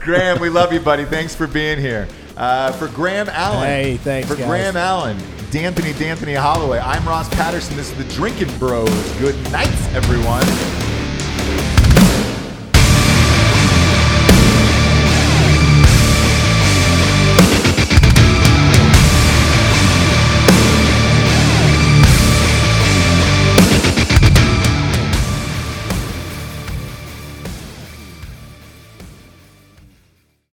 Graham, 0.00 0.40
we 0.40 0.48
love 0.48 0.72
you, 0.72 0.80
buddy. 0.80 1.04
Thanks 1.04 1.34
for 1.34 1.46
being 1.46 1.78
here. 1.78 2.08
Uh, 2.40 2.72
for 2.72 2.88
Graham 2.88 3.28
Allen. 3.28 3.66
Hey, 3.66 3.96
thanks, 3.98 4.26
For 4.26 4.34
guys. 4.34 4.46
Graham 4.46 4.74
Allen, 4.74 5.18
D'Anthony, 5.50 5.92
D'Anthony 5.92 6.32
Hollaway. 6.32 6.78
I'm 6.78 7.06
Ross 7.06 7.28
Patterson. 7.28 7.76
This 7.76 7.90
is 7.90 7.98
the 7.98 8.14
Drinking 8.14 8.56
Bros. 8.58 8.88
Good 9.18 9.36
night, 9.52 9.68
everyone. 9.92 10.89